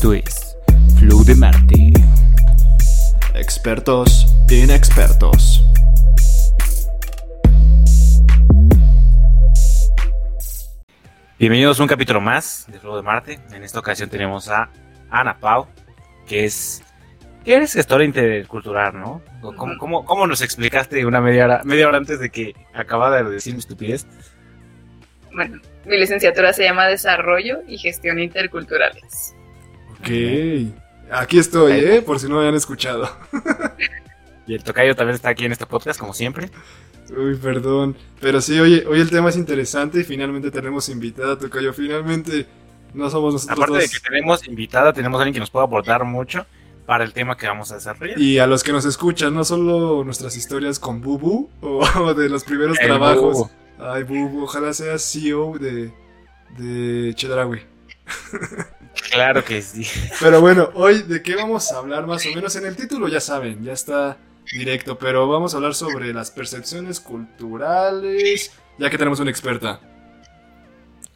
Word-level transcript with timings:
Esto 0.00 0.14
es 0.14 0.56
Flow 0.98 1.22
de 1.24 1.34
Marte. 1.34 1.92
Expertos 3.34 4.34
inexpertos. 4.48 5.62
Bienvenidos 11.38 11.78
a 11.78 11.82
un 11.82 11.86
capítulo 11.86 12.22
más 12.22 12.64
de 12.68 12.78
Flow 12.80 12.96
de 12.96 13.02
Marte. 13.02 13.40
En 13.52 13.62
esta 13.62 13.78
ocasión 13.78 14.08
tenemos 14.08 14.48
a 14.48 14.70
Ana 15.10 15.36
Pau, 15.38 15.66
que 16.26 16.46
es. 16.46 16.82
que 17.44 17.56
eres 17.56 17.74
gestora 17.74 18.02
intercultural, 18.02 18.98
¿no? 18.98 19.20
¿Cómo, 19.42 19.76
cómo, 19.76 20.06
cómo 20.06 20.26
nos 20.26 20.40
explicaste 20.40 21.04
una 21.04 21.20
media 21.20 21.44
hora, 21.44 21.60
media 21.64 21.86
hora 21.86 21.98
antes 21.98 22.20
de 22.20 22.30
que 22.30 22.54
acabara 22.72 23.22
de 23.22 23.32
decir 23.32 23.52
mi 23.52 23.58
estupidez? 23.58 24.06
Bueno, 25.34 25.60
mi 25.84 25.98
licenciatura 25.98 26.54
se 26.54 26.64
llama 26.64 26.86
Desarrollo 26.86 27.58
y 27.68 27.76
Gestión 27.76 28.18
Interculturales. 28.18 29.34
Ok. 30.00 30.72
Aquí 31.12 31.38
estoy, 31.38 31.72
¿eh? 31.72 32.02
Por 32.02 32.18
si 32.20 32.26
no 32.28 32.34
me 32.34 32.40
habían 32.40 32.54
escuchado. 32.54 33.08
Y 34.46 34.54
el 34.54 34.64
tocayo 34.64 34.96
también 34.96 35.14
está 35.14 35.28
aquí 35.28 35.44
en 35.44 35.52
este 35.52 35.64
podcast, 35.64 36.00
como 36.00 36.12
siempre. 36.12 36.50
Uy, 37.16 37.36
perdón. 37.36 37.96
Pero 38.20 38.40
sí, 38.40 38.58
oye, 38.58 38.84
hoy 38.84 39.00
el 39.00 39.08
tema 39.08 39.28
es 39.28 39.36
interesante 39.36 40.00
y 40.00 40.04
finalmente 40.04 40.50
tenemos 40.50 40.88
invitada, 40.88 41.38
Tocayo. 41.38 41.72
Finalmente 41.72 42.46
no 42.92 43.08
somos 43.10 43.34
nosotros 43.34 43.56
Aparte 43.58 43.76
de 43.76 43.82
dos. 43.84 43.90
que 43.92 44.00
tenemos 44.08 44.48
invitada, 44.48 44.92
tenemos 44.92 45.18
a 45.18 45.22
alguien 45.22 45.34
que 45.34 45.40
nos 45.40 45.50
pueda 45.50 45.66
aportar 45.66 46.04
mucho 46.04 46.46
para 46.84 47.04
el 47.04 47.12
tema 47.12 47.36
que 47.36 47.46
vamos 47.46 47.70
a 47.70 47.76
desarrollar. 47.76 48.18
Y 48.18 48.40
a 48.40 48.48
los 48.48 48.64
que 48.64 48.72
nos 48.72 48.84
escuchan, 48.84 49.34
no 49.34 49.44
solo 49.44 50.02
nuestras 50.02 50.36
historias 50.36 50.80
con 50.80 51.00
Bubu 51.00 51.48
o 51.60 52.14
de 52.14 52.28
los 52.28 52.42
primeros 52.42 52.76
El 52.80 52.88
trabajos. 52.88 53.36
Bubu. 53.36 53.50
Ay, 53.78 54.02
Bubu, 54.02 54.42
ojalá 54.44 54.72
seas 54.72 55.02
CEO 55.12 55.58
de, 55.60 55.92
de 56.58 57.14
Chedraui. 57.14 57.60
Claro 59.12 59.44
que 59.44 59.62
sí. 59.62 59.86
Pero 60.20 60.40
bueno, 60.40 60.70
hoy 60.74 61.02
de 61.02 61.22
qué 61.22 61.36
vamos 61.36 61.72
a 61.72 61.78
hablar 61.78 62.06
más 62.06 62.24
o 62.26 62.34
menos 62.34 62.54
en 62.56 62.66
el 62.66 62.76
título, 62.76 63.08
ya 63.08 63.20
saben, 63.20 63.62
ya 63.62 63.72
está 63.72 64.18
directo, 64.52 64.98
pero 64.98 65.28
vamos 65.28 65.54
a 65.54 65.58
hablar 65.58 65.74
sobre 65.74 66.12
las 66.12 66.30
percepciones 66.30 67.00
culturales, 67.00 68.52
ya 68.78 68.90
que 68.90 68.98
tenemos 68.98 69.20
una 69.20 69.30
experta. 69.30 69.80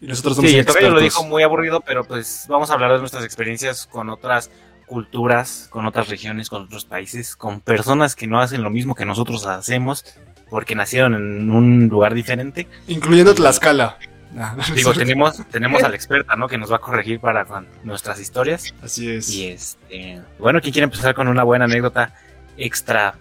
Y 0.00 0.06
nosotros 0.06 0.36
somos 0.36 0.50
Sí, 0.50 0.58
el 0.58 0.92
lo 0.92 1.00
dijo 1.00 1.24
muy 1.24 1.42
aburrido, 1.42 1.80
pero 1.80 2.04
pues 2.04 2.46
vamos 2.48 2.70
a 2.70 2.74
hablar 2.74 2.92
de 2.92 2.98
nuestras 2.98 3.24
experiencias 3.24 3.86
con 3.86 4.10
otras 4.10 4.50
culturas, 4.86 5.68
con 5.70 5.86
otras 5.86 6.08
regiones, 6.08 6.50
con 6.50 6.62
otros 6.62 6.84
países, 6.84 7.36
con 7.36 7.60
personas 7.60 8.14
que 8.14 8.26
no 8.26 8.40
hacen 8.40 8.62
lo 8.62 8.70
mismo 8.70 8.94
que 8.94 9.06
nosotros 9.06 9.46
hacemos 9.46 10.04
porque 10.50 10.74
nacieron 10.74 11.14
en 11.14 11.50
un 11.50 11.88
lugar 11.88 12.14
diferente. 12.14 12.68
Incluyendo 12.86 13.34
Tlaxcala. 13.34 13.98
Ah, 14.36 14.56
Digo, 14.74 14.92
tenemos, 14.94 15.40
tenemos 15.50 15.82
a 15.82 15.88
la 15.88 15.94
experta, 15.96 16.34
¿no? 16.36 16.48
Que 16.48 16.58
nos 16.58 16.70
va 16.72 16.76
a 16.76 16.80
corregir 16.80 17.20
para 17.20 17.46
nuestras 17.84 18.18
historias. 18.20 18.74
Así 18.82 19.10
es. 19.10 19.30
Y 19.30 19.46
este, 19.48 20.20
bueno, 20.38 20.60
¿quién 20.60 20.72
quiere 20.72 20.84
empezar 20.84 21.14
con 21.14 21.28
una 21.28 21.42
buena 21.44 21.64
anécdota 21.66 22.14
extra? 22.56 23.14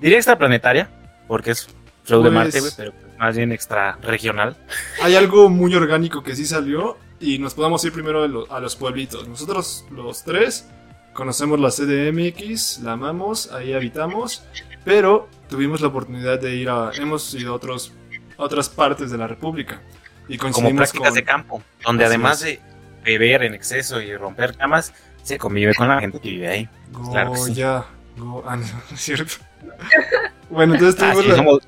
Diría 0.00 0.18
extraplanetaria, 0.18 0.90
porque 1.28 1.52
es 1.52 1.68
flow 2.04 2.22
de 2.22 2.30
Pues- 2.30 2.34
Marte, 2.34 2.60
güey, 2.60 2.72
pero 2.76 2.92
más 3.18 3.36
bien 3.36 3.52
extra 3.52 3.96
regional. 4.02 4.56
Hay 5.02 5.14
algo 5.14 5.48
muy 5.48 5.74
orgánico 5.74 6.22
que 6.24 6.34
sí 6.34 6.44
salió 6.44 6.98
y 7.20 7.38
nos 7.38 7.54
podemos 7.54 7.84
ir 7.84 7.92
primero 7.92 8.24
a, 8.24 8.28
lo- 8.28 8.50
a 8.52 8.58
los 8.58 8.74
pueblitos. 8.74 9.28
Nosotros 9.28 9.84
los 9.92 10.24
tres 10.24 10.66
conocemos 11.12 11.60
la 11.60 11.70
CDMX, 11.70 12.80
la 12.80 12.92
amamos, 12.92 13.52
ahí 13.52 13.74
habitamos, 13.74 14.42
pero 14.84 15.28
tuvimos 15.48 15.80
la 15.80 15.88
oportunidad 15.88 16.40
de 16.40 16.56
ir 16.56 16.68
a... 16.70 16.90
Hemos 16.96 17.32
ido 17.34 17.52
a, 17.52 17.56
otros, 17.56 17.92
otras 18.36 18.68
partes 18.68 19.10
de 19.10 19.18
la 19.18 19.26
República. 19.26 19.80
Y 20.28 20.38
como 20.38 20.74
prácticas 20.74 21.08
con... 21.08 21.14
de 21.14 21.24
campo, 21.24 21.62
donde 21.84 22.04
Así 22.04 22.10
además 22.14 22.42
es. 22.42 22.46
de 22.46 22.60
beber 23.04 23.42
en 23.42 23.54
exceso 23.54 24.00
y 24.00 24.16
romper 24.16 24.56
camas, 24.56 24.92
se 25.22 25.38
convive 25.38 25.74
con 25.74 25.88
la 25.88 26.00
gente 26.00 26.20
que 26.20 26.30
vive 26.30 26.48
ahí. 26.48 26.68
Claro 27.10 27.32
que 27.32 27.38
sí. 27.38 27.48
Goya, 27.50 27.84
Go- 28.16 28.44
ah, 28.46 28.56
no, 28.56 28.62
no 28.90 28.94
es 28.94 29.00
cierto. 29.00 29.34
bueno, 30.50 30.74
entonces 30.74 31.00
Ah, 31.02 31.12
tuvimos, 31.12 31.26
la, 31.26 31.36
somos- 31.36 31.62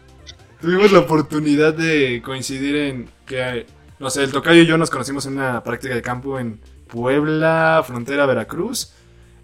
tuvimos 0.61 0.93
la 0.93 0.99
oportunidad 1.01 1.75
de 1.75 2.23
coincidir 2.25 2.77
en 2.77 3.09
que, 3.27 3.67
no 3.99 4.11
sé, 4.11 4.23
el 4.23 4.33
Tocayo 4.33 4.63
y 4.63 4.67
yo 4.67 4.79
nos 4.79 4.91
conocimos 4.91 5.27
en 5.27 5.35
una 5.35 5.63
práctica 5.63 5.95
de 5.95 6.03
campo 6.03 6.39
en 6.39 6.61
Puebla, 6.89 7.83
frontera 7.87 8.27
Veracruz. 8.27 8.93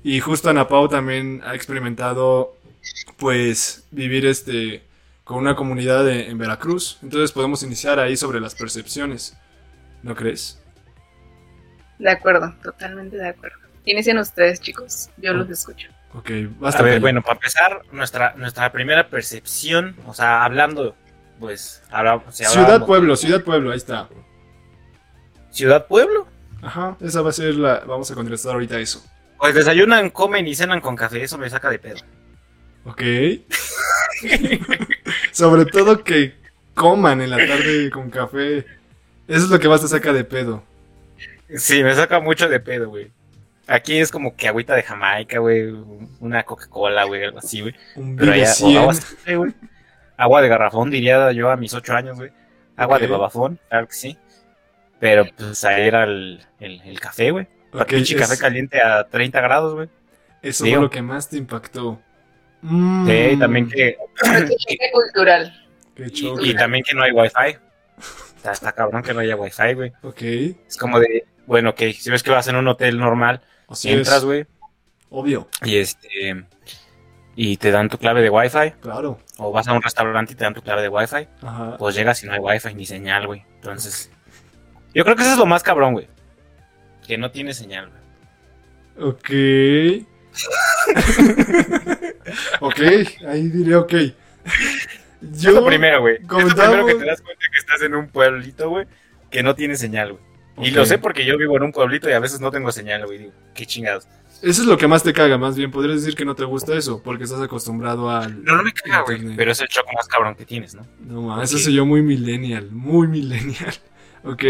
Y 0.03 0.21
justo 0.21 0.49
Ana 0.51 0.67
Pau 0.69 0.89
también 0.89 1.43
ha 1.45 1.55
experimentado, 1.55 2.57
pues, 3.19 3.85
vivir 3.91 4.25
este 4.27 4.83
con 5.31 5.39
una 5.39 5.55
comunidad 5.55 6.05
de- 6.05 6.27
en 6.29 6.39
Veracruz. 6.39 6.99
Entonces 7.05 7.31
podemos 7.31 7.63
iniciar 7.63 8.01
ahí 8.01 8.17
sobre 8.17 8.41
las 8.41 8.57
percepciones. 8.57 9.37
¿No 10.03 10.17
crees? 10.17 10.61
De 12.01 12.11
acuerdo, 12.11 12.53
totalmente 12.65 13.17
de 13.17 13.29
acuerdo. 13.29 13.57
Inician 13.85 14.19
ustedes, 14.19 14.61
chicos. 14.61 15.09
Yo 15.19 15.33
los 15.33 15.49
escucho. 15.49 15.89
Ok, 16.15 16.31
basta. 16.59 16.81
a 16.81 16.83
ver, 16.83 16.99
bueno, 17.01 17.23
para 17.23 17.35
empezar, 17.35 17.83
nuestra, 17.93 18.35
nuestra 18.37 18.73
primera 18.73 19.09
percepción, 19.09 19.95
o 20.05 20.15
sea, 20.15 20.43
hablando, 20.43 20.97
pues, 21.39 21.81
habla- 21.93 22.21
si 22.31 22.45
Ciudad 22.45 22.85
Pueblo, 22.85 23.15
Ciudad 23.15 23.45
Pueblo, 23.45 23.71
ahí 23.71 23.77
está. 23.77 24.09
Ciudad 25.53 25.87
Pueblo. 25.87 26.27
Ajá, 26.61 26.97
esa 27.01 27.23
va 27.23 27.31
a 27.31 27.33
ser 27.33 27.55
la. 27.55 27.85
Vamos 27.87 28.11
a 28.11 28.17
contestar 28.17 28.55
ahorita 28.55 28.81
eso. 28.81 29.01
Pues 29.39 29.55
desayunan, 29.55 30.11
comen 30.11 30.49
y 30.49 30.57
cenan 30.57 30.81
con 30.81 30.97
café, 30.97 31.23
eso 31.23 31.39
me 31.39 31.49
saca 31.49 31.71
de 31.71 31.79
pedo. 31.79 31.99
Ok. 32.85 33.01
Sobre 35.33 35.65
todo 35.67 36.03
que 36.05 36.35
coman 36.75 37.21
en 37.21 37.31
la 37.31 37.37
tarde 37.39 37.91
con 37.91 38.11
café. 38.11 38.59
Eso 39.29 39.45
es 39.45 39.49
lo 39.51 39.59
que 39.59 39.69
más 39.69 39.81
te 39.81 39.89
saca 39.89 40.13
de 40.13 40.25
pedo. 40.25 40.63
Sí, 41.57 41.83
me 41.83 41.95
saca 41.95 42.21
mucho 42.21 42.49
de 42.49 42.61
pedo, 42.61 42.89
güey. 42.89 43.11
Aquí 43.67 43.99
es 43.99 44.11
como 44.11 44.35
que 44.35 44.49
agüita 44.49 44.75
de 44.75 44.83
Jamaica, 44.83 45.39
güey, 45.39 45.73
una 46.19 46.43
Coca-Cola, 46.43 47.05
güey, 47.05 47.25
algo 47.25 47.39
así, 47.39 47.61
güey. 47.61 47.75
Un 47.95 48.17
Pero 48.17 48.33
allá, 48.33 48.51
o 48.51 48.55
100. 48.55 48.77
agua, 48.79 48.95
güey. 49.37 49.55
Agua 50.17 50.43
de 50.43 50.49
garrafón, 50.49 50.91
diría 50.91 51.31
yo 51.33 51.51
a 51.51 51.57
mis 51.57 51.73
ocho 51.75 51.95
años, 51.95 52.17
güey. 52.17 52.31
Agua 52.77 52.99
de 52.99 53.07
babafón, 53.07 53.59
claro 53.69 53.87
que 53.87 53.95
sí. 53.95 54.19
Pero 54.99 55.25
pues 55.37 55.65
ahí 55.65 55.83
era 55.87 56.05
el, 56.05 56.41
el, 56.59 56.81
el 56.83 56.99
café, 57.01 57.31
güey. 57.31 57.47
Pinche 57.89 58.17
es- 58.17 58.21
café 58.21 58.37
caliente 58.39 58.81
a 58.83 59.05
30 59.05 59.41
grados, 59.41 59.75
güey. 59.75 59.89
Eso 60.43 60.65
Digo. 60.65 60.77
fue 60.79 60.83
lo 60.85 60.91
que 60.91 61.03
más 61.03 61.29
te 61.29 61.37
impactó. 61.37 62.01
Mm, 62.63 63.07
Sí, 63.09 63.37
también 63.39 63.69
que, 63.69 63.97
cultural. 64.93 65.67
Qué 65.95 66.11
choque. 66.11 66.47
y 66.49 66.55
también 66.55 66.85
que 66.85 66.95
no 66.95 67.03
hay 67.03 67.13
wifi. 67.13 67.57
Está, 68.37 68.53
está 68.53 68.73
cabrón 68.73 69.03
que 69.03 69.13
no 69.15 69.21
haya 69.21 69.37
wifi, 69.37 69.75
güey. 69.75 69.93
Ok. 70.03 70.23
Es 70.67 70.77
como 70.79 70.99
de, 71.01 71.27
bueno, 71.47 71.71
ok, 71.71 71.81
si 71.99 72.11
ves 72.11 72.23
que 72.23 72.31
vas 72.31 72.49
en 72.49 72.57
un 72.57 72.69
hotel 72.69 72.99
normal, 72.99 73.43
Así 73.69 73.91
entras, 73.91 74.25
güey, 74.25 74.47
Obvio. 75.11 75.49
y 75.65 75.77
este, 75.77 76.45
y 77.37 77.57
te 77.59 77.71
dan 77.71 77.89
tu 77.89 77.99
clave 77.99 78.23
de 78.23 78.31
wifi, 78.31 78.73
Claro. 78.81 79.19
o 79.39 79.53
vas 79.53 79.69
a 79.69 79.73
un 79.75 79.83
restaurante 79.83 80.33
y 80.33 80.37
te 80.37 80.45
dan 80.45 80.55
tu 80.55 80.63
clave 80.63 80.83
de 80.83 80.89
wifi, 80.89 81.29
Ajá. 81.43 81.77
pues 81.79 81.95
llegas 81.95 82.23
y 82.23 82.27
no 82.27 82.33
hay 82.33 82.39
wifi 82.41 82.75
ni 82.75 82.87
señal, 82.87 83.27
güey. 83.27 83.45
Entonces, 83.57 84.11
yo 84.95 85.05
creo 85.05 85.17
que 85.17 85.23
eso 85.23 85.33
es 85.33 85.39
lo 85.39 85.47
más 85.47 85.63
cabrón, 85.63 85.93
güey. 85.93 86.09
Que 87.07 87.17
no 87.19 87.31
tiene 87.31 87.53
señal, 87.55 87.91
güey. 87.91 89.11
Ok. 89.11 90.07
ok, 92.61 92.81
ahí 93.29 93.49
diré 93.49 93.77
ok. 93.77 93.93
Yo. 95.23 95.51
Es 95.51 95.55
lo 95.55 95.67
primero, 95.67 96.01
güey. 96.01 96.17
Es 96.17 96.23
lo 96.23 96.29
comentábamos- 96.29 96.77
primero 96.77 96.87
que 96.99 97.05
te 97.05 97.11
das 97.11 97.21
cuenta 97.21 97.45
que 97.53 97.59
estás 97.59 97.83
en 97.83 97.95
un 97.95 98.09
pueblito, 98.09 98.69
güey, 98.71 98.87
que 99.31 99.43
no 99.43 99.55
tiene 99.55 99.77
señal, 99.77 100.13
güey. 100.13 100.25
Y 100.63 100.71
Ok. 100.71 100.77
lo 100.77 100.87
sé 100.87 100.99
porque 100.99 101.25
yo 101.25 101.39
vivo 101.39 101.57
en 101.57 101.63
un 101.63 101.73
pueblito 101.73 102.09
y 102.09 102.13
a 102.13 102.19
veces 102.21 102.41
no 102.41 102.51
tengo 102.51 102.71
señal, 102.73 103.07
güey. 103.07 103.19
Digo, 103.19 103.33
qué 103.55 103.65
chingados. 103.67 104.07
Eso 104.43 104.63
es 104.63 104.67
lo 104.69 104.77
que 104.79 104.87
más 104.89 105.03
te 105.03 105.13
caga, 105.13 105.37
más 105.39 105.57
bien. 105.57 105.71
Podrías 105.71 106.01
decir 106.01 106.15
que 106.17 106.25
no 106.25 106.35
te 106.35 106.45
gusta 106.45 106.75
eso, 106.75 107.03
porque 107.03 107.25
estás 107.25 107.41
acostumbrado 107.41 108.11
al. 108.11 108.43
No, 108.45 108.57
no 108.57 108.63
me 108.63 108.73
caga, 108.73 109.03
güey. 109.03 109.37
Pero 109.37 109.53
es 109.53 109.61
el 109.61 109.69
shock 109.69 109.87
más 109.95 110.09
cabrón 110.09 110.35
que 110.35 110.45
tienes, 110.47 110.75
¿no? 110.75 110.87
No 111.01 111.23
mames, 111.23 111.51
Ok. 111.51 111.57
eso 111.57 111.65
soy 111.65 111.75
yo 111.75 111.85
muy 111.87 112.03
millennial, 112.03 112.71
muy 112.71 113.07
millennial. 113.09 113.75
Ok. 114.23 114.45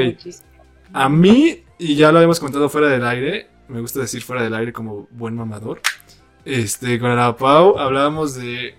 A 0.92 1.08
mí, 1.08 1.62
y 1.78 1.94
ya 1.94 2.10
lo 2.10 2.18
habíamos 2.18 2.40
contado 2.40 2.68
fuera 2.68 2.88
del 2.88 3.06
aire, 3.06 3.46
me 3.68 3.80
gusta 3.80 4.00
decir 4.00 4.20
fuera 4.20 4.42
del 4.42 4.52
aire 4.54 4.72
como 4.72 5.06
buen 5.12 5.36
mamador. 5.36 5.80
Este, 6.44 6.98
con 6.98 7.14
la 7.14 7.36
Pau 7.36 7.78
hablábamos 7.78 8.34
de 8.34 8.74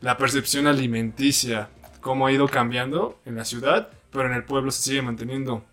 la 0.00 0.16
percepción 0.16 0.66
alimenticia, 0.66 1.70
cómo 2.00 2.26
ha 2.26 2.32
ido 2.32 2.48
cambiando 2.48 3.20
en 3.24 3.36
la 3.36 3.44
ciudad, 3.44 3.88
pero 4.10 4.26
en 4.26 4.34
el 4.34 4.44
pueblo 4.44 4.70
se 4.70 4.82
sigue 4.82 5.02
manteniendo. 5.02 5.64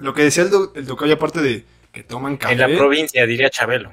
Lo 0.00 0.14
que 0.14 0.22
decía 0.22 0.44
el, 0.44 0.50
do- 0.50 0.72
el 0.74 0.86
aparte 1.12 1.40
de 1.42 1.64
que 1.92 2.02
toman 2.02 2.36
café. 2.36 2.54
En 2.54 2.60
la 2.60 2.68
provincia, 2.78 3.26
diría 3.26 3.50
Chabelo. 3.50 3.92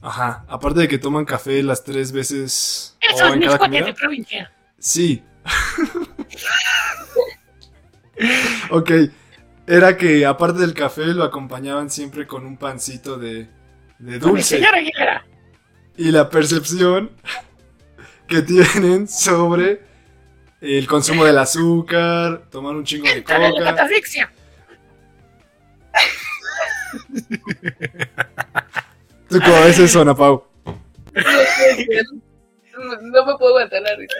Ajá, 0.00 0.44
aparte 0.48 0.80
de 0.80 0.88
que 0.88 0.98
toman 0.98 1.24
café 1.24 1.62
las 1.62 1.82
tres 1.84 2.12
veces 2.12 2.96
o 3.14 3.26
en 3.26 3.40
cada 3.40 3.58
comida. 3.58 3.92
provincia. 3.94 4.52
Sí. 4.78 5.22
ok. 8.70 8.90
Era 9.66 9.96
que 9.96 10.26
aparte 10.26 10.60
del 10.60 10.74
café 10.74 11.06
lo 11.06 11.24
acompañaban 11.24 11.90
siempre 11.90 12.26
con 12.26 12.44
un 12.44 12.58
pancito 12.58 13.16
de, 13.18 13.48
de 13.98 14.18
dulce. 14.18 14.62
Aguilera. 14.64 15.24
Y 15.96 16.10
la 16.10 16.28
percepción 16.28 17.10
que 18.26 18.42
tienen 18.42 19.06
sobre 19.08 19.82
el 20.60 20.86
consumo 20.86 21.24
del 21.24 21.38
azúcar, 21.38 22.44
tomar 22.50 22.74
un 22.74 22.84
chingo 22.84 23.06
de 23.06 23.22
coca. 23.22 23.50
¿Tú 29.28 29.40
cómo 29.40 29.60
ves 29.64 29.78
eso, 29.78 30.00
Ana 30.00 30.14
Pau? 30.14 30.44
No, 32.76 32.96
no 33.00 33.26
me 33.26 33.36
puedo 33.36 33.56
aguantar 33.56 33.82
la 33.82 33.94
risa. 33.96 34.16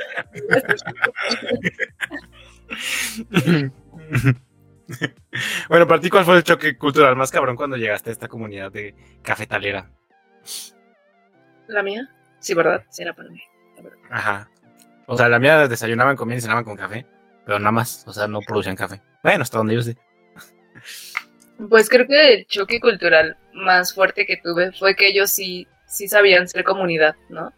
bueno, 5.68 5.86
para 5.86 6.00
ti, 6.00 6.10
¿cuál 6.10 6.24
fue 6.24 6.36
el 6.36 6.44
choque 6.44 6.76
cultural 6.76 7.16
más 7.16 7.30
cabrón 7.30 7.56
cuando 7.56 7.76
llegaste 7.76 8.10
a 8.10 8.12
esta 8.12 8.28
comunidad 8.28 8.70
de 8.70 8.94
cafetalera? 9.22 9.90
¿La 11.68 11.82
mía? 11.82 12.08
Sí, 12.40 12.54
¿verdad? 12.54 12.84
Sí, 12.90 13.02
era 13.02 13.14
para 13.14 13.30
mí. 13.30 13.40
Ajá. 14.10 14.48
O 15.06 15.16
sea, 15.16 15.28
la 15.28 15.38
mía 15.38 15.68
desayunaban, 15.68 16.16
comían 16.16 16.38
y 16.38 16.42
cenaban 16.42 16.64
con 16.64 16.76
café, 16.76 17.06
pero 17.44 17.58
nada 17.58 17.72
más, 17.72 18.04
o 18.06 18.12
sea, 18.12 18.26
no 18.26 18.40
producían 18.40 18.76
café. 18.76 19.02
Bueno, 19.22 19.42
hasta 19.42 19.58
donde 19.58 19.74
yo 19.74 19.82
sé. 19.82 19.96
Pues 21.70 21.88
creo 21.88 22.04
que 22.08 22.34
el 22.34 22.46
choque 22.48 22.80
cultural 22.80 23.36
más 23.52 23.94
fuerte 23.94 24.26
que 24.26 24.38
tuve 24.38 24.72
fue 24.72 24.96
que 24.96 25.06
ellos 25.06 25.30
sí, 25.30 25.68
sí 25.86 26.08
sabían 26.08 26.48
ser 26.48 26.64
comunidad, 26.64 27.14
¿no? 27.28 27.52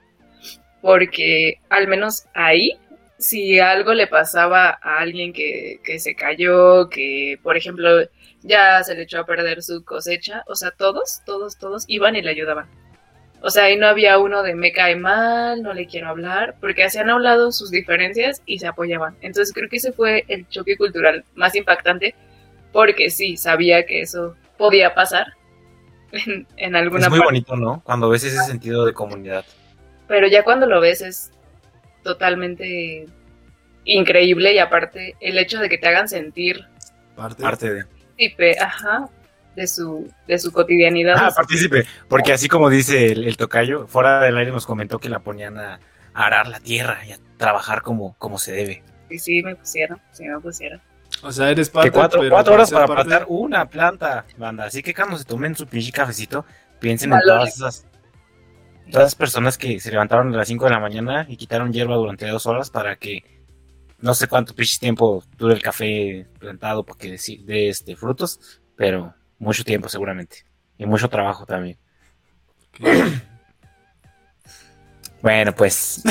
Porque 0.82 1.60
al 1.70 1.88
menos 1.88 2.26
ahí, 2.34 2.78
si 3.16 3.58
algo 3.58 3.94
le 3.94 4.06
pasaba 4.06 4.78
a 4.82 4.98
alguien 4.98 5.32
que, 5.32 5.80
que 5.82 5.98
se 5.98 6.14
cayó, 6.14 6.90
que 6.90 7.40
por 7.42 7.56
ejemplo 7.56 8.06
ya 8.42 8.84
se 8.84 8.94
le 8.94 9.04
echó 9.04 9.20
a 9.20 9.26
perder 9.26 9.62
su 9.62 9.82
cosecha, 9.82 10.44
o 10.46 10.54
sea, 10.54 10.72
todos, 10.72 11.22
todos, 11.24 11.56
todos 11.56 11.86
iban 11.88 12.16
y 12.16 12.22
le 12.22 12.30
ayudaban. 12.30 12.68
O 13.46 13.50
sea, 13.50 13.66
ahí 13.66 13.76
no 13.76 13.86
había 13.86 14.18
uno 14.18 14.42
de 14.42 14.56
me 14.56 14.72
cae 14.72 14.96
mal, 14.96 15.62
no 15.62 15.72
le 15.72 15.86
quiero 15.86 16.08
hablar, 16.08 16.56
porque 16.60 16.82
hacían 16.82 17.10
a 17.10 17.14
un 17.14 17.22
lado 17.22 17.52
sus 17.52 17.70
diferencias 17.70 18.42
y 18.44 18.58
se 18.58 18.66
apoyaban. 18.66 19.14
Entonces 19.20 19.54
creo 19.54 19.68
que 19.68 19.76
ese 19.76 19.92
fue 19.92 20.24
el 20.26 20.48
choque 20.48 20.76
cultural 20.76 21.24
más 21.36 21.54
impactante, 21.54 22.16
porque 22.72 23.08
sí, 23.08 23.36
sabía 23.36 23.86
que 23.86 24.00
eso 24.00 24.34
podía 24.58 24.96
pasar 24.96 25.28
en, 26.10 26.44
en 26.56 26.74
alguna 26.74 27.04
Es 27.04 27.08
muy 27.08 27.20
parte. 27.20 27.28
bonito, 27.28 27.54
¿no? 27.56 27.82
Cuando 27.84 28.08
ves 28.08 28.24
ese 28.24 28.42
sentido 28.42 28.84
de 28.84 28.92
comunidad. 28.92 29.44
Pero 30.08 30.26
ya 30.26 30.42
cuando 30.42 30.66
lo 30.66 30.80
ves 30.80 31.00
es 31.02 31.30
totalmente 32.02 33.06
increíble 33.84 34.54
y 34.54 34.58
aparte 34.58 35.14
el 35.20 35.38
hecho 35.38 35.60
de 35.60 35.68
que 35.68 35.78
te 35.78 35.86
hagan 35.86 36.08
sentir 36.08 36.64
Parte. 37.14 37.42
Parte 37.44 37.72
de. 37.72 38.56
ajá, 38.60 39.08
de 39.56 39.66
su, 39.66 40.08
de 40.28 40.38
su 40.38 40.52
cotidianidad. 40.52 41.16
Ah, 41.18 41.32
partícipe. 41.34 41.86
Porque 42.08 42.32
así 42.32 42.46
como 42.46 42.70
dice 42.70 43.10
el, 43.10 43.24
el 43.24 43.36
tocayo, 43.36 43.86
fuera 43.88 44.20
del 44.20 44.36
aire 44.36 44.52
nos 44.52 44.66
comentó 44.66 44.98
que 44.98 45.08
la 45.08 45.20
ponían 45.20 45.58
a, 45.58 45.80
a 46.14 46.26
arar 46.26 46.46
la 46.46 46.60
tierra 46.60 47.04
y 47.06 47.12
a 47.12 47.18
trabajar 47.38 47.82
como, 47.82 48.14
como 48.18 48.38
se 48.38 48.52
debe. 48.52 48.84
Y 49.10 49.18
sí 49.18 49.42
me 49.42 49.56
pusieron, 49.56 50.00
sí 50.12 50.24
me 50.24 50.38
pusieron. 50.38 50.80
O 51.22 51.32
sea, 51.32 51.50
eres 51.50 51.70
parte, 51.70 51.90
que 51.90 51.94
cuatro, 51.94 52.20
pero 52.20 52.34
cuatro 52.34 52.54
horas 52.54 52.70
para 52.70 52.86
plantar 52.86 53.24
una 53.28 53.68
planta, 53.68 54.26
banda. 54.36 54.66
Así 54.66 54.82
que 54.82 54.94
cuando 54.94 55.16
se 55.16 55.24
tomen 55.24 55.56
su 55.56 55.66
pinche 55.66 55.90
cafecito, 55.90 56.44
piensen 56.78 57.12
en 57.12 57.20
todas 57.20 57.56
esas, 57.56 57.86
todas 58.90 59.06
las 59.06 59.14
personas 59.14 59.56
que 59.56 59.80
se 59.80 59.90
levantaron 59.90 60.34
a 60.34 60.36
las 60.36 60.48
5 60.48 60.64
de 60.66 60.70
la 60.70 60.80
mañana 60.80 61.26
y 61.28 61.36
quitaron 61.36 61.72
hierba 61.72 61.96
durante 61.96 62.26
dos 62.26 62.44
horas 62.46 62.70
para 62.70 62.96
que 62.96 63.24
no 63.98 64.14
sé 64.14 64.28
cuánto 64.28 64.54
pinche 64.54 64.78
tiempo 64.78 65.24
dure 65.38 65.54
el 65.54 65.62
café 65.62 66.26
plantado 66.38 66.84
para 66.84 66.98
que 66.98 67.12
dé 67.12 67.18
dé, 67.44 67.68
este, 67.70 67.96
frutos, 67.96 68.60
pero 68.76 69.14
mucho 69.38 69.64
tiempo 69.64 69.88
seguramente. 69.88 70.44
Y 70.78 70.86
mucho 70.86 71.08
trabajo 71.08 71.46
también. 71.46 71.78
Bueno, 75.22 75.52
pues. 75.54 76.02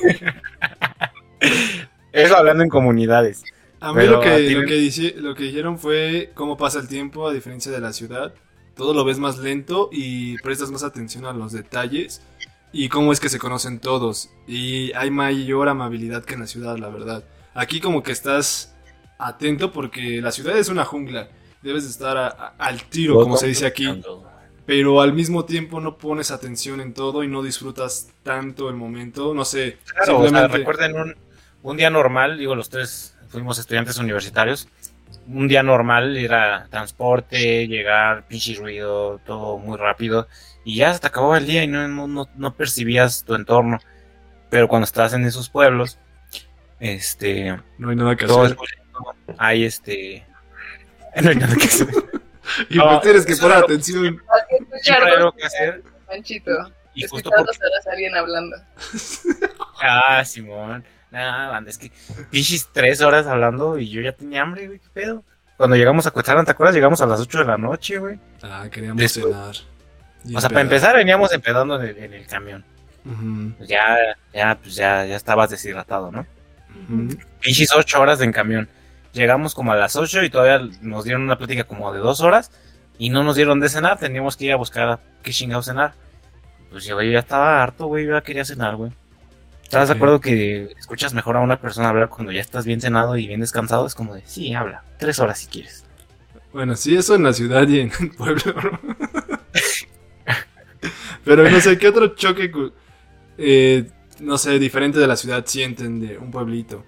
Eso 2.12 2.36
hablando 2.36 2.62
en 2.64 2.70
comunidades. 2.70 3.44
A 3.80 3.92
mí 3.92 4.04
lo 4.06 4.20
que, 4.20 4.28
a 4.30 4.36
ti 4.36 4.50
lo, 4.54 4.60
me- 4.62 4.66
que 4.66 4.74
dice- 4.74 5.14
lo 5.16 5.34
que 5.34 5.44
dijeron 5.44 5.78
fue 5.78 6.32
cómo 6.34 6.56
pasa 6.56 6.80
el 6.80 6.88
tiempo 6.88 7.28
a 7.28 7.32
diferencia 7.32 7.70
de 7.70 7.80
la 7.80 7.92
ciudad. 7.92 8.34
Todo 8.74 8.94
lo 8.94 9.04
ves 9.04 9.18
más 9.18 9.38
lento 9.38 9.88
y 9.92 10.36
prestas 10.38 10.70
más 10.70 10.82
atención 10.82 11.26
a 11.26 11.32
los 11.32 11.52
detalles 11.52 12.22
y 12.72 12.88
cómo 12.88 13.12
es 13.12 13.20
que 13.20 13.28
se 13.28 13.38
conocen 13.38 13.80
todos. 13.80 14.30
Y 14.46 14.92
hay 14.92 15.10
mayor 15.10 15.68
amabilidad 15.68 16.24
que 16.24 16.34
en 16.34 16.40
la 16.40 16.46
ciudad, 16.46 16.76
la 16.78 16.88
verdad. 16.88 17.24
Aquí 17.54 17.80
como 17.80 18.02
que 18.02 18.12
estás 18.12 18.74
atento 19.18 19.72
porque 19.72 20.20
la 20.22 20.32
ciudad 20.32 20.56
es 20.56 20.68
una 20.68 20.84
jungla. 20.84 21.28
Debes 21.62 21.84
de 21.84 21.90
estar 21.90 22.16
a- 22.16 22.28
a- 22.28 22.54
al 22.58 22.82
tiro, 22.84 23.14
como 23.20 23.36
se 23.36 23.46
dice 23.48 23.66
aquí. 23.66 24.02
Pero 24.66 25.00
al 25.00 25.14
mismo 25.14 25.44
tiempo 25.46 25.80
no 25.80 25.96
pones 25.96 26.30
atención 26.30 26.80
en 26.82 26.92
todo 26.92 27.24
y 27.24 27.28
no 27.28 27.42
disfrutas 27.42 28.08
tanto 28.22 28.68
el 28.68 28.76
momento. 28.76 29.32
No 29.34 29.44
sé, 29.44 29.78
Claro, 29.94 30.18
o 30.18 30.20
sea, 30.20 30.28
simplemente... 30.28 30.58
recuerden 30.58 30.96
un, 31.00 31.16
un 31.62 31.76
día 31.78 31.88
normal, 31.88 32.36
digo, 32.38 32.54
los 32.54 32.68
tres 32.68 33.16
fuimos 33.28 33.58
estudiantes 33.58 33.96
universitarios. 33.98 34.68
Un 35.26 35.48
día 35.48 35.62
normal 35.62 36.16
era 36.18 36.66
transporte, 36.70 37.66
llegar, 37.66 38.26
pinche 38.28 38.54
ruido, 38.54 39.18
todo 39.26 39.56
muy 39.58 39.78
rápido. 39.78 40.28
Y 40.64 40.76
ya 40.76 40.92
se 40.92 41.00
te 41.00 41.06
acababa 41.06 41.38
el 41.38 41.46
día 41.46 41.64
y 41.64 41.66
no, 41.66 41.88
no, 41.88 42.06
no, 42.06 42.28
no 42.36 42.54
percibías 42.54 43.24
tu 43.24 43.34
entorno. 43.34 43.78
Pero 44.50 44.68
cuando 44.68 44.84
estás 44.84 45.14
en 45.14 45.24
esos 45.24 45.48
pueblos, 45.48 45.98
este, 46.80 47.56
no 47.78 47.90
hay 47.90 47.96
nada 47.96 48.16
que 48.16 48.26
todo 48.26 48.44
es 48.46 48.52
hacer. 48.52 49.34
Hay 49.38 49.64
este. 49.64 50.26
No 51.22 51.30
hay 51.30 51.36
nada 51.36 51.54
que 51.56 51.64
hacer. 51.64 51.88
Y 52.70 52.78
No, 52.78 52.88
pues 52.88 53.00
tienes 53.02 53.26
que 53.26 53.36
poner 53.36 53.56
atención. 53.58 54.04
Hay 54.06 54.12
que 54.12 54.56
Siempre 54.56 54.76
escuchar 54.78 55.02
hay 55.04 55.12
algo 55.14 55.24
dos 55.26 55.34
que 55.34 55.46
hacer. 55.46 55.82
Manchito. 56.08 56.50
Y 56.94 57.06
justo 57.06 57.30
porque 57.30 57.58
horas 57.64 57.86
a 57.86 57.90
alguien 57.92 58.16
hablando. 58.16 58.56
Ah, 59.80 60.24
Simón. 60.24 60.84
Nah, 61.10 61.50
banda, 61.50 61.70
es 61.70 61.78
que 61.78 61.90
pinches 62.30 62.68
tres 62.72 63.00
horas 63.00 63.26
hablando 63.26 63.78
y 63.78 63.88
yo 63.88 64.00
ya 64.00 64.12
tenía 64.12 64.42
hambre, 64.42 64.66
güey, 64.66 64.78
qué 64.80 64.88
pedo. 64.92 65.22
Cuando 65.56 65.76
llegamos 65.76 66.06
a 66.06 66.10
Cuetzalan, 66.10 66.44
¿te 66.44 66.50
acuerdas? 66.50 66.74
Llegamos 66.74 67.00
a 67.00 67.06
las 67.06 67.20
8 67.20 67.38
de 67.38 67.44
la 67.44 67.56
noche, 67.56 67.98
güey. 67.98 68.18
Ah, 68.42 68.66
queríamos 68.70 69.00
Después- 69.00 69.32
cenar. 69.32 69.54
Y 70.24 70.36
O 70.36 70.40
sea, 70.40 70.48
para 70.50 70.62
empezar 70.62 70.96
veníamos 70.96 71.32
empedando 71.32 71.80
en 71.80 71.88
el, 71.88 71.98
en 71.98 72.12
el 72.14 72.26
camión. 72.26 72.64
Ujú, 73.04 73.52
Pues 73.56 73.68
ya, 73.68 73.96
ya, 74.34 74.58
pues 74.60 74.74
ya, 74.74 75.04
ya 75.06 75.16
estabas 75.16 75.50
deshidratado, 75.50 76.10
¿no? 76.10 76.26
ujú. 76.88 77.16
Pinches 77.40 77.72
ocho 77.74 78.00
horas 78.00 78.20
en 78.20 78.32
camión. 78.32 78.68
Llegamos 79.18 79.52
como 79.52 79.72
a 79.72 79.76
las 79.76 79.96
8 79.96 80.22
y 80.22 80.30
todavía 80.30 80.64
nos 80.80 81.02
dieron 81.02 81.22
una 81.22 81.36
plática 81.36 81.64
como 81.64 81.92
de 81.92 81.98
dos 81.98 82.20
horas 82.20 82.52
y 82.98 83.10
no 83.10 83.24
nos 83.24 83.34
dieron 83.34 83.58
de 83.58 83.68
cenar. 83.68 83.98
Teníamos 83.98 84.36
que 84.36 84.44
ir 84.44 84.52
a 84.52 84.56
buscar 84.56 85.00
qué 85.24 85.32
chingados 85.32 85.66
cenar. 85.66 85.94
Pues 86.70 86.84
yo, 86.84 87.02
ya 87.02 87.18
estaba 87.18 87.60
harto, 87.60 87.86
güey, 87.86 88.06
yo 88.06 88.12
ya 88.12 88.20
quería 88.20 88.44
cenar, 88.44 88.76
güey. 88.76 88.92
¿Estás 89.64 89.88
de 89.88 89.96
acuerdo 89.96 90.20
que 90.20 90.72
escuchas 90.78 91.14
mejor 91.14 91.36
a 91.36 91.40
una 91.40 91.60
persona 91.60 91.88
hablar 91.88 92.10
cuando 92.10 92.30
ya 92.30 92.40
estás 92.40 92.64
bien 92.64 92.80
cenado 92.80 93.16
y 93.16 93.26
bien 93.26 93.40
descansado? 93.40 93.88
Es 93.88 93.96
como 93.96 94.14
de, 94.14 94.22
sí, 94.24 94.54
habla, 94.54 94.84
tres 94.98 95.18
horas 95.18 95.40
si 95.40 95.48
quieres. 95.48 95.84
Bueno, 96.52 96.76
sí, 96.76 96.96
eso 96.96 97.16
en 97.16 97.24
la 97.24 97.32
ciudad 97.32 97.66
y 97.66 97.80
en 97.80 97.92
el 97.98 98.10
pueblo. 98.12 98.54
Pero 101.24 101.50
no 101.50 101.60
sé, 101.60 101.76
¿qué 101.76 101.88
otro 101.88 102.14
choque, 102.14 102.52
eh, 103.36 103.90
no 104.20 104.38
sé, 104.38 104.60
diferente 104.60 105.00
de 105.00 105.08
la 105.08 105.16
ciudad 105.16 105.44
sienten 105.44 105.98
de 105.98 106.18
un 106.18 106.30
pueblito? 106.30 106.84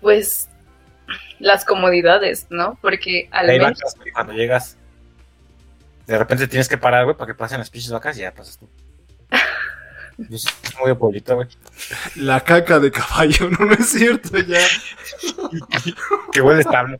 Pues 0.00 0.48
las 1.38 1.64
comodidades, 1.64 2.46
¿no? 2.50 2.78
Porque 2.80 3.28
al 3.30 3.50
Hay 3.50 3.58
menos 3.58 3.78
vacas, 3.78 3.96
güey, 3.96 4.10
cuando 4.12 4.32
llegas, 4.32 4.76
de 6.06 6.18
repente 6.18 6.48
tienes 6.48 6.68
que 6.68 6.78
parar, 6.78 7.04
güey, 7.04 7.16
para 7.16 7.32
que 7.32 7.38
pasen 7.38 7.58
las 7.58 7.70
pinches 7.70 7.90
vacas 7.90 8.16
y 8.16 8.20
ya 8.20 8.32
pasas 8.32 8.58
tú. 8.58 8.68
Es 10.18 10.46
muy 10.80 10.88
de 10.88 10.94
pueblito, 10.94 11.34
güey. 11.34 11.48
La 12.14 12.40
caca 12.40 12.78
de 12.78 12.90
caballo, 12.90 13.50
no, 13.58 13.66
no 13.66 13.74
es 13.74 13.86
cierto, 13.86 14.38
ya. 14.38 14.66
Qué 16.32 16.40
buen 16.40 16.58
establo. 16.58 16.98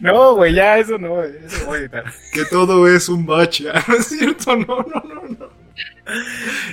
No, 0.00 0.34
güey, 0.34 0.52
ya 0.52 0.78
eso 0.78 0.98
no, 0.98 1.10
güey, 1.10 1.30
eso 1.44 1.66
voy 1.66 1.78
a 1.78 1.80
editar. 1.82 2.04
Que 2.32 2.44
todo 2.46 2.88
es 2.88 3.08
un 3.08 3.24
bache, 3.24 3.70
ah, 3.74 3.84
no 3.86 3.94
es 3.94 4.06
cierto, 4.06 4.56
no, 4.56 4.78
no, 4.82 5.02
no, 5.04 5.22
no. 5.28 5.60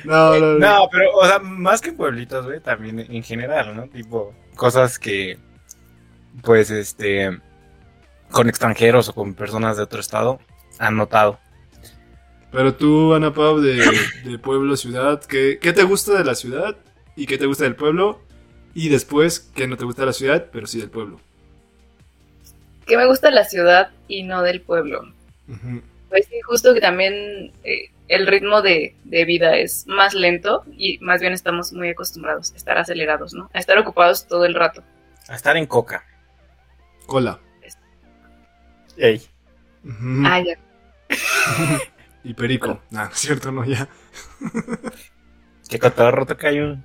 No, 0.03 0.39
no, 0.39 0.53
no. 0.53 0.57
No, 0.57 0.89
pero, 0.91 1.13
o 1.13 1.27
sea, 1.27 1.37
más 1.37 1.79
que 1.79 1.91
pueblitos, 1.91 2.45
güey, 2.47 2.59
también 2.59 2.99
en 2.99 3.21
general, 3.21 3.75
¿no? 3.75 3.87
Tipo, 3.87 4.33
cosas 4.57 4.99
que, 4.99 5.37
pues, 6.43 6.69
este, 6.69 7.39
con 8.31 8.49
extranjeros 8.49 9.09
o 9.09 9.13
con 9.13 9.33
personas 9.33 9.77
de 9.77 9.83
otro 9.83 9.99
estado 10.01 10.39
han 10.79 10.97
notado. 10.97 11.39
Pero 12.51 12.75
tú, 12.75 13.13
Ana 13.13 13.33
Pau, 13.33 13.59
de, 13.59 13.85
de 14.25 14.39
pueblo, 14.39 14.75
ciudad, 14.75 15.23
¿qué, 15.23 15.59
¿qué 15.61 15.73
te 15.73 15.83
gusta 15.83 16.17
de 16.17 16.25
la 16.25 16.35
ciudad? 16.35 16.75
¿Y 17.15 17.25
qué 17.25 17.37
te 17.37 17.45
gusta 17.45 17.63
del 17.63 17.75
pueblo? 17.75 18.21
Y 18.73 18.89
después, 18.89 19.51
¿qué 19.55 19.67
no 19.67 19.77
te 19.77 19.85
gusta 19.85 20.01
de 20.01 20.07
la 20.07 20.13
ciudad, 20.13 20.47
pero 20.51 20.67
sí 20.67 20.79
del 20.79 20.89
pueblo? 20.89 21.19
que 22.87 22.97
me 22.97 23.05
gusta 23.05 23.29
la 23.29 23.43
ciudad 23.43 23.89
y 24.07 24.23
no 24.23 24.41
del 24.41 24.61
pueblo. 24.61 25.01
Ujú. 25.47 25.81
Pues 26.09 26.25
sí, 26.27 26.39
justo 26.41 26.73
que 26.73 26.81
también 26.81 27.51
eh, 27.63 27.91
el 28.07 28.27
ritmo 28.27 28.61
de, 28.61 28.95
de 29.03 29.25
vida 29.25 29.57
es 29.57 29.85
más 29.87 30.13
lento 30.13 30.63
y 30.71 30.97
más 30.99 31.19
bien 31.21 31.33
estamos 31.33 31.73
muy 31.73 31.89
acostumbrados 31.89 32.53
a 32.53 32.55
estar 32.55 32.77
acelerados, 32.77 33.33
¿no? 33.33 33.49
A 33.53 33.59
estar 33.59 33.77
ocupados 33.77 34.27
todo 34.27 34.45
el 34.45 34.55
rato. 34.55 34.83
A 35.27 35.35
estar 35.35 35.57
en 35.57 35.65
coca. 35.65 36.05
Cola. 37.05 37.39
Ey. 38.97 39.21
Ujú. 39.83 40.23
Ah, 40.25 40.41
ya. 40.41 40.57
Y 42.23 42.33
perico. 42.33 42.81
Ah, 42.93 43.05
no 43.05 43.11
es 43.11 43.19
cierto, 43.19 43.51
no, 43.51 43.63
ya. 43.63 43.87
Que 45.69 45.79
cotorro 45.79 46.25
toca 46.25 46.49
un. 46.49 46.83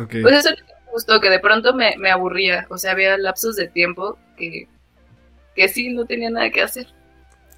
Ok. 0.00 0.16
Pues 0.22 0.38
eso 0.38 0.50
es 0.50 0.60
lo 0.60 0.66
que 0.66 0.72
me 0.72 0.90
gustó, 0.92 1.20
que 1.20 1.30
de 1.30 1.40
pronto 1.40 1.74
me, 1.74 1.96
me 1.96 2.10
aburría. 2.10 2.66
O 2.68 2.78
sea, 2.78 2.92
había 2.92 3.16
lapsos 3.16 3.56
de 3.56 3.68
tiempo 3.68 4.18
que, 4.36 4.68
que 5.54 5.68
sí 5.68 5.92
no 5.92 6.04
tenía 6.04 6.30
nada 6.30 6.50
que 6.50 6.62
hacer. 6.62 6.86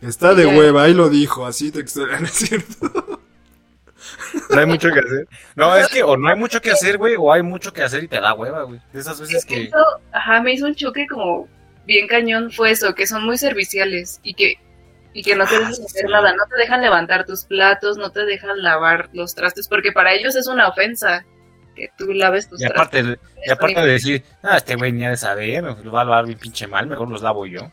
Está 0.06 0.34
de 0.34 0.44
Ya. 0.46 0.56
hueva, 0.56 0.84
ahí 0.84 0.94
lo 0.94 1.08
dijo, 1.08 1.46
así 1.46 1.70
textual, 1.70 2.08
¿no 2.20 2.26
es 2.26 2.32
cierto? 2.32 3.20
No 4.50 4.58
hay 4.61 4.66
mucho 4.66 4.90
que 4.92 5.00
hacer. 5.00 5.28
No, 5.54 5.75
es 5.76 5.88
que 5.88 6.02
o 6.02 6.16
no 6.16 6.28
hay 6.28 6.37
mucho 6.37 6.61
que 6.61 6.70
hacer, 6.70 6.99
güey, 6.99 7.14
o 7.18 7.32
hay 7.32 7.42
mucho 7.42 7.73
que 7.73 7.82
hacer 7.82 8.04
y 8.04 8.08
te 8.08 8.20
da 8.20 8.34
hueva, 8.34 8.62
güey. 8.64 8.80
De 8.92 9.00
esas 9.00 9.20
veces 9.20 9.44
que... 9.44 9.64
Eso, 9.64 9.76
ajá, 10.12 10.40
me 10.42 10.52
hizo 10.52 10.66
un 10.66 10.75
choque 10.75 11.06
como 11.06 11.49
bien 11.87 12.06
cañón 12.08 12.50
fue 12.50 12.70
eso, 12.70 12.94
que 12.94 13.06
son 13.06 13.25
muy 13.25 13.38
serviciales 13.38 14.20
y 14.23 14.34
que, 14.34 14.54
y 15.12 15.23
que 15.23 15.37
no 15.37 15.44
te 15.46 15.54
dejan 15.58 15.73
Ah, 15.73 15.84
hacer 15.87 16.06
sí. 16.06 16.12
nada, 16.12 16.34
no 16.34 16.44
te 16.46 16.56
dejan 16.56 16.82
levantar 16.82 17.25
tus 17.25 17.44
platos, 17.44 17.96
no 17.96 18.11
te 18.11 18.25
dejan 18.25 18.62
lavar 18.62 19.08
los 19.12 19.34
trastes, 19.34 19.68
porque 19.68 19.92
para 19.92 20.12
ellos 20.12 20.34
es 20.37 20.46
una 20.46 20.68
ofensa 20.68 21.25
que 21.75 21.88
tú 21.99 22.12
laves 22.12 22.49
tus 22.49 22.61
Y 22.61 22.66
aparte, 22.66 23.02
de- 23.02 23.12
y 23.12 23.16
trastes. 23.16 23.52
aparte 23.52 23.80
de 23.80 23.87
decir, 23.87 24.23
ah, 24.42 24.56
este 24.58 24.76
güey 24.76 24.92
ni 24.92 25.04
ha 25.06 25.11
de 25.11 25.16
saber, 25.16 25.62
lo 25.64 25.92
va 25.92 26.02
a 26.02 26.04
lavar 26.04 26.26
bien 26.26 26.38
pinche 26.38 26.66
mal, 26.66 26.87
mejor 26.87 27.08
los 27.11 27.23
lavo 27.23 27.46
yo. 27.46 27.70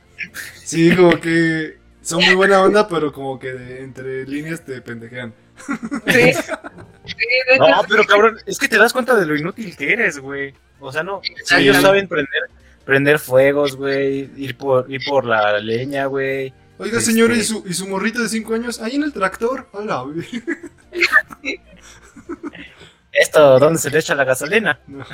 Sí, 0.64 0.96
como 0.96 1.20
que 1.20 1.78
son 2.02 2.24
muy 2.24 2.36
buena 2.36 2.62
onda, 2.62 2.88
pero 2.88 3.12
como 3.12 3.38
que 3.40 3.54
de- 3.54 3.84
entre 3.84 4.26
líneas 4.28 4.64
te 4.66 4.82
pendejean. 4.82 5.34
Sí. 6.08 6.32
No, 7.60 7.82
pero 7.90 8.04
cabrón, 8.06 8.38
es 8.46 8.58
que 8.60 8.68
te 8.68 8.78
das 8.78 8.94
cuenta 8.94 9.16
de 9.16 9.26
lo 9.26 9.36
inútil 9.36 9.76
que 9.76 9.92
eres, 9.92 10.20
güey. 10.20 10.54
O 10.80 10.92
sea, 10.92 11.04
no, 11.04 11.20
Sí. 11.24 11.56
ellos 11.58 11.78
saben 11.78 12.08
prender, 12.08 12.44
prender 12.86 13.20
fuegos, 13.20 13.76
güey, 13.76 14.30
ir 14.38 14.56
por, 14.58 14.90
ir 14.90 15.02
por 15.06 15.26
la 15.26 15.60
leña, 15.60 16.06
güey. 16.06 16.54
Oiga, 16.78 17.00
Este- 17.00 17.12
señor, 17.12 17.32
¿y 17.32 17.44
su, 17.44 17.64
¿y 17.68 17.74
su 17.74 17.88
morrito 17.88 18.22
de 18.22 18.30
5 18.30 18.54
años? 18.54 18.80
Ahí 18.82 18.96
en 18.96 19.04
el 19.04 19.14
tractor. 19.14 19.68
Hola, 19.74 20.02
güey. 20.04 20.26
Esto, 23.12 23.60
¿dónde 23.60 23.80
se 23.80 23.90
le 23.90 24.00
echa 24.00 24.16
la 24.16 24.24
gasolina? 24.24 24.80
No, 24.88 25.06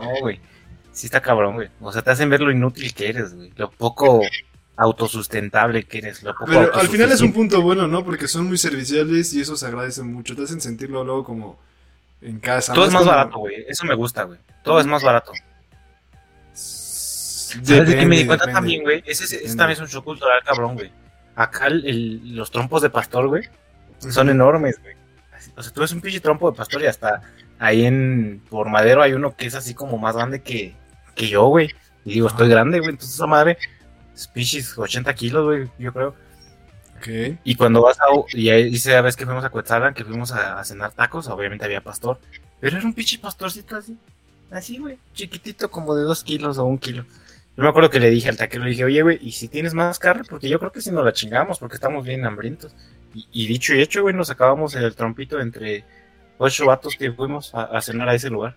No, 0.00 0.20
güey. 0.20 0.40
Sí 0.92 1.06
está 1.06 1.20
cabrón, 1.20 1.54
güey. 1.54 1.68
O 1.80 1.92
sea, 1.92 2.02
te 2.02 2.10
hacen 2.10 2.30
ver 2.30 2.40
lo 2.40 2.50
inútil 2.50 2.94
que 2.94 3.08
eres, 3.08 3.34
güey. 3.34 3.52
Lo 3.56 3.70
poco 3.70 4.20
autosustentable 4.76 5.84
que 5.84 5.98
eres. 5.98 6.22
Lo 6.22 6.32
poco 6.34 6.46
Pero 6.46 6.74
al 6.74 6.88
final 6.88 7.10
es 7.12 7.20
un 7.20 7.32
punto 7.32 7.60
bueno, 7.62 7.86
¿no? 7.88 8.04
Porque 8.04 8.28
son 8.28 8.46
muy 8.46 8.58
serviciales 8.58 9.32
y 9.34 9.40
eso 9.40 9.56
se 9.56 9.66
agradece 9.66 10.02
mucho. 10.02 10.36
Te 10.36 10.42
hacen 10.42 10.60
sentirlo 10.60 11.02
luego 11.04 11.24
como 11.24 11.58
en 12.20 12.38
casa. 12.40 12.72
Todo 12.74 12.86
es 12.86 12.92
más 12.92 13.02
como- 13.02 13.12
barato, 13.16 13.38
güey. 13.38 13.64
Eso 13.68 13.84
me 13.86 13.94
gusta, 13.94 14.24
güey. 14.24 14.38
Todo 14.62 14.80
es 14.80 14.86
más 14.86 15.02
barato. 15.02 15.32
Depende, 17.54 17.66
¿Sabes 17.66 17.88
de 17.88 17.96
qué 17.98 18.06
me 18.06 18.16
di 18.18 18.26
cuenta 18.26 18.44
depende. 18.44 18.54
también, 18.58 18.82
güey? 18.82 19.02
Ese, 19.06 19.24
ese 19.24 19.56
también 19.56 19.70
es 19.72 19.80
un 19.80 19.86
shock 19.86 20.04
cultural, 20.04 20.40
cabrón, 20.44 20.74
güey. 20.74 20.90
Acá 21.36 21.66
el- 21.68 21.86
el- 21.86 22.36
los 22.36 22.50
trompos 22.50 22.82
de 22.82 22.90
pastor, 22.90 23.28
güey, 23.28 23.44
son 23.98 24.28
enormes, 24.28 24.80
güey. 24.82 24.94
O 25.56 25.62
sea, 25.62 25.72
tú 25.72 25.80
ves 25.80 25.92
un 25.92 26.00
pinche 26.00 26.20
trompo 26.20 26.50
de 26.50 26.56
pastor 26.56 26.82
y 26.82 26.86
hasta 26.86 27.22
ahí 27.58 27.86
en 27.86 28.42
por 28.50 28.68
madero 28.68 29.02
hay 29.02 29.12
uno 29.14 29.34
que 29.36 29.46
es 29.46 29.54
así 29.54 29.72
como 29.74 29.96
más 29.96 30.16
grande 30.16 30.42
que, 30.42 30.74
que 31.14 31.28
yo, 31.28 31.46
güey. 31.46 31.70
Y 32.04 32.14
digo, 32.14 32.28
estoy 32.28 32.48
grande, 32.48 32.78
güey. 32.80 32.90
Entonces 32.90 33.14
esa 33.14 33.26
madre 33.26 33.56
pinches 34.32 34.76
80 34.76 35.14
kilos, 35.14 35.44
güey, 35.44 35.70
yo 35.78 35.92
creo. 35.92 36.14
Ok. 36.96 37.38
Y 37.44 37.54
cuando 37.54 37.82
vas 37.82 37.98
a... 38.00 38.04
Y 38.30 38.48
ahí 38.48 38.70
dice 38.70 38.92
la 38.92 39.02
vez 39.02 39.16
que 39.16 39.26
fuimos 39.26 39.44
a 39.44 39.50
Cuetzalan, 39.50 39.94
que 39.94 40.04
fuimos 40.04 40.32
a, 40.32 40.58
a 40.58 40.64
cenar 40.64 40.92
tacos, 40.92 41.28
obviamente 41.28 41.64
había 41.64 41.82
pastor. 41.82 42.18
Pero 42.60 42.78
era 42.78 42.86
un 42.86 42.94
pinche 42.94 43.18
pastorcito 43.18 43.76
así. 43.76 43.96
Así, 44.50 44.78
güey. 44.78 44.98
Chiquitito, 45.12 45.70
como 45.70 45.94
de 45.94 46.04
dos 46.04 46.24
kilos 46.24 46.58
o 46.58 46.64
un 46.64 46.78
kilo. 46.78 47.04
Yo 47.56 47.62
me 47.62 47.68
acuerdo 47.68 47.90
que 47.90 48.00
le 48.00 48.10
dije 48.10 48.28
al 48.28 48.36
taquero, 48.36 48.64
le 48.64 48.70
dije, 48.70 48.84
oye, 48.84 49.02
güey, 49.02 49.18
¿y 49.20 49.32
si 49.32 49.48
tienes 49.48 49.72
más 49.72 49.98
carne? 49.98 50.24
Porque 50.28 50.48
yo 50.48 50.58
creo 50.58 50.72
que 50.72 50.82
si 50.82 50.90
nos 50.90 51.04
la 51.04 51.12
chingamos, 51.12 51.58
porque 51.58 51.74
estamos 51.74 52.04
bien 52.04 52.24
hambrientos. 52.24 52.74
Y, 53.14 53.26
y 53.32 53.46
dicho 53.46 53.74
y 53.74 53.80
hecho, 53.80 54.02
güey, 54.02 54.14
nos 54.14 54.30
acabamos 54.30 54.74
el 54.74 54.94
trompito 54.94 55.40
entre 55.40 55.84
ocho 56.38 56.66
vatos 56.66 56.96
que 56.96 57.12
fuimos 57.12 57.54
a, 57.54 57.64
a 57.64 57.80
cenar 57.80 58.08
a 58.08 58.14
ese 58.14 58.30
lugar. 58.30 58.56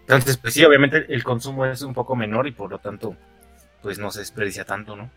Entonces, 0.00 0.36
pues 0.36 0.54
sí, 0.54 0.64
obviamente 0.64 1.06
el 1.08 1.22
consumo 1.22 1.66
es 1.66 1.82
un 1.82 1.94
poco 1.94 2.16
menor 2.16 2.46
y 2.46 2.52
por 2.52 2.70
lo 2.70 2.78
tanto, 2.78 3.16
pues 3.86 4.00
no 4.00 4.10
se 4.10 4.18
desperdicia 4.18 4.64
tanto, 4.64 4.96
¿no? 4.96 5.08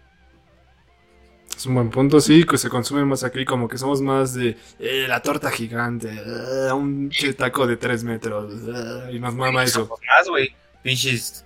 Es 1.58 1.66
un 1.66 1.74
buen 1.74 1.90
punto, 1.90 2.22
sí, 2.22 2.44
que 2.44 2.56
se 2.56 2.70
consume 2.70 3.04
más 3.04 3.24
aquí, 3.24 3.44
como 3.44 3.68
que 3.68 3.80
somos 3.80 4.00
más 4.00 4.36
de 4.36 4.58
eh, 4.78 5.08
la 5.08 5.24
torta 5.24 5.50
gigante, 5.50 6.08
eh, 6.08 6.72
un 6.72 7.10
taco 7.36 7.66
de 7.66 7.78
3 7.78 8.04
metros, 8.04 8.54
eh, 8.54 9.14
y 9.14 9.20
nos 9.20 9.34
mama 9.34 9.64
eso. 9.64 9.86
Somos 9.86 10.00
más, 10.08 10.30
güey. 10.30 10.56
Pinches 10.84 11.44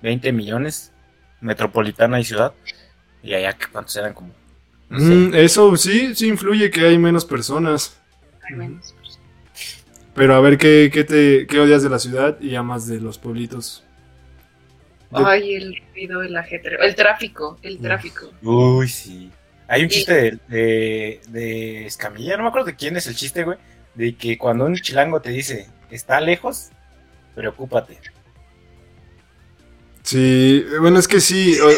20 0.00 0.32
millones, 0.32 0.92
metropolitana 1.42 2.18
y 2.18 2.24
ciudad. 2.24 2.54
Y 3.22 3.34
allá, 3.34 3.52
¿qué 3.52 3.66
¿cuántos 3.70 3.94
eran? 3.96 4.14
Como. 4.14 4.30
No 4.88 4.98
sé. 4.98 5.04
Mm, 5.04 5.34
eso 5.34 5.76
sí, 5.76 6.14
sí 6.14 6.26
influye 6.26 6.70
que 6.70 6.86
hay 6.86 6.96
menos 6.96 7.26
personas. 7.26 8.00
hay 8.48 8.56
menos. 8.56 8.94
Pero 10.14 10.36
a 10.36 10.40
ver, 10.40 10.56
¿qué, 10.56 10.90
qué, 10.90 11.04
te, 11.04 11.46
qué 11.46 11.60
odias 11.60 11.82
de 11.82 11.90
la 11.90 11.98
ciudad 11.98 12.40
y 12.40 12.54
amas 12.54 12.86
de 12.86 12.98
los 12.98 13.18
pueblitos? 13.18 13.84
De- 15.12 15.24
Ay, 15.24 15.54
el 15.54 15.82
ruido, 15.92 16.22
el 16.22 16.36
ajetreo, 16.36 16.80
el 16.80 16.94
tráfico, 16.94 17.58
el 17.62 17.78
tráfico. 17.78 18.30
Uy, 18.42 18.88
sí. 18.88 19.30
Hay 19.68 19.82
un 19.82 19.86
Y- 19.86 19.90
chiste 19.90 20.12
de, 20.14 20.38
de, 20.48 21.20
de 21.28 21.86
Escamilla, 21.86 22.36
no 22.36 22.42
me 22.44 22.48
acuerdo 22.48 22.66
de 22.66 22.76
quién 22.76 22.96
es 22.96 23.06
el 23.06 23.14
chiste, 23.14 23.44
güey. 23.44 23.58
De 23.94 24.14
que 24.16 24.38
cuando 24.38 24.64
un 24.64 24.74
chilango 24.76 25.20
te 25.20 25.30
dice, 25.30 25.68
está 25.90 26.20
lejos, 26.20 26.70
preocúpate. 27.34 27.98
Sí, 30.02 30.64
bueno, 30.80 30.98
es 30.98 31.08
que 31.08 31.20
sí. 31.20 31.56
o- 31.60 31.70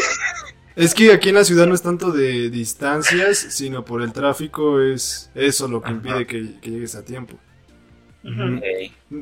Es 0.75 0.93
que 0.93 1.13
aquí 1.13 1.29
en 1.29 1.35
la 1.35 1.45
ciudad 1.45 1.67
no 1.67 1.73
es 1.73 1.81
tanto 1.81 2.11
de 2.11 2.49
distancias, 2.49 3.37
sino 3.37 3.85
por 3.85 4.01
el 4.01 4.11
tráfico, 4.11 4.81
es 4.81 5.31
eso 5.33 5.69
lo 5.69 5.81
que 5.81 5.91
impide 5.91 6.27
que, 6.27 6.59
que 6.59 6.69
llegues 6.69 6.95
a 6.95 7.05
tiempo. 7.05 7.39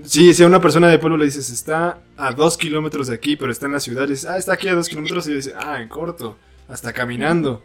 Sí, 0.06 0.34
si 0.34 0.44
a 0.44 0.48
una 0.48 0.62
persona 0.62 0.88
de 0.88 0.98
pueblo 0.98 1.18
le 1.18 1.26
dices, 1.26 1.50
está 1.50 2.00
a 2.16 2.32
dos 2.32 2.58
kilómetros 2.58 3.08
de 3.08 3.16
aquí, 3.16 3.36
pero 3.36 3.52
está 3.52 3.66
en 3.66 3.74
la 3.74 3.80
ciudad, 3.80 4.04
le 4.04 4.12
dices, 4.12 4.30
ah, 4.30 4.38
está 4.38 4.54
aquí 4.54 4.68
a 4.68 4.76
dos 4.76 4.88
kilómetros, 4.88 5.28
y 5.28 5.34
dice, 5.34 5.54
ah, 5.58 5.82
en 5.82 5.90
corto, 5.90 6.38
hasta 6.70 6.94
caminando. 6.94 7.64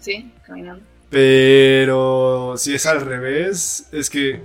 Sí, 0.00 0.30
caminando. 0.44 0.84
Pero 1.08 2.54
si 2.56 2.74
es 2.74 2.84
al 2.86 3.00
revés, 3.00 3.88
es 3.92 4.10
que, 4.10 4.40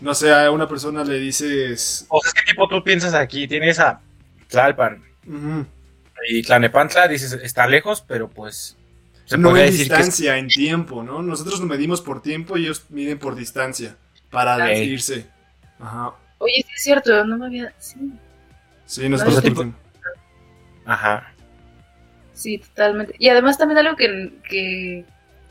no 0.00 0.14
sé, 0.14 0.32
a 0.32 0.50
una 0.52 0.68
persona 0.68 1.02
le 1.04 1.18
dices, 1.18 2.06
O 2.08 2.20
sea, 2.20 2.28
es 2.28 2.34
que 2.34 2.52
tipo 2.52 2.68
tú 2.68 2.82
piensas 2.84 3.14
aquí, 3.14 3.48
tienes 3.48 3.80
a 3.80 4.00
Tlalpan 4.48 5.02
y 6.28 6.42
Tlanepantla, 6.42 7.08
dices, 7.08 7.32
está 7.32 7.66
lejos, 7.66 8.04
pero 8.06 8.28
pues. 8.28 8.76
Se 9.24 9.36
no 9.36 9.56
en 9.56 9.70
que 9.70 9.70
distancia, 9.72 10.38
en 10.38 10.46
tiempo, 10.46 11.02
¿no? 11.02 11.20
Nosotros 11.20 11.58
lo 11.58 11.66
medimos 11.66 12.00
por 12.00 12.22
tiempo 12.22 12.56
y 12.56 12.64
ellos 12.64 12.84
miden 12.90 13.18
por 13.18 13.34
distancia, 13.34 13.96
para 14.30 14.56
sí. 14.68 15.24
Ajá. 15.80 16.12
Oye, 16.38 16.54
sí 16.66 16.72
es 16.76 16.82
cierto, 16.82 17.24
no 17.24 17.38
me 17.38 17.46
había... 17.46 17.72
Sí, 17.78 17.98
Sí, 18.86 19.08
nosotros 19.08 19.38
O 19.38 19.40
sea, 19.40 19.42
por 19.42 19.50
tipo- 19.50 19.62
tiempo. 19.62 19.78
Ajá. 20.84 21.32
sí, 22.34 22.58
totalmente. 22.58 23.14
Y 23.18 23.28
además 23.28 23.58
también 23.58 23.78
algo 23.78 23.96
que, 23.96 24.32
que, 24.48 25.04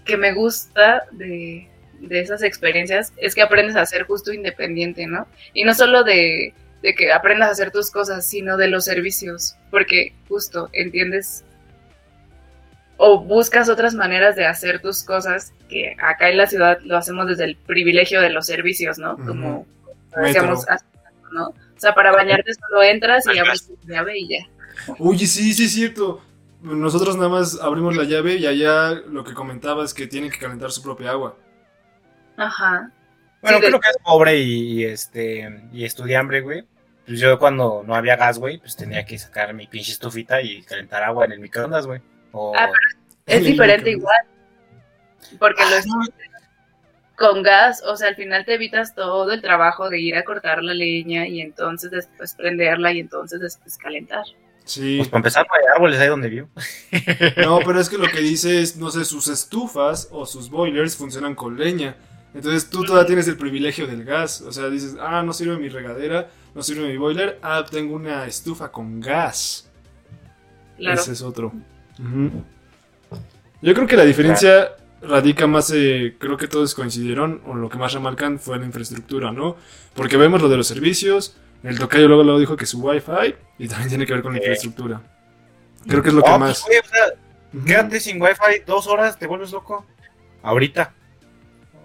que 0.05 0.15
me 0.17 0.34
gusta 0.34 1.03
de, 1.12 1.67
de 2.00 2.20
esas 2.22 2.41
experiencias 2.44 3.12
es 3.17 3.36
que 3.36 3.41
aprendes 3.41 3.75
a 3.75 3.86
ser 3.86 4.03
justo 4.03 4.32
independiente, 4.32 5.05
¿no? 5.08 5.27
Y 5.53 5.65
no 5.65 5.74
solo 5.74 6.03
de, 6.05 6.53
de 6.82 6.96
que 6.96 7.12
aprendas 7.12 7.50
a 7.50 7.51
hacer 7.51 7.72
tus 7.72 7.91
cosas, 7.91 8.25
sino 8.25 8.55
de 8.55 8.70
los 8.70 8.86
servicios, 8.86 9.55
porque 9.72 10.13
justo 10.29 10.70
entiendes 10.72 11.44
o 12.98 13.20
buscas 13.20 13.67
otras 13.67 13.94
maneras 13.94 14.38
de 14.38 14.46
hacer 14.46 14.79
tus 14.79 15.03
cosas 15.03 15.51
que 15.67 15.98
acá 16.01 16.29
en 16.29 16.38
la 16.38 16.48
ciudad 16.48 16.79
lo 16.84 16.96
hacemos 16.96 17.27
desde 17.27 17.44
el 17.44 17.58
privilegio 17.58 18.22
de 18.22 18.29
los 18.29 18.46
servicios, 18.46 18.98
¿no? 18.98 19.15
Ujú. 19.15 19.65
Como 20.15 20.27
decíamos, 20.27 20.65
¿no? 21.31 21.48
O 21.50 21.53
sea, 21.79 21.93
para 21.93 22.12
bañarte 22.12 22.53
solo 22.53 22.81
entras 22.84 23.25
y 23.34 23.38
abres 23.38 23.67
tu 23.67 23.77
llave 23.88 24.17
y 24.17 24.27
ya. 24.29 24.48
Oye, 25.00 25.27
sí, 25.27 25.53
sí 25.53 25.65
es 25.65 25.74
cierto. 25.74 26.22
Nosotros 26.62 27.15
nada 27.17 27.29
más 27.29 27.60
abrimos 27.62 27.95
la 27.95 28.03
llave 28.05 28.36
y 28.38 28.48
allá 28.48 28.91
lo 28.91 29.24
que 29.24 29.34
comentaba 29.34 29.84
es 29.84 29.93
que 29.93 30.07
tienen 30.07 30.31
que 30.31 30.39
calentar 30.39 30.72
su 30.72 30.81
propia 30.81 31.12
agua. 31.12 31.38
Ajá. 32.38 32.91
Bueno, 33.41 33.57
Sí, 33.57 33.62
de- 33.63 33.67
creo 33.69 33.79
que 33.79 33.89
es 33.89 33.98
pobre 34.03 34.38
y, 34.38 34.79
y, 34.81 34.86
este 34.86 35.67
y 35.72 35.84
estudiambre, 35.86 36.41
güey. 36.41 36.63
Pues 37.05 37.19
yo 37.19 37.38
cuando 37.38 37.84
no 37.86 37.93
había 37.93 38.15
gas, 38.15 38.39
güey, 38.39 38.57
pues 38.57 38.75
tenía 38.75 39.05
que 39.05 39.19
sacar 39.19 39.53
mi 39.53 39.67
pinche 39.67 39.91
estufita 39.91 40.41
y 40.41 40.63
calentar 40.63 41.03
agua 41.03 41.25
en 41.25 41.34
el 41.34 41.39
microondas, 41.39 41.86
güey. 41.86 42.01
O... 42.31 42.51
Ah, 42.57 42.72
Es 43.27 43.43
diferente 43.43 43.91
igual. 43.91 44.17
Porque 45.39 45.63
lo 45.69 45.75
es 45.75 45.86
con 47.17 47.43
gas, 47.43 47.81
o 47.86 47.95
sea, 47.95 48.10
al 48.10 48.15
final 48.15 48.45
te 48.45 48.55
evitas 48.55 48.93
todo 48.93 49.31
el 49.31 49.41
trabajo 49.41 49.89
de 49.89 50.00
ir 50.00 50.15
a 50.15 50.24
cortar 50.24 50.63
la 50.63 50.74
leña 50.74 51.27
y 51.27 51.41
entonces 51.41 51.91
después 51.91 52.34
prenderla 52.34 52.91
y 52.91 53.00
entonces 53.00 53.39
después 53.39 53.77
calentar. 53.77 54.25
Sí. 54.65 54.98
Pues 54.98 55.10
para 55.10 55.19
empezar, 55.19 55.48
no 55.48 55.53
hay 55.53 55.75
árboles 55.75 56.00
ahí 56.00 56.07
donde 56.07 56.29
vivo. 56.29 56.50
No, 57.38 57.60
pero 57.65 57.79
es 57.79 57.89
que 57.89 57.98
lo 57.98 58.07
que 58.07 58.19
dice 58.19 58.62
es, 58.62 58.75
no 58.77 58.89
sé, 58.89 59.05
sus 59.05 59.27
estufas 59.27 60.10
o 60.12 60.25
sus 60.25 60.50
boilers 60.50 60.95
funcionan 60.95 61.36
con 61.36 61.57
leña. 61.57 61.95
Entonces 62.34 62.69
tú 62.69 62.84
todavía 62.84 63.07
tienes 63.07 63.27
el 63.27 63.38
privilegio 63.38 63.88
del 63.88 64.03
gas. 64.03 64.41
O 64.41 64.51
sea, 64.51 64.69
dices, 64.69 64.98
ah, 65.00 65.24
no 65.24 65.31
sirve 65.31 65.57
mi 65.57 65.69
regadera, 65.69 66.29
no 66.53 66.63
sirve 66.63 66.88
mi 66.88 66.98
boiler, 66.98 67.39
ah, 67.41 67.63
tengo 67.69 67.95
una 67.95 68.25
estufa 68.25 68.72
con 68.72 69.00
gas. 69.00 69.69
Claro. 70.77 71.00
Ese 71.00 71.13
es 71.13 71.22
otro. 71.22 71.53
Yo 73.62 73.74
creo 73.74 73.88
que 73.88 73.95
la 73.95 74.03
diferencia 74.03 74.72
radica 75.07 75.47
más, 75.47 75.71
eh, 75.74 76.15
creo 76.19 76.38
que 76.38 76.47
todos 76.47 76.75
coincidieron, 76.75 77.41
o 77.45 77.55
lo 77.55 77.69
que 77.69 77.77
más 77.77 77.93
remarcan 77.93 78.39
fue 78.39 78.59
la 78.59 78.65
infraestructura, 78.65 79.31
¿no? 79.31 79.55
Porque 79.93 80.17
vemos 80.17 80.41
lo 80.41 80.50
de 80.50 80.57
los 80.57 80.67
servicios, 80.67 81.38
el 81.63 81.79
tocayo 81.79 82.07
luego 82.07 82.24
lo 82.24 82.39
dijo 82.39 82.55
que 82.57 82.65
su 82.65 82.79
wifi, 82.79 83.35
y 83.57 83.67
también 83.67 83.89
tiene 83.89 84.05
que 84.05 84.13
ver 84.13 84.21
con 84.21 84.33
la 84.33 84.39
infraestructura. 84.39 85.01
Creo 85.88 86.01
que 86.01 86.09
es 86.09 86.15
lo 86.15 86.21
que 86.21 86.29
No, 86.29 86.39
más... 86.39 86.63
pues, 86.65 86.65
güey, 86.65 86.79
o 86.79 86.95
sea, 86.95 87.25
Quédate 87.63 88.00
sin 88.00 88.21
wifi 88.21 88.63
dos 88.65 88.88
horas, 88.88 89.17
te 89.17 89.27
vuelves 89.27 89.51
loco. 89.51 89.85
Ahorita. 90.41 90.93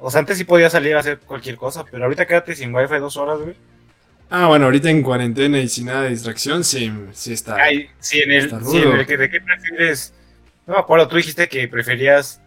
O 0.01 0.11
sea, 0.11 0.21
antes 0.21 0.39
sí 0.39 0.45
podías 0.45 0.73
salir 0.73 0.97
a 0.97 1.01
hacer 1.01 1.19
cualquier 1.21 1.57
cosa, 1.57 1.85
pero 1.89 2.05
ahorita 2.05 2.27
quédate 2.27 2.55
sin 2.55 2.75
wifi 2.75 2.99
dos 2.99 3.17
horas, 3.17 3.39
güey. 3.39 3.55
Ah, 4.31 4.47
bueno, 4.47 4.67
ahorita 4.67 4.91
en 4.91 5.03
cuarentena 5.03 5.59
y 5.59 5.69
sin 5.69 5.87
nada 5.87 6.03
de 6.03 6.11
distracción, 6.11 6.65
sí, 6.65 6.93
sí 7.13 7.33
está. 7.33 7.57
Ay, 7.57 7.89
sí, 7.99 8.21
en 8.21 8.31
el, 8.31 8.45
Está 8.45 8.61
sí, 8.61 8.79
en 8.79 8.93
el 8.93 9.07
que, 9.07 9.17
¿de 9.17 9.31
qué 9.31 9.41
prefieres? 9.41 10.15
No 10.67 10.75
me 10.75 10.81
acuerdo, 10.81 11.09
tú 11.09 11.17
dijiste 11.17 11.49
que 11.49 11.69
preferías. 11.69 12.41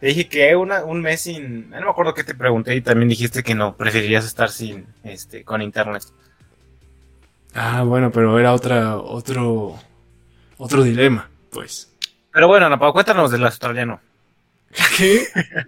Te 0.00 0.08
dije 0.08 0.28
que 0.28 0.56
una, 0.56 0.84
un 0.84 1.00
mes 1.02 1.20
sin. 1.22 1.70
No 1.70 1.80
me 1.80 1.90
acuerdo 1.90 2.14
qué 2.14 2.24
te 2.24 2.34
pregunté 2.34 2.74
y 2.74 2.80
también 2.82 3.08
dijiste 3.08 3.42
que 3.44 3.54
no, 3.54 3.76
preferirías 3.76 4.24
estar 4.26 4.50
sin, 4.50 4.86
este, 5.04 5.44
con 5.44 5.62
internet. 5.62 6.02
Ah, 7.54 7.82
bueno, 7.84 8.10
pero 8.12 8.38
era 8.38 8.52
otra, 8.54 8.96
otro, 8.98 9.76
otro 10.58 10.82
dilema, 10.82 11.30
pues. 11.50 11.92
Pero 12.32 12.48
bueno, 12.48 12.66
Ana 12.66 12.78
Pau, 12.78 12.92
cuéntanos 12.92 13.30
del 13.32 13.44
australiano. 13.44 14.00
¿Qué? 14.96 15.26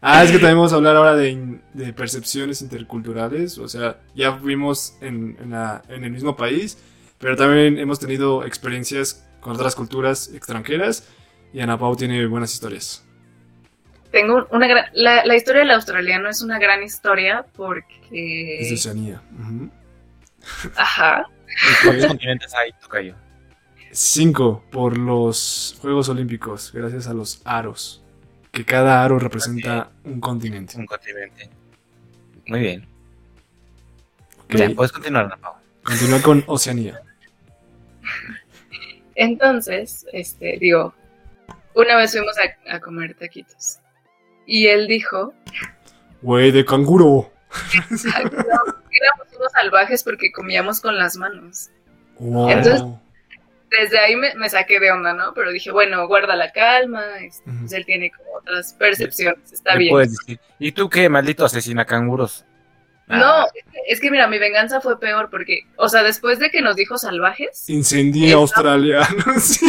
Ah, 0.00 0.24
es 0.24 0.32
que 0.32 0.38
también 0.38 0.56
vamos 0.56 0.72
a 0.72 0.76
hablar 0.76 0.96
ahora 0.96 1.14
de, 1.14 1.60
de 1.74 1.92
percepciones 1.92 2.60
interculturales. 2.60 3.58
O 3.58 3.68
sea, 3.68 4.00
ya 4.14 4.32
vivimos 4.32 4.96
en, 5.00 5.36
en, 5.40 5.50
la- 5.50 5.82
en 5.88 6.04
el 6.04 6.10
mismo 6.10 6.36
país, 6.36 6.76
pero 7.18 7.36
también 7.36 7.78
hemos 7.78 8.00
tenido 8.00 8.44
experiencias 8.44 9.24
con 9.40 9.52
otras 9.54 9.76
culturas 9.76 10.30
extranjeras. 10.34 11.06
Y 11.52 11.60
Ana 11.60 11.78
Pau 11.78 11.94
tiene 11.96 12.26
buenas 12.26 12.52
historias. 12.52 13.04
Tengo 14.12 14.46
una 14.50 14.68
gran... 14.68 14.84
La, 14.92 15.24
la 15.24 15.34
historia 15.34 15.62
del 15.62 15.70
australiano 15.70 16.28
es 16.28 16.42
una 16.42 16.58
gran 16.58 16.82
historia 16.82 17.46
porque... 17.56 18.60
Es 18.60 18.68
de 18.68 18.74
Oceanía. 18.74 19.22
Ajá. 20.76 21.26
¿Cuántos 21.82 22.06
continentes 22.06 22.54
hay, 22.54 22.72
Tocayo? 22.80 23.14
Cinco 23.90 24.64
por 24.70 24.96
los 24.96 25.76
Juegos 25.80 26.08
Olímpicos, 26.08 26.72
gracias 26.72 27.08
a 27.08 27.14
los 27.14 27.40
aros. 27.44 28.02
Que 28.50 28.64
cada 28.64 29.02
aro 29.02 29.18
representa 29.18 29.90
un 30.04 30.20
continente. 30.20 30.76
Un 30.76 30.86
continente. 30.86 31.48
Muy 32.46 32.60
bien. 32.60 32.86
Ok, 34.44 34.56
Ya, 34.56 34.70
puedes 34.70 34.92
continuar, 34.92 35.24
Ana 35.24 35.36
Pau. 35.38 35.54
Continúa 35.82 36.20
con 36.20 36.44
Oceanía. 36.46 37.00
Entonces, 39.14 40.06
este, 40.12 40.58
digo, 40.58 40.94
una 41.74 41.96
vez 41.96 42.12
fuimos 42.12 42.34
a, 42.38 42.74
a 42.74 42.80
comer 42.80 43.14
taquitos. 43.14 43.78
Y 44.46 44.66
él 44.68 44.86
dijo, 44.88 45.34
Güey, 46.22 46.50
de 46.52 46.64
canguro. 46.64 47.30
"Ay, 48.14 48.24
no, 48.24 48.30
éramos 48.40 49.26
unos 49.36 49.52
salvajes 49.52 50.02
porque 50.04 50.30
comíamos 50.32 50.80
con 50.80 50.96
las 50.96 51.16
manos. 51.16 51.70
Wow. 52.18 52.50
Entonces- 52.50 52.82
Desde 53.70 53.98
ahí 53.98 54.16
me, 54.16 54.34
me 54.34 54.50
saqué 54.50 54.78
de 54.78 54.90
onda, 54.92 55.14
¿no? 55.14 55.32
Pero 55.32 55.50
dije, 55.50 55.70
bueno, 55.70 56.06
guarda 56.06 56.36
la 56.36 56.52
calma, 56.52 57.02
pues 57.60 57.72
él 57.72 57.86
tiene 57.86 58.10
como 58.10 58.28
otras 58.36 58.74
percepciones, 58.74 59.50
está 59.50 59.72
¿Qué 59.72 59.78
bien. 59.78 59.90
puedes 59.92 60.10
decir? 60.12 60.38
¿Y 60.58 60.72
tú 60.72 60.90
qué, 60.90 61.08
maldito 61.08 61.42
asesina 61.46 61.86
canguros? 61.86 62.44
No, 63.08 63.16
Ah, 63.24 63.46
es 63.54 63.64
que, 63.64 63.78
es 63.88 64.00
que 64.00 64.10
mira, 64.10 64.28
mi 64.28 64.38
venganza 64.38 64.82
fue 64.82 65.00
peor 65.00 65.30
porque, 65.30 65.60
o 65.76 65.88
sea, 65.88 66.02
después 66.02 66.38
de 66.38 66.50
que 66.50 66.60
nos 66.60 66.76
dijo 66.76 66.98
salvajes, 66.98 67.68
Incendié 67.70 68.28
Esa- 68.28 68.36
australiano, 68.36 69.24
¿sí? 69.40 69.66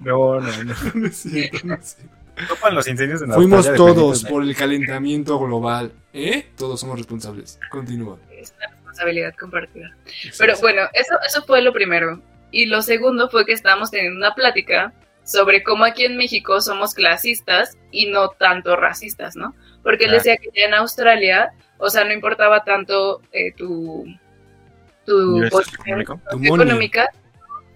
No, 0.00 0.40
no, 0.40 0.64
no. 0.64 0.74
No 0.94 1.06
es 1.06 1.16
cierto, 1.16 1.58
no 1.64 1.74
es 1.74 1.96
cierto. 1.96 2.16
Topan 2.48 2.74
los 2.74 2.88
incendios 2.88 3.22
en 3.22 3.32
Fuimos 3.32 3.66
Australia 3.66 3.72
de 3.72 3.94
todos 3.94 4.24
por 4.24 4.42
el 4.42 4.56
calentamiento 4.56 5.38
global. 5.38 5.92
¿Eh? 6.12 6.46
Todos 6.56 6.80
somos 6.80 6.96
responsables. 6.98 7.58
Continúa. 7.70 8.18
es 8.30 8.52
una 8.56 8.68
responsabilidad 8.68 9.34
compartida. 9.38 9.94
Pero 10.38 10.54
bueno, 10.60 10.82
eso, 10.94 11.14
eso 11.26 11.42
fue 11.44 11.62
lo 11.62 11.72
primero. 11.72 12.20
Y 12.50 12.66
lo 12.66 12.82
segundo 12.82 13.28
fue 13.28 13.44
que 13.44 13.52
estábamos 13.52 13.90
teniendo 13.90 14.18
una 14.18 14.34
plática 14.34 14.92
sobre 15.24 15.62
cómo 15.62 15.84
aquí 15.84 16.04
en 16.04 16.16
México 16.16 16.60
somos 16.60 16.94
clasistas 16.94 17.76
y 17.90 18.06
no 18.06 18.30
tanto 18.30 18.76
racistas, 18.76 19.36
¿no? 19.36 19.54
Porque 19.82 20.04
él 20.06 20.12
decía 20.12 20.36
que 20.36 20.48
ya 20.54 20.66
en 20.66 20.74
Australia, 20.74 21.52
o 21.78 21.90
sea, 21.90 22.04
no 22.04 22.12
importaba 22.12 22.64
tanto 22.64 23.22
eh, 23.32 23.52
tu, 23.52 24.04
tu 25.06 25.34
¿Nivel 25.34 25.50
posición 25.50 26.04
económica, 26.42 27.08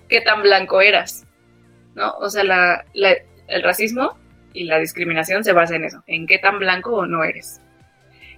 qué 0.09 0.21
tan 0.21 0.43
blanco 0.43 0.81
eras, 0.81 1.26
¿no? 1.97 2.13
O 2.21 2.31
sea, 2.31 2.45
la, 2.45 2.85
la- 2.95 3.17
el 3.49 3.63
racismo 3.65 4.17
y 4.53 4.65
la 4.65 4.79
discriminación 4.79 5.43
se 5.43 5.53
basa 5.53 5.75
en 5.75 5.85
eso, 5.85 6.05
en 6.07 6.27
qué 6.29 6.39
tan 6.39 6.59
blanco 6.61 6.95
o 6.95 7.07
no 7.07 7.25
eres. 7.25 7.61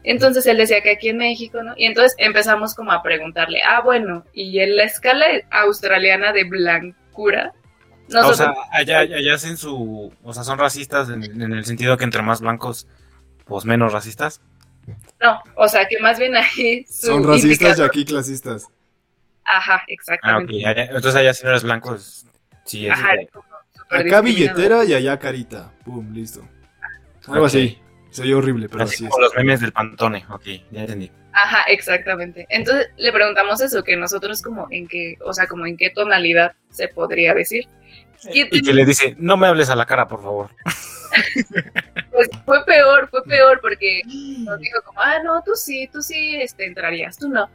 Entonces 0.05 0.47
él 0.47 0.57
decía 0.57 0.81
que 0.81 0.93
aquí 0.93 1.09
en 1.11 1.19
México, 1.19 1.63
¿no? 1.63 1.75
Y 1.77 1.85
entonces 1.85 2.15
empezamos 2.19 2.75
como 2.75 2.93
a 2.93 3.03
preguntarle, 3.03 3.61
ah, 3.69 3.81
bueno, 3.83 4.25
y 4.33 4.61
en 4.61 4.77
la 4.77 4.85
escala 4.85 5.27
australiana 5.51 6.33
de 6.33 6.45
blancura, 6.45 7.53
o 8.09 8.13
nosotros, 8.15 8.37
sea, 8.39 8.55
allá, 8.73 9.01
allá 9.01 9.35
hacen 9.35 9.57
su. 9.59 10.11
O 10.23 10.33
sea, 10.33 10.43
son 10.45 10.59
racistas 10.59 11.11
en, 11.11 11.25
en 11.43 11.53
el 11.53 11.65
sentido 11.67 11.97
que 11.99 12.05
entre 12.05 12.23
más 12.23 12.41
blancos, 12.41 12.87
pues 13.45 13.65
menos 13.67 13.93
racistas. 13.93 14.41
no, 15.21 15.43
o 15.57 15.69
sea, 15.69 15.87
que 15.87 15.99
más 15.99 16.19
bien 16.19 16.35
ahí 16.37 16.87
su 16.89 17.09
Son 17.09 17.25
racistas 17.27 17.51
y 17.61 17.65
indicador- 17.65 17.87
aquí 17.87 18.05
clasistas. 18.07 18.67
Ajá, 19.45 19.77
Ah, 19.77 19.85
exactamente. 19.89 20.67
allá- 20.67 20.85
entonces 20.85 21.15
allá 21.17 21.35
si 21.35 21.43
no 21.45 21.51
eres 21.51 21.65
blanco, 21.65 21.95
es- 21.97 22.25
sí 22.65 22.87
es. 22.87 22.93
Ajá, 22.93 23.11
Acá 23.91 24.21
billetera 24.21 24.85
y 24.85 24.95
allá 24.95 25.19
carita. 25.19 25.73
Pum, 25.85 26.13
listo. 26.13 26.47
Algo 27.27 27.47
así. 27.47 27.79
Se 28.11 28.23
oye 28.23 28.35
horrible, 28.35 28.69
pero 28.69 28.85
así 28.85 28.95
así 28.95 29.05
es. 29.05 29.11
como 29.11 29.23
los 29.23 29.35
memes 29.35 29.61
del 29.61 29.73
Pantone. 29.73 30.25
Ok, 30.31 30.47
ya 30.71 30.81
entendí. 30.81 31.11
Ajá, 31.33 31.63
exactamente. 31.69 32.47
Entonces 32.49 32.89
le 32.97 33.13
preguntamos 33.13 33.61
eso, 33.61 33.85
que 33.85 33.97
nosotros 33.97 34.43
como 34.43 34.67
en 34.71 34.89
qué, 34.89 35.17
o 35.25 35.33
sea, 35.33 35.47
como 35.47 35.67
en 35.67 35.77
qué 35.77 35.91
tonalidad 35.91 36.53
se 36.71 36.89
podría 36.89 37.35
decir. 37.35 37.65
Y 38.33 38.63
que 38.63 38.73
le 38.73 38.85
dice, 38.85 39.15
no 39.19 39.37
me 39.37 39.47
hables 39.47 39.71
a 39.71 39.77
la 39.77 39.87
cara, 39.87 40.09
por 40.09 40.23
favor. 40.23 40.51
pues 42.13 42.29
fue 42.45 42.65
peor, 42.65 43.09
fue 43.09 43.23
peor 43.25 43.61
porque 43.61 44.03
nos 44.39 44.59
dijo 44.59 44.83
como, 44.85 45.01
ah, 45.01 45.23
no, 45.23 45.43
tú 45.43 45.53
sí, 45.55 45.89
tú 45.93 46.03
sí 46.03 46.37
este, 46.37 46.67
entrarías, 46.67 47.17
tú 47.17 47.29
no. 47.29 47.49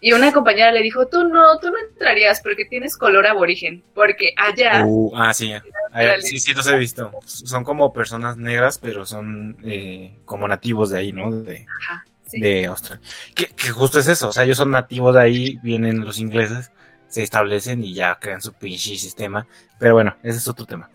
Y 0.00 0.12
una 0.12 0.32
compañera 0.32 0.72
le 0.72 0.82
dijo, 0.82 1.06
tú 1.06 1.28
no, 1.28 1.58
tú 1.58 1.70
no 1.70 1.78
entrarías 1.78 2.40
porque 2.42 2.64
tienes 2.64 2.96
color 2.96 3.26
aborigen, 3.26 3.84
porque 3.94 4.34
allá, 4.36 4.84
Uh, 4.84 5.12
ah, 5.14 5.32
sí. 5.32 5.52
Allá- 5.92 6.20
sí, 6.20 6.40
sí 6.40 6.52
los 6.52 6.66
he 6.66 6.76
visto. 6.76 7.12
Son 7.24 7.62
como 7.62 7.92
personas 7.92 8.36
negras, 8.36 8.78
pero 8.78 9.06
son 9.06 9.56
eh, 9.64 10.18
como 10.24 10.48
nativos 10.48 10.90
de 10.90 10.98
ahí, 10.98 11.12
¿no? 11.12 11.30
De, 11.30 11.66
ajá, 11.80 12.04
sí. 12.26 12.40
de 12.40 12.66
Australia. 12.66 13.06
Que, 13.34 13.46
que 13.46 13.70
justo 13.70 14.00
es 14.00 14.08
eso, 14.08 14.28
o 14.28 14.32
sea, 14.32 14.42
ellos 14.42 14.56
son 14.56 14.72
nativos 14.72 15.14
de 15.14 15.20
ahí, 15.20 15.58
vienen 15.62 16.00
los 16.00 16.18
ingleses, 16.18 16.72
se 17.12 17.22
establecen 17.22 17.84
y 17.84 17.92
ya 17.92 18.18
crean 18.18 18.40
su 18.40 18.54
pinche 18.54 18.96
sistema. 18.96 19.46
Pero 19.78 19.92
bueno, 19.94 20.16
ese 20.22 20.38
es 20.38 20.48
otro 20.48 20.64
tema. 20.64 20.88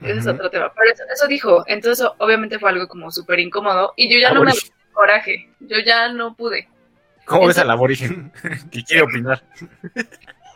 ese 0.00 0.18
es 0.20 0.26
otro 0.28 0.48
tema. 0.48 0.72
Pero 0.72 0.92
eso, 0.92 1.02
eso 1.12 1.26
dijo, 1.26 1.64
entonces 1.66 2.06
obviamente 2.18 2.60
fue 2.60 2.70
algo 2.70 2.86
como 2.86 3.10
súper 3.10 3.40
incómodo 3.40 3.92
y 3.96 4.08
yo 4.08 4.20
ya 4.20 4.32
no 4.32 4.44
me 4.44 4.52
coraje, 4.92 5.50
yo 5.58 5.78
ya 5.84 6.12
no 6.12 6.34
pude. 6.36 6.68
¿Cómo 7.24 7.40
ves 7.48 7.56
Entonces- 7.58 7.62
al 7.64 7.70
aborigen? 7.72 8.32
que 8.70 8.84
quiere 8.84 9.02
opinar. 9.02 9.42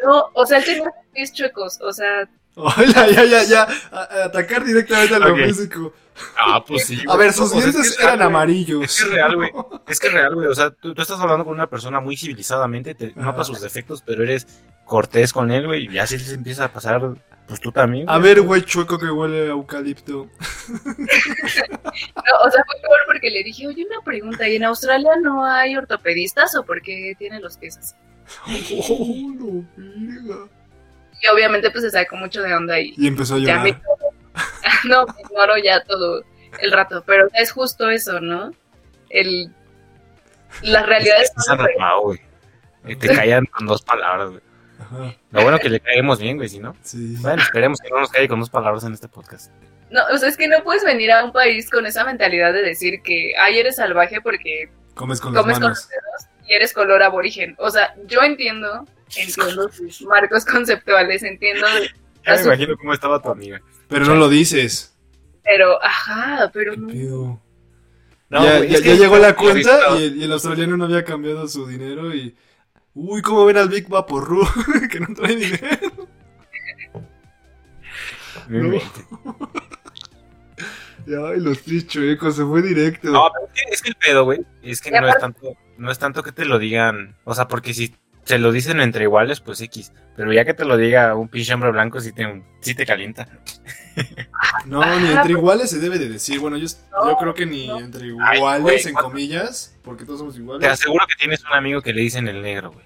No, 0.05 0.31
o 0.35 0.47
sea, 0.47 0.59
él 0.59 0.65
tenía 0.65 0.93
pies 1.13 1.33
chuecos, 1.33 1.81
o 1.81 1.93
sea, 1.93 2.29
Hola, 2.55 3.09
ya, 3.11 3.25
ya, 3.25 3.43
ya. 3.45 3.63
A- 3.91 3.99
a- 4.03 4.25
atacar 4.27 4.65
directamente 4.65 5.15
a 5.15 5.19
lo 5.19 5.33
Ok. 5.33 5.39
físico. 5.47 5.93
Ah, 6.39 6.63
pues 6.67 6.87
sí. 6.87 7.03
A 7.09 7.17
ver, 7.17 7.33
sus 7.33 7.47
O 7.47 7.49
sea, 7.49 7.59
es 7.61 7.65
que 7.67 7.71
dientes 7.73 7.93
es 7.93 7.99
eran 8.01 8.19
real, 8.19 8.29
amarillos. 8.29 8.85
Es 8.85 8.97
que 8.99 9.05
es 9.09 9.11
real, 9.15 9.37
güey. 9.37 9.51
Es 9.89 9.99
que 10.01 10.07
es 10.09 10.13
real, 10.13 10.35
güey. 10.35 10.47
O 10.49 10.55
sea, 10.55 10.71
tú, 10.71 10.95
tú 10.95 11.01
estás 11.03 11.19
hablando 11.21 11.45
con 11.45 11.55
una 11.55 11.67
persona 11.69 12.01
muy 12.01 12.17
civilizadamente, 12.17 12.95
te 12.95 13.13
notas 13.17 13.47
sus 13.47 13.61
defectos, 13.61 14.03
pero 14.05 14.23
eres 14.23 14.47
cortés 14.85 15.33
con 15.33 15.51
él, 15.51 15.67
güey. 15.67 15.87
Y 15.87 15.93
ya 15.95 16.07
si 16.07 16.19
se 16.19 16.35
empieza 16.35 16.65
a 16.67 16.73
pasar, 16.73 17.15
pues 17.49 17.61
tú 17.61 17.73
también. 17.73 18.09
A 18.11 18.19
ver, 18.19 18.43
güey, 18.43 18.63
chueco 18.63 18.99
que 18.99 19.07
huele 19.11 19.47
a 19.47 19.51
eucalipto. 19.53 20.29
No, 22.15 22.47
o 22.47 22.51
sea, 22.51 22.63
fue 22.67 22.81
peor 22.81 23.01
porque 23.07 23.31
le 23.31 23.43
dije, 23.43 23.67
oye, 23.67 23.85
una 23.85 24.01
pregunta, 24.05 24.49
¿y 24.49 24.57
en 24.57 24.65
Australia 24.65 25.11
no 25.21 25.45
hay 25.45 25.77
ortopedistas 25.77 26.55
o 26.57 26.65
por 26.65 26.81
qué 26.83 27.15
tiene 27.19 27.41
los 27.41 27.57
pies 27.59 27.77
así? 27.79 27.95
Oh, 28.89 29.33
no, 29.35 29.67
verga. 29.77 30.49
Y 31.23 31.29
obviamente 31.29 31.71
pues 31.71 31.85
se 31.85 31.91
sacó 31.91 32.17
mucho 32.17 32.43
de 32.43 32.53
onda 32.55 32.79
y 32.81 32.95
Y 32.97 33.07
empezó 33.07 33.37
a 33.37 33.39
ya 33.39 33.61
me 33.61 33.71
llorar. 33.73 33.83
no, 34.85 35.07
me 35.07 35.21
ignoró 35.23 35.57
ya 35.59 35.83
todo 35.85 36.25
el 36.61 36.73
rato, 36.73 37.03
pero 37.07 37.29
es 37.35 37.53
justo 37.53 37.89
eso, 37.91 38.21
¿no? 38.21 38.53
El 39.11 39.51
las 40.63 40.85
realidades 40.87 41.33
Es 41.37 41.47
que 41.47 41.53
es 41.55 41.77
güey. 42.03 42.21
Eh, 42.87 42.97
Te 42.97 43.09
callan 43.15 43.47
con 43.47 43.67
dos 43.67 43.83
palabras, 43.83 44.31
güey. 44.31 44.43
Ajá, 44.81 45.15
Lo 45.31 45.43
bueno 45.43 45.59
que 45.59 45.69
le 45.69 45.81
caemos 45.81 46.19
bien, 46.19 46.37
güey, 46.37 46.49
si 46.49 46.59
no. 46.59 46.75
sí. 46.83 47.15
Bueno, 47.21 47.41
esperemos 47.43 47.79
que 47.81 47.89
no 47.91 48.01
nos 48.01 48.11
caiga 48.11 48.29
con 48.29 48.41
dos 48.41 48.51
palabras 48.51 48.83
en 48.85 48.93
este 48.95 49.09
podcast. 49.09 49.51
no, 49.91 50.03
o 50.13 50.17
sea, 50.19 50.29
es 50.29 50.37
que 50.37 50.49
no 50.49 50.63
puedes 50.65 50.85
venir 50.85 51.13
a 51.13 51.25
un 51.25 51.33
país 51.33 51.71
con 51.71 51.87
esa 51.87 52.05
mentalidad 52.05 52.53
de 52.53 52.63
decir 52.63 53.01
que 53.03 53.33
ay 53.39 53.59
eres 53.61 53.77
salvaje 53.77 54.21
porque 54.21 54.71
Comes 54.95 55.21
con 55.21 55.33
las 55.33 55.43
comes 55.43 55.55
con 55.59 55.63
manos. 55.63 55.79
los 55.79 55.89
dedos 55.89 56.49
y 56.49 56.55
eres 56.55 56.73
color 56.75 57.03
aborigen. 57.03 57.55
O 57.59 57.71
sea, 57.71 57.95
yo 58.07 58.21
entiendo, 58.23 58.87
entiendo 59.17 59.71
sus 59.71 60.03
marcos 60.03 60.45
conceptuales, 60.45 61.23
entiendo 61.23 61.67
Ya 62.25 62.35
me 62.35 62.43
imagino 62.45 62.77
cómo 62.77 62.93
estaba 62.95 63.21
tu 63.21 63.31
amiga. 63.31 63.61
Pero 63.89 64.07
no 64.07 64.15
lo 64.15 64.29
dices. 64.29 64.97
pero 65.45 65.83
ajá, 65.83 66.51
pero 66.53 66.73
¿Qué 66.73 66.79
no. 66.79 67.43
No, 68.31 68.65
ya 68.65 68.95
llegó 68.95 69.19
la 69.19 69.37
cuenta 69.37 69.99
y 69.99 70.05
el, 70.05 70.17
y 70.17 70.25
el 70.25 70.33
australiano 70.33 70.77
no 70.79 70.87
había 70.87 71.05
cambiado 71.05 71.47
su 71.49 71.67
dinero 71.67 72.15
y... 72.15 72.35
Uy, 72.95 73.21
¿cómo 73.21 73.45
ven 73.45 73.59
al 73.59 73.69
Big 73.69 73.89
Vaporru? 73.89 74.47
que 74.91 75.01
no 75.01 75.15
trae 75.15 75.37
dinero. 75.37 76.09
No. 78.49 78.79
Ay, 81.07 81.41
los 81.41 81.65
chuecos, 81.87 82.37
se 82.37 82.45
fue 82.45 82.63
directo. 82.63 83.11
No, 83.11 83.31
pero 83.33 83.47
es 83.47 83.53
que, 83.53 83.75
es 83.75 83.83
que 83.83 83.89
el 83.91 83.97
pedo, 83.97 84.25
güey, 84.25 84.41
es 84.63 84.81
que 84.81 84.91
no 84.91 85.09
es 85.09 85.19
tanto, 85.19 85.57
no 85.79 85.91
es 85.91 85.99
tanto 85.99 86.23
que 86.23 86.33
te 86.33 86.45
lo 86.45 86.59
digan, 86.59 87.17
o 87.25 87.35
sea, 87.35 87.49
porque 87.49 87.75
si 87.75 87.95
se 88.25 88.39
lo 88.39 88.53
dicen 88.53 88.81
entre 88.81 89.05
iguales, 89.05 89.41
pues 89.41 89.61
X, 89.61 89.93
pero 90.17 90.33
ya 90.33 90.45
que 90.45 90.55
te 90.55 90.65
lo 90.65 90.77
diga 90.77 91.15
un 91.17 91.29
pinche 91.29 91.53
hombre 91.55 91.71
blanco, 91.73 92.01
sí 92.01 92.13
te, 92.13 92.43
sí 92.61 92.75
te 92.75 92.87
calienta. 92.87 93.29
No, 94.65 94.81
ni 95.01 95.09
entre 95.13 95.33
iguales 95.33 95.69
se 95.71 95.79
debe 95.79 95.99
de 95.99 96.09
decir. 96.09 96.41
Bueno, 96.41 96.57
yo, 96.57 96.67
No, 96.93 97.11
yo 97.11 97.17
creo 97.19 97.35
que 97.35 97.45
ni 97.47 97.67
no. 97.69 97.79
entre 97.79 98.05
Ay, 98.25 98.37
iguales, 98.39 98.63
güey, 98.63 98.81
en 98.87 98.95
comillas, 98.95 99.77
porque 99.83 100.05
todos 100.07 100.21
somos 100.21 100.35
Te 100.35 100.41
iguales. 100.41 100.67
aseguro 100.69 101.05
que 101.07 101.15
tienes 101.17 101.45
un 101.45 101.53
amigo 101.53 101.83
que 101.83 101.93
le 101.93 102.01
dicen 102.01 102.27
el 102.27 102.41
negro, 102.41 102.73
güey, 102.73 102.85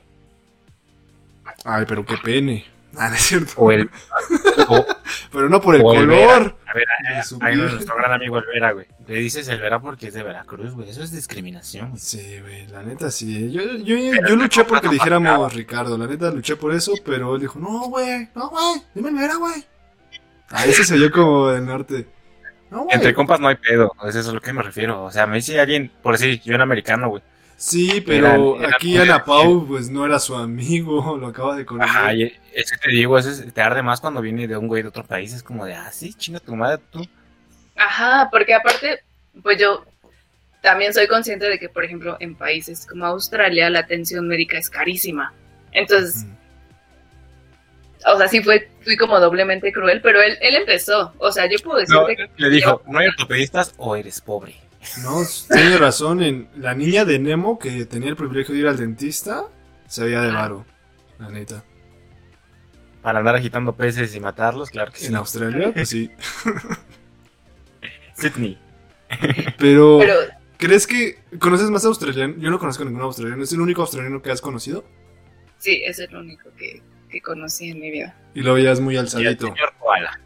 Ay, 1.65 1.85
pero 1.87 2.05
qué 2.05 2.17
pene. 2.19 2.65
Ah, 2.99 3.09
no 3.11 3.15
es 3.15 3.23
cierto. 3.23 3.53
o 3.57 3.71
el, 3.73 3.91
o, 4.69 4.87
Pero 5.33 5.49
no 5.49 5.61
por 5.61 5.75
el 5.75 5.83
o 5.85 5.93
el 5.93 6.01
color. 6.07 6.57
a 6.67 6.75
ver, 6.75 6.87
a, 6.89 7.45
a- 7.45 7.49
a 7.49 7.55
nuestro 7.55 7.97
gran 7.97 8.13
amigo 8.13 8.39
el 8.39 8.45
Vera, 8.47 8.73
güey, 8.73 8.87
le 9.07 9.15
dices 9.17 9.47
el 9.49 9.61
Vera 9.61 9.81
porque 9.81 10.09
es 10.09 10.15
de 10.15 10.23
Veracruz, 10.23 10.73
güey, 10.75 10.89
eso 10.91 11.03
es 11.03 11.11
discriminación, 11.13 11.91
güey. 11.91 12.01
Sí, 12.01 12.41
güey, 12.41 12.67
la 12.69 12.83
neta 12.83 13.11
sí. 13.11 13.51
Yo, 13.53 13.63
yo, 13.63 13.97
yo 13.97 14.37
luché 14.37 14.65
porque 14.65 14.89
dijéramos 14.89 15.53
Ricardo, 15.55 15.97
la 15.99 16.07
neta 16.07 16.31
luché 16.31 16.57
por 16.57 16.75
eso, 16.75 16.93
pero 17.05 17.35
él 17.35 17.41
dijo, 17.43 17.59
no, 17.59 17.89
güey, 17.89 18.29
no, 18.35 18.49
güey, 18.51 18.83
dime 18.95 19.11
el 19.11 19.15
vera, 19.17 19.35
güey. 19.37 19.65
Ah, 20.51 20.65
ese 20.65 20.85
se 20.85 20.95
oyó 20.95 21.11
como 21.11 21.49
del 21.49 21.67
norte. 21.67 22.07
No, 22.71 22.85
güey. 22.85 22.95
Entre 22.97 23.15
compas 23.15 23.41
no 23.41 23.49
hay 23.49 23.57
pedo, 23.57 23.93
eso 24.09 24.21
es 24.21 24.29
a 24.29 24.33
lo 24.33 24.41
que 24.41 24.53
me 24.53 24.63
refiero, 24.63 25.05
o 25.05 25.11
sea, 25.11 25.27
me 25.27 25.37
dice 25.37 25.61
alguien, 25.61 25.91
por 26.03 26.13
decir, 26.19 26.41
yo 26.43 26.55
en 26.55 26.61
americano, 26.61 27.09
güey, 27.09 27.23
Sí, 27.57 28.03
pero 28.05 28.27
Eran- 28.57 28.65
eran 28.65 28.75
aquí 28.75 28.99
Ana 28.99 29.25
Pau, 29.25 29.67
pues 29.67 29.89
no 29.89 30.05
era 30.05 30.19
su 30.19 30.35
amigo, 30.37 31.17
lo 31.21 31.29
acaba 31.29 31.57
de 31.57 31.65
conocer. 31.65 31.97
Ajá, 31.97 32.13
es 32.13 32.71
que 32.71 32.77
te 32.83 32.91
digo, 32.91 33.19
eso 33.19 33.31
es- 33.31 33.53
te 33.53 33.61
arde 33.63 33.83
más 33.83 34.01
cuando 34.01 34.21
viene 34.21 34.47
de 34.47 34.57
un 34.57 34.69
güey 34.69 34.83
de 34.83 34.89
otro 34.89 35.05
país. 35.05 35.33
Es 35.33 35.43
como 35.43 35.65
de, 35.65 35.75
ah, 35.75 35.91
sí, 35.93 36.13
chinga 36.15 36.39
tu 36.41 36.55
madre, 36.55 36.83
tú. 36.91 37.07
Ajá, 37.77 38.29
porque 38.31 38.55
aparte, 38.55 39.01
pues 39.43 39.59
yo 39.59 39.85
también 40.63 40.93
soy 40.93 41.07
consciente 41.07 41.49
de 41.49 41.59
que, 41.59 41.69
por 41.69 41.85
ejemplo, 41.85 42.17
en 42.21 42.35
países 42.35 42.87
como 42.87 43.07
Australia 43.07 43.71
la 43.71 43.81
atención 43.81 44.27
médica 44.29 44.59
es 44.59 44.69
carísima. 44.69 45.33
Entonces, 45.73 46.25
Mm. 46.25 46.33
o 48.15 48.19
sea, 48.19 48.29
sí 48.29 48.43
fue, 48.43 48.69
fui 48.83 48.97
como 48.97 49.19
doblemente 49.21 49.73
cruel, 49.73 50.01
pero 50.03 50.21
él, 50.21 50.37
él 50.41 50.57
empezó. 50.57 51.13
O 51.19 51.33
sea, 51.33 51.47
yo 51.49 51.59
puedo 51.63 51.79
No, 51.89 52.07
decirte 52.07 52.31
que 52.37 52.43
le 52.43 52.51
dijo, 52.51 52.83
no 52.87 52.99
hay 52.99 53.09
ortopedistas 53.09 53.75
o 53.79 53.97
eres 53.97 54.21
pobre. 54.21 54.57
No, 55.03 55.23
tiene 55.53 55.77
razón. 55.79 56.23
En 56.23 56.49
la 56.57 56.75
niña 56.75 57.05
de 57.05 57.19
Nemo 57.19 57.59
que 57.59 57.85
tenía 57.87 58.09
el 58.11 58.17
privilegio 58.17 58.55
de 58.55 58.61
ir 58.61 58.67
al 58.67 58.77
dentista, 58.77 59.45
se 59.87 60.05
veía 60.05 60.21
de 60.23 60.31
varo, 60.33 60.65
la 61.19 61.29
neta. 61.31 61.65
Para 63.03 63.21
andar 63.21 63.37
agitando 63.37 63.75
peces 63.77 64.15
y 64.17 64.21
matarlos, 64.21 64.71
claro 64.71 64.91
que 64.93 64.99
sí. 64.99 65.07
En 65.07 65.17
Australia, 65.17 65.73
pues 65.73 65.89
sí. 65.89 66.11
Sydney. 68.15 68.59
Pero, 69.59 69.99
Pero 70.01 70.15
¿crees 70.57 70.87
que 70.87 71.19
conoces 71.39 71.71
más 71.71 71.85
australiano? 71.85 72.35
Yo 72.39 72.51
no 72.51 72.59
conozco 72.59 72.85
ningún 72.85 73.03
australiano. 73.03 73.43
¿Es 73.45 73.53
el 73.53 73.61
único 73.61 73.83
australiano 73.83 74.23
que 74.23 74.31
has 74.31 74.41
conocido? 74.41 74.85
sí, 75.59 75.83
es 75.85 75.99
el 75.99 76.15
único 76.15 76.51
que, 76.57 76.83
que 77.11 77.21
conocí 77.21 77.71
en 77.71 77.81
mi 77.81 77.91
vida. 77.91 78.15
Y 78.35 78.43
lo 78.43 78.55
veías 78.55 78.79
muy 78.81 78.95
Y 78.95 78.97
el 78.99 79.05
alzadito. 79.05 79.47
señor 79.47 79.73
Koala. 79.79 80.21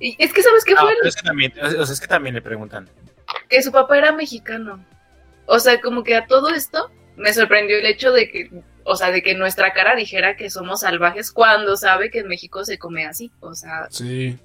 Y 0.00 0.16
es 0.18 0.32
que, 0.32 0.42
¿sabes 0.42 0.64
qué 0.64 0.74
No, 0.74 0.80
fue? 0.80 0.94
pero 0.96 1.08
es 1.08 1.16
que 1.16 1.22
también, 1.22 1.52
o 1.62 1.84
sea, 1.84 1.92
es 1.94 2.00
que 2.00 2.06
también 2.06 2.34
le 2.34 2.42
preguntan. 2.42 2.88
Que 3.52 3.62
su 3.62 3.70
papá 3.70 3.98
era 3.98 4.12
mexicano. 4.12 4.82
O 5.44 5.58
sea, 5.58 5.78
como 5.82 6.02
que 6.04 6.16
a 6.16 6.26
todo 6.26 6.48
esto 6.48 6.90
me 7.16 7.34
sorprendió 7.34 7.76
el 7.78 7.84
hecho 7.84 8.10
de 8.10 8.30
que, 8.30 8.50
o 8.84 8.96
sea, 8.96 9.10
de 9.10 9.22
que 9.22 9.34
nuestra 9.34 9.74
cara 9.74 9.94
dijera 9.94 10.36
que 10.36 10.48
somos 10.48 10.80
salvajes 10.80 11.30
cuando 11.30 11.76
sabe 11.76 12.10
que 12.10 12.20
en 12.20 12.28
México 12.28 12.64
se 12.64 12.78
come 12.78 13.04
así. 13.04 13.30
O 13.40 13.54
sea, 13.54 13.88
Sí. 13.90 14.38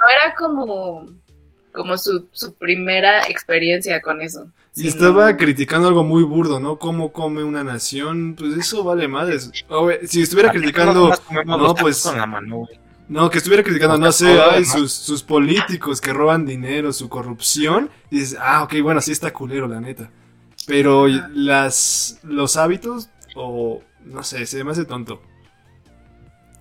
no 0.00 0.08
era 0.08 0.34
como, 0.34 1.06
como 1.72 1.96
su, 1.98 2.26
su 2.32 2.54
primera 2.54 3.22
experiencia 3.28 4.02
con 4.02 4.20
eso. 4.22 4.48
Y 4.74 4.80
Sí, 4.82 4.88
estaba 4.88 5.36
criticando 5.36 5.86
algo 5.86 6.02
muy 6.02 6.24
burdo, 6.24 6.58
¿no? 6.58 6.78
¿Cómo 6.80 7.12
come 7.12 7.44
una 7.44 7.62
nación? 7.62 8.34
Pues 8.36 8.54
eso 8.58 8.82
vale 8.82 9.06
madres. 9.06 9.52
Güey, 9.68 10.04
si 10.08 10.22
estuviera 10.22 10.50
criticando... 10.50 11.10
no, 11.46 11.74
pues- 11.76 12.02
con 12.02 12.18
la 12.18 12.26
mano, 12.26 12.56
güey. 12.58 12.80
No, 13.08 13.30
que 13.30 13.38
estuviera 13.38 13.62
criticando, 13.62 13.96
no 13.96 14.12
sé, 14.12 14.38
ay, 14.40 14.64
sus, 14.64 14.92
sus 14.92 15.22
políticos 15.22 16.00
que 16.00 16.12
roban 16.12 16.44
dinero, 16.44 16.92
su 16.92 17.08
corrupción. 17.08 17.90
Y 18.10 18.20
dices, 18.20 18.38
ah, 18.40 18.62
ok, 18.62 18.74
bueno, 18.82 19.00
sí 19.00 19.12
está 19.12 19.32
culero, 19.32 19.66
la 19.66 19.80
neta. 19.80 20.10
Pero 20.66 21.06
las 21.06 22.20
los 22.22 22.58
hábitos, 22.58 23.08
o 23.34 23.82
no 24.04 24.22
sé, 24.22 24.44
se 24.44 24.62
me 24.62 24.72
hace 24.72 24.84
tonto 24.84 25.22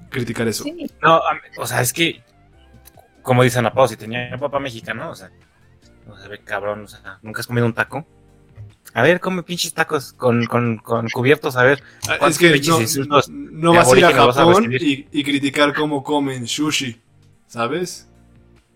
criticar 0.10 0.47
eso. 0.47 0.63
Sí, 0.63 0.89
No, 1.01 1.21
o 1.57 1.67
sea, 1.67 1.81
es 1.81 1.93
que, 1.93 2.23
como 3.21 3.43
dice 3.43 3.60
Ana 3.60 3.73
Pau, 3.73 3.88
si 3.88 3.97
tenía 3.97 4.29
un 4.33 4.39
papá 4.39 4.60
mexicano, 4.60 5.10
o 5.10 5.15
sea, 5.15 5.29
no 6.07 6.17
se 6.17 6.27
ve 6.27 6.39
cabrón, 6.39 6.83
o 6.83 6.88
sea, 6.88 7.19
nunca 7.21 7.41
has 7.41 7.47
comido 7.47 7.65
un 7.65 7.73
taco. 7.73 8.05
A 8.97 9.03
ver, 9.03 9.19
come 9.19 9.43
pinches 9.43 9.73
tacos 9.75 10.12
con, 10.13 10.45
con, 10.47 10.77
con 10.79 11.07
cubiertos, 11.10 11.55
a 11.55 11.62
ver. 11.63 11.83
Ah, 12.07 12.13
Es 12.13 12.17
¿Cuántos 12.17 12.39
que 12.39 12.62
no, 13.07 13.19
no 13.51 13.73
vas 13.73 13.93
a 13.93 13.97
ir 13.97 14.05
a 14.05 14.12
Japón 14.33 14.73
y, 14.73 15.05
y 15.12 15.23
criticar 15.23 15.75
cómo 15.75 16.03
comen 16.03 16.47
sushi, 16.47 16.99
¿sabes? 17.45 18.10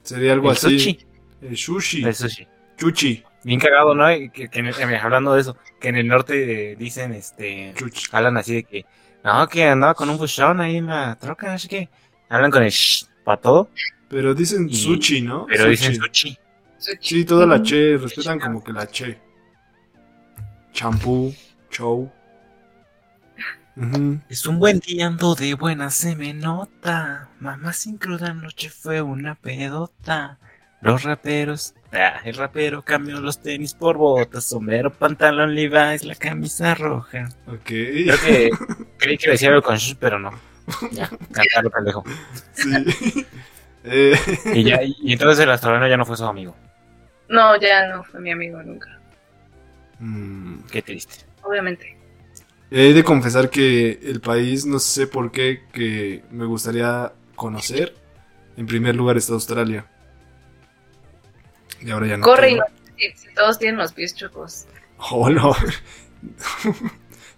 Sería 0.04 0.34
algo 0.34 0.52
El 0.52 0.58
así. 0.58 0.78
sushi. 0.80 1.00
El 1.42 1.58
sushi. 1.58 2.04
El 2.04 2.14
sushi. 2.14 2.48
Chuchi. 2.78 3.24
Bien 3.44 3.60
cagado, 3.60 3.96
¿no? 3.96 4.06
Que, 4.32 4.48
que 4.48 4.60
el- 4.60 4.96
hablando 5.02 5.34
de 5.34 5.42
eso, 5.42 5.58
que 5.80 5.90
en 5.90 5.96
el 5.96 6.08
norte 6.08 6.76
dicen, 6.78 7.14
este, 7.14 7.74
Chuchi. 7.76 8.06
hablan 8.12 8.38
así 8.38 8.54
de 8.54 8.64
que, 8.64 8.86
no, 9.24 9.48
que 9.48 9.64
andaba 9.64 9.96
con 9.96 10.08
un 10.08 10.20
buchón 10.20 10.62
ahí 10.62 10.78
en 10.78 10.86
la 10.86 11.16
troca, 11.20 11.52
no 11.52 11.58
sé 11.58 11.68
qué. 11.68 11.90
Hablan 12.30 12.52
con 12.52 12.62
el 12.62 12.70
shh 12.70 13.06
para 13.24 13.42
todo, 13.42 13.70
Pero 14.08 14.36
dicen 14.36 14.70
Y- 14.70 14.76
sushi, 14.76 15.22
¿no? 15.24 15.48
pero 15.48 15.64
Sushi. 15.64 15.72
dicen 15.72 15.96
sushi. 15.96 16.38
sushi. 16.78 16.98
Sí, 17.02 17.26
toda 17.26 17.48
la 17.48 17.64
che, 17.64 17.98
respetan 17.98 18.40
como 18.40 18.64
que 18.64 18.72
la 18.72 18.86
che. 18.86 19.20
Champú, 20.74 21.34
show. 21.70 22.12
Es 24.30 24.46
un 24.46 24.60
buen 24.60 24.80
día, 24.80 25.08
ando 25.08 25.34
de 25.36 25.54
buena, 25.54 25.90
se 25.90 26.16
me 26.16 26.34
nota. 26.34 27.30
Mamá 27.40 27.74
sin 27.74 27.98
cruda 27.98 28.28
anoche 28.32 28.70
fue 28.70 29.02
una 29.02 29.36
pedota. 29.36 30.38
Los 30.82 31.04
raperos, 31.04 31.76
ah, 31.94 32.20
el 32.26 32.36
rapero 32.36 32.84
cambió 32.84 33.20
los 33.20 33.40
tenis 33.40 33.74
por 33.76 33.98
botas, 33.98 34.46
sombrero, 34.46 34.92
pantalón 34.92 35.54
Levi's, 35.54 36.04
la 36.04 36.16
camisa 36.16 36.74
roja. 36.76 37.30
Ok. 37.48 37.66
Creo 37.66 38.20
que 38.26 38.50
creí 38.98 39.18
que 39.18 39.32
decía 39.32 39.50
algo 39.50 39.62
con 39.62 39.78
shush, 39.78 39.96
pero 40.00 40.20
no. 40.20 40.32
Ya, 40.92 41.10
cantarlo 41.32 41.70
pendejo. 41.70 42.04
Sí. 42.54 43.26
Eh, 43.84 44.14
Y 44.54 44.64
ya, 44.64 44.80
y 44.84 45.12
entonces 45.12 45.40
el 45.44 45.50
australiano 45.50 45.88
ya 45.88 45.98
no 45.98 46.06
fue 46.06 46.16
su 46.16 46.24
amigo. 46.24 46.56
No, 47.30 47.60
ya 47.60 47.88
no 47.88 48.04
fue 48.04 48.20
mi 48.20 48.30
amigo 48.32 48.62
nunca. 48.62 49.01
Mm, 50.02 50.64
Qué 50.72 50.82
triste. 50.82 51.26
Obviamente. 51.44 51.98
He 52.70 52.94
de 52.94 53.04
confesar 53.04 53.50
que 53.50 54.00
el 54.04 54.22
país, 54.22 54.66
no 54.66 54.80
sé 54.80 55.08
por 55.08 55.32
qué, 55.32 55.64
que 55.74 56.24
me 56.32 56.46
gustaría 56.46 57.14
conocer. 57.36 57.96
En 58.56 58.66
primer 58.66 58.96
lugar 58.96 59.18
está 59.18 59.34
Australia. 59.34 59.86
Y 61.82 61.90
ahora 61.90 62.08
ya 62.08 62.18
no. 62.18 62.24
Corre 62.24 62.52
y 62.52 62.56
no. 62.56 62.64
Si, 62.98 63.34
todos 63.34 63.58
tienen 63.58 63.78
los 63.78 63.94
pies 63.94 64.16
chocos. 64.16 64.68
Oh, 65.10 65.28
no. 65.32 65.56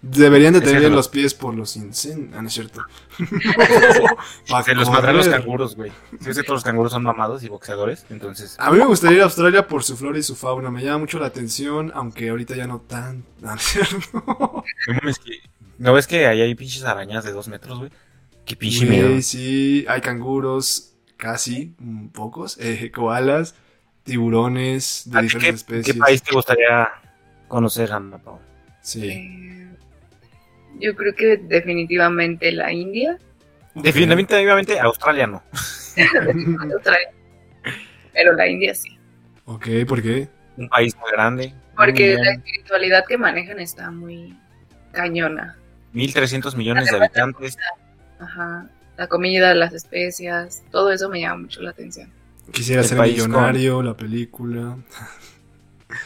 Deberían 0.06 0.52
de 0.52 0.60
tener 0.60 0.90
los 0.90 1.08
pies 1.08 1.32
por 1.34 1.54
los 1.54 1.76
incendios. 1.76 2.34
Ah, 2.36 2.42
no 2.42 2.48
es 2.48 2.54
cierto. 2.54 2.82
Se 4.64 4.74
los 4.74 4.90
mandan 4.90 5.16
los 5.16 5.28
canguros, 5.28 5.76
güey. 5.76 5.92
Sí, 6.20 6.30
es 6.30 6.36
que 6.36 6.42
todos 6.42 6.56
los 6.58 6.64
canguros 6.64 6.92
son 6.92 7.02
mamados 7.02 7.42
y 7.42 7.48
boxeadores, 7.48 8.04
entonces... 8.10 8.56
A 8.58 8.70
mí 8.70 8.78
me 8.78 8.84
gustaría 8.86 9.16
ir 9.16 9.22
a 9.22 9.24
Australia 9.24 9.66
por 9.66 9.82
su 9.82 9.96
flora 9.96 10.18
y 10.18 10.22
su 10.22 10.36
fauna. 10.36 10.70
Me 10.70 10.82
llama 10.82 10.98
mucho 10.98 11.18
la 11.18 11.26
atención, 11.26 11.90
aunque 11.94 12.28
ahorita 12.28 12.54
ya 12.54 12.66
no 12.66 12.80
tan. 12.80 13.24
Ah, 13.42 13.46
no 13.46 13.54
es 13.54 13.62
cierto. 13.62 14.22
No 14.24 14.64
mames, 14.94 15.18
que- 15.18 15.40
¿No 15.78 15.92
ves 15.92 16.06
que 16.06 16.26
ahí 16.26 16.40
hay 16.40 16.54
pinches 16.54 16.84
arañas 16.84 17.24
de 17.24 17.32
dos 17.32 17.48
metros, 17.48 17.78
güey? 17.78 17.90
Qué 18.44 18.56
pinche 18.56 18.84
miedo. 18.86 19.20
sí, 19.22 19.84
hay 19.88 20.00
canguros, 20.02 20.92
casi, 21.16 21.74
mm, 21.78 22.08
pocos, 22.08 22.58
eh, 22.60 22.90
koalas, 22.94 23.54
tiburones 24.04 25.04
de 25.06 25.18
¿A 25.18 25.22
ti 25.22 25.28
qué, 25.28 25.34
diferentes 25.36 25.64
qué 25.64 25.76
especies. 25.78 25.96
país 25.96 26.22
te 26.22 26.32
gustaría 26.34 26.88
conocer, 27.48 27.90
Ana? 27.92 28.20
Sí. 28.82 29.08
Eh, 29.08 29.73
yo 30.80 30.94
creo 30.94 31.14
que 31.14 31.36
definitivamente 31.36 32.50
la 32.52 32.72
India. 32.72 33.18
Definitivamente 33.74 34.78
Australia 34.80 35.26
no. 35.26 35.42
Vez. 35.96 36.36
Pero 38.12 38.32
la 38.34 38.48
India 38.48 38.74
sí. 38.74 38.98
ok, 39.44 39.66
¿por 39.86 40.02
qué? 40.02 40.28
Un 40.56 40.68
país 40.68 40.96
muy 40.96 41.10
grande. 41.10 41.54
Porque 41.76 42.14
muy 42.16 42.24
la 42.24 42.32
espiritualidad 42.32 43.04
que 43.06 43.18
manejan 43.18 43.58
está 43.60 43.90
muy 43.90 44.36
cañona. 44.92 45.56
1.300 45.94 46.56
millones 46.56 46.90
de 46.90 46.96
habitantes. 46.96 47.56
Ajá. 48.18 48.68
La 48.96 49.08
comida, 49.08 49.54
las 49.54 49.72
especias, 49.72 50.62
todo 50.70 50.92
eso 50.92 51.08
me 51.08 51.20
llama 51.20 51.42
mucho 51.42 51.60
la 51.62 51.70
atención. 51.70 52.10
Quisiera 52.52 52.82
El 52.82 52.88
ser 52.88 53.00
millonario, 53.00 53.82
la 53.82 53.96
película. 53.96 54.76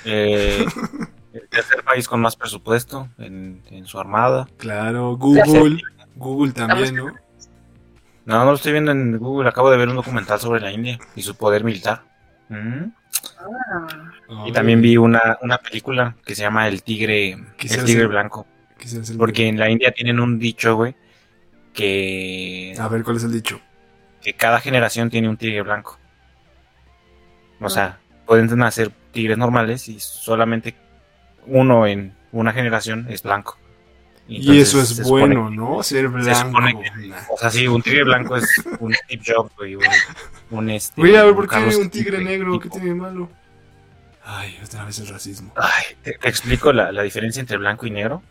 eh, 0.04 0.64
el 1.42 1.48
tercer 1.48 1.82
país 1.84 2.08
con 2.08 2.20
más 2.20 2.36
presupuesto 2.36 3.08
en, 3.18 3.62
en 3.70 3.86
su 3.86 3.98
armada. 3.98 4.48
Claro, 4.58 5.16
Google. 5.16 5.82
Google 6.16 6.52
también, 6.52 6.94
¿no? 6.96 7.06
No, 8.26 8.38
no 8.40 8.44
lo 8.46 8.54
estoy 8.54 8.72
viendo 8.72 8.90
en 8.92 9.18
Google. 9.18 9.48
Acabo 9.48 9.70
de 9.70 9.76
ver 9.78 9.88
un 9.88 9.96
documental 9.96 10.38
sobre 10.38 10.60
la 10.60 10.70
India 10.72 10.98
y 11.16 11.22
su 11.22 11.34
poder 11.36 11.64
militar. 11.64 12.02
Mm. 12.48 12.84
Ah, 13.40 14.44
Y 14.46 14.52
también 14.52 14.82
vi 14.82 14.96
una, 14.96 15.38
una 15.42 15.58
película 15.58 16.14
que 16.24 16.34
se 16.34 16.42
llama 16.42 16.68
El 16.68 16.82
Tigre, 16.82 17.30
el 17.30 17.84
tigre 17.84 18.06
Blanco. 18.06 18.46
El- 18.80 19.16
Porque 19.16 19.48
en 19.48 19.58
la 19.58 19.70
India 19.70 19.92
tienen 19.92 20.20
un 20.20 20.38
dicho, 20.38 20.76
güey, 20.76 20.94
que, 21.72 22.74
A 22.78 22.88
ver, 22.88 23.02
¿cuál 23.02 23.16
es 23.16 23.24
el 23.24 23.32
dicho? 23.32 23.60
que 24.22 24.34
cada 24.34 24.60
generación 24.60 25.10
tiene 25.10 25.28
un 25.28 25.36
tigre 25.36 25.62
blanco. 25.62 25.98
O 27.60 27.68
sea, 27.70 27.98
pueden 28.26 28.46
nacer 28.58 28.90
tigres 29.12 29.38
normales 29.38 29.88
y 29.88 29.98
solamente 30.00 30.74
uno 31.48 31.86
en 31.86 32.14
una 32.32 32.52
generación 32.52 33.06
es 33.10 33.22
blanco. 33.22 33.58
Y 34.30 34.60
eso 34.60 34.80
es 34.82 34.88
se 34.90 35.02
bueno, 35.04 35.48
que- 35.48 35.56
¿no? 35.56 35.82
Ser 35.82 36.02
Se 36.02 36.08
blanco. 36.08 36.34
supone 36.48 36.74
que, 36.82 37.12
o 37.30 37.38
sea, 37.38 37.50
sí, 37.50 37.66
un 37.66 37.80
tigre 37.80 38.04
blanco 38.04 38.36
es 38.36 38.46
un 38.78 38.92
Steve 39.04 39.22
Jobs, 39.26 39.54
güey, 39.56 39.74
un, 39.76 39.82
un 40.50 40.68
este. 40.70 41.00
A 41.16 41.24
ver, 41.24 41.34
¿por 41.34 41.44
qué 41.48 41.54
Carlos 41.56 41.76
un 41.76 41.88
tigre 41.88 42.22
negro? 42.22 42.60
¿Qué 42.60 42.68
tiene 42.68 42.88
de 42.88 42.94
malo? 42.94 43.30
Ay, 44.24 44.58
otra 44.62 44.84
vez 44.84 44.98
el 44.98 45.08
racismo. 45.08 45.50
Ay, 45.56 45.96
te, 46.02 46.12
te 46.18 46.28
explico 46.28 46.70
la, 46.74 46.92
la 46.92 47.02
diferencia 47.02 47.40
entre 47.40 47.56
blanco 47.56 47.86
y 47.86 47.90
negro. 47.90 48.22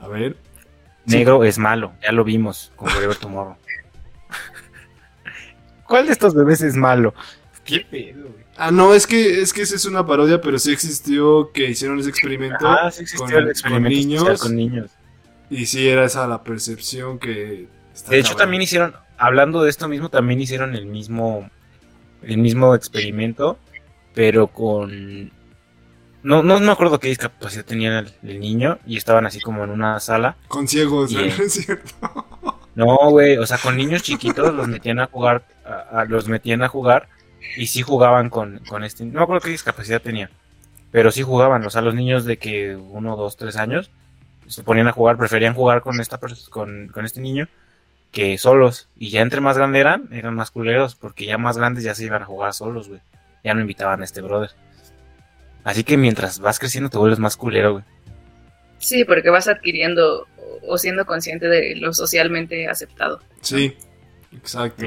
A 0.00 0.06
ver. 0.06 0.36
Sí. 1.08 1.16
Negro 1.18 1.42
es 1.42 1.58
malo, 1.58 1.92
ya 2.02 2.12
lo 2.12 2.22
vimos 2.22 2.70
con 2.76 2.88
Whatever 2.88 3.16
Tomorrow. 3.16 3.56
¿Cuál 5.86 6.06
de 6.06 6.12
estos 6.12 6.34
bebés 6.34 6.60
es 6.62 6.76
malo? 6.76 7.14
¿Qué 7.64 7.80
pedo, 7.80 8.28
güey? 8.28 8.45
Ah, 8.58 8.70
no, 8.70 8.94
es 8.94 9.06
que, 9.06 9.40
es 9.42 9.52
que 9.52 9.62
esa 9.62 9.76
es 9.76 9.84
una 9.84 10.06
parodia, 10.06 10.40
pero 10.40 10.58
sí 10.58 10.72
existió 10.72 11.50
que 11.52 11.68
hicieron 11.70 11.98
ese 12.00 12.08
experimento. 12.10 12.66
Ah, 12.66 12.90
sí 12.90 13.02
existió 13.02 13.26
con- 13.26 13.42
el 13.44 13.50
experimento 13.50 13.88
con 13.88 13.98
niños. 14.24 14.40
con 14.42 14.56
niños. 14.56 14.90
Y 15.50 15.66
sí 15.66 15.88
era 15.88 16.04
esa 16.04 16.26
la 16.26 16.42
percepción 16.42 17.18
que... 17.18 17.68
está 17.94 18.10
De 18.10 18.18
hecho, 18.18 18.30
cabrón. 18.30 18.42
también 18.44 18.62
hicieron, 18.62 18.94
hablando 19.18 19.62
de 19.62 19.70
esto 19.70 19.88
mismo, 19.88 20.08
también 20.08 20.40
hicieron 20.40 20.74
el 20.74 20.86
mismo, 20.86 21.48
el 22.22 22.38
mismo 22.38 22.74
experimento, 22.74 23.58
pero 24.14 24.46
con... 24.48 25.30
No, 26.22 26.42
no 26.42 26.58
me 26.58 26.72
acuerdo 26.72 26.98
qué 26.98 27.08
discapacidad 27.08 27.64
tenía 27.64 28.00
el, 28.00 28.10
el 28.24 28.40
niño 28.40 28.78
y 28.86 28.96
estaban 28.96 29.26
así 29.26 29.40
como 29.40 29.62
en 29.62 29.70
una 29.70 30.00
sala. 30.00 30.36
Con 30.48 30.66
ciegos, 30.66 31.12
¿no? 31.12 31.20
Bien. 31.22 31.34
¿Es 31.40 31.52
cierto? 31.52 32.26
No, 32.74 32.96
güey, 33.10 33.36
o 33.36 33.46
sea, 33.46 33.58
con 33.58 33.76
niños 33.76 34.02
chiquitos 34.02 34.52
los 34.52 34.66
metían 34.66 34.98
a 34.98 35.06
jugar, 35.06 35.44
a- 35.64 36.00
a- 36.00 36.04
los 36.06 36.26
metían 36.26 36.62
a 36.62 36.68
jugar 36.68 37.08
y 37.56 37.66
sí 37.66 37.82
jugaban 37.82 38.30
con, 38.30 38.60
con 38.68 38.84
este, 38.84 39.04
no 39.04 39.12
me 39.20 39.22
acuerdo 39.22 39.42
qué 39.42 39.50
discapacidad 39.50 40.00
tenía, 40.02 40.30
pero 40.92 41.10
sí 41.10 41.22
jugaban, 41.22 41.64
o 41.64 41.70
sea, 41.70 41.82
los 41.82 41.94
niños 41.94 42.24
de 42.24 42.36
que 42.38 42.76
uno, 42.76 43.16
dos, 43.16 43.36
tres 43.36 43.56
años 43.56 43.90
se 44.46 44.62
ponían 44.62 44.88
a 44.88 44.92
jugar, 44.92 45.16
preferían 45.16 45.54
jugar 45.54 45.80
con 45.82 46.00
esta 46.00 46.18
con, 46.50 46.88
con 46.88 47.04
este 47.04 47.20
niño 47.20 47.48
que 48.12 48.38
solos, 48.38 48.88
y 48.96 49.10
ya 49.10 49.20
entre 49.20 49.40
más 49.40 49.56
grandes 49.58 49.80
eran, 49.80 50.08
eran 50.12 50.34
más 50.34 50.50
culeros, 50.50 50.94
porque 50.94 51.26
ya 51.26 51.36
más 51.38 51.58
grandes 51.58 51.84
ya 51.84 51.94
se 51.94 52.04
iban 52.04 52.22
a 52.22 52.26
jugar 52.26 52.54
solos, 52.54 52.88
güey, 52.88 53.00
ya 53.44 53.52
no 53.52 53.60
invitaban 53.60 54.00
a 54.00 54.04
este 54.04 54.22
brother. 54.22 54.50
Así 55.64 55.82
que 55.84 55.96
mientras 55.96 56.38
vas 56.38 56.58
creciendo 56.58 56.88
te 56.88 56.96
vuelves 56.98 57.18
más 57.18 57.36
culero, 57.36 57.72
güey. 57.72 57.84
sí, 58.78 59.04
porque 59.04 59.30
vas 59.30 59.48
adquiriendo 59.48 60.26
o- 60.66 60.78
siendo 60.78 61.04
consciente 61.04 61.46
de 61.48 61.76
lo 61.76 61.92
socialmente 61.92 62.68
aceptado. 62.68 63.20
Sí, 63.40 63.76
exacto. 64.32 64.82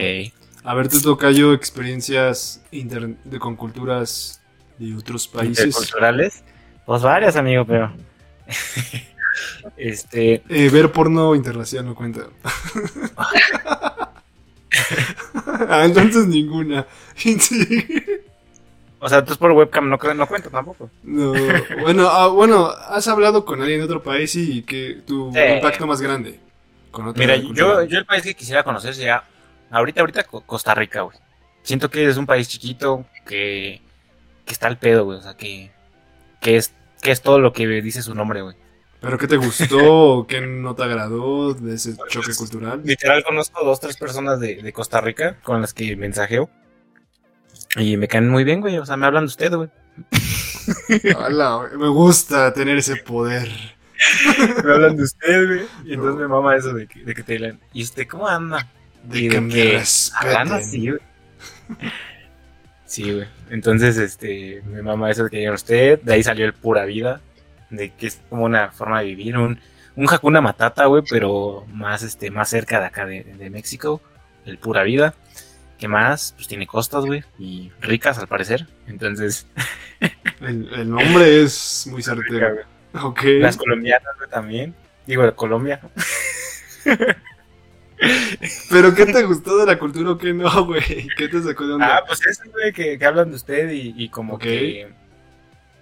A 0.64 0.74
ver, 0.74 0.88
te 0.90 1.00
toca 1.00 1.32
yo 1.32 1.54
experiencias 1.54 2.62
inter- 2.72 3.16
de, 3.24 3.40
con 3.40 3.56
culturas 3.56 4.42
de 4.78 4.96
otros 4.96 5.28
países. 5.28 5.66
Interculturales, 5.68 6.44
pues 6.86 7.02
varias, 7.02 7.36
amigo, 7.36 7.66
pero... 7.66 7.92
este... 9.78 10.44
Eh, 10.50 10.70
ver 10.70 10.92
porno 10.92 11.34
interracial 11.36 11.86
no 11.86 11.96
cuenta. 11.96 12.22
ah, 15.70 15.86
entonces 15.86 16.28
ninguna. 16.28 16.86
O 19.02 19.08
sea, 19.08 19.20
entonces 19.20 19.38
por 19.38 19.54
webcam 19.54 19.88
no, 19.90 19.98
no 20.14 20.28
cuenta 20.28 20.50
tampoco. 20.50 20.90
No, 21.04 21.32
bueno, 21.80 22.10
ah, 22.10 22.28
bueno, 22.28 22.66
has 22.68 23.08
hablado 23.08 23.46
con 23.46 23.62
alguien 23.62 23.80
de 23.80 23.86
otro 23.86 24.04
país 24.04 24.36
y 24.36 24.62
que 24.64 25.02
tu 25.08 25.32
Sí. 25.34 25.40
impacto 25.56 25.88
más 25.88 26.02
grande. 26.02 26.38
Con 26.92 27.08
otra 27.08 27.22
Mira, 27.26 27.36
cultura. 27.42 27.56
yo, 27.56 27.84
yo 27.86 27.98
el 28.00 28.06
país 28.06 28.24
que 28.24 28.34
quisiera 28.36 28.62
conocer 28.62 28.94
sería 28.94 29.24
ahorita, 29.72 30.02
ahorita 30.02 30.24
Co- 30.24 30.42
Costa 30.42 30.74
Rica, 30.76 31.02
güey. 31.02 31.18
Siento 31.64 31.90
que 31.90 32.08
es 32.08 32.18
un 32.18 32.26
país 32.26 32.48
chiquito 32.48 33.06
que, 33.26 33.82
que 34.46 34.54
está 34.54 34.68
al 34.68 34.78
pedo, 34.78 35.06
güey. 35.06 35.20
O 35.20 35.22
sea, 35.22 35.36
que, 35.36 35.72
que, 36.42 36.58
es, 36.58 36.74
que 37.02 37.12
es 37.12 37.22
todo 37.22 37.40
lo 37.40 37.54
que 37.54 37.68
dice 37.82 38.02
su 38.02 38.16
nombre, 38.16 38.42
güey. 38.42 38.56
¿Pero 39.02 39.18
qué 39.18 39.28
te 39.28 39.38
gustó 39.38 40.26
qué 40.30 40.42
no 40.42 40.76
te 40.76 40.84
agradó 40.84 41.54
de 41.54 41.76
ese 41.76 41.96
choque 42.10 42.34
cultural? 42.36 42.82
Literal 42.84 43.24
conozco 43.24 43.64
dos, 43.64 43.80
tres 43.80 43.96
personas 43.98 44.40
de, 44.40 44.62
de 44.62 44.74
Costa 44.74 45.00
Rica 45.02 45.38
con 45.44 45.62
las 45.62 45.74
que 45.74 45.96
mensajeo. 45.96 46.50
Y 47.78 47.98
me 47.98 48.08
caen 48.08 48.28
muy 48.30 48.44
bien, 48.44 48.62
güey. 48.62 48.78
O 48.78 48.86
sea, 48.86 48.98
me 48.98 49.06
hablan 49.06 49.24
de 49.26 49.28
usted, 49.28 49.54
güey. 49.54 49.70
Hola, 51.18 51.70
me 51.78 51.88
gusta 51.90 52.52
tener 52.54 52.78
ese 52.78 52.96
poder. 52.98 53.50
Me 54.64 54.72
hablan 54.72 54.96
de 54.96 55.04
usted, 55.04 55.46
güey. 55.48 55.62
Y 55.86 55.94
entonces 55.94 56.16
me 56.22 56.28
mama 56.30 56.56
eso 56.56 56.74
de 56.74 56.88
que, 56.88 57.04
de 57.04 57.14
que 57.14 57.22
te 57.22 57.34
digan, 57.34 57.60
¿y 57.74 57.84
usted 57.84 58.08
cómo 58.08 58.28
anda? 58.30 58.66
De 59.04 59.20
Y 59.20 59.30
que 59.30 59.42
me 59.42 59.82
hablan 60.14 60.50
respeten. 60.50 60.54
así, 60.54 60.90
güey. 60.90 61.00
Sí, 62.86 63.14
güey. 63.14 63.28
Entonces, 63.52 63.98
este, 63.98 64.64
me 64.66 64.82
mama 64.82 65.12
eso 65.12 65.26
de 65.26 65.30
que 65.30 65.38
digan 65.38 65.54
usted. 65.54 66.00
De 66.02 66.14
ahí 66.14 66.24
salió 66.24 66.46
el 66.46 66.54
pura 66.54 66.86
vida. 66.86 67.22
De 67.70 67.92
que 67.92 68.08
es 68.08 68.20
como 68.30 68.46
una 68.46 68.72
forma 68.72 69.02
de 69.02 69.06
vivir. 69.06 69.38
Un, 69.38 69.60
un 69.96 70.10
Hakuna 70.10 70.42
Matata, 70.42 70.86
güey, 70.86 71.04
pero 71.08 71.66
más, 71.72 72.02
este, 72.02 72.32
más 72.32 72.50
cerca 72.50 72.80
de 72.80 72.86
acá 72.88 73.06
de, 73.06 73.24
de 73.24 73.50
México. 73.52 74.02
El 74.46 74.58
pura 74.58 74.82
vida. 74.82 75.14
¿Qué 75.78 75.88
más? 75.88 76.34
Pues 76.36 76.48
tiene 76.48 76.66
costas, 76.66 77.06
güey. 77.06 77.24
Y 77.38 77.72
ricas, 77.80 78.18
al 78.18 78.28
parecer. 78.28 78.66
Entonces, 78.88 79.46
El, 80.42 80.68
el 80.74 80.90
nombre 80.90 81.44
es 81.44 81.88
muy 81.92 82.02
certero. 82.02 82.58
Ok. 83.04 83.22
las 83.40 83.56
colombianas, 83.58 84.18
güey, 84.18 84.30
también. 84.30 84.74
Digo, 85.06 85.24
de 85.24 85.34
Colombia. 85.34 85.80
¿Pero 88.70 88.94
qué 88.96 89.06
te 89.06 89.24
gustó 89.24 89.58
de 89.58 89.66
la 89.66 89.78
cultura 89.80 90.12
o 90.12 90.18
qué 90.18 90.34
no, 90.34 90.66
güey? 90.66 91.08
¿Qué 91.18 91.28
te 91.28 91.42
sacó 91.42 91.68
de 91.68 91.74
onda? 91.74 91.98
Ah, 91.98 92.04
pues 92.08 92.26
eso, 92.26 92.44
güey, 92.52 92.72
que, 92.72 92.98
que 92.98 93.06
hablan 93.06 93.30
de 93.30 93.36
usted 93.36 93.72
y, 93.72 93.94
y 93.98 94.10
como 94.10 94.38
que... 94.40 94.88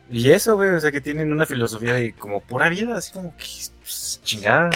Y 0.09 0.31
eso, 0.31 0.55
güey, 0.55 0.69
o 0.69 0.79
sea, 0.79 0.91
que 0.91 1.01
tienen 1.01 1.31
una 1.33 1.45
filosofía 1.45 1.93
de 1.93 2.13
como 2.13 2.41
pura 2.41 2.69
vida, 2.69 2.97
así 2.97 3.11
como 3.11 3.35
que 3.37 3.45
pues, 3.81 4.21
chingada. 4.23 4.69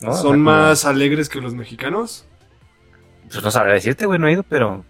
¿no? 0.00 0.10
O 0.10 0.12
sea, 0.12 0.22
¿Son 0.22 0.32
como- 0.32 0.44
más 0.44 0.84
alegres 0.84 1.28
que 1.28 1.40
los 1.40 1.54
mexicanos? 1.54 2.26
Pues 3.30 3.42
no 3.42 3.50
sabría 3.50 3.74
decirte, 3.74 4.06
güey, 4.06 4.18
no 4.20 4.28
he 4.28 4.32
ido, 4.32 4.42
pero 4.42 4.84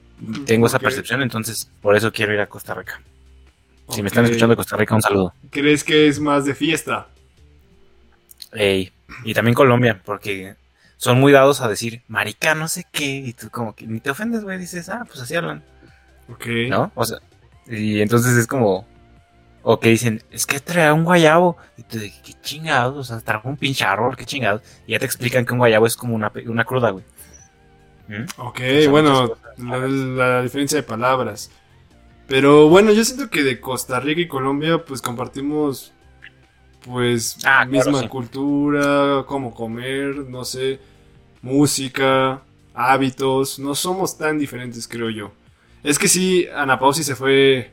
tengo 0.44 0.66
esa 0.66 0.78
percepción, 0.78 1.22
entonces 1.22 1.70
por 1.80 1.96
eso 1.96 2.12
quiero 2.12 2.34
ir 2.34 2.40
a 2.40 2.46
Costa 2.48 2.74
Rica. 2.74 3.00
Si 3.90 4.02
me 4.02 4.08
están 4.08 4.24
escuchando 4.24 4.52
de 4.52 4.56
Costa 4.56 4.76
Rica, 4.76 4.94
un 4.96 5.02
saludo. 5.02 5.32
¿Crees 5.50 5.84
que 5.84 6.08
es 6.08 6.18
más 6.18 6.44
de 6.44 6.54
fiesta? 6.54 7.06
Ey, 8.52 8.92
Y 9.24 9.32
también 9.34 9.54
Colombia, 9.54 10.00
porque 10.04 10.56
son 10.96 11.20
muy 11.20 11.32
dados 11.32 11.60
a 11.60 11.68
decir, 11.68 12.02
marica, 12.08 12.54
no 12.54 12.68
sé 12.68 12.86
qué, 12.90 13.06
y 13.06 13.32
tú 13.32 13.50
como 13.50 13.74
que 13.74 13.86
ni 13.86 14.00
te 14.00 14.10
ofendes, 14.10 14.42
güey, 14.42 14.58
dices, 14.58 14.88
ah, 14.88 15.04
pues 15.06 15.20
así 15.20 15.34
hablan. 15.34 15.62
Ok. 16.28 16.46
¿no? 16.68 16.90
O 16.94 17.04
sea, 17.04 17.18
y 17.66 18.00
entonces 18.00 18.36
es 18.36 18.46
como, 18.46 18.86
o 19.62 19.80
que 19.80 19.90
dicen, 19.90 20.22
es 20.30 20.46
que 20.46 20.60
trae 20.60 20.92
un 20.92 21.04
guayabo, 21.04 21.56
y 21.76 21.82
tú 21.82 21.98
de, 21.98 22.12
qué 22.22 22.32
chingados, 22.40 22.96
o 22.96 23.04
sea, 23.04 23.20
trajo 23.20 23.48
un 23.48 23.56
pinche 23.56 23.84
árbol, 23.84 24.16
qué 24.16 24.24
chingados, 24.24 24.62
y 24.86 24.92
ya 24.92 24.98
te 24.98 25.06
explican 25.06 25.44
que 25.44 25.52
un 25.52 25.58
guayabo 25.58 25.86
es 25.86 25.96
como 25.96 26.14
una, 26.14 26.32
una 26.46 26.64
cruda, 26.64 26.90
güey. 26.90 27.04
¿Mm? 28.08 28.24
Ok, 28.38 28.60
bueno, 28.88 29.36
la 29.58 30.42
diferencia 30.42 30.76
de 30.76 30.82
palabras. 30.82 31.50
Pero 32.28 32.68
bueno, 32.68 32.92
yo 32.92 33.04
siento 33.04 33.30
que 33.30 33.42
de 33.42 33.60
Costa 33.60 34.00
Rica 34.00 34.20
y 34.20 34.28
Colombia 34.28 34.84
pues 34.84 35.00
compartimos 35.00 35.92
pues 36.86 37.36
Ah, 37.44 37.66
claro, 37.68 37.90
misma 37.90 38.00
sí. 38.02 38.08
cultura, 38.08 39.24
cómo 39.26 39.54
comer, 39.54 40.14
no 40.28 40.44
sé, 40.44 40.78
música, 41.42 42.42
hábitos, 42.74 43.58
no 43.58 43.74
somos 43.74 44.16
tan 44.18 44.38
diferentes 44.38 44.86
creo 44.88 45.10
yo. 45.10 45.32
Es 45.82 45.98
que 45.98 46.08
sí, 46.08 46.46
Ana 46.54 46.78
Pau 46.78 46.92
sí 46.92 47.04
se 47.04 47.14
fue, 47.14 47.70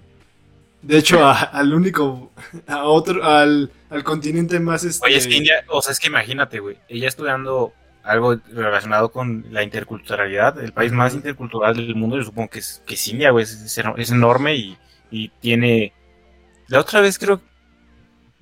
de 0.82 0.98
hecho, 0.98 1.24
a- 1.26 1.34
al 1.42 1.74
único, 1.74 2.32
a 2.68 2.84
otro, 2.84 3.24
al, 3.24 3.72
al 3.90 4.04
continente 4.04 4.60
más 4.60 4.84
este... 4.84 5.06
Oye, 5.06 5.18
es 5.18 5.28
que 5.28 5.38
India, 5.38 5.64
o 5.70 5.82
sea, 5.82 5.92
es 5.94 6.00
que 6.00 6.08
imagínate, 6.08 6.60
güey, 6.60 6.78
ella 6.90 7.08
estudiando 7.08 7.74
algo 8.04 8.36
relacionado 8.52 9.12
con 9.12 9.46
la 9.52 9.64
interculturalidad, 9.64 10.60
el 10.62 10.74
país 10.74 10.92
más 10.92 11.14
intercultural 11.16 11.76
del 11.76 11.96
mundo, 11.96 12.18
yo 12.18 12.24
supongo 12.24 12.50
que 12.50 12.60
es, 12.60 12.84
que 12.86 12.96
es 12.96 13.08
India, 13.08 13.32
güey, 13.32 13.44
es, 13.44 13.54
es 13.54 13.78
eno- 13.78 13.96
es 13.98 14.12
enorme 14.12 14.56
y, 14.56 14.78
y 15.10 15.30
tiene, 15.40 15.94
la 16.68 16.82
otra 16.82 17.00
vez 17.02 17.18
creo, 17.18 17.40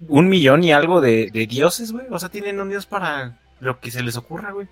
un 0.08 0.28
millón 0.30 0.64
y 0.64 0.72
algo 0.74 1.02
de, 1.02 1.30
de 1.32 1.48
dioses, 1.48 1.92
güey, 1.92 2.06
o 2.10 2.20
sea, 2.20 2.30
tienen 2.30 2.60
un 2.60 2.70
dios 2.70 2.86
para 2.86 3.38
lo 3.60 3.80
que 3.80 3.92
se 3.92 4.04
les 4.04 4.18
ocurra, 4.18 4.52
güey. 4.52 4.68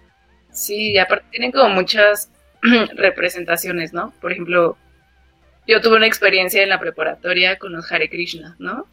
Sí, 0.52 0.92
y 0.92 0.98
aparte 0.98 1.26
tienen 1.32 1.52
como 1.52 1.70
muchas 1.70 2.30
representaciones, 2.96 3.94
¿no? 3.94 4.12
Por 4.20 4.32
ejemplo, 4.32 4.78
yo 5.68 5.82
tuve 5.82 5.98
una 5.98 6.08
experiencia 6.08 6.64
en 6.64 6.70
la 6.70 6.80
preparatoria 6.80 7.58
con 7.58 7.74
los 7.74 7.92
Hare 7.92 8.10
Krishna, 8.10 8.56
¿no? 8.60 8.88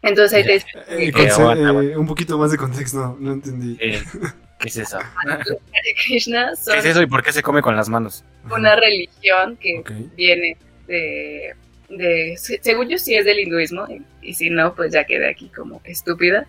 Entonces 0.00 0.32
ahí 0.34 0.44
te 0.44 1.06
Eh, 1.06 1.30
aguanta, 1.30 1.82
eh, 1.82 1.96
un 1.96 2.06
poquito 2.06 2.38
más 2.38 2.50
de 2.52 2.56
contexto, 2.56 3.16
no 3.20 3.32
entendí. 3.32 3.76
Eh, 3.80 4.02
¿Qué 4.58 4.68
es 4.68 4.76
eso? 4.78 4.98
Hare 5.26 5.94
Krishna 6.02 6.56
son 6.56 6.74
¿Qué 6.74 6.78
es 6.80 6.86
eso 6.86 7.02
y 7.02 7.06
por 7.06 7.22
qué 7.22 7.32
se 7.32 7.42
come 7.42 7.62
con 7.62 7.76
las 7.76 7.88
manos? 7.88 8.24
una 8.50 8.76
religión 8.76 9.56
que 9.56 9.82
viene 10.16 10.56
de, 10.86 11.54
de, 11.88 12.36
se- 12.38 12.60
según 12.62 12.88
yo 12.88 12.98
sí 12.98 13.14
es 13.14 13.24
del 13.24 13.38
hinduismo, 13.40 13.86
y, 13.88 14.02
y 14.22 14.34
si 14.34 14.50
no, 14.50 14.74
pues 14.74 14.92
ya 14.92 15.04
quedé 15.04 15.28
aquí 15.30 15.48
como 15.48 15.80
estúpida. 15.84 16.46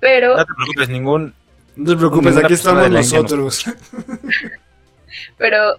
Pero, 0.00 0.36
No 0.36 0.44
te 0.44 0.52
preocupes, 0.54 0.88
ningún. 0.88 1.34
No 1.76 1.90
te 1.92 1.96
preocupes, 1.96 2.36
aquí 2.36 2.54
estamos 2.54 2.88
nosotros. 2.90 3.64
pero 5.38 5.76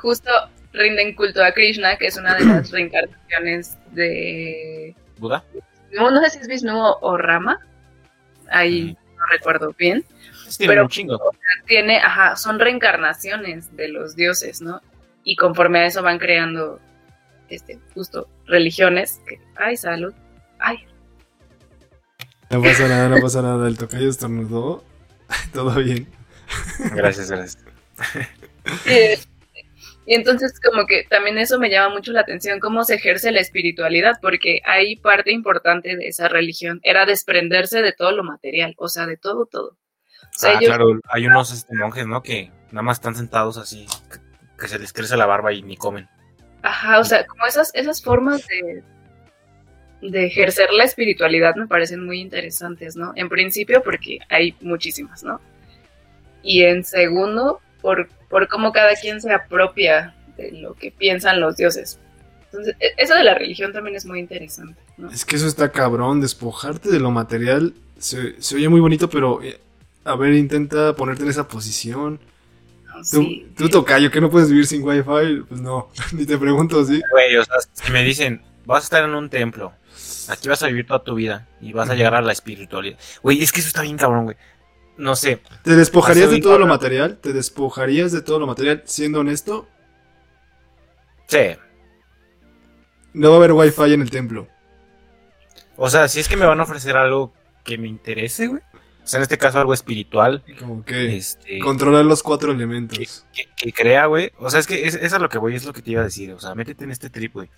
justo 0.00 0.30
rinden 0.72 1.14
culto 1.14 1.42
a 1.42 1.52
Krishna, 1.52 1.96
que 1.96 2.06
es 2.06 2.16
una 2.16 2.34
de 2.34 2.44
las 2.44 2.70
reencarnaciones 2.70 3.76
de... 3.92 4.94
¿Buda? 5.18 5.42
No, 5.92 6.10
no 6.10 6.20
sé 6.22 6.30
si 6.30 6.38
es 6.40 6.48
Vishnu 6.48 6.78
o, 7.00 7.16
Rama, 7.16 7.58
ahí 8.50 8.96
no 9.16 9.24
recuerdo 9.30 9.74
bien. 9.78 10.04
Sí, 10.48 10.58
tiene 10.58 10.72
Pero- 10.74 10.82
un 10.84 10.88
chingo. 10.90 11.18
Tiene, 11.66 11.98
ajá, 11.98 12.36
son 12.36 12.58
reencarnaciones 12.60 13.74
de 13.76 13.88
los 13.88 14.14
dioses, 14.16 14.60
¿no? 14.60 14.80
Y 15.24 15.36
conforme 15.36 15.80
a 15.80 15.86
eso 15.86 16.02
van 16.02 16.18
creando, 16.18 16.78
este, 17.48 17.78
justo, 17.94 18.28
religiones. 18.46 19.20
Que, 19.28 19.40
ay, 19.56 19.76
salud. 19.76 20.12
Ay, 20.58 20.86
No 22.50 22.62
pasa 22.62 22.88
nada, 22.88 23.08
no 23.08 23.20
pasa 23.20 23.42
nada. 23.42 23.68
El 23.68 23.76
tocayo 23.78 24.08
estornudó. 24.08 24.84
Todo 25.52 25.74
bien. 25.74 26.06
Gracias, 26.94 27.30
gracias. 27.30 27.64
Eh, 28.86 29.18
Y 30.08 30.14
entonces 30.14 30.60
como 30.60 30.86
que 30.86 31.04
también 31.10 31.36
eso 31.38 31.58
me 31.58 31.68
llama 31.68 31.92
mucho 31.96 32.12
la 32.12 32.20
atención, 32.20 32.60
cómo 32.60 32.84
se 32.84 32.94
ejerce 32.94 33.32
la 33.32 33.40
espiritualidad, 33.40 34.12
porque 34.22 34.60
hay 34.64 34.94
parte 34.94 35.32
importante 35.32 35.96
de 35.96 36.06
esa 36.06 36.28
religión, 36.28 36.78
era 36.84 37.06
desprenderse 37.06 37.82
de 37.82 37.92
todo 37.92 38.12
lo 38.12 38.22
material, 38.22 38.74
o 38.78 38.88
sea, 38.88 39.06
de 39.06 39.16
todo, 39.16 39.46
todo. 39.46 39.70
O 39.70 40.38
sea, 40.38 40.50
Ah, 40.50 40.52
ellos- 40.60 40.66
claro, 40.68 41.00
hay 41.08 41.26
unos 41.26 41.52
este, 41.52 41.74
monjes, 41.74 42.06
¿no? 42.06 42.22
Que 42.22 42.52
nada 42.70 42.82
más 42.82 42.98
están 42.98 43.16
sentados 43.16 43.58
así, 43.58 43.86
que, 44.12 44.18
que 44.60 44.68
se 44.68 44.78
les 44.78 44.92
crece 44.92 45.16
la 45.16 45.26
barba 45.26 45.52
y 45.52 45.62
ni 45.62 45.76
comen. 45.76 46.08
Ajá, 46.66 46.98
o 46.98 47.04
sea, 47.04 47.24
como 47.26 47.46
esas, 47.46 47.70
esas 47.74 48.02
formas 48.02 48.44
de, 48.48 50.26
ejercer 50.26 50.68
la 50.72 50.82
espiritualidad 50.82 51.54
me 51.54 51.68
parecen 51.68 52.04
muy 52.04 52.20
interesantes, 52.20 52.96
¿no? 52.96 53.12
En 53.14 53.28
principio 53.28 53.82
porque 53.84 54.18
hay 54.28 54.56
muchísimas, 54.60 55.22
¿no? 55.22 55.40
Y 56.42 56.64
en 56.64 56.82
segundo, 56.82 57.60
por, 57.80 58.08
por 58.28 58.48
cómo 58.48 58.72
cada 58.72 58.96
quien 58.96 59.20
se 59.20 59.32
apropia 59.32 60.16
de 60.36 60.50
lo 60.52 60.74
que 60.74 60.90
piensan 60.90 61.40
los 61.40 61.56
dioses. 61.56 62.00
Entonces, 62.46 62.74
e- 62.80 62.94
eso 62.96 63.14
de 63.14 63.22
la 63.22 63.34
religión 63.34 63.72
también 63.72 63.94
es 63.94 64.04
muy 64.04 64.18
interesante, 64.18 64.80
¿no? 64.96 65.08
Es 65.12 65.24
que 65.24 65.36
eso 65.36 65.46
está 65.46 65.70
cabrón. 65.70 66.20
Despojarte 66.20 66.90
de 66.90 66.98
lo 66.98 67.12
material 67.12 67.74
se, 67.96 68.42
se 68.42 68.56
oye 68.56 68.68
muy 68.68 68.80
bonito, 68.80 69.08
pero 69.08 69.40
eh, 69.40 69.60
a 70.04 70.16
ver, 70.16 70.34
intenta 70.34 70.96
ponerte 70.96 71.22
en 71.22 71.30
esa 71.30 71.46
posición. 71.46 72.18
Tú, 72.98 73.22
Sí. 73.22 73.52
tú 73.56 73.68
tocayo, 73.68 74.10
que 74.10 74.20
no 74.20 74.30
puedes 74.30 74.50
vivir 74.50 74.66
sin 74.66 74.82
wifi. 74.82 75.42
Pues 75.48 75.60
no, 75.60 75.90
ni 76.12 76.26
te 76.26 76.38
pregunto, 76.38 76.84
¿sí? 76.84 77.00
Güey, 77.12 77.36
o 77.36 77.44
sea, 77.44 77.56
si 77.72 77.92
me 77.92 78.02
dicen, 78.02 78.42
vas 78.64 78.82
a 78.82 78.86
estar 78.86 79.04
en 79.04 79.14
un 79.14 79.28
templo, 79.30 79.72
aquí 80.28 80.48
vas 80.48 80.62
a 80.62 80.66
vivir 80.68 80.86
toda 80.86 81.02
tu 81.04 81.14
vida 81.14 81.46
y 81.60 81.72
vas 81.72 81.88
a 81.90 81.94
llegar 81.94 82.14
a 82.14 82.20
la 82.22 82.32
espiritualidad. 82.32 82.98
Güey, 83.22 83.42
es 83.42 83.52
que 83.52 83.60
eso 83.60 83.68
está 83.68 83.82
bien 83.82 83.96
cabrón, 83.96 84.24
güey. 84.24 84.36
No 84.98 85.14
sé, 85.14 85.42
¿Te 85.62 85.76
despojarías 85.76 86.30
de 86.30 86.40
todo 86.40 86.58
lo 86.58 86.66
material? 86.66 87.18
¿Te 87.18 87.34
despojarías 87.34 88.12
de 88.12 88.22
todo 88.22 88.38
lo 88.38 88.46
material 88.46 88.82
siendo 88.86 89.20
honesto? 89.20 89.68
sí. 91.28 91.56
No 93.12 93.30
va 93.30 93.36
a 93.36 93.38
haber 93.38 93.52
wifi 93.52 93.94
en 93.94 94.02
el 94.02 94.10
templo. 94.10 94.46
O 95.76 95.88
sea, 95.88 96.06
si 96.08 96.20
es 96.20 96.28
que 96.28 96.36
me 96.36 96.44
van 96.44 96.60
a 96.60 96.64
ofrecer 96.64 96.96
algo 96.96 97.32
que 97.64 97.78
me 97.78 97.88
interese, 97.88 98.46
güey. 98.46 98.60
O 99.06 99.08
sea, 99.08 99.18
en 99.18 99.22
este 99.22 99.38
caso 99.38 99.60
algo 99.60 99.72
espiritual, 99.72 100.42
Como 100.58 100.84
que 100.84 101.16
este, 101.16 101.60
controlar 101.60 102.04
los 102.04 102.24
cuatro 102.24 102.50
elementos. 102.50 103.24
que, 103.32 103.44
que 103.56 103.72
crea, 103.72 104.06
güey. 104.06 104.32
O 104.36 104.50
sea, 104.50 104.58
es 104.58 104.66
que 104.66 104.84
es, 104.84 104.96
es 104.96 105.12
a 105.12 105.20
lo 105.20 105.28
que 105.28 105.38
voy, 105.38 105.54
es 105.54 105.64
lo 105.64 105.72
que 105.72 105.80
te 105.80 105.92
iba 105.92 106.00
a 106.00 106.04
decir. 106.04 106.32
O 106.32 106.40
sea, 106.40 106.56
métete 106.56 106.82
en 106.82 106.90
este 106.90 107.08
trip, 107.08 107.32
güey. 107.32 107.48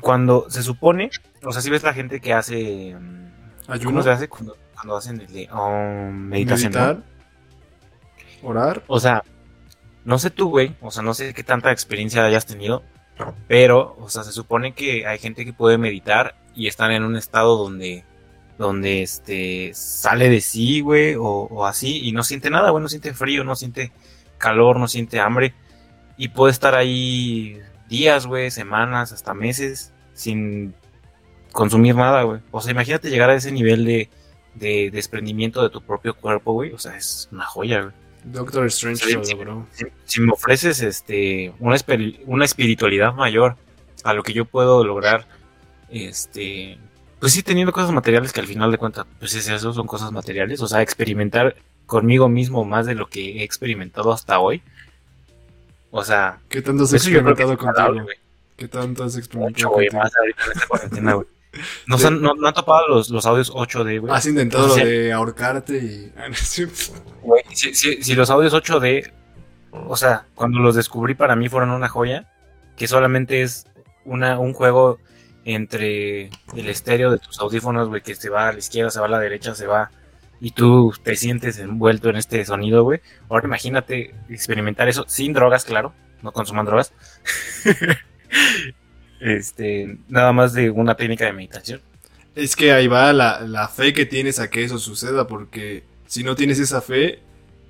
Cuando 0.00 0.48
se 0.48 0.62
supone, 0.62 1.10
o 1.42 1.52
sea, 1.52 1.60
si 1.60 1.68
ves 1.68 1.82
la 1.82 1.92
gente 1.92 2.22
que 2.22 2.32
hace. 2.32 2.96
mm, 2.98 3.30
¿Cómo 3.66 3.74
Ayuno, 3.74 4.02
se 4.02 4.10
hace 4.10 4.28
cuando, 4.28 4.56
cuando 4.72 4.96
hacen 4.96 5.20
el 5.20 5.30
de, 5.30 5.50
um, 5.52 6.10
meditación? 6.10 6.72
¿no? 6.72 6.78
meditar, 6.78 7.04
orar. 8.42 8.82
O 8.86 8.98
sea, 8.98 9.22
no 10.06 10.18
sé 10.18 10.30
tú, 10.30 10.48
güey, 10.48 10.74
o 10.80 10.90
sea, 10.90 11.02
no 11.02 11.12
sé 11.12 11.34
qué 11.34 11.44
tanta 11.44 11.70
experiencia 11.70 12.24
hayas 12.24 12.46
tenido, 12.46 12.82
pero, 13.46 13.94
o 14.00 14.08
sea, 14.08 14.24
se 14.24 14.32
supone 14.32 14.72
que 14.72 15.06
hay 15.06 15.18
gente 15.18 15.44
que 15.44 15.52
puede 15.52 15.76
meditar 15.76 16.34
y 16.54 16.66
están 16.66 16.92
en 16.92 17.02
un 17.02 17.16
estado 17.16 17.58
donde, 17.58 18.06
donde, 18.60 19.02
este, 19.02 19.70
sale 19.72 20.28
de 20.28 20.42
sí, 20.42 20.82
güey, 20.82 21.14
o, 21.14 21.22
o 21.24 21.64
así, 21.64 22.06
y 22.06 22.12
no 22.12 22.22
siente 22.22 22.50
nada, 22.50 22.68
güey, 22.68 22.82
no 22.82 22.90
siente 22.90 23.14
frío, 23.14 23.42
no 23.42 23.56
siente 23.56 23.90
calor, 24.36 24.78
no 24.78 24.86
siente 24.86 25.18
hambre, 25.18 25.54
y 26.18 26.28
puede 26.28 26.52
estar 26.52 26.74
ahí 26.74 27.58
días, 27.88 28.26
güey, 28.26 28.50
semanas, 28.50 29.12
hasta 29.12 29.32
meses, 29.32 29.94
sin 30.12 30.74
consumir 31.52 31.94
nada, 31.96 32.22
güey. 32.24 32.42
O 32.50 32.60
sea, 32.60 32.72
imagínate 32.72 33.08
llegar 33.08 33.30
a 33.30 33.34
ese 33.34 33.50
nivel 33.50 33.86
de, 33.86 34.10
de 34.54 34.90
desprendimiento 34.92 35.62
de 35.62 35.70
tu 35.70 35.80
propio 35.80 36.14
cuerpo, 36.14 36.52
güey, 36.52 36.72
o 36.72 36.78
sea, 36.78 36.94
es 36.98 37.30
una 37.32 37.46
joya, 37.46 37.80
güey. 37.80 37.94
Doctor 38.24 38.66
Strange 38.66 39.02
sí. 39.06 39.32
logró. 39.32 39.66
si, 39.72 39.86
si 40.04 40.20
me 40.20 40.32
ofreces 40.32 40.82
este 40.82 41.54
una, 41.58 41.76
una 42.26 42.44
espiritualidad 42.44 43.14
mayor 43.14 43.56
a 44.04 44.12
lo 44.12 44.22
que 44.22 44.34
yo 44.34 44.44
puedo 44.44 44.84
lograr, 44.84 45.26
este, 45.88 46.78
pues 47.20 47.32
sí 47.32 47.42
teniendo 47.42 47.72
cosas 47.72 47.92
materiales 47.92 48.32
que 48.32 48.40
al 48.40 48.46
final 48.46 48.70
de 48.72 48.78
cuentas, 48.78 49.06
pues 49.18 49.34
es 49.34 49.48
eso, 49.48 49.72
son 49.72 49.86
cosas 49.86 50.10
materiales, 50.12 50.60
o 50.62 50.66
sea, 50.66 50.82
experimentar 50.82 51.54
conmigo 51.86 52.28
mismo 52.28 52.64
más 52.64 52.86
de 52.86 52.94
lo 52.94 53.08
que 53.08 53.40
he 53.40 53.42
experimentado 53.44 54.12
hasta 54.12 54.38
hoy. 54.40 54.62
O 55.90 56.04
sea, 56.04 56.38
¿Qué 56.48 56.62
tanto 56.62 56.84
has 56.84 56.92
experimentado 56.92 57.56
contigo? 57.58 58.02
güey. 58.04 58.16
¿Qué 58.56 58.68
tanto 58.68 59.04
has 59.04 59.14
Mucho, 59.14 59.18
experimentado 59.18 59.70
güey, 59.70 59.88
contigo? 59.88 60.02
más 60.02 60.16
ahorita 60.16 60.44
en 60.44 60.52
esta 60.52 60.66
cuarentena, 60.66 61.12
güey. 61.14 61.26
¿No, 61.86 61.96
han, 61.96 62.22
no, 62.22 62.34
no 62.34 62.46
han 62.46 62.54
topado 62.54 62.86
los, 62.88 63.10
los 63.10 63.26
audios 63.26 63.52
8D, 63.52 64.00
güey? 64.00 64.12
Has 64.14 64.24
intentado 64.26 64.68
lo 64.68 64.76
de 64.76 65.12
ahorcarte 65.12 65.78
y... 65.78 66.12
Ah. 66.16 66.28
Güey, 67.22 67.42
si, 67.52 67.74
si- 67.74 68.02
si 68.04 68.14
los 68.14 68.30
audios 68.30 68.54
8D, 68.54 69.10
o 69.72 69.96
sea, 69.96 70.26
cuando 70.36 70.60
los 70.60 70.76
descubrí 70.76 71.14
para 71.14 71.34
mí 71.34 71.48
fueron 71.48 71.70
una 71.70 71.88
joya, 71.88 72.30
que 72.76 72.86
solamente 72.86 73.42
es 73.42 73.66
una, 74.04 74.38
un 74.38 74.52
juego 74.52 75.00
entre 75.44 76.30
el 76.56 76.68
estéreo 76.68 77.10
de 77.10 77.18
tus 77.18 77.38
audífonos, 77.40 77.88
güey, 77.88 78.02
que 78.02 78.14
se 78.14 78.28
va 78.28 78.48
a 78.48 78.52
la 78.52 78.58
izquierda, 78.58 78.90
se 78.90 79.00
va 79.00 79.06
a 79.06 79.10
la 79.10 79.18
derecha, 79.18 79.54
se 79.54 79.66
va, 79.66 79.90
y 80.40 80.52
tú 80.52 80.92
te 81.02 81.16
sientes 81.16 81.58
envuelto 81.58 82.08
en 82.08 82.16
este 82.16 82.44
sonido, 82.44 82.82
güey. 82.82 83.00
Ahora 83.28 83.46
imagínate 83.46 84.14
experimentar 84.28 84.88
eso 84.88 85.04
sin 85.06 85.32
drogas, 85.32 85.64
claro, 85.64 85.92
no 86.22 86.32
consuman 86.32 86.66
drogas. 86.66 86.92
este, 89.20 89.98
nada 90.08 90.32
más 90.32 90.54
de 90.54 90.70
una 90.70 90.94
técnica 90.94 91.26
de 91.26 91.32
meditación. 91.32 91.80
Es 92.34 92.56
que 92.56 92.72
ahí 92.72 92.86
va 92.86 93.12
la, 93.12 93.40
la 93.40 93.68
fe 93.68 93.92
que 93.92 94.06
tienes 94.06 94.38
a 94.38 94.48
que 94.48 94.64
eso 94.64 94.78
suceda, 94.78 95.26
porque 95.26 95.84
si 96.06 96.24
no 96.24 96.34
tienes 96.34 96.58
esa 96.58 96.80
fe, 96.80 97.20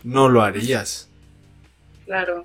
no 0.04 0.28
lo 0.28 0.42
harías. 0.42 1.08
Claro. 2.04 2.44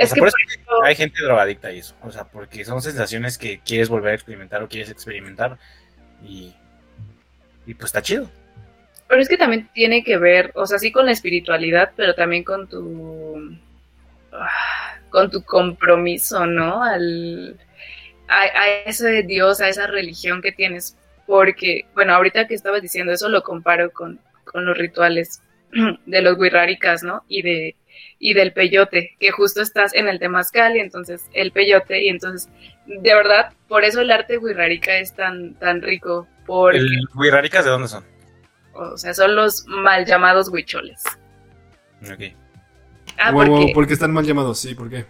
Es 0.00 0.06
O 0.06 0.08
sea, 0.08 0.14
que 0.14 0.20
por 0.20 0.28
eso 0.28 0.36
por 0.66 0.74
eso- 0.76 0.84
hay 0.84 0.94
gente 0.96 1.22
drogadicta 1.22 1.70
y 1.72 1.78
eso. 1.78 1.94
O 2.02 2.10
sea, 2.10 2.24
porque 2.24 2.64
son 2.64 2.80
sensaciones 2.80 3.36
que 3.38 3.60
quieres 3.60 3.88
volver 3.88 4.12
a 4.12 4.14
experimentar 4.14 4.62
o 4.62 4.68
quieres 4.68 4.90
experimentar. 4.90 5.58
Y, 6.24 6.54
y 7.66 7.74
pues 7.74 7.86
está 7.86 8.00
chido. 8.02 8.30
Pero 9.08 9.20
es 9.20 9.28
que 9.28 9.36
también 9.36 9.68
tiene 9.74 10.02
que 10.04 10.16
ver, 10.16 10.52
o 10.54 10.66
sea, 10.66 10.78
sí 10.78 10.90
con 10.92 11.04
la 11.04 11.12
espiritualidad, 11.12 11.92
pero 11.96 12.14
también 12.14 12.44
con 12.44 12.68
tu 12.68 13.58
ah, 14.32 14.98
con 15.10 15.30
tu 15.30 15.42
compromiso, 15.42 16.46
¿no? 16.46 16.82
Al 16.82 17.58
a, 18.28 18.42
a 18.42 18.68
ese 18.86 19.22
Dios, 19.24 19.60
a 19.60 19.68
esa 19.68 19.86
religión 19.86 20.40
que 20.40 20.52
tienes. 20.52 20.96
Porque, 21.26 21.86
bueno, 21.94 22.14
ahorita 22.14 22.46
que 22.46 22.54
estabas 22.54 22.82
diciendo 22.82 23.12
eso, 23.12 23.28
lo 23.28 23.42
comparo 23.42 23.90
con, 23.92 24.18
con 24.44 24.64
los 24.64 24.76
rituales 24.78 25.42
de 26.06 26.22
los 26.22 26.38
guirráricas, 26.38 27.02
¿no? 27.02 27.24
Y 27.28 27.42
de 27.42 27.76
y 28.20 28.34
del 28.34 28.52
peyote, 28.52 29.16
que 29.18 29.32
justo 29.32 29.62
estás 29.62 29.94
en 29.94 30.08
el 30.08 30.20
temazcal 30.20 30.76
y 30.76 30.80
entonces 30.80 31.28
el 31.32 31.52
peyote 31.52 32.02
y 32.04 32.08
entonces 32.10 32.48
de 32.86 33.14
verdad, 33.14 33.52
por 33.68 33.84
eso 33.84 34.00
el 34.02 34.10
arte 34.12 34.38
guirrárica 34.38 34.98
es 34.98 35.14
tan 35.14 35.54
tan 35.54 35.82
rico 35.82 36.28
porque 36.46 36.78
¿El 36.78 37.00
Guiraricas 37.14 37.64
de 37.64 37.70
dónde 37.70 37.88
son? 37.88 38.04
o 38.74 38.96
sea, 38.96 39.14
son 39.14 39.34
los 39.36 39.66
mal 39.66 40.04
llamados 40.06 40.48
huicholes. 40.50 41.02
Ok. 42.02 42.34
Ah, 43.18 43.32
Wow, 43.32 43.46
wow, 43.46 43.46
porque 43.58 43.72
¿Por 43.74 43.86
qué 43.86 43.94
están 43.94 44.12
mal 44.12 44.24
llamados? 44.24 44.58
Sí, 44.60 44.74
¿por 44.74 44.88
qué? 44.90 45.06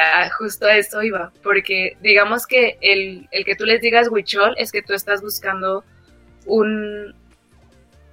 ah, 0.00 0.30
justo 0.38 0.66
a 0.66 0.76
eso 0.76 1.02
iba. 1.02 1.32
Porque 1.42 1.96
digamos 2.00 2.46
que 2.46 2.78
el, 2.80 3.28
el 3.30 3.44
que 3.44 3.56
tú 3.56 3.64
les 3.64 3.80
digas 3.80 4.08
huichol 4.10 4.54
es 4.58 4.72
que 4.72 4.82
tú 4.82 4.94
estás 4.94 5.20
buscando 5.22 5.84
un. 6.46 7.14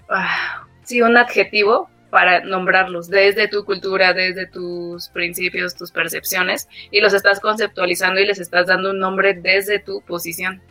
ah, 0.10 0.68
sí, 0.84 1.02
un 1.02 1.18
adjetivo 1.18 1.90
para 2.16 2.46
nombrarlos 2.46 3.10
desde 3.10 3.50
tu 3.50 3.66
cultura, 3.66 4.14
desde 4.14 4.48
tus 4.48 5.10
principios, 5.10 5.76
tus 5.76 5.92
percepciones, 5.92 6.70
y 6.90 7.02
los 7.02 7.12
estás 7.14 7.42
conceptualizando 7.42 8.22
y 8.22 8.26
les 8.26 8.40
estás 8.40 8.68
dando 8.68 8.92
un 8.92 9.00
nombre 9.00 9.34
desde 9.34 9.80
tu 9.80 10.00
posición. 10.00 10.62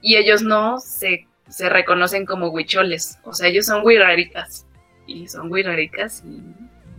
Y 0.00 0.14
ellos 0.14 0.42
no 0.42 0.78
se 0.78 1.26
se 1.48 1.68
reconocen 1.68 2.26
como 2.26 2.50
huicholes. 2.50 3.18
O 3.24 3.32
sea, 3.32 3.48
ellos 3.48 3.66
son 3.66 3.84
huiraricas. 3.84 4.66
Y 5.08 5.26
son 5.26 5.50
huiraricas 5.50 6.22
y, 6.24 6.36
y 6.36 6.54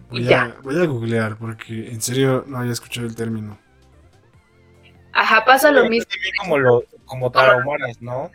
Voy 0.09 0.23
ya. 0.25 0.43
a, 0.43 0.61
voy 0.61 0.81
a 0.81 0.85
googlear 0.85 1.37
porque 1.37 1.89
en 1.89 2.01
serio 2.01 2.43
no 2.47 2.57
había 2.57 2.73
escuchado 2.73 3.07
el 3.07 3.15
término. 3.15 3.57
Ajá, 5.13 5.45
pasa 5.45 5.71
lo 5.71 5.87
mismo. 5.89 6.09
también 6.09 6.33
como, 6.37 6.57
lo, 6.57 6.83
como 7.05 7.31
tarahumaras, 7.31 8.01
¿no? 8.01 8.29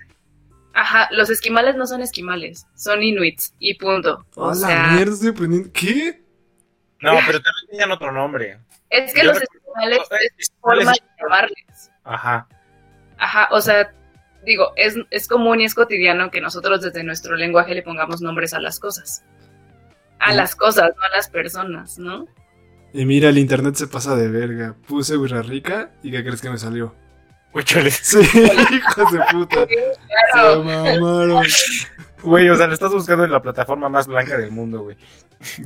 Ajá, 0.75 1.09
los 1.13 1.29
esquimales 1.31 1.77
no 1.77 1.87
son 1.87 2.01
esquimales, 2.03 2.67
son 2.75 3.03
inuits 3.03 3.55
y 3.59 3.75
punto. 3.75 4.25
O 4.37 4.47
¡A 4.47 4.49
la 4.51 4.55
sea, 4.55 4.87
mierda 4.95 5.13
estoy 5.13 5.29
aprendiendo! 5.31 5.71
¿Qué? 5.73 6.23
No, 7.01 7.13
pero 7.27 7.41
también 7.41 7.67
tenían 7.71 7.91
otro 7.91 8.13
nombre. 8.13 8.59
es 8.91 9.13
que 9.13 9.21
Yo 9.23 9.33
los 9.33 9.43
esquimales 9.43 9.99
sea, 10.09 10.19
es 10.39 10.53
forma 10.61 10.93
de 10.93 10.99
llamarles. 11.21 11.91
Ajá. 12.05 12.49
Ajá, 13.19 13.49
o 13.53 13.61
sea, 13.61 13.93
digo, 14.45 14.73
es, 14.77 14.97
es 15.11 15.29
común 15.29 15.61
y 15.61 15.65
es 15.65 15.75
cotidiano 15.75 16.31
que 16.31 16.41
nosotros 16.41 16.81
desde 16.81 17.05
nuestro 17.05 17.37
lenguaje 17.37 17.75
le 17.75 17.83
pongamos 17.83 18.21
nombres 18.23 18.55
a 18.55 18.61
las 18.61 18.79
cosas. 18.81 19.25
A 20.19 20.33
Mm. 20.33 20.37
las 20.37 20.55
cosas, 20.57 20.91
no 20.97 21.03
a 21.05 21.09
las 21.17 21.29
personas, 21.29 21.99
¿no? 21.99 22.27
Y 22.93 23.05
mira, 23.07 23.29
el 23.31 23.39
internet 23.39 23.75
se 23.75 23.87
pasa 23.89 24.15
de 24.17 24.29
verga. 24.29 24.77
Puse 24.87 25.17
Burra 25.17 25.43
Rica 25.43 25.91
y 26.03 26.11
¿qué 26.11 26.23
crees 26.23 26.41
que 26.41 26.51
me 26.51 26.59
salió? 26.59 26.95
Huicholes. 27.55 27.95
Sí, 28.03 28.19
hijos 28.73 29.13
de 29.13 29.21
puta. 29.31 29.67
Se 29.67 30.57
mamaron. 30.59 31.45
Güey, 32.23 32.49
o 32.49 32.57
sea, 32.57 32.67
lo 32.67 32.75
estás 32.75 32.93
buscando 32.93 33.25
en 33.25 33.33
la 33.33 33.43
plataforma 33.43 33.89
más 33.89 34.07
blanca 34.07 34.37
del 34.39 34.51
mundo, 34.53 34.83
güey. 34.83 34.97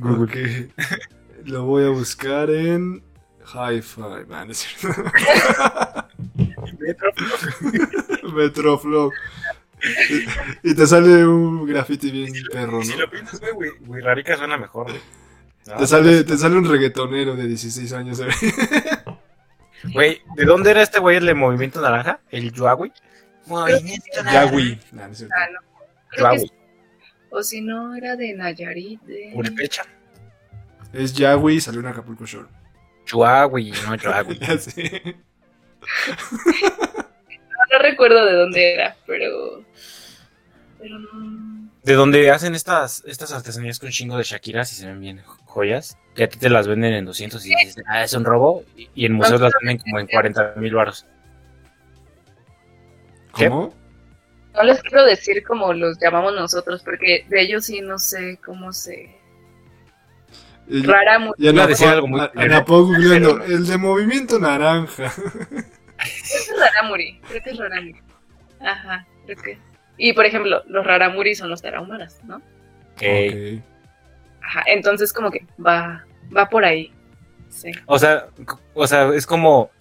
Ok. 0.03 0.35
Lo 1.45 1.63
voy 1.65 1.85
a 1.85 1.89
buscar 1.89 2.49
en 2.49 3.03
Hi-Fi. 3.53 4.01
Ah, 4.31 4.43
no 4.45 4.51
es 4.51 4.57
cierto. 4.57 5.03
Metroflow. 8.33 9.11
Y, 10.63 10.71
y 10.71 10.75
te 10.75 10.87
sale 10.87 11.25
un 11.25 11.65
graffiti 11.67 12.09
bien 12.09 12.33
perro, 12.51 12.81
Si 12.83 12.93
¿no? 12.93 13.01
lo 13.01 13.09
piensas, 13.11 13.39
güey, 13.39 13.53
güey, 13.53 13.71
güey, 13.81 14.01
Rarica 14.01 14.35
suena 14.35 14.57
mejor, 14.57 14.87
güey. 14.87 14.99
No, 15.67 15.75
Te 15.75 15.85
sale, 15.85 16.23
te 16.23 16.37
sale 16.37 16.55
un 16.57 16.65
reggaetonero 16.67 17.35
de 17.35 17.47
16 17.47 17.93
años. 17.93 18.19
Güey, 19.83 20.21
¿de 20.35 20.45
dónde 20.45 20.71
era 20.71 20.81
este 20.81 20.99
güey 20.99 21.17
el 21.17 21.25
de 21.25 21.33
Movimiento 21.33 21.81
Naranja? 21.81 22.19
¿El 22.31 22.51
Yuagui? 22.51 22.91
Movimiento 23.45 24.23
no 24.23 25.05
es 25.05 25.17
cierto. 25.17 25.35
Ah, 25.37 25.47
no. 25.51 25.59
Creo 26.09 26.31
que. 26.31 26.51
O 27.29 27.43
si 27.43 27.61
no, 27.61 27.95
era 27.95 28.15
de 28.15 28.33
Nayarit. 28.33 29.01
De... 29.01 29.31
Purepecha. 29.33 29.83
Es 30.93 31.13
Yagüi 31.13 31.55
y 31.55 31.61
salió 31.61 31.81
en 31.81 31.87
Acapulco 31.87 32.25
Shore. 32.25 32.47
Yuagui, 33.05 33.71
no. 33.71 33.95
Ya 34.39 34.57
sé. 34.57 35.17
No 37.69 37.79
recuerdo 37.79 38.25
de 38.25 38.33
dónde 38.33 38.73
era, 38.73 38.95
pero. 39.05 39.63
Pero 40.79 40.99
no. 40.99 41.66
De 41.87 41.93
donde 41.93 42.29
hacen 42.31 42.53
estas, 42.53 43.01
estas 43.07 43.31
artesanías 43.31 43.79
con 43.79 43.89
chingo 43.91 44.17
de 44.17 44.23
Shakiras 44.25 44.73
y 44.73 44.75
se 44.75 44.87
ven 44.87 44.99
bien 44.99 45.21
joyas. 45.45 45.97
Que 46.15 46.25
a 46.25 46.27
ti 46.27 46.37
te 46.37 46.49
las 46.49 46.67
venden 46.67 46.93
en 46.93 47.05
200 47.05 47.45
y 47.45 47.49
dices, 47.55 47.81
ah, 47.87 48.03
es 48.03 48.11
un 48.13 48.25
robo. 48.25 48.65
Y 48.75 48.89
y 48.93 49.05
en 49.05 49.13
museos 49.13 49.39
las 49.39 49.53
venden 49.61 49.77
como 49.77 49.99
en 49.99 50.07
40 50.07 50.55
mil 50.57 50.73
baros. 50.75 51.05
¿Cómo? 53.31 53.73
No 54.53 54.63
les 54.63 54.81
quiero 54.81 55.05
decir 55.05 55.43
como 55.45 55.71
los 55.71 55.97
llamamos 55.99 56.33
nosotros, 56.35 56.81
porque 56.83 57.25
de 57.29 57.41
ellos 57.41 57.65
sí 57.65 57.79
no 57.79 57.97
sé 57.97 58.37
cómo 58.43 58.73
se. 58.73 59.15
Y- 60.67 60.83
Rara 60.85 61.19
mu- 61.19 61.33
Y 61.37 61.43
Iba 61.47 61.51
a 61.51 61.63
Ana, 61.63 61.67
decir 61.67 61.87
algo 61.87 62.07
muy 62.07 62.19
googleando, 62.67 63.43
el 63.45 63.65
de 63.65 63.77
movimiento 63.77 64.39
naranja. 64.39 65.13
Creo 65.15 65.61
que 66.01 66.35
es 66.35 66.53
Raramuri. 66.59 67.21
Creo 67.29 67.43
que 67.43 67.49
es 67.51 67.57
Raramuri. 67.57 68.01
Ajá, 68.59 69.07
creo 69.25 69.37
que. 69.41 69.57
Y 69.97 70.13
por 70.13 70.25
ejemplo, 70.25 70.63
los 70.67 70.85
Raramuri 70.85 71.35
son 71.35 71.49
los 71.49 71.61
tarahumaras, 71.61 72.23
¿no? 72.23 72.37
Ok. 72.37 73.01
Ok. 73.01 73.63
Ajá, 74.41 74.63
entonces 74.67 75.11
como 75.11 75.29
que 75.29 75.45
va, 75.63 76.05
va 76.35 76.47
por 76.47 76.63
ahí. 76.63 76.93
Sí. 77.49 77.71
O 77.85 77.99
sea, 77.99 78.27
o 78.73 78.87
sea, 78.87 79.09
es 79.13 79.25
como. 79.25 79.71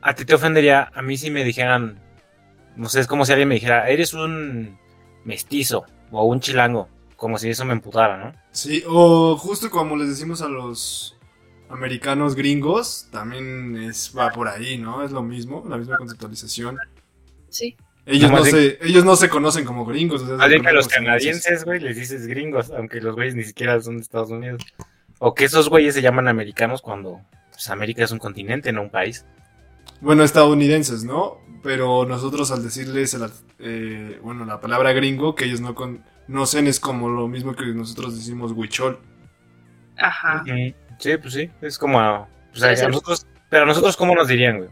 A 0.00 0.14
ti 0.14 0.24
te 0.24 0.34
ofendería, 0.34 0.90
a 0.94 1.02
mí 1.02 1.16
si 1.16 1.30
me 1.30 1.44
dijeran. 1.44 2.00
No 2.76 2.88
sé, 2.88 3.00
es 3.00 3.06
como 3.06 3.24
si 3.24 3.32
alguien 3.32 3.48
me 3.48 3.54
dijera, 3.54 3.88
eres 3.88 4.12
un 4.14 4.78
mestizo 5.24 5.86
o 6.10 6.24
un 6.24 6.40
chilango. 6.40 6.88
Como 7.16 7.38
si 7.38 7.48
eso 7.48 7.64
me 7.64 7.72
emputara, 7.72 8.18
¿no? 8.18 8.32
Sí, 8.50 8.82
o 8.86 9.36
justo 9.36 9.70
como 9.70 9.96
les 9.96 10.08
decimos 10.08 10.42
a 10.42 10.48
los 10.48 11.18
americanos 11.70 12.34
gringos, 12.34 13.08
también 13.10 13.76
es, 13.76 14.12
va 14.16 14.30
por 14.30 14.48
ahí, 14.48 14.76
¿no? 14.78 15.02
Es 15.02 15.12
lo 15.12 15.22
mismo, 15.22 15.64
la 15.68 15.78
misma 15.78 15.96
conceptualización. 15.96 16.76
Sí. 17.48 17.76
Ellos 18.06 18.30
no, 18.30 18.44
se, 18.44 18.78
ellos 18.82 19.04
no 19.04 19.16
se 19.16 19.28
conocen 19.28 19.64
como 19.64 19.84
gringos. 19.84 20.22
o 20.22 20.38
sea, 20.38 20.46
bien 20.46 20.62
que 20.62 20.68
a 20.68 20.72
los 20.72 20.86
canadienses, 20.88 21.64
güey, 21.64 21.80
les 21.80 21.96
dices 21.96 22.26
gringos, 22.26 22.70
aunque 22.70 23.00
los 23.00 23.14
güeyes 23.16 23.34
ni 23.34 23.42
siquiera 23.44 23.80
son 23.80 23.96
de 23.96 24.02
Estados 24.02 24.30
Unidos. 24.30 24.62
O 25.18 25.34
que 25.34 25.44
esos 25.44 25.68
güeyes 25.68 25.94
se 25.94 26.02
llaman 26.02 26.28
americanos 26.28 26.82
cuando 26.82 27.20
pues, 27.50 27.68
América 27.70 28.04
es 28.04 28.10
un 28.12 28.18
continente, 28.18 28.72
no 28.72 28.82
un 28.82 28.90
país. 28.90 29.24
Bueno, 30.00 30.22
estadounidenses, 30.24 31.04
¿no? 31.04 31.38
Pero 31.62 32.04
nosotros 32.06 32.52
al 32.52 32.62
decirles, 32.62 33.14
el- 33.14 33.30
eh, 33.58 34.20
bueno, 34.22 34.44
la 34.44 34.60
palabra 34.60 34.92
gringo, 34.92 35.34
que 35.34 35.46
ellos 35.46 35.60
no 35.60 35.74
conocen, 35.74 36.66
es 36.68 36.78
como 36.78 37.08
lo 37.08 37.26
mismo 37.28 37.56
que 37.56 37.64
nosotros 37.66 38.14
decimos 38.14 38.52
huichol. 38.52 39.00
Ajá. 39.98 40.44
Sí, 40.98 41.16
pues 41.16 41.34
sí, 41.34 41.50
es 41.62 41.78
como... 41.78 41.98
a- 42.00 42.28
pues, 42.52 42.62
a 42.62 42.88
nosotros, 42.88 43.26
pero 43.50 43.64
a 43.64 43.66
nosotros, 43.66 43.96
¿cómo 43.96 44.14
nos 44.14 44.28
dirían, 44.28 44.58
güey? 44.58 44.70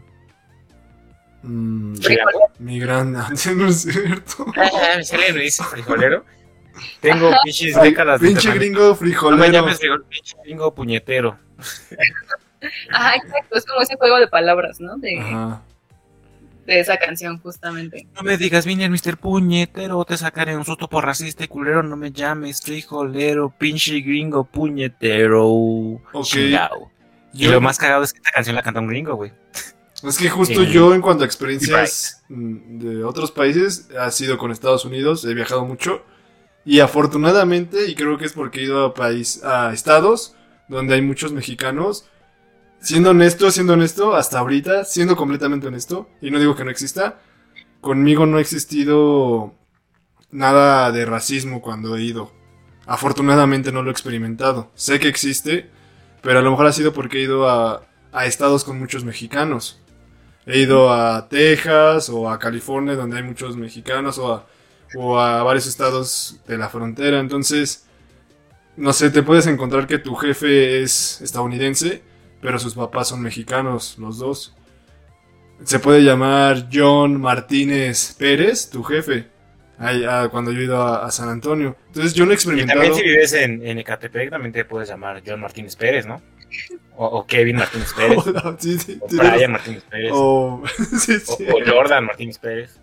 Mm, 1.47 1.95
¿Chilango? 1.99 2.39
migrante, 2.59 3.51
no 3.55 3.67
es 3.67 3.81
cierto. 3.83 4.45
Ah, 4.57 4.97
me 4.97 5.03
sale 5.03 5.33
me 5.33 5.41
dice 5.41 5.63
frijolero. 5.63 6.25
Tengo 6.99 7.31
pinches 7.43 7.79
décadas 7.81 8.19
de 8.19 8.27
Pinche 8.29 8.51
gringo 8.53 8.79
No 8.81 8.89
me 8.91 8.95
frijolero. 8.97 9.51
llames 9.51 9.77
frijol, 9.79 10.03
pinche 10.05 10.35
gringo 10.43 10.73
puñetero. 10.73 11.37
Ajá, 12.91 13.15
exacto. 13.15 13.57
Es 13.57 13.65
como 13.65 13.81
ese 13.81 13.95
juego 13.95 14.17
de 14.17 14.27
palabras, 14.27 14.79
¿no? 14.79 14.97
De, 14.97 15.19
Ajá. 15.19 15.61
de 16.65 16.79
esa 16.79 16.97
canción, 16.97 17.37
justamente. 17.39 18.07
No 18.15 18.23
me 18.23 18.37
digas, 18.37 18.65
vine 18.65 18.89
Mr. 18.89 19.17
Puñetero, 19.17 20.03
te 20.05 20.17
sacaré 20.17 20.57
un 20.57 20.65
susto 20.65 20.89
por 20.89 21.05
racista 21.05 21.43
y 21.43 21.47
culero. 21.47 21.83
No 21.83 21.95
me 21.95 22.11
llames 22.11 22.61
frijolero, 22.61 23.53
pinche 23.57 23.99
gringo 24.01 24.43
puñetero. 24.45 25.43
Ok. 25.45 26.23
Chingao. 26.23 26.91
Y 27.33 27.43
Yo- 27.45 27.51
lo 27.51 27.61
más 27.61 27.77
cagado 27.77 28.03
es 28.03 28.11
que 28.13 28.17
esta 28.19 28.31
canción 28.31 28.55
la 28.55 28.63
canta 28.63 28.79
un 28.79 28.87
gringo, 28.87 29.15
güey. 29.15 29.31
Es 30.07 30.17
que 30.17 30.29
justo 30.29 30.61
Eh, 30.63 30.71
yo 30.71 30.93
en 30.93 31.01
cuanto 31.01 31.23
a 31.23 31.27
experiencias 31.27 32.23
mm, 32.29 32.79
de 32.79 33.03
otros 33.03 33.31
países, 33.31 33.89
ha 33.99 34.11
sido 34.11 34.37
con 34.37 34.51
Estados 34.51 34.85
Unidos, 34.85 35.25
he 35.25 35.33
viajado 35.33 35.65
mucho 35.65 36.03
y 36.65 36.79
afortunadamente, 36.79 37.87
y 37.87 37.95
creo 37.95 38.17
que 38.17 38.25
es 38.25 38.33
porque 38.33 38.59
he 38.59 38.63
ido 38.63 38.85
a 38.85 38.93
país, 38.93 39.43
a 39.43 39.71
estados 39.71 40.35
donde 40.67 40.95
hay 40.95 41.01
muchos 41.01 41.31
mexicanos, 41.31 42.05
siendo 42.79 43.11
honesto, 43.11 43.51
siendo 43.51 43.73
honesto, 43.73 44.15
hasta 44.15 44.39
ahorita, 44.39 44.83
siendo 44.83 45.15
completamente 45.15 45.67
honesto, 45.67 46.09
y 46.21 46.31
no 46.31 46.39
digo 46.39 46.55
que 46.55 46.63
no 46.63 46.71
exista, 46.71 47.19
conmigo 47.81 48.25
no 48.25 48.37
ha 48.37 48.41
existido 48.41 49.53
nada 50.31 50.91
de 50.91 51.05
racismo 51.05 51.61
cuando 51.61 51.95
he 51.95 52.03
ido. 52.03 52.31
Afortunadamente 52.87 53.71
no 53.71 53.83
lo 53.83 53.89
he 53.89 53.91
experimentado. 53.91 54.71
Sé 54.73 54.99
que 54.99 55.07
existe, 55.07 55.69
pero 56.21 56.39
a 56.39 56.41
lo 56.41 56.49
mejor 56.51 56.65
ha 56.65 56.73
sido 56.73 56.93
porque 56.93 57.19
he 57.19 57.23
ido 57.23 57.47
a, 57.47 57.83
a 58.11 58.25
estados 58.25 58.63
con 58.63 58.79
muchos 58.79 59.03
mexicanos. 59.03 59.81
He 60.45 60.59
ido 60.59 60.93
a 60.93 61.27
Texas 61.27 62.09
o 62.09 62.29
a 62.29 62.37
California 62.37 62.95
donde 62.95 63.17
hay 63.17 63.23
muchos 63.23 63.57
mexicanos 63.57 64.17
o 64.19 64.33
a, 64.33 64.47
o 64.95 65.19
a 65.19 65.43
varios 65.43 65.65
estados 65.65 66.39
de 66.47 66.57
la 66.57 66.69
frontera. 66.69 67.19
Entonces, 67.19 67.87
no 68.77 68.93
sé, 68.93 69.09
te 69.09 69.23
puedes 69.23 69.47
encontrar 69.47 69.87
que 69.87 69.97
tu 69.97 70.15
jefe 70.15 70.81
es 70.83 71.21
estadounidense, 71.21 72.03
pero 72.41 72.59
sus 72.59 72.75
papás 72.75 73.07
son 73.07 73.21
mexicanos, 73.21 73.97
los 73.97 74.19
dos. 74.19 74.55
Se 75.63 75.79
puede 75.79 76.03
llamar 76.03 76.67
John 76.71 77.19
Martínez 77.19 78.13
Pérez, 78.19 78.69
tu 78.69 78.83
jefe, 78.83 79.27
ah, 79.79 80.27
cuando 80.29 80.51
yo 80.51 80.59
he 80.59 80.63
ido 80.65 80.81
a, 80.81 81.05
a 81.05 81.11
San 81.11 81.29
Antonio. 81.29 81.75
Entonces 81.87 82.13
yo 82.13 82.25
no 82.25 82.31
he 82.31 82.33
Y 82.33 82.35
experimentado... 82.35 82.81
también 82.81 82.93
si 82.93 83.09
vives 83.09 83.33
en, 83.33 83.65
en 83.65 83.79
Ecatepec, 83.79 84.29
también 84.29 84.51
te 84.51 84.65
puedes 84.65 84.89
llamar 84.89 85.23
John 85.25 85.39
Martínez 85.39 85.75
Pérez, 85.75 86.05
¿no? 86.05 86.21
O, 86.97 87.05
o 87.05 87.25
Kevin 87.25 87.57
Martínez 87.57 87.93
Pérez. 87.93 88.23
Sí, 88.59 88.79
sí, 88.79 88.99
o 89.01 89.07
Brian 89.07 89.51
Martínez 89.51 89.83
Pérez. 89.83 90.11
O, 90.13 90.61
o- 90.63 90.67
sí, 90.67 91.19
sí. 91.19 91.45
o 91.53 91.59
Jordan 91.65 92.05
Martínez 92.05 92.37
Pérez. 92.39 92.79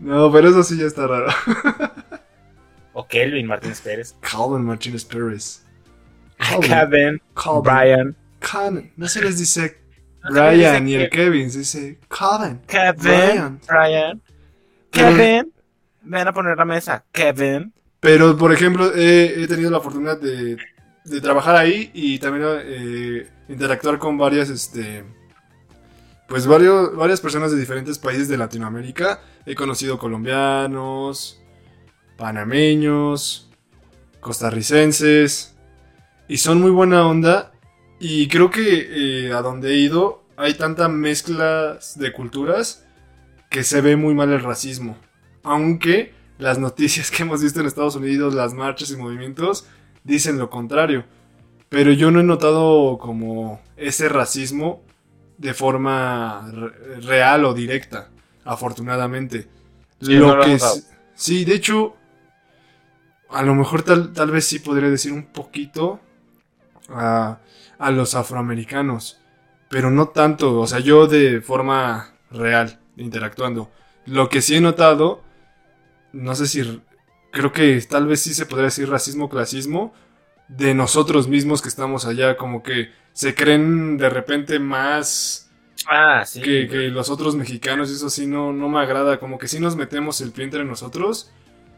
No, 0.00 0.30
pero 0.30 0.48
eso 0.50 0.62
sí 0.62 0.76
ya 0.78 0.86
está 0.86 1.06
raro. 1.06 1.26
O 2.92 3.06
Kelvin 3.06 3.46
Martínez 3.46 3.80
Pérez. 3.80 4.16
Calvin 4.20 4.64
Martínez 4.64 5.04
Pérez. 5.04 5.62
Calvin. 6.36 6.68
Kevin, 6.70 7.22
Calvin. 7.34 7.62
Brian. 7.62 8.16
Calvin. 8.40 8.92
No 8.96 9.06
se 9.08 9.22
les 9.22 9.38
dice 9.38 9.78
No 10.24 10.30
Brian 10.32 10.88
y 10.88 10.94
el 10.94 11.08
Kevin, 11.10 11.48
se 11.50 11.58
dice 11.60 11.98
Calvin. 12.08 12.60
Kevin, 12.66 12.96
Brian. 13.00 13.60
Brian. 13.68 14.22
Pero- 14.90 15.16
Kevin. 15.16 15.52
Ven 16.02 16.26
a 16.28 16.32
poner 16.32 16.56
la 16.56 16.64
mesa. 16.64 17.04
Kevin. 17.12 17.72
Pero, 18.00 18.36
por 18.36 18.52
ejemplo, 18.52 18.92
he, 18.94 19.42
he 19.42 19.46
tenido 19.46 19.70
la 19.70 19.78
oportunidad 19.78 20.18
de, 20.20 20.56
de 21.10 21.20
trabajar 21.20 21.56
ahí 21.56 21.90
y 21.94 22.18
también 22.18 22.44
eh, 22.64 23.30
interactuar 23.48 23.98
con 23.98 24.18
varias, 24.18 24.50
este, 24.50 25.04
pues 26.28 26.46
varios, 26.46 26.94
varias 26.94 27.20
personas 27.20 27.50
de 27.50 27.58
diferentes 27.58 27.98
países 27.98 28.28
de 28.28 28.36
Latinoamérica. 28.36 29.20
He 29.46 29.54
conocido 29.54 29.98
colombianos, 29.98 31.40
panameños, 32.16 33.50
costarricenses, 34.20 35.54
y 36.28 36.36
son 36.36 36.60
muy 36.60 36.70
buena 36.70 37.06
onda. 37.06 37.52
Y 38.00 38.28
creo 38.28 38.50
que 38.50 39.26
eh, 39.26 39.32
a 39.32 39.42
donde 39.42 39.70
he 39.70 39.76
ido 39.78 40.24
hay 40.36 40.54
tanta 40.54 40.88
mezcla 40.88 41.78
de 41.96 42.12
culturas 42.12 42.86
que 43.50 43.64
se 43.64 43.80
ve 43.80 43.96
muy 43.96 44.14
mal 44.14 44.30
el 44.32 44.42
racismo. 44.42 44.96
Aunque 45.42 46.12
las 46.38 46.58
noticias 46.58 47.10
que 47.10 47.22
hemos 47.22 47.42
visto 47.42 47.60
en 47.60 47.66
Estados 47.66 47.96
Unidos, 47.96 48.34
las 48.34 48.54
marchas 48.54 48.90
y 48.90 48.96
movimientos, 48.96 49.66
dicen 50.08 50.38
lo 50.38 50.50
contrario. 50.50 51.04
Pero 51.68 51.92
yo 51.92 52.10
no 52.10 52.20
he 52.20 52.24
notado 52.24 52.98
como 52.98 53.60
ese 53.76 54.08
racismo 54.08 54.82
de 55.36 55.54
forma 55.54 56.50
real 57.02 57.44
o 57.44 57.54
directa, 57.54 58.08
afortunadamente. 58.44 59.46
lo 60.00 60.40
que 60.40 60.58
sí, 61.14 61.44
de 61.44 61.54
hecho, 61.54 61.94
a 63.28 63.42
lo 63.42 63.54
mejor 63.54 63.82
tal, 63.82 64.12
tal 64.12 64.30
vez 64.30 64.46
sí 64.46 64.58
podría 64.58 64.88
decir 64.88 65.12
un 65.12 65.26
poquito 65.26 66.00
a, 66.88 67.38
a 67.78 67.90
los 67.90 68.14
afroamericanos, 68.14 69.20
pero 69.68 69.90
no 69.90 70.08
tanto, 70.08 70.58
o 70.58 70.66
sea, 70.66 70.80
yo 70.80 71.06
de 71.06 71.42
forma 71.42 72.14
real, 72.30 72.80
interactuando. 72.96 73.70
Lo 74.06 74.30
que 74.30 74.40
sí 74.40 74.56
he 74.56 74.60
notado, 74.62 75.22
no 76.12 76.34
sé 76.34 76.46
si, 76.46 76.80
creo 77.30 77.52
que 77.52 77.80
tal 77.88 78.06
vez 78.06 78.20
sí 78.20 78.34
se 78.34 78.46
podría 78.46 78.66
decir 78.66 78.88
racismo, 78.88 79.28
clasismo, 79.28 79.92
de 80.48 80.74
nosotros 80.74 81.28
mismos 81.28 81.62
que 81.62 81.68
estamos 81.68 82.06
allá, 82.06 82.36
como 82.36 82.62
que 82.62 82.90
se 83.12 83.34
creen 83.34 83.98
de 83.98 84.08
repente 84.08 84.58
más 84.58 85.50
ah, 85.86 86.24
sí. 86.24 86.40
que, 86.40 86.68
que, 86.68 86.88
los 86.88 87.10
otros 87.10 87.36
mexicanos, 87.36 87.90
y 87.90 87.94
eso 87.94 88.08
sí 88.08 88.26
no, 88.26 88.52
no 88.52 88.68
me 88.68 88.80
agrada, 88.80 89.18
como 89.18 89.38
que 89.38 89.48
sí 89.48 89.60
nos 89.60 89.76
metemos 89.76 90.20
el 90.20 90.32
pie 90.32 90.44
entre 90.44 90.64
nosotros, 90.64 91.30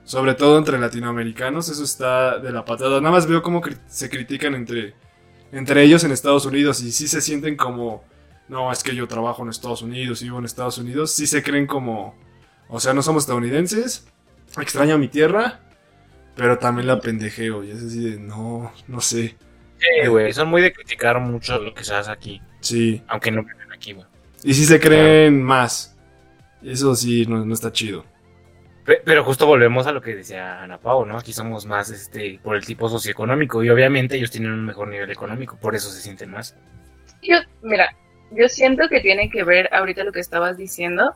sobre 0.04 0.34
todo 0.34 0.58
entre 0.58 0.78
latinoamericanos, 0.78 1.68
eso 1.68 1.84
está 1.84 2.38
de 2.38 2.52
la 2.52 2.64
patada. 2.64 3.00
Nada 3.00 3.12
más 3.12 3.26
veo 3.26 3.42
cómo 3.42 3.60
se 3.86 4.08
critican 4.08 4.54
entre, 4.54 4.94
entre 5.52 5.82
ellos 5.82 6.04
en 6.04 6.12
Estados 6.12 6.46
Unidos 6.46 6.80
y 6.82 6.92
sí 6.92 7.08
se 7.08 7.20
sienten 7.20 7.56
como, 7.56 8.04
no, 8.48 8.72
es 8.72 8.82
que 8.82 8.94
yo 8.94 9.06
trabajo 9.08 9.42
en 9.42 9.50
Estados 9.50 9.82
Unidos 9.82 10.22
y 10.22 10.26
vivo 10.26 10.38
en 10.38 10.44
Estados 10.44 10.78
Unidos, 10.78 11.12
sí 11.12 11.26
se 11.26 11.42
creen 11.42 11.66
como, 11.66 12.14
o 12.68 12.80
sea, 12.80 12.94
no 12.94 13.02
somos 13.02 13.24
estadounidenses, 13.24 14.06
extraño 14.58 14.98
mi 14.98 15.08
tierra, 15.08 15.60
pero 16.34 16.58
también 16.58 16.86
la 16.86 17.00
pendejeo. 17.00 17.62
Y 17.64 17.70
es 17.70 17.82
así 17.82 18.10
de, 18.10 18.18
no, 18.18 18.72
no 18.88 19.00
sé. 19.00 19.36
Sí, 19.78 20.06
güey, 20.08 20.32
son 20.32 20.48
muy 20.48 20.62
de 20.62 20.72
criticar 20.72 21.20
mucho 21.20 21.58
lo 21.58 21.72
que 21.72 21.84
se 21.84 21.94
hace 21.94 22.10
aquí. 22.10 22.42
Sí. 22.60 23.02
Aunque 23.08 23.30
no 23.30 23.42
viven 23.42 23.72
aquí, 23.72 23.92
güey. 23.92 24.06
Y 24.42 24.54
si 24.54 24.64
se 24.64 24.80
creen 24.80 25.42
más. 25.42 25.96
Eso 26.62 26.94
sí, 26.94 27.26
no, 27.26 27.52
está 27.52 27.72
chido. 27.72 28.04
Pero 29.04 29.22
justo 29.22 29.46
volvemos 29.46 29.86
a 29.86 29.92
lo 29.92 30.00
que 30.00 30.16
decía 30.16 30.62
Ana 30.62 30.78
Pau, 30.78 31.06
¿no? 31.06 31.16
Aquí 31.16 31.32
somos 31.32 31.64
más 31.64 31.90
este 31.90 32.40
por 32.42 32.56
el 32.56 32.64
tipo 32.64 32.88
socioeconómico 32.88 33.62
y 33.62 33.70
obviamente 33.70 34.16
ellos 34.16 34.32
tienen 34.32 34.50
un 34.50 34.64
mejor 34.64 34.88
nivel 34.88 35.10
económico, 35.10 35.56
por 35.60 35.76
eso 35.76 35.90
se 35.90 36.00
sienten 36.00 36.30
más. 36.30 36.56
Yo, 37.22 37.36
mira, 37.62 37.94
yo 38.32 38.48
siento 38.48 38.88
que 38.88 39.00
tiene 39.00 39.30
que 39.30 39.44
ver 39.44 39.72
ahorita 39.72 40.02
lo 40.02 40.10
que 40.10 40.18
estabas 40.18 40.56
diciendo 40.56 41.14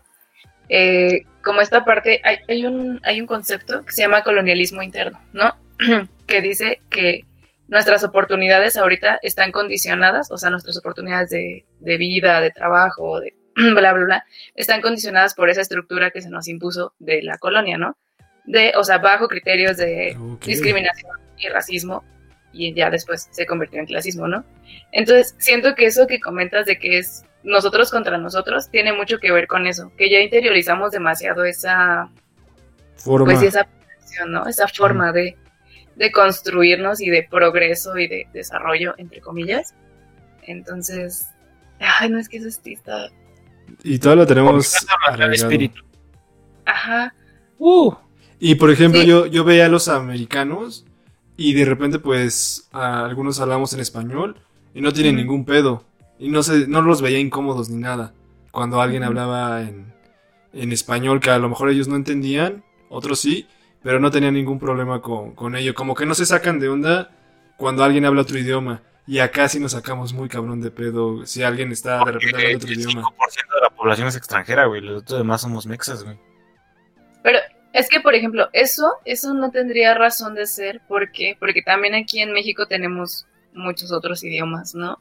eh, 0.69 1.25
como 1.43 1.61
esta 1.61 1.85
parte, 1.85 2.21
hay, 2.25 2.39
hay, 2.49 2.67
un, 2.67 3.01
hay 3.05 3.21
un 3.21 3.27
concepto 3.27 3.85
que 3.85 3.93
se 3.93 4.03
llama 4.03 4.23
colonialismo 4.23 4.83
interno, 4.83 5.21
¿no? 5.33 5.55
que 6.27 6.41
dice 6.41 6.81
que 6.91 7.25
nuestras 7.69 8.05
oportunidades 8.05 8.77
ahorita 8.77 9.19
están 9.23 9.53
condicionadas, 9.53 10.31
o 10.31 10.39
sea, 10.39 10.51
nuestras 10.51 10.77
oportunidades 10.79 11.31
de, 11.31 11.65
de 11.81 11.97
vida, 11.97 12.41
de 12.41 12.51
trabajo, 12.51 13.21
de 13.21 13.35
bla, 13.55 13.93
bla, 13.93 14.05
bla, 14.05 14.25
están 14.55 14.81
condicionadas 14.81 15.35
por 15.35 15.51
esa 15.51 15.61
estructura 15.61 16.11
que 16.11 16.23
se 16.23 16.31
nos 16.31 16.49
impuso 16.49 16.95
de 16.99 17.23
la 17.23 17.39
colonia, 17.39 17.79
¿no? 17.79 17.97
De, 18.45 18.73
o 18.77 18.85
sea, 18.85 18.99
bajo 18.99 19.29
criterios 19.29 19.77
de 19.77 20.17
discriminación 20.45 21.13
y 21.39 21.49
racismo, 21.49 22.05
y 22.53 22.73
ya 22.73 22.91
después 22.91 23.29
se 23.31 23.47
convirtió 23.47 23.81
en 23.81 23.87
clasismo, 23.87 24.29
¿no? 24.29 24.45
Entonces, 24.93 25.35
siento 25.39 25.75
que 25.75 25.87
eso 25.87 26.07
que 26.07 26.21
comentas 26.21 26.67
de 26.67 26.79
que 26.79 26.99
es 26.99 27.25
nosotros 27.45 27.91
contra 27.91 28.19
nosotros 28.19 28.69
tiene 28.71 28.93
mucho 28.93 29.19
que 29.19 29.31
ver 29.31 29.47
con 29.47 29.67
eso, 29.67 29.93
que 29.97 30.11
ya 30.11 30.21
interiorizamos 30.21 30.91
demasiado 30.91 31.45
esa 31.45 32.11
forma, 32.97 33.27
pues, 33.27 33.43
esa, 33.43 33.69
¿no? 34.27 34.47
esa 34.47 34.67
forma 34.67 35.13
de, 35.13 35.37
de, 35.97 36.11
construirnos 36.11 37.01
y 37.01 37.11
de 37.11 37.23
progreso 37.31 37.97
y 37.99 38.09
de 38.09 38.27
desarrollo, 38.33 38.95
entre 38.97 39.21
comillas. 39.21 39.75
Entonces, 40.43 41.27
ay, 41.79 42.11
no 42.11 42.19
es 42.19 42.29
que 42.29 42.39
eso 42.39 42.49
está... 42.49 43.11
Y 43.83 43.99
todo 43.99 44.17
lo 44.17 44.27
tenemos 44.27 44.87
al 45.07 45.35
espíritu. 45.35 45.83
Ajá. 46.65 47.15
Uh. 47.59 47.95
Y 48.39 48.57
por 48.57 48.71
ejemplo, 48.71 49.03
yo, 49.03 49.27
yo 49.27 49.45
veía 49.45 49.67
a 49.67 49.69
los 49.69 49.89
americanos 49.89 50.85
y 51.37 51.55
de 51.55 51.65
repente 51.65 51.99
pues 51.99 52.69
algunos 52.73 53.41
hablamos 53.41 53.73
en 53.73 53.81
español 53.81 54.37
y 54.75 54.81
no 54.81 54.93
tienen 54.93 55.17
ningún 55.17 55.45
pedo. 55.45 55.85
Y 56.19 56.29
no, 56.29 56.43
se, 56.43 56.67
no 56.69 56.83
los 56.83 57.03
veía 57.03 57.19
incómodos 57.19 57.69
ni 57.69 57.81
nada. 57.81 58.15
Cuando 58.51 58.81
alguien 58.81 59.03
hablaba 59.03 59.63
en, 59.63 59.93
en 60.53 60.73
español 60.73 61.21
que 61.21 61.31
a 61.31 61.39
lo 61.39 61.49
mejor 61.49 61.71
ellos 61.71 61.89
no 61.89 61.97
entendían, 61.97 62.65
otros 62.89 63.21
sí, 63.21 63.49
pero 63.83 64.01
no 64.01 64.11
tenían 64.11 64.35
ningún 64.35 64.59
problema 64.59 65.03
con, 65.03 65.35
con 65.35 65.57
ello. 65.57 65.75
Como 65.75 65.95
que 65.95 66.07
no 66.07 66.15
se 66.15 66.27
sacan 66.27 66.61
de 66.61 66.69
onda 66.69 67.11
cuando 67.57 67.85
alguien 67.85 68.05
habla 68.05 68.23
otro 68.23 68.39
idioma. 68.39 68.83
Y 69.07 69.19
acá 69.19 69.49
sí 69.49 69.61
nos 69.61 69.73
sacamos 69.73 70.15
muy 70.15 70.29
cabrón 70.29 70.63
de 70.63 70.71
pedo 70.71 71.27
si 71.27 71.43
alguien 71.43 71.73
está 71.73 71.99
de 72.05 72.13
repente 72.13 72.37
hablando 72.37 72.59
otro 72.59 72.73
idioma. 72.73 73.01
El 73.01 73.05
5% 73.05 73.55
de 73.55 73.61
la 73.61 73.71
población 73.71 74.09
es 74.09 74.17
extranjera, 74.17 74.65
güey. 74.67 74.81
Los 74.81 75.05
demás 75.05 75.43
somos 75.43 75.67
mexas, 75.67 76.05
güey. 76.05 76.19
Pero 77.23 77.39
es 77.75 77.89
que, 77.89 78.01
por 78.01 78.15
ejemplo, 78.15 78.49
eso, 78.53 78.95
eso 79.05 79.35
no 79.35 79.51
tendría 79.51 79.95
razón 79.95 80.35
de 80.35 80.47
ser. 80.47 80.81
¿Por 80.87 81.11
qué? 81.11 81.37
Porque 81.39 81.61
también 81.61 81.95
aquí 81.95 82.21
en 82.21 82.33
México 82.33 82.67
tenemos 82.67 83.27
muchos 83.53 83.93
otros 83.93 84.23
idiomas, 84.25 84.75
¿no? 84.75 84.99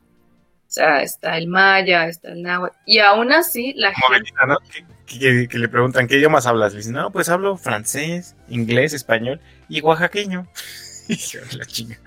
O 0.73 0.75
sea, 0.75 1.03
está 1.03 1.37
el 1.37 1.45
maya, 1.47 2.07
está 2.07 2.31
el 2.31 2.41
náhuatl. 2.41 2.75
Y 2.87 2.97
aún 2.97 3.31
así, 3.31 3.73
la 3.75 3.93
gente. 3.93 4.31
¿no? 4.47 4.57
que, 5.05 5.47
le 5.51 5.67
preguntan, 5.67 6.07
¿qué 6.07 6.17
idiomas 6.17 6.47
hablas? 6.47 6.73
Le 6.73 6.79
dicen, 6.79 6.93
no, 6.93 7.11
pues 7.11 7.29
hablo 7.29 7.57
francés, 7.57 8.35
inglés, 8.49 8.93
español 8.93 9.39
y 9.69 9.81
oaxaqueño. 9.81 10.47
y 11.09 11.15
la 11.55 11.65
chinga. 11.65 11.99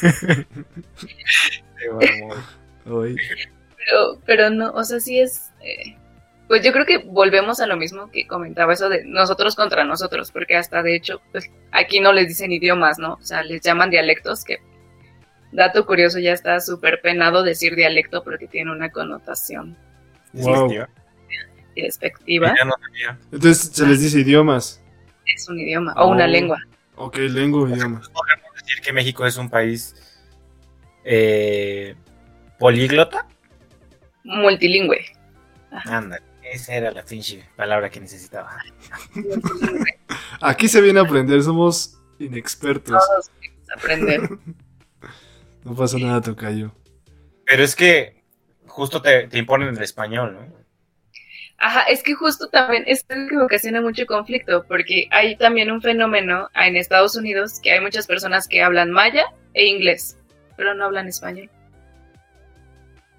pero, 3.76 4.18
pero 4.24 4.48
no, 4.48 4.72
o 4.72 4.84
sea, 4.84 5.00
sí 5.00 5.20
es. 5.20 5.50
Eh, 5.60 5.94
pues 6.48 6.64
yo 6.64 6.72
creo 6.72 6.86
que 6.86 7.04
volvemos 7.04 7.60
a 7.60 7.66
lo 7.66 7.76
mismo 7.76 8.10
que 8.10 8.26
comentaba 8.26 8.72
eso 8.72 8.88
de 8.88 9.04
nosotros 9.04 9.54
contra 9.54 9.84
nosotros, 9.84 10.32
porque 10.32 10.56
hasta 10.56 10.82
de 10.82 10.96
hecho, 10.96 11.20
pues 11.30 11.50
aquí 11.72 12.00
no 12.00 12.14
les 12.14 12.28
dicen 12.28 12.52
idiomas, 12.52 12.98
¿no? 12.98 13.18
O 13.20 13.22
sea, 13.22 13.42
les 13.42 13.60
llaman 13.60 13.90
dialectos 13.90 14.44
que 14.44 14.60
Dato 15.54 15.86
curioso, 15.86 16.18
ya 16.18 16.32
está 16.32 16.58
súper 16.58 17.00
penado 17.00 17.44
decir 17.44 17.76
dialecto 17.76 18.24
porque 18.24 18.48
tiene 18.48 18.72
una 18.72 18.90
connotación 18.90 19.76
despectiva. 21.76 22.52
Entonces 23.30 23.70
se 23.72 23.86
les 23.86 24.00
dice 24.00 24.18
idiomas. 24.18 24.82
Es 25.24 25.48
un 25.48 25.60
idioma, 25.60 25.94
o 25.96 26.08
una 26.08 26.24
oh. 26.24 26.28
lengua. 26.28 26.58
Ok, 26.96 27.18
lengua 27.18 27.62
o 27.62 27.68
idioma. 27.68 28.00
Podemos 28.00 28.52
decir 28.56 28.82
que 28.82 28.92
México 28.92 29.24
es 29.24 29.36
un 29.36 29.48
país 29.48 29.94
eh, 31.04 31.94
políglota. 32.58 33.28
Multilingüe. 34.24 35.04
Anda, 35.70 36.20
esa 36.42 36.74
era 36.74 36.90
la 36.90 37.04
pinche 37.04 37.44
palabra 37.54 37.90
que 37.90 38.00
necesitaba. 38.00 38.58
Aquí 40.40 40.66
se 40.66 40.80
viene 40.80 40.98
a 40.98 41.04
aprender, 41.04 41.40
somos 41.44 41.96
inexpertos. 42.18 43.00
Todos 43.06 43.30
aprender. 43.76 44.28
No 45.64 45.74
pasa 45.74 45.98
nada, 45.98 46.20
Tocayo. 46.20 46.72
Pero 47.46 47.62
es 47.62 47.74
que 47.74 48.22
justo 48.66 49.00
te, 49.00 49.28
imponen 49.32 49.68
el 49.68 49.82
español, 49.82 50.34
¿no? 50.34 50.64
Ajá, 51.58 51.82
es 51.84 52.02
que 52.02 52.14
justo 52.14 52.48
también 52.48 52.84
esto 52.86 53.14
es 53.14 53.30
que 53.30 53.38
ocasiona 53.38 53.80
mucho 53.80 54.04
conflicto, 54.06 54.64
porque 54.68 55.06
hay 55.10 55.36
también 55.36 55.70
un 55.70 55.80
fenómeno 55.80 56.50
en 56.54 56.76
Estados 56.76 57.16
Unidos 57.16 57.60
que 57.62 57.70
hay 57.70 57.80
muchas 57.80 58.06
personas 58.06 58.48
que 58.48 58.62
hablan 58.62 58.90
maya 58.90 59.24
e 59.54 59.66
inglés, 59.66 60.18
pero 60.56 60.74
no 60.74 60.84
hablan 60.84 61.08
español. 61.08 61.48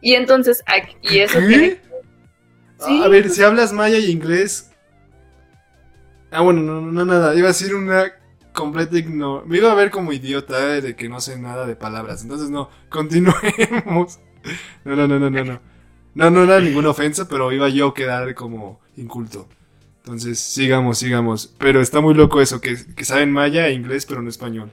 Y 0.02 0.14
entonces, 0.14 0.64
y 1.02 1.20
eso 1.20 1.39
¿Sí? 2.80 3.02
A 3.02 3.08
ver, 3.08 3.30
si 3.30 3.41
hablas 3.41 3.72
maya 3.72 3.98
y 3.98 4.12
inglés. 4.12 4.70
Ah, 6.30 6.41
bueno, 6.41 6.62
no, 6.62 6.82
no, 6.82 7.06
nada. 7.06 7.34
Iba 7.34 7.48
a 7.48 7.54
decir 7.54 7.74
una 7.74 8.12
completo 8.56 8.97
ignoro. 8.97 9.45
Me 9.45 9.58
iba 9.58 9.72
a 9.72 9.76
ver 9.76 9.91
como 9.91 10.12
idiota 10.12 10.76
eh, 10.76 10.82
de 10.82 10.95
que 10.95 11.08
no 11.08 11.22
sé 11.22 11.38
nada 11.38 11.68
de 11.68 11.76
palabras. 11.76 12.24
Entonces, 12.24 12.49
no, 12.49 12.70
continuemos. 12.89 14.20
No, 14.84 14.95
no, 14.95 15.08
no, 15.08 15.20
no, 15.20 15.30
no, 15.30 15.43
no. 15.43 15.62
No, 16.16 16.30
no 16.30 16.43
era 16.45 16.60
ninguna 16.60 16.89
ofensa, 16.89 17.28
pero 17.28 17.51
iba 17.51 17.70
yo 17.70 17.89
a 17.89 17.93
quedar 17.93 18.34
como 18.34 18.80
inculto. 18.95 19.47
Entonces, 19.97 20.39
sigamos, 20.39 20.97
sigamos. 20.97 21.53
Pero 21.60 21.82
está 21.82 21.99
muy 21.99 22.14
loco 22.14 22.41
eso, 22.41 22.62
que, 22.62 22.78
saben 23.03 23.32
maya 23.32 23.68
e 23.68 23.74
inglés, 23.74 24.06
pero 24.06 24.22
no 24.22 24.30
español. 24.30 24.72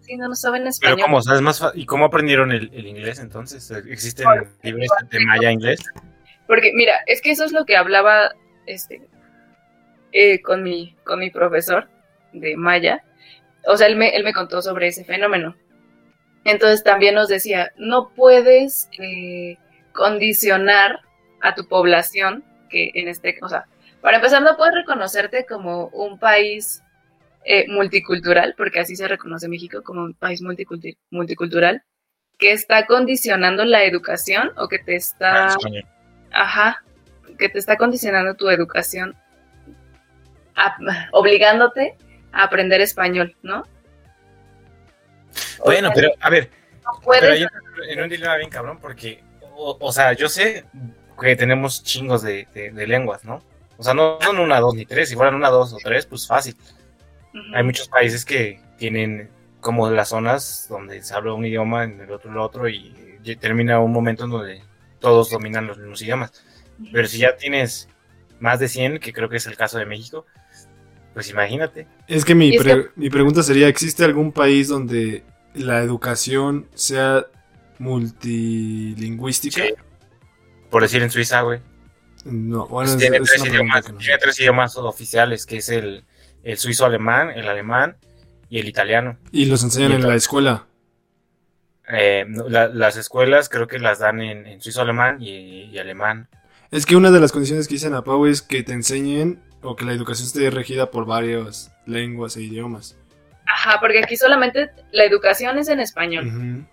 Sí, 0.00 0.16
no, 0.16 0.28
no 0.28 0.34
saben 0.34 0.66
español. 0.66 0.96
Pero 0.96 1.06
¿cómo? 1.06 1.22
¿Sabes 1.22 1.42
más 1.42 1.62
¿Y 1.74 1.84
cómo 1.84 2.06
aprendieron 2.06 2.52
el, 2.52 2.86
inglés 2.86 3.18
entonces? 3.18 3.70
¿Existen 3.70 4.26
libros 4.62 4.88
de 5.10 5.20
maya 5.26 5.50
e 5.50 5.52
inglés? 5.52 5.80
Porque, 6.46 6.72
mira, 6.74 6.94
es 7.06 7.20
que 7.20 7.32
eso 7.32 7.44
es 7.44 7.52
lo 7.52 7.66
que 7.66 7.76
hablaba 7.76 8.30
este, 8.66 9.02
eh, 10.12 10.40
con, 10.40 10.62
mi, 10.62 10.96
con 11.04 11.18
mi 11.18 11.30
profesor 11.30 11.88
de 12.40 12.56
maya, 12.56 13.02
o 13.66 13.76
sea, 13.76 13.86
él 13.86 13.96
me, 13.96 14.14
él 14.14 14.24
me 14.24 14.32
contó 14.32 14.62
sobre 14.62 14.88
ese 14.88 15.04
fenómeno. 15.04 15.56
Entonces 16.44 16.84
también 16.84 17.14
nos 17.14 17.28
decía, 17.28 17.72
no 17.76 18.10
puedes 18.10 18.88
eh, 18.98 19.56
condicionar 19.92 21.00
a 21.40 21.54
tu 21.54 21.66
población, 21.66 22.44
que 22.70 22.92
en 22.94 23.08
este, 23.08 23.36
o 23.42 23.48
sea, 23.48 23.66
para 24.00 24.16
empezar 24.18 24.42
no 24.42 24.56
puedes 24.56 24.74
reconocerte 24.74 25.44
como 25.44 25.88
un 25.88 26.18
país 26.18 26.82
eh, 27.44 27.66
multicultural, 27.68 28.54
porque 28.56 28.80
así 28.80 28.94
se 28.94 29.08
reconoce 29.08 29.48
México 29.48 29.82
como 29.82 30.02
un 30.02 30.14
país 30.14 30.40
multicultural, 31.10 31.82
que 32.38 32.52
está 32.52 32.86
condicionando 32.86 33.64
la 33.64 33.84
educación 33.84 34.52
o 34.56 34.68
que 34.68 34.78
te 34.78 34.94
está... 34.94 35.48
Ah, 35.48 35.56
Ajá, 36.32 36.84
que 37.38 37.48
te 37.48 37.58
está 37.58 37.76
condicionando 37.76 38.34
tu 38.34 38.48
educación, 38.50 39.16
obligándote 41.12 41.96
a 42.36 42.44
aprender 42.44 42.80
español, 42.80 43.34
¿no? 43.42 43.64
bueno, 45.64 45.90
pero 45.94 46.10
a 46.20 46.30
ver, 46.30 46.50
pero 47.08 47.34
en 47.88 48.02
un 48.02 48.08
dilema 48.08 48.36
bien 48.36 48.50
cabrón, 48.50 48.78
porque, 48.80 49.22
o, 49.54 49.92
sea, 49.92 50.12
yo 50.12 50.28
sé 50.28 50.64
que 51.20 51.36
tenemos 51.36 51.82
chingos 51.82 52.22
de, 52.22 52.46
lenguas, 52.74 53.24
¿no? 53.24 53.42
O 53.76 53.82
sea, 53.82 53.94
no 53.94 54.18
son 54.22 54.38
una, 54.38 54.60
dos 54.60 54.74
ni 54.74 54.86
tres, 54.86 55.08
si 55.08 55.14
fueran 55.14 55.34
una, 55.34 55.50
dos 55.50 55.72
o 55.72 55.78
tres, 55.82 56.06
pues 56.06 56.26
fácil. 56.26 56.56
Hay 57.54 57.62
muchos 57.62 57.88
países 57.88 58.24
que 58.24 58.60
tienen 58.78 59.28
como 59.60 59.90
las 59.90 60.10
zonas 60.10 60.66
donde 60.70 61.02
se 61.02 61.14
habla 61.14 61.34
un 61.34 61.44
idioma, 61.44 61.84
en 61.84 62.00
el 62.00 62.10
otro 62.10 62.30
el 62.30 62.38
otro, 62.38 62.68
y 62.68 62.94
termina 63.40 63.80
un 63.80 63.92
momento 63.92 64.24
en 64.24 64.30
donde 64.30 64.62
todos 65.00 65.30
dominan 65.30 65.66
los 65.66 65.78
mismos 65.78 66.00
idiomas. 66.02 66.32
Pero 66.92 67.08
si 67.08 67.18
ya 67.18 67.36
tienes 67.36 67.88
más 68.38 68.58
de 68.58 68.68
100, 68.68 68.98
que 68.98 69.12
creo 69.12 69.28
que 69.28 69.36
es 69.36 69.46
el 69.46 69.56
caso 69.56 69.78
de 69.78 69.86
México, 69.86 70.26
pues 71.16 71.30
imagínate. 71.30 71.86
Es 72.08 72.26
que 72.26 72.34
mi, 72.34 72.52
mi 72.94 73.08
pregunta 73.08 73.42
sería, 73.42 73.68
¿existe 73.68 74.04
algún 74.04 74.32
país 74.32 74.68
donde 74.68 75.24
la 75.54 75.78
educación 75.78 76.68
sea 76.74 77.24
multilingüística? 77.78 79.62
Por 80.68 80.82
decir 80.82 81.02
en 81.02 81.10
Suiza, 81.10 81.40
güey. 81.40 81.60
No, 82.26 82.66
bueno, 82.66 82.90
pues 82.90 82.98
tiene, 82.98 83.18
tres 83.20 83.46
idiomas, 83.46 83.86
tiene, 83.98 84.18
tres 84.18 84.40
idiomas, 84.40 84.76
oficiales, 84.76 85.46
que 85.46 85.56
es 85.56 85.70
el, 85.70 86.04
el 86.42 86.58
suizo 86.58 86.84
alemán, 86.84 87.30
el 87.30 87.48
alemán 87.48 87.96
y 88.50 88.58
el 88.58 88.68
italiano. 88.68 89.16
¿Y 89.32 89.46
los 89.46 89.64
enseñan 89.64 89.92
en 89.92 90.06
la 90.06 90.16
escuela? 90.16 90.66
Eh, 91.88 92.26
las 92.28 92.98
escuelas 92.98 93.48
creo 93.48 93.66
que 93.66 93.78
las 93.78 94.00
dan 94.00 94.20
en, 94.20 94.60
suizo 94.60 94.82
alemán 94.82 95.16
y, 95.22 95.78
alemán. 95.78 96.28
Es 96.70 96.84
que 96.84 96.94
una 96.94 97.10
de 97.10 97.20
las 97.20 97.32
condiciones 97.32 97.68
que 97.68 97.76
dicen 97.76 97.94
a 97.94 98.04
Pau 98.04 98.26
es 98.26 98.42
que 98.42 98.62
te 98.62 98.74
enseñen 98.74 99.45
o 99.66 99.76
que 99.76 99.84
la 99.84 99.92
educación 99.92 100.26
esté 100.26 100.50
regida 100.50 100.90
por 100.90 101.06
varias 101.06 101.72
lenguas 101.86 102.36
e 102.36 102.42
idiomas. 102.42 102.96
Ajá, 103.46 103.78
porque 103.80 104.00
aquí 104.02 104.16
solamente 104.16 104.70
la 104.92 105.04
educación 105.04 105.58
es 105.58 105.68
en 105.68 105.80
español. 105.80 106.66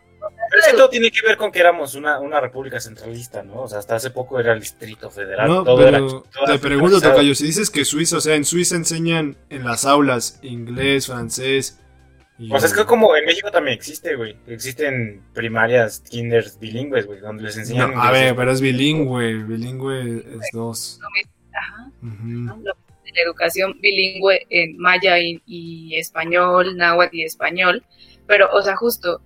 Pero 0.50 0.62
es 0.62 0.72
que 0.72 0.78
todo 0.78 0.90
tiene 0.90 1.12
que 1.12 1.26
ver 1.26 1.36
con 1.36 1.52
que 1.52 1.60
éramos 1.60 1.96
una, 1.96 2.20
una 2.20 2.40
república 2.40 2.80
centralista, 2.80 3.44
¿no? 3.44 3.64
O 3.64 3.68
sea, 3.68 3.80
hasta 3.80 3.96
hace 3.96 4.12
poco 4.12 4.40
era 4.40 4.54
el 4.54 4.60
Distrito 4.60 5.10
Federal. 5.10 5.48
No, 5.48 5.64
pero 5.76 6.24
te 6.46 6.60
pregunto, 6.60 7.02
Tocayo, 7.02 7.36
si 7.36 7.46
dices 7.46 7.70
que 7.70 7.84
Suiza, 7.84 8.18
o 8.18 8.22
sea, 8.22 8.36
en 8.36 8.46
Suiza 8.46 8.76
enseñan 8.76 9.38
en 9.50 9.66
las 9.66 9.86
aulas 9.86 10.40
inglés, 10.42 11.08
francés, 11.08 11.80
pues 12.50 12.64
es 12.64 12.74
que 12.74 12.84
como 12.86 13.16
en 13.16 13.26
México 13.26 13.52
también 13.52 13.78
existe, 13.78 14.16
güey. 14.16 14.36
Existen 14.48 15.22
primarias, 15.34 16.04
kinders 16.10 16.60
bilingües, 16.60 17.06
güey, 17.06 17.20
donde 17.20 17.44
les 17.44 17.58
enseñan. 17.58 17.94
a 17.96 18.12
ver, 18.12 18.36
pero 18.36 18.52
es 18.52 18.60
bilingüe. 18.60 19.44
Bilingüe 19.44 20.18
es 20.18 20.50
dos. 20.52 21.00
Ajá. 21.54 21.92
La 23.14 23.22
educación 23.22 23.80
bilingüe 23.82 24.46
en 24.50 24.78
maya 24.78 25.18
y, 25.20 25.96
español, 25.96 26.78
náhuatl 26.78 27.16
y 27.16 27.24
español. 27.24 27.84
Pero, 28.28 28.50
o 28.52 28.62
sea, 28.62 28.76
justo, 28.76 29.22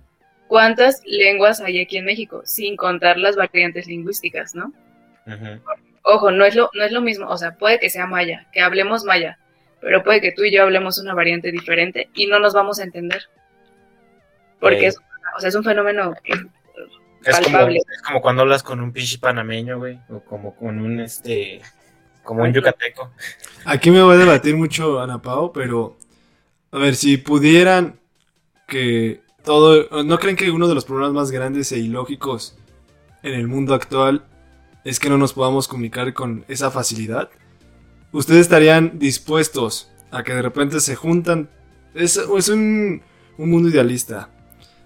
¿cuántas 0.46 1.02
lenguas 1.04 1.60
hay 1.60 1.80
aquí 1.80 1.98
en 1.98 2.04
México? 2.04 2.42
Sin 2.44 2.76
contar 2.76 3.18
las 3.18 3.36
variantes 3.36 3.86
lingüísticas, 3.86 4.54
¿no? 4.54 4.72
Ojo, 6.02 6.30
no 6.30 6.44
es, 6.44 6.54
lo, 6.54 6.70
no 6.74 6.84
es 6.84 6.92
lo 6.92 7.00
mismo. 7.00 7.28
O 7.28 7.36
sea, 7.36 7.56
puede 7.56 7.78
que 7.78 7.90
sea 7.90 8.06
maya, 8.06 8.46
que 8.52 8.60
hablemos 8.60 9.04
maya 9.04 9.38
pero 9.80 10.02
puede 10.02 10.20
que 10.20 10.32
tú 10.32 10.44
y 10.44 10.52
yo 10.52 10.62
hablemos 10.62 10.98
una 10.98 11.14
variante 11.14 11.52
diferente 11.52 12.08
y 12.14 12.26
no 12.26 12.38
nos 12.38 12.52
vamos 12.52 12.80
a 12.80 12.84
entender. 12.84 13.28
Porque 14.60 14.88
es, 14.88 14.96
o 15.36 15.40
sea, 15.40 15.48
es 15.48 15.54
un 15.54 15.62
fenómeno 15.62 16.14
es 16.24 17.36
palpable. 17.36 17.80
Como, 17.80 17.92
es 17.92 18.02
como 18.02 18.20
cuando 18.20 18.42
hablas 18.42 18.62
con 18.62 18.80
un 18.80 18.92
pinche 18.92 19.18
panameño, 19.18 19.78
güey, 19.78 20.00
o 20.08 20.20
como 20.20 20.56
con 20.56 20.80
un, 20.80 21.00
este, 21.00 21.60
como 22.28 22.42
un 22.42 22.52
yucateco. 22.52 23.10
Aquí 23.64 23.90
me 23.90 24.02
voy 24.02 24.14
a 24.14 24.18
debatir 24.18 24.54
mucho, 24.54 25.00
Ana 25.00 25.22
Pao, 25.22 25.50
pero, 25.50 25.96
a 26.70 26.76
ver, 26.76 26.94
si 26.94 27.16
pudieran 27.16 27.98
que 28.66 29.22
todo, 29.44 30.04
¿no 30.04 30.18
creen 30.18 30.36
que 30.36 30.50
uno 30.50 30.68
de 30.68 30.74
los 30.74 30.84
problemas 30.84 31.14
más 31.14 31.30
grandes 31.30 31.72
e 31.72 31.78
ilógicos 31.78 32.58
en 33.22 33.32
el 33.32 33.48
mundo 33.48 33.72
actual 33.72 34.26
es 34.84 35.00
que 35.00 35.08
no 35.08 35.16
nos 35.16 35.32
podamos 35.32 35.68
comunicar 35.68 36.12
con 36.12 36.44
esa 36.48 36.70
facilidad? 36.70 37.30
¿ustedes 38.12 38.42
estarían 38.42 38.98
dispuestos 38.98 39.90
a 40.10 40.22
que 40.22 40.34
de 40.34 40.42
repente 40.42 40.80
se 40.80 40.96
juntan? 40.96 41.48
Es, 41.94 42.18
un, 42.18 43.00
mundo 43.38 43.70
idealista. 43.70 44.28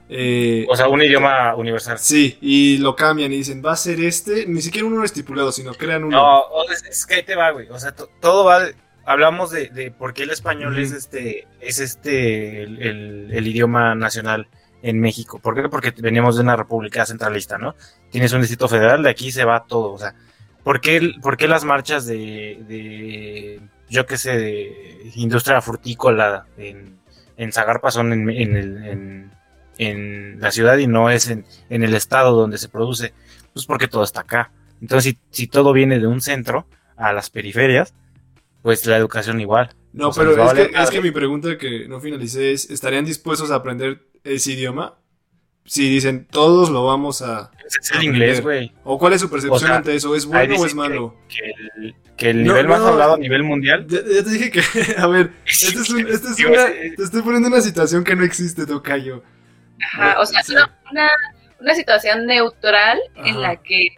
Eh, 0.08 0.66
o 0.68 0.76
sea, 0.76 0.88
un 0.88 1.02
idioma 1.02 1.54
universal. 1.54 1.98
Sí, 1.98 2.38
y 2.40 2.78
lo 2.78 2.94
cambian 2.94 3.32
y 3.32 3.36
dicen, 3.36 3.62
va 3.64 3.72
a 3.72 3.76
ser 3.76 4.00
este, 4.00 4.46
ni 4.46 4.60
siquiera 4.60 4.86
uno 4.86 5.04
estipulado, 5.04 5.52
sino 5.52 5.72
crean 5.74 6.04
uno. 6.04 6.16
No, 6.16 6.44
es, 6.70 7.06
que 7.06 7.14
ahí 7.14 7.22
te 7.22 7.34
va, 7.34 7.50
güey. 7.50 7.68
O 7.70 7.78
sea, 7.78 7.92
todo 7.92 8.44
va. 8.44 8.66
hablamos 9.04 9.50
de, 9.50 9.94
por 9.96 10.12
qué 10.12 10.24
el 10.24 10.30
español 10.30 10.78
es 10.78 10.92
este, 10.92 11.46
es 11.60 11.78
este, 11.78 12.62
el, 12.62 13.30
el, 13.32 13.46
idioma 13.46 13.94
nacional 13.94 14.48
en 14.82 15.00
México. 15.00 15.38
¿Por 15.38 15.54
qué? 15.54 15.68
Porque 15.68 15.94
veníamos 15.96 16.36
de 16.36 16.42
una 16.42 16.56
república 16.56 17.06
centralista, 17.06 17.56
¿no? 17.56 17.74
Tienes 18.10 18.32
un 18.32 18.40
distrito 18.40 18.68
federal, 18.68 19.02
de 19.02 19.10
aquí 19.10 19.32
se 19.32 19.44
va 19.44 19.64
todo. 19.64 19.92
O 19.92 19.98
sea, 19.98 20.14
¿Por 20.62 20.80
qué, 20.80 21.48
las 21.48 21.64
marchas 21.64 22.06
de, 22.06 23.60
yo 23.88 24.06
qué 24.06 24.16
sé, 24.16 24.36
de 24.36 25.12
industria 25.16 25.60
frutícola 25.60 26.46
en, 26.56 26.98
en 27.36 27.52
Zagarpa 27.52 27.90
son 27.90 28.12
en, 28.12 28.30
en, 28.30 29.32
la 29.78 30.50
ciudad 30.50 30.78
y 30.78 30.86
no 30.86 31.10
es 31.10 31.28
en, 31.28 31.44
el 31.68 31.94
estado 31.94 32.32
donde 32.32 32.58
se 32.58 32.68
produce? 32.68 33.12
Pues 33.52 33.66
porque 33.66 33.88
todo 33.88 34.04
está 34.04 34.20
acá. 34.20 34.50
Entonces, 34.80 35.16
si, 35.30 35.46
todo 35.46 35.72
viene 35.72 35.98
de 35.98 36.06
un 36.06 36.20
centro 36.20 36.66
a 36.96 37.12
las 37.12 37.30
periferias, 37.30 37.94
pues 38.62 38.86
la 38.86 38.96
educación 38.96 39.40
igual. 39.40 39.70
No, 39.92 40.10
pero 40.12 40.30
es, 40.30 40.52
que, 40.54 40.72
es 40.74 40.90
que 40.90 41.00
mi 41.00 41.10
pregunta 41.10 41.58
que 41.58 41.86
no 41.86 42.00
finalicé 42.00 42.52
es, 42.52 42.70
¿estarían 42.70 43.04
dispuestos 43.04 43.50
a 43.50 43.56
aprender 43.56 44.02
ese 44.24 44.52
idioma? 44.52 44.96
si 45.64 45.88
dicen 45.88 46.26
todos 46.30 46.70
lo 46.70 46.84
vamos 46.84 47.22
a. 47.22 47.50
Es 47.64 47.90
el 47.92 48.04
inglés, 48.04 48.42
güey. 48.42 48.72
¿O 48.84 48.98
cuál 48.98 49.12
es 49.12 49.20
su 49.20 49.30
percepción 49.30 49.70
ante 49.70 49.94
eso? 49.94 50.14
¿Es 50.14 50.26
bueno 50.26 50.56
o 50.56 50.66
es 50.66 50.74
malo? 50.74 51.16
Que, 52.16 52.30
el, 52.30 52.42
nivel 52.42 52.68
más 52.68 52.80
hablado 52.80 53.14
a 53.14 53.18
nivel 53.18 53.42
mundial. 53.42 53.86
Ya, 53.88 54.02
te 54.02 54.30
dije 54.30 54.50
que, 54.50 54.62
a 54.96 55.06
ver, 55.06 55.32
este 55.46 55.80
es, 55.80 55.90
un, 55.90 56.06
este 56.06 56.28
es 56.28 56.44
una. 56.44 56.66
Te 56.66 57.02
estoy 57.02 57.22
poniendo 57.22 57.48
una 57.48 57.60
situación 57.60 58.04
que 58.04 58.14
no 58.14 58.24
existe, 58.24 58.66
Tocayo. 58.66 59.22
Ajá, 59.86 60.20
o 60.20 60.26
sea, 60.26 60.42
una, 60.90 61.10
una 61.60 61.74
situación 61.74 62.26
neutral 62.26 62.98
en 63.16 63.40
la 63.40 63.56
que 63.56 63.88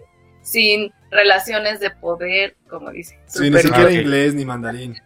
sin 0.43 0.93
relaciones 1.11 1.80
de 1.80 1.91
poder, 1.91 2.57
como 2.68 2.91
dice. 2.91 3.18
Sin 3.26 3.53
ni 3.53 3.61
siquiera 3.61 3.91
inglés 3.91 4.35
ni 4.35 4.45
mandarín. 4.45 4.97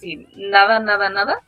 Sin 0.00 0.28
nada, 0.50 0.78
nada, 0.80 1.10
nada. 1.10 1.40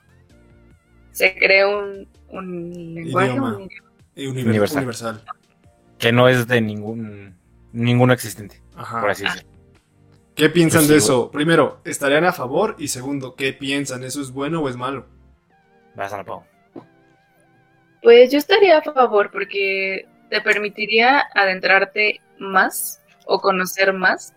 Se 1.12 1.36
crea 1.36 1.68
un, 1.68 2.08
un 2.28 2.94
lenguaje, 2.94 3.30
un 3.32 3.68
idioma 4.16 4.66
universal. 4.76 5.22
Que 5.98 6.12
no 6.12 6.28
es 6.28 6.46
de 6.46 6.60
ningún 6.60 7.36
ninguno 7.72 8.12
existente, 8.12 8.60
por 8.72 9.10
así 9.10 9.24
decirlo. 9.24 9.48
¿Qué 10.34 10.50
piensan 10.50 10.80
pues 10.80 10.88
de 10.88 10.96
eso? 10.96 11.30
Primero, 11.30 11.80
¿estarían 11.84 12.24
a 12.24 12.32
favor? 12.32 12.74
Y 12.78 12.88
segundo, 12.88 13.36
¿qué 13.36 13.52
piensan? 13.52 14.02
¿Eso 14.02 14.20
es 14.20 14.32
bueno 14.32 14.60
o 14.60 14.68
es 14.68 14.76
malo? 14.76 15.06
Vas 15.94 16.12
a 16.12 16.18
la 16.18 16.24
Pau. 16.24 16.44
Pues 18.04 18.30
yo 18.30 18.38
estaría 18.38 18.78
a 18.78 18.82
favor 18.82 19.32
porque 19.32 20.06
te 20.30 20.40
permitiría 20.40 21.24
adentrarte 21.34 22.20
más 22.38 23.02
o 23.26 23.40
conocer 23.40 23.92
más 23.92 24.34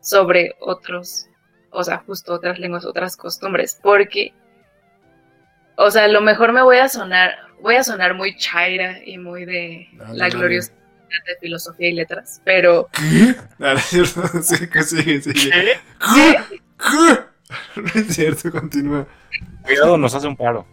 sobre 0.00 0.54
otros, 0.60 1.26
o 1.70 1.84
sea, 1.84 1.98
justo 1.98 2.32
otras 2.32 2.58
lenguas, 2.58 2.86
otras 2.86 3.16
costumbres, 3.16 3.78
porque, 3.82 4.32
o 5.76 5.90
sea, 5.90 6.04
a 6.04 6.08
lo 6.08 6.22
mejor 6.22 6.52
me 6.52 6.62
voy 6.62 6.78
a 6.78 6.88
sonar 6.88 7.48
voy 7.60 7.76
a 7.76 7.84
sonar 7.84 8.14
muy 8.14 8.36
chaira 8.36 8.98
y 9.04 9.18
muy 9.18 9.44
de 9.44 9.88
la 10.12 10.28
gloriosa 10.28 10.72
de 11.26 11.36
filosofía 11.40 11.88
y 11.88 11.92
letras, 11.92 12.40
pero... 12.44 12.88
¿Qué? 12.92 13.34
sigue, 14.42 14.82
sigue. 15.20 15.20
¿Qué? 15.32 15.80
No 17.76 17.86
es 17.94 18.14
cierto, 18.14 18.50
continúa. 18.50 19.06
Cuidado, 19.62 19.96
nos 19.96 20.14
hace 20.14 20.26
un 20.26 20.36
paro. 20.36 20.66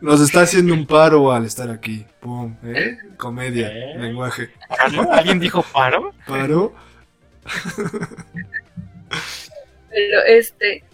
Nos 0.00 0.20
está 0.20 0.42
haciendo 0.42 0.74
un 0.74 0.86
paro 0.86 1.32
al 1.32 1.44
estar 1.46 1.70
aquí. 1.70 2.04
Pum, 2.20 2.56
¿eh? 2.64 2.96
Comedia, 3.16 3.68
¿Eh? 3.68 3.98
lenguaje. 3.98 4.50
¿Alguien 5.10 5.38
dijo 5.40 5.62
paro? 5.72 6.12
¿Paro? 6.26 6.74
Pero 9.90 10.22
este, 10.26 10.84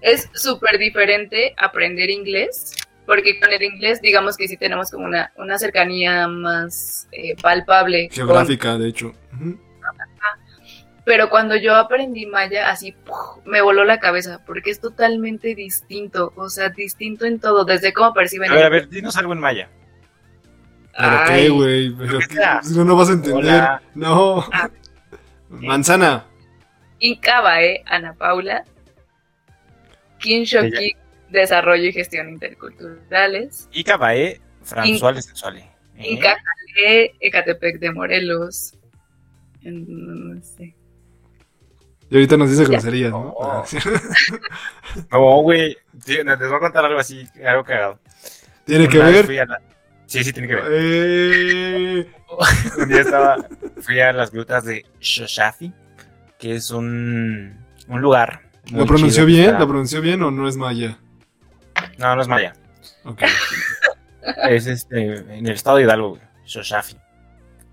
es 0.00 0.28
súper 0.34 0.78
diferente 0.78 1.54
aprender 1.56 2.10
inglés, 2.10 2.74
porque 3.06 3.40
con 3.40 3.50
el 3.52 3.62
inglés 3.62 4.00
digamos 4.02 4.36
que 4.36 4.48
sí 4.48 4.56
tenemos 4.56 4.90
como 4.90 5.06
una, 5.06 5.32
una 5.36 5.58
cercanía 5.58 6.28
más 6.28 7.08
eh, 7.12 7.34
palpable. 7.40 8.08
con- 8.08 8.16
Geográfica, 8.16 8.76
de 8.76 8.88
hecho. 8.88 9.12
Pero 11.08 11.30
cuando 11.30 11.56
yo 11.56 11.74
aprendí 11.74 12.26
maya, 12.26 12.68
así 12.70 12.92
¡puf! 12.92 13.16
me 13.46 13.62
voló 13.62 13.82
la 13.84 13.98
cabeza, 13.98 14.42
porque 14.46 14.68
es 14.70 14.78
totalmente 14.78 15.54
distinto, 15.54 16.34
o 16.36 16.50
sea, 16.50 16.68
distinto 16.68 17.24
en 17.24 17.40
todo, 17.40 17.64
desde 17.64 17.94
cómo 17.94 18.12
perciben 18.12 18.50
A 18.50 18.54
ver, 18.54 18.60
el- 18.60 18.66
a 18.66 18.68
ver, 18.68 18.88
dinos 18.90 19.16
algo 19.16 19.32
en 19.32 19.40
maya. 19.40 19.70
¿Pero 20.98 21.10
Ay, 21.20 21.42
qué, 21.44 21.48
güey? 21.48 21.88
No, 22.74 22.84
no 22.84 22.94
vas 22.96 23.08
a 23.08 23.12
entender. 23.14 23.36
Hola. 23.42 23.82
No. 23.94 24.44
Ah. 24.52 24.68
Manzana. 25.48 26.26
Incaba, 26.98 27.62
¿eh? 27.62 27.82
Ana 27.86 28.12
Paula. 28.12 28.64
Kinshoki, 30.18 30.94
Desarrollo 31.30 31.84
y 31.84 31.92
Gestión 31.92 32.28
Interculturales. 32.28 33.66
Ica 33.72 33.96
Bae, 33.96 34.40
Fransuales 34.62 35.24
Sensuales. 35.24 35.64
¿Eh? 35.96 36.12
Inca, 36.12 36.36
Calé, 36.74 37.14
Ecatepec 37.20 37.78
de 37.78 37.92
Morelos. 37.92 38.74
En- 39.62 40.34
No 40.34 40.42
sé. 40.42 40.74
Y 42.10 42.14
ahorita 42.16 42.36
nos 42.36 42.50
dice 42.50 42.64
groserías, 42.64 43.10
¿no? 43.10 43.34
Oh. 43.36 43.62
Ah. 43.62 43.64
No, 45.12 45.42
güey. 45.42 45.76
Les 46.06 46.24
voy 46.24 46.56
a 46.56 46.58
contar 46.60 46.84
algo 46.84 46.98
así, 46.98 47.28
algo 47.46 47.64
cagado. 47.64 47.98
Tiene 48.64 48.88
que 48.88 48.98
Una 48.98 49.10
ver. 49.10 49.28
la- 49.48 49.60
Sí, 50.06 50.24
sí, 50.24 50.32
tiene 50.32 50.48
que 50.48 50.54
ver. 50.54 50.64
Eh, 50.70 52.10
Un 52.78 52.88
día 52.88 53.00
estaba, 53.02 53.36
fui 53.82 54.00
a 54.00 54.10
las 54.14 54.30
grutas 54.30 54.64
de 54.64 54.86
Shoshafi, 55.00 55.70
que 56.38 56.54
es 56.54 56.70
un, 56.70 57.58
un 57.88 58.00
lugar. 58.00 58.40
¿Lo 58.72 58.86
pronunció 58.86 59.26
bien? 59.26 59.58
¿Lo 59.58 59.66
pronunció 59.66 60.00
bien 60.00 60.22
o 60.22 60.30
no 60.30 60.48
es 60.48 60.56
maya? 60.56 60.98
No, 61.98 62.16
no 62.16 62.22
es 62.22 62.28
maya. 62.28 62.54
Ok. 63.04 63.22
Es 64.50 64.66
este, 64.66 65.16
en 65.16 65.46
el 65.46 65.52
estado 65.52 65.78
de 65.78 65.84
Hidalgo, 65.84 66.10
güey, 66.10 66.22
Shoshafi. 66.44 66.96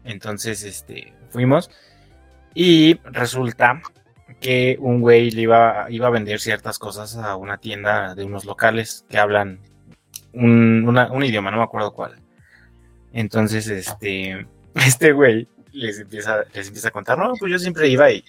Entonces, 0.06 0.64
este, 0.64 1.14
fuimos 1.30 1.70
y 2.54 2.98
resulta 3.04 3.82
que 4.42 4.78
un 4.80 5.02
güey 5.02 5.32
le 5.32 5.42
iba, 5.42 5.88
iba 5.90 6.08
a 6.08 6.12
vender 6.12 6.40
ciertas 6.40 6.78
cosas 6.80 7.16
a 7.18 7.36
una 7.36 7.58
tienda 7.58 8.14
de 8.16 8.24
unos 8.26 8.46
locales 8.46 9.06
que 9.10 9.18
hablan 9.18 9.60
un, 10.34 10.86
una- 10.88 11.12
un 11.12 11.24
idioma, 11.24 11.52
no 11.52 11.58
me 11.58 11.64
acuerdo 11.64 11.94
cuál. 11.94 12.16
Entonces, 13.14 13.68
este, 13.68 14.46
este 14.76 15.12
güey 15.14 15.48
les 15.72 16.00
empieza, 16.00 16.44
les 16.54 16.68
empieza 16.68 16.90
a 16.90 16.92
contar, 16.92 17.18
no, 17.18 17.34
pues 17.40 17.52
yo 17.52 17.60
siempre 17.60 17.88
iba 17.88 18.12
y 18.12 18.24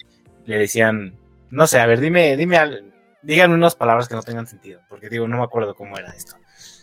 le 0.47 0.59
decían, 0.59 1.15
no 1.51 1.67
sé, 1.67 1.79
a 1.81 1.87
ver, 1.87 2.01
dime, 2.01 2.37
dime, 2.37 2.59
díganme 3.23 3.55
unas 3.55 3.75
palabras 3.75 4.09
que 4.09 4.15
no 4.15 4.23
tengan 4.23 4.47
sentido, 4.47 4.81
porque 4.89 5.09
digo, 5.09 5.27
no 5.29 5.39
me 5.39 5.45
acuerdo 5.45 5.75
cómo 5.75 5.97
era 5.99 6.11
esto. 6.11 6.37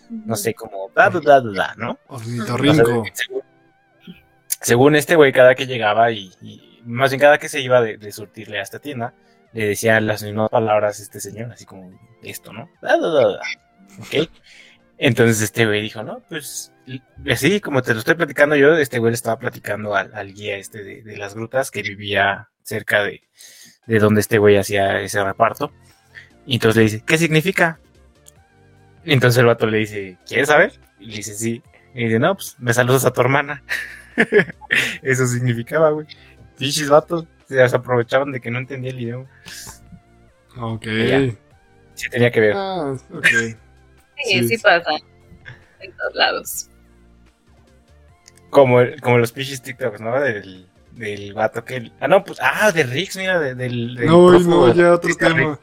No 0.10 0.36
sé, 0.36 0.54
como, 0.54 0.90
da, 0.94 1.10
da, 1.10 1.20
da, 1.22 1.42
da, 1.42 1.52
da, 1.52 1.76
¿no? 1.78 1.98
Ornitorrinco. 2.08 3.06
Según, 3.14 3.42
según 4.62 4.96
este 4.96 5.16
güey, 5.16 5.32
cada 5.32 5.56
que 5.56 5.66
llegaba 5.66 6.12
y, 6.12 6.32
y 6.42 6.73
más 6.86 7.12
bien 7.12 7.20
cada 7.20 7.38
que 7.38 7.50
se 7.50 7.62
iba 7.62 7.82
de, 7.82 7.98
de 7.98 8.12
surtirle 8.12 8.60
a 8.60 8.64
esta 8.64 8.80
tienda, 8.80 9.14
le 9.54 9.68
decía 9.68 10.00
las 10.02 10.24
mismas 10.24 10.50
palabras 10.50 11.00
a 11.00 11.04
este 11.04 11.20
señor, 11.20 11.52
así 11.52 11.66
como 11.66 11.92
esto, 12.24 12.54
¿no? 12.54 12.70
Da, 12.82 12.98
da, 12.98 13.10
da, 13.10 13.28
da. 13.28 13.42
¿Ok? 14.00 14.30
Entonces 14.98 15.42
este 15.42 15.66
güey 15.66 15.82
dijo, 15.82 16.04
no, 16.04 16.22
pues 16.30 16.72
así 17.30 17.60
como 17.60 17.82
te 17.82 17.94
lo 17.94 18.00
estoy 18.00 18.16
platicando 18.16 18.56
yo, 18.56 18.76
este 18.78 19.00
güey 19.00 19.12
le 19.12 19.16
estaba 19.16 19.38
platicando 19.38 19.96
al, 19.96 20.14
al 20.14 20.34
guía 20.34 20.58
este 20.58 20.84
de, 20.84 21.02
de 21.02 21.18
las 21.18 21.36
grutas 21.36 21.72
que 21.72 21.82
vivía 21.82 22.50
cerca 22.62 23.04
de, 23.04 23.22
de 23.86 24.00
donde 24.00 24.22
este 24.22 24.38
güey 24.38 24.58
hacía 24.58 25.02
ese 25.02 25.24
reparto. 25.24 25.72
Y 26.46 26.56
entonces 26.56 26.78
le 26.78 26.84
dice, 26.84 27.04
¿qué 27.06 27.18
significa? 27.18 27.80
Y 29.06 29.14
entonces 29.14 29.40
el 29.40 29.46
vato 29.46 29.68
le 29.68 29.80
dice, 29.80 30.18
¿quieres 30.26 30.48
saber? 30.48 30.74
Y 31.00 31.08
le 31.08 31.18
dice, 31.18 31.34
sí. 31.34 31.62
Y 31.94 32.06
dice, 32.06 32.20
no, 32.20 32.36
pues 32.36 32.56
me 32.60 32.74
saludas 32.74 33.06
a 33.06 33.12
tu 33.12 33.22
hermana. 33.22 33.64
Eso 35.02 35.28
significaba, 35.28 35.92
güey. 35.92 36.08
Pichis 36.58 36.90
vatos 36.90 37.26
se 37.48 37.62
aprovechaban 37.64 38.32
de 38.32 38.40
que 38.42 38.50
no 38.52 38.60
entendía 38.60 38.92
el 38.92 39.00
idioma. 39.02 39.26
Ok. 40.58 40.86
Ya. 40.86 41.20
Sí 41.96 42.10
tenía 42.10 42.32
que 42.32 42.40
ver. 42.40 42.54
Ah, 42.56 42.96
ok. 43.14 43.28
Sí, 44.26 44.40
Sí. 44.40 44.48
sí, 44.50 44.58
pasa. 44.60 44.92
En 45.82 45.92
todos 45.98 46.16
lados. 46.16 46.70
Como, 48.50 48.78
como 49.02 49.18
los 49.18 49.32
pichis 49.32 49.62
TikToks, 49.62 50.00
¿no? 50.00 50.18
Del, 50.20 50.68
del 50.92 51.34
vato 51.34 51.66
que... 51.66 51.92
Ah, 52.00 52.08
no, 52.08 52.24
pues... 52.24 52.40
Ah, 52.42 52.72
de 52.72 52.84
Rix, 52.84 53.18
mira, 53.18 53.40
de- 53.40 53.56
del... 53.56 53.96
del 53.96 54.06
No, 54.08 54.28
prófugo. 54.30 54.68
no, 54.68 54.74
ya 54.74 54.94
otro 54.94 55.14
tema. 55.16 55.60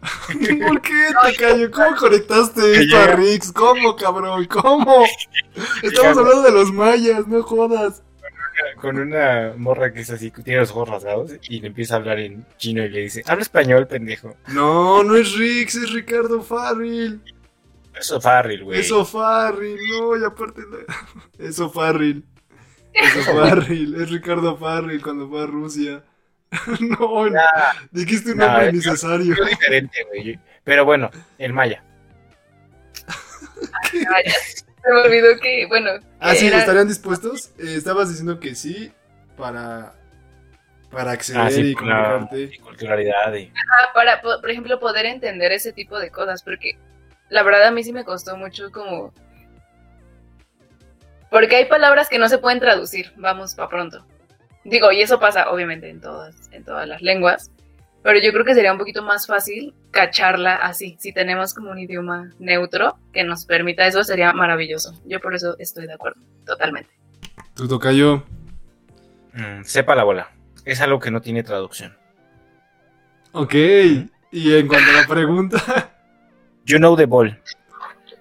¿Por 0.66 0.80
qué, 0.80 1.08
Tacayo? 1.22 1.70
¿Cómo 1.70 1.94
conectaste 1.96 2.82
esto 2.82 2.96
a 2.98 3.06
Rix? 3.08 3.52
¿Cómo, 3.52 3.94
cabrón? 3.94 4.46
¿Cómo? 4.46 5.04
Estamos 5.82 6.16
hablando 6.18 6.42
de 6.42 6.52
los 6.52 6.72
mayas, 6.72 7.26
no 7.28 7.42
jodas. 7.42 8.02
Con 8.80 8.98
una 8.98 9.52
morra 9.56 9.92
que 9.92 10.00
es 10.00 10.10
así, 10.10 10.30
que 10.30 10.42
tiene 10.42 10.60
los 10.60 10.70
ojos 10.70 10.88
rasgados 10.88 11.32
y 11.48 11.60
le 11.60 11.68
empieza 11.68 11.94
a 11.94 11.98
hablar 11.98 12.18
en 12.18 12.46
chino 12.56 12.84
y 12.84 12.88
le 12.88 13.00
dice, 13.02 13.22
habla 13.26 13.42
español, 13.42 13.86
pendejo. 13.86 14.36
No, 14.48 15.02
no 15.02 15.16
es 15.16 15.34
Rix, 15.36 15.74
es 15.76 15.92
Ricardo 15.92 16.42
Farril. 16.42 17.20
Eso 17.98 18.20
Farril, 18.20 18.64
güey. 18.64 18.80
Eso 18.80 19.04
Farril, 19.04 19.78
no, 19.90 20.16
y 20.16 20.24
aparte. 20.24 20.62
Eso 21.38 21.68
Farril. 21.70 22.24
Eso 22.92 23.22
Farril, 23.34 24.00
es 24.00 24.10
Ricardo 24.10 24.56
Farril 24.56 25.02
cuando 25.02 25.28
fue 25.28 25.42
a 25.42 25.46
Rusia. 25.46 26.04
No, 26.80 27.28
no, 27.28 27.40
dijiste 27.92 28.32
un 28.32 28.38
Nah, 28.38 28.46
nombre 28.46 28.68
es- 28.68 28.74
innecesario. 28.74 29.34
Es 29.44 29.50
diferente, 29.50 29.98
güey. 30.08 30.38
Pero 30.64 30.84
bueno, 30.84 31.10
el 31.38 31.52
maya. 31.52 31.84
Vaya, 33.92 34.34
se 34.82 34.92
me 34.92 35.00
olvidó 35.02 35.38
que, 35.40 35.66
bueno, 35.66 35.90
Ah, 36.18 36.34
sí, 36.34 36.46
era- 36.48 36.58
¿estarían 36.58 36.88
dispuestos? 36.88 37.50
Eh, 37.58 37.74
estabas 37.76 38.08
diciendo 38.08 38.40
que 38.40 38.54
sí 38.54 38.92
para, 39.36 39.94
para 40.90 41.12
acceder 41.12 41.42
Ah, 41.42 41.50
sí, 41.50 41.60
y 41.70 41.74
con 41.74 41.88
comunicarte. 41.88 42.58
culturalidad 42.62 43.34
y... 43.34 43.52
Ah, 43.54 43.92
para, 43.94 44.20
po- 44.20 44.40
por 44.40 44.50
ejemplo, 44.50 44.78
poder 44.80 45.06
entender 45.06 45.52
ese 45.52 45.72
tipo 45.72 45.98
de 45.98 46.10
cosas, 46.10 46.42
porque 46.42 46.78
la 47.28 47.42
verdad 47.42 47.64
a 47.64 47.70
mí 47.70 47.82
sí 47.84 47.92
me 47.92 48.04
costó 48.04 48.36
mucho 48.36 48.70
como... 48.72 49.12
Porque 51.30 51.56
hay 51.56 51.66
palabras 51.66 52.08
que 52.08 52.18
no 52.18 52.28
se 52.28 52.38
pueden 52.38 52.58
traducir, 52.58 53.12
vamos, 53.16 53.54
para 53.54 53.68
pronto. 53.68 54.04
Digo, 54.64 54.90
y 54.92 55.00
eso 55.00 55.20
pasa 55.20 55.50
obviamente 55.50 55.88
en 55.88 56.00
todas, 56.00 56.34
en 56.52 56.64
todas 56.64 56.88
las 56.88 57.02
lenguas, 57.02 57.50
pero 58.02 58.18
yo 58.18 58.32
creo 58.32 58.44
que 58.44 58.54
sería 58.54 58.72
un 58.72 58.78
poquito 58.78 59.02
más 59.02 59.26
fácil 59.26 59.74
cacharla 59.90 60.56
así. 60.56 60.96
Si 60.98 61.12
tenemos 61.12 61.54
como 61.54 61.70
un 61.70 61.78
idioma 61.78 62.30
neutro 62.38 62.98
que 63.12 63.24
nos 63.24 63.44
permita 63.44 63.86
eso, 63.86 64.02
sería 64.04 64.32
maravilloso. 64.32 64.94
Yo 65.04 65.20
por 65.20 65.34
eso 65.34 65.56
estoy 65.58 65.86
de 65.86 65.94
acuerdo, 65.94 66.20
totalmente. 66.46 66.90
Tu 67.54 67.68
tocayo. 67.68 68.24
Mm, 69.34 69.62
sepa 69.64 69.94
la 69.94 70.04
bola. 70.04 70.30
Es 70.64 70.80
algo 70.80 70.98
que 70.98 71.10
no 71.10 71.20
tiene 71.20 71.42
traducción. 71.42 71.96
Ok. 73.32 73.54
Y 74.32 74.54
en 74.54 74.66
cuanto 74.66 74.90
a 74.90 75.00
la 75.02 75.06
pregunta. 75.06 75.90
You 76.66 76.78
know 76.78 76.96
the 76.96 77.06
ball. 77.06 77.38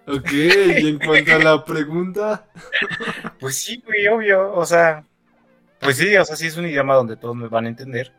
Ok. 0.08 0.32
Y 0.32 0.90
en 0.90 1.00
cuanto 1.00 1.36
a 1.36 1.40
la 1.40 1.64
pregunta. 1.66 2.46
Pues 3.40 3.56
sí, 3.56 3.82
güey, 3.86 4.06
obvio. 4.08 4.54
O 4.54 4.66
sea, 4.66 5.06
pues 5.80 5.96
sí, 5.96 6.18
o 6.18 6.26
sea, 6.26 6.36
si 6.36 6.48
es 6.48 6.58
un 6.58 6.66
idioma 6.66 6.96
donde 6.96 7.16
todos 7.16 7.38
me 7.38 7.48
van 7.48 7.66
a 7.66 7.70
entender, 7.70 8.12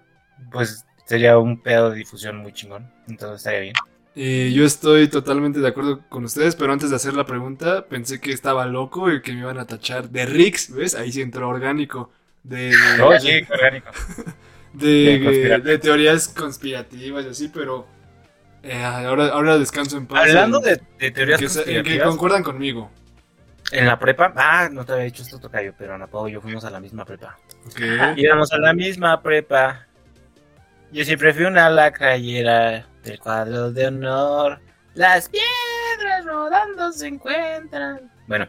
pues 0.51 0.87
sería 1.11 1.37
un 1.39 1.61
pedo 1.61 1.91
de 1.91 1.97
difusión 1.97 2.37
muy 2.39 2.53
chingón. 2.53 2.89
Entonces 3.09 3.39
estaría 3.39 3.61
bien. 3.61 3.75
eh, 4.15 4.53
yo 4.55 4.65
estoy 4.65 5.09
totalmente 5.09 5.59
de 5.59 5.67
acuerdo 5.69 6.03
con 6.09 6.25
ustedes, 6.25 6.55
pero 6.55 6.73
antes 6.73 6.91
de 6.91 6.97
hacer 6.97 7.15
la 7.15 7.27
pregunta, 7.27 7.87
pensé 7.87 8.21
que 8.21 8.31
estaba 8.33 8.65
loco 8.67 9.11
y 9.11 9.21
que 9.21 9.33
me 9.33 9.41
iban 9.41 9.59
a 9.59 9.67
tachar 9.67 10.09
de 10.11 10.25
Rix, 10.27 10.73
¿ves? 10.73 10.95
Ahí 10.95 11.11
sí 11.11 11.21
entró 11.21 11.49
orgánico. 11.49 12.13
De, 12.45 12.69
de, 12.69 12.97
No, 12.99 13.19
sí, 13.19 13.43
orgánico. 13.51 13.91
de, 14.73 14.87
de 14.89 15.21
conspira- 15.25 15.59
de 15.59 15.79
teorías 15.79 16.29
conspirativas 16.29 17.25
y 17.25 17.29
así, 17.29 17.49
pero 17.49 17.87
eh, 18.63 18.83
ahora, 18.83 19.29
ahora 19.29 19.59
descanso 19.59 19.97
en 19.99 20.07
paz. 20.07 20.29
Hablando 20.29 20.59
en- 20.59 20.65
de, 20.65 20.81
de 21.01 21.11
teorías 21.11 21.41
que, 21.41 21.49
se- 21.49 21.59
en 21.61 21.65
que 21.67 21.73
conspirativas, 21.75 22.09
concuerdan 22.09 22.43
conmigo. 22.45 22.91
en 23.73 23.87
la 23.87 23.99
prepa, 23.99 24.33
ah, 24.37 24.69
no 24.71 24.85
te 24.85 24.93
había 24.93 25.05
dicho 25.07 25.23
esto, 25.23 25.39
Tocayo, 25.41 25.75
pero 25.77 25.95
Ana 25.95 26.07
Pau 26.07 26.29
y 26.29 26.33
yo 26.33 26.41
fuimos 26.41 26.65
a 26.65 26.71
la 26.71 26.79
misma 26.81 27.05
prepa. 27.05 27.37
Ok. 27.67 27.81
Íbamos 28.17 28.53
a 28.53 28.59
la 28.59 28.73
misma 28.75 29.21
prepa. 29.23 29.87
Yo 30.93 31.05
siempre 31.05 31.33
fui 31.33 31.45
una 31.45 31.71
lacrayera 31.71 32.87
del 33.03 33.19
cuadro 33.21 33.71
de 33.73 33.87
honor. 33.87 34.61
Las 34.95 35.29
piedras 35.29 36.25
rodando 36.25 36.91
se 36.93 37.07
encuentran. 37.09 38.11
Bueno, 38.27 38.49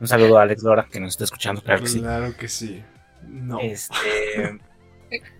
un 0.00 0.08
saludo 0.08 0.38
a 0.38 0.42
Alex 0.42 0.62
Lora, 0.62 0.86
que 0.90 0.98
nos 1.00 1.10
está 1.10 1.24
escuchando, 1.24 1.62
claro 1.62 1.82
que 1.82 1.88
sí. 1.88 2.00
Claro 2.00 2.36
que 2.36 2.48
sí. 2.48 2.84
No. 3.26 3.60
Este. 3.60 4.58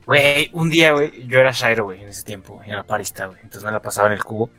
Güey, 0.07 0.49
un 0.55 0.71
día, 0.71 0.93
güey, 0.93 1.27
yo 1.27 1.41
era 1.41 1.51
Shairo, 1.53 1.85
güey, 1.85 2.03
en 2.03 2.09
ese 2.09 2.23
tiempo, 2.23 2.63
era 2.65 2.83
parista, 2.85 3.27
güey. 3.27 3.39
Entonces 3.43 3.65
me 3.65 3.71
la 3.73 3.83
pasaba 3.83 4.07
en 4.09 4.15
el 4.15 4.25
cubo. 4.25 4.51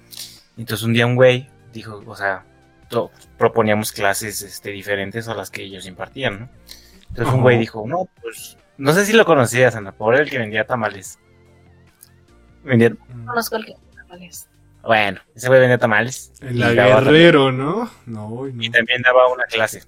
Entonces 0.57 0.85
un 0.85 0.93
día 0.93 1.07
un 1.07 1.15
güey 1.15 1.49
dijo, 1.73 2.03
o 2.05 2.15
sea, 2.15 2.45
to- 2.89 3.09
proponíamos 3.37 3.91
clases 3.91 4.41
este, 4.41 4.69
diferentes 4.71 5.27
a 5.27 5.33
las 5.33 5.49
que 5.49 5.63
ellos 5.63 5.87
impartían, 5.87 6.39
¿no? 6.41 6.49
Entonces 7.07 7.33
un 7.33 7.41
güey 7.41 7.57
dijo, 7.57 7.83
no, 7.87 8.07
pues, 8.21 8.57
no 8.77 8.93
sé 8.93 9.05
si 9.05 9.13
lo 9.13 9.25
conocías, 9.25 9.75
Ana, 9.75 9.93
por 9.93 10.15
el 10.15 10.29
que 10.29 10.37
vendía 10.37 10.65
tamales. 10.67 11.17
Vendía, 12.63 12.89
No 12.89 13.25
conozco 13.27 13.55
el 13.57 13.65
que. 13.65 13.75
Bueno, 14.81 15.19
ese 15.35 15.47
güey 15.49 15.59
vendía 15.59 15.77
tamales. 15.77 16.31
El 16.41 16.57
Y 16.57 16.59
daba- 16.75 17.01
guerrero, 17.01 17.51
¿no? 17.51 17.89
No, 18.05 18.47
Y 18.47 18.53
no. 18.69 18.71
también 18.71 19.01
daba 19.01 19.27
una 19.31 19.43
clase. 19.45 19.83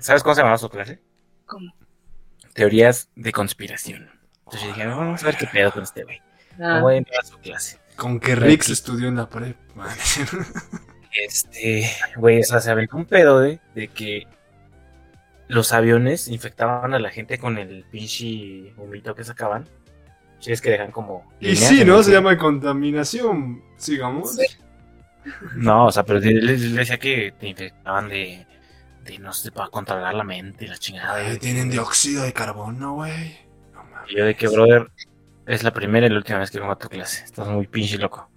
¿Sabes 0.00 0.22
cómo 0.22 0.34
se 0.34 0.40
llamaba 0.40 0.56
su 0.58 0.68
clase? 0.70 1.00
¿Cómo? 1.46 1.74
Teorías 2.54 3.10
de 3.16 3.32
conspiración. 3.32 4.08
Entonces 4.44 4.62
yo 4.62 4.66
dije, 4.68 4.86
vamos 4.86 5.22
a 5.22 5.26
ver 5.26 5.36
qué 5.36 5.46
pedo 5.46 5.72
con 5.72 5.82
este 5.82 6.04
güey. 6.04 6.20
Ah, 6.60 6.78
Voy 6.80 6.94
a 6.94 6.98
entrar 6.98 7.20
a 7.20 7.26
su 7.26 7.36
clase. 7.38 7.78
Con 7.96 8.20
que 8.20 8.34
Rix 8.36 8.68
estudió 8.70 9.08
en 9.08 9.16
la 9.16 9.28
prep. 9.28 9.56
man. 9.74 9.88
Este, 11.16 11.88
güey, 12.16 12.40
o 12.40 12.42
sea, 12.42 12.60
se 12.60 12.70
aventó 12.72 12.96
un 12.96 13.04
pedo 13.04 13.38
de, 13.38 13.60
de 13.76 13.86
que 13.86 14.26
los 15.46 15.72
aviones 15.72 16.26
infectaban 16.26 16.92
a 16.92 16.98
la 16.98 17.10
gente 17.10 17.38
con 17.38 17.56
el 17.58 17.84
pinche 17.90 18.72
humito 18.76 19.14
que 19.14 19.22
sacaban. 19.22 19.68
Si 20.44 20.52
es 20.52 20.60
que 20.60 20.68
dejan 20.70 20.90
como. 20.90 21.24
Y 21.40 21.56
sí, 21.56 21.86
¿no? 21.86 22.02
Se 22.02 22.12
llama 22.12 22.36
contaminación. 22.36 23.62
Sigamos. 23.78 24.36
Sí. 24.36 24.44
No, 25.56 25.86
o 25.86 25.90
sea, 25.90 26.02
pero 26.04 26.18
le, 26.20 26.32
le- 26.34 26.58
le 26.58 26.78
decía 26.80 26.98
que 26.98 27.32
te 27.40 27.48
infectaban 27.48 28.10
de. 28.10 28.46
de 29.04 29.18
no 29.20 29.32
sé, 29.32 29.50
para 29.50 29.70
controlar 29.70 30.12
la 30.12 30.22
mente 30.24 30.66
y 30.66 30.68
la 30.68 30.76
chingada. 30.76 31.14
Ay, 31.16 31.38
tienen 31.38 31.70
dióxido 31.70 32.24
de 32.24 32.34
carbono, 32.34 32.92
güey. 32.96 33.38
No 33.72 33.84
mames. 33.84 34.10
Y 34.12 34.16
yo 34.18 34.26
de 34.26 34.34
que, 34.34 34.48
brother, 34.48 34.90
es 35.46 35.62
la 35.62 35.72
primera 35.72 36.06
y 36.06 36.10
la 36.10 36.16
última 36.18 36.40
vez 36.40 36.50
que 36.50 36.58
vengo 36.60 36.72
a 36.72 36.78
tu 36.78 36.90
clase. 36.90 37.24
Estás 37.24 37.48
muy 37.48 37.66
pinche 37.66 37.96
loco. 37.96 38.28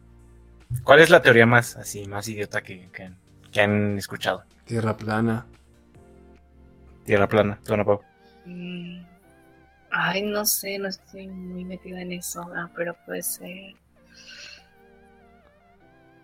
¿Cuál 0.85 1.01
es 1.01 1.09
la 1.09 1.21
teoría 1.21 1.45
más 1.45 1.75
así, 1.75 2.05
más 2.07 2.25
idiota 2.29 2.61
que, 2.61 2.87
que, 2.93 3.03
han- 3.03 3.17
que 3.51 3.59
han 3.61 3.97
escuchado? 3.97 4.45
Tierra 4.63 4.95
plana. 4.95 5.45
Tierra 7.05 7.27
plana, 7.27 7.59
Ana 7.69 7.83
Pau. 7.85 8.01
mm, 8.45 8.99
Ay, 9.99 10.21
no 10.21 10.45
sé, 10.45 10.77
no 10.77 10.89
estoy 10.89 11.27
muy 11.27 11.65
metida 11.65 11.99
en 12.01 12.11
eso, 12.11 12.47
ah, 12.55 12.69
pero 12.75 12.95
puede 13.03 13.23
ser. 13.23 13.73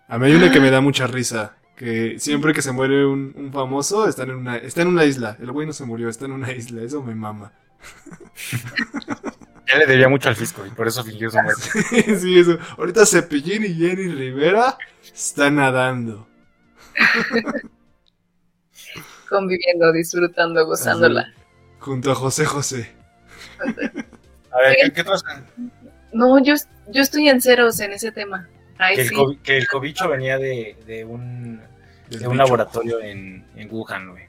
A 0.06 0.16
mí 0.16 0.26
hay 0.26 0.34
una 0.36 0.52
que 0.52 0.60
me 0.60 0.70
da 0.70 0.80
mucha 0.80 1.08
risa. 1.08 1.56
Que 1.74 2.20
siempre 2.20 2.52
que 2.52 2.62
se 2.62 2.70
muere 2.70 3.04
un, 3.04 3.34
un 3.34 3.52
famoso, 3.52 4.06
está 4.06 4.22
en, 4.22 4.30
una, 4.30 4.58
está 4.58 4.82
en 4.82 4.88
una 4.88 5.04
isla. 5.04 5.36
El 5.40 5.50
güey 5.50 5.66
no 5.66 5.72
se 5.72 5.84
murió, 5.84 6.08
está 6.08 6.26
en 6.26 6.32
una 6.32 6.52
isla. 6.52 6.82
Eso 6.82 7.02
me 7.02 7.16
mama. 7.16 7.50
Él 9.66 9.80
le 9.80 9.86
debía 9.86 10.08
mucho 10.08 10.28
al 10.28 10.36
fisco 10.36 10.64
y 10.64 10.70
por 10.70 10.86
eso 10.86 11.02
fingió 11.02 11.28
su 11.32 11.38
muerte. 11.42 12.16
sí, 12.20 12.38
eso. 12.38 12.56
Ahorita 12.78 13.04
Cepillín 13.04 13.64
y 13.64 13.74
Jenny 13.74 14.06
Rivera 14.06 14.78
están 15.02 15.56
nadando. 15.56 16.28
Conviviendo, 19.28 19.90
disfrutando, 19.90 20.64
gozándola. 20.64 21.34
Junto 21.80 22.12
a 22.12 22.14
José 22.14 22.44
José. 22.44 23.03
A 24.52 24.58
ver, 24.60 24.76
¿qué, 24.92 24.92
qué? 24.92 25.04
No, 26.12 26.38
yo, 26.42 26.54
yo 26.88 27.02
estoy 27.02 27.28
en 27.28 27.40
ceros 27.40 27.80
en 27.80 27.92
ese 27.92 28.12
tema. 28.12 28.48
Ay, 28.78 28.96
Que 28.96 29.02
el, 29.02 29.08
sí. 29.08 29.14
co- 29.14 29.36
que 29.42 29.56
el 29.58 29.66
cobicho 29.68 30.08
venía 30.08 30.38
de, 30.38 30.76
de 30.86 31.04
un, 31.04 31.60
de 32.08 32.26
un 32.28 32.36
laboratorio 32.36 33.00
en, 33.00 33.44
en 33.56 33.68
Wuhan, 33.70 34.10
güey. 34.10 34.24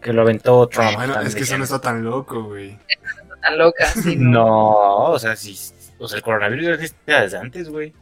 Que 0.00 0.12
lo 0.12 0.22
aventó 0.22 0.66
Trump. 0.68 0.88
Ah, 0.92 0.96
bueno, 0.96 1.20
es 1.20 1.34
que 1.34 1.42
eso 1.42 1.56
no 1.58 1.64
está 1.64 1.80
tan 1.80 2.02
loco, 2.02 2.42
güey. 2.44 2.76
Tan 3.40 3.58
loca, 3.58 3.86
sí, 3.86 4.16
¿no? 4.18 4.30
No, 4.30 5.04
o 5.10 5.18
sea, 5.18 5.36
sí. 5.36 5.56
O 5.98 6.08
sea, 6.08 6.16
el 6.16 6.22
coronavirus 6.22 6.64
ya 6.66 6.72
existía 6.72 7.20
desde 7.22 7.38
antes, 7.38 7.68
güey. 7.68 7.92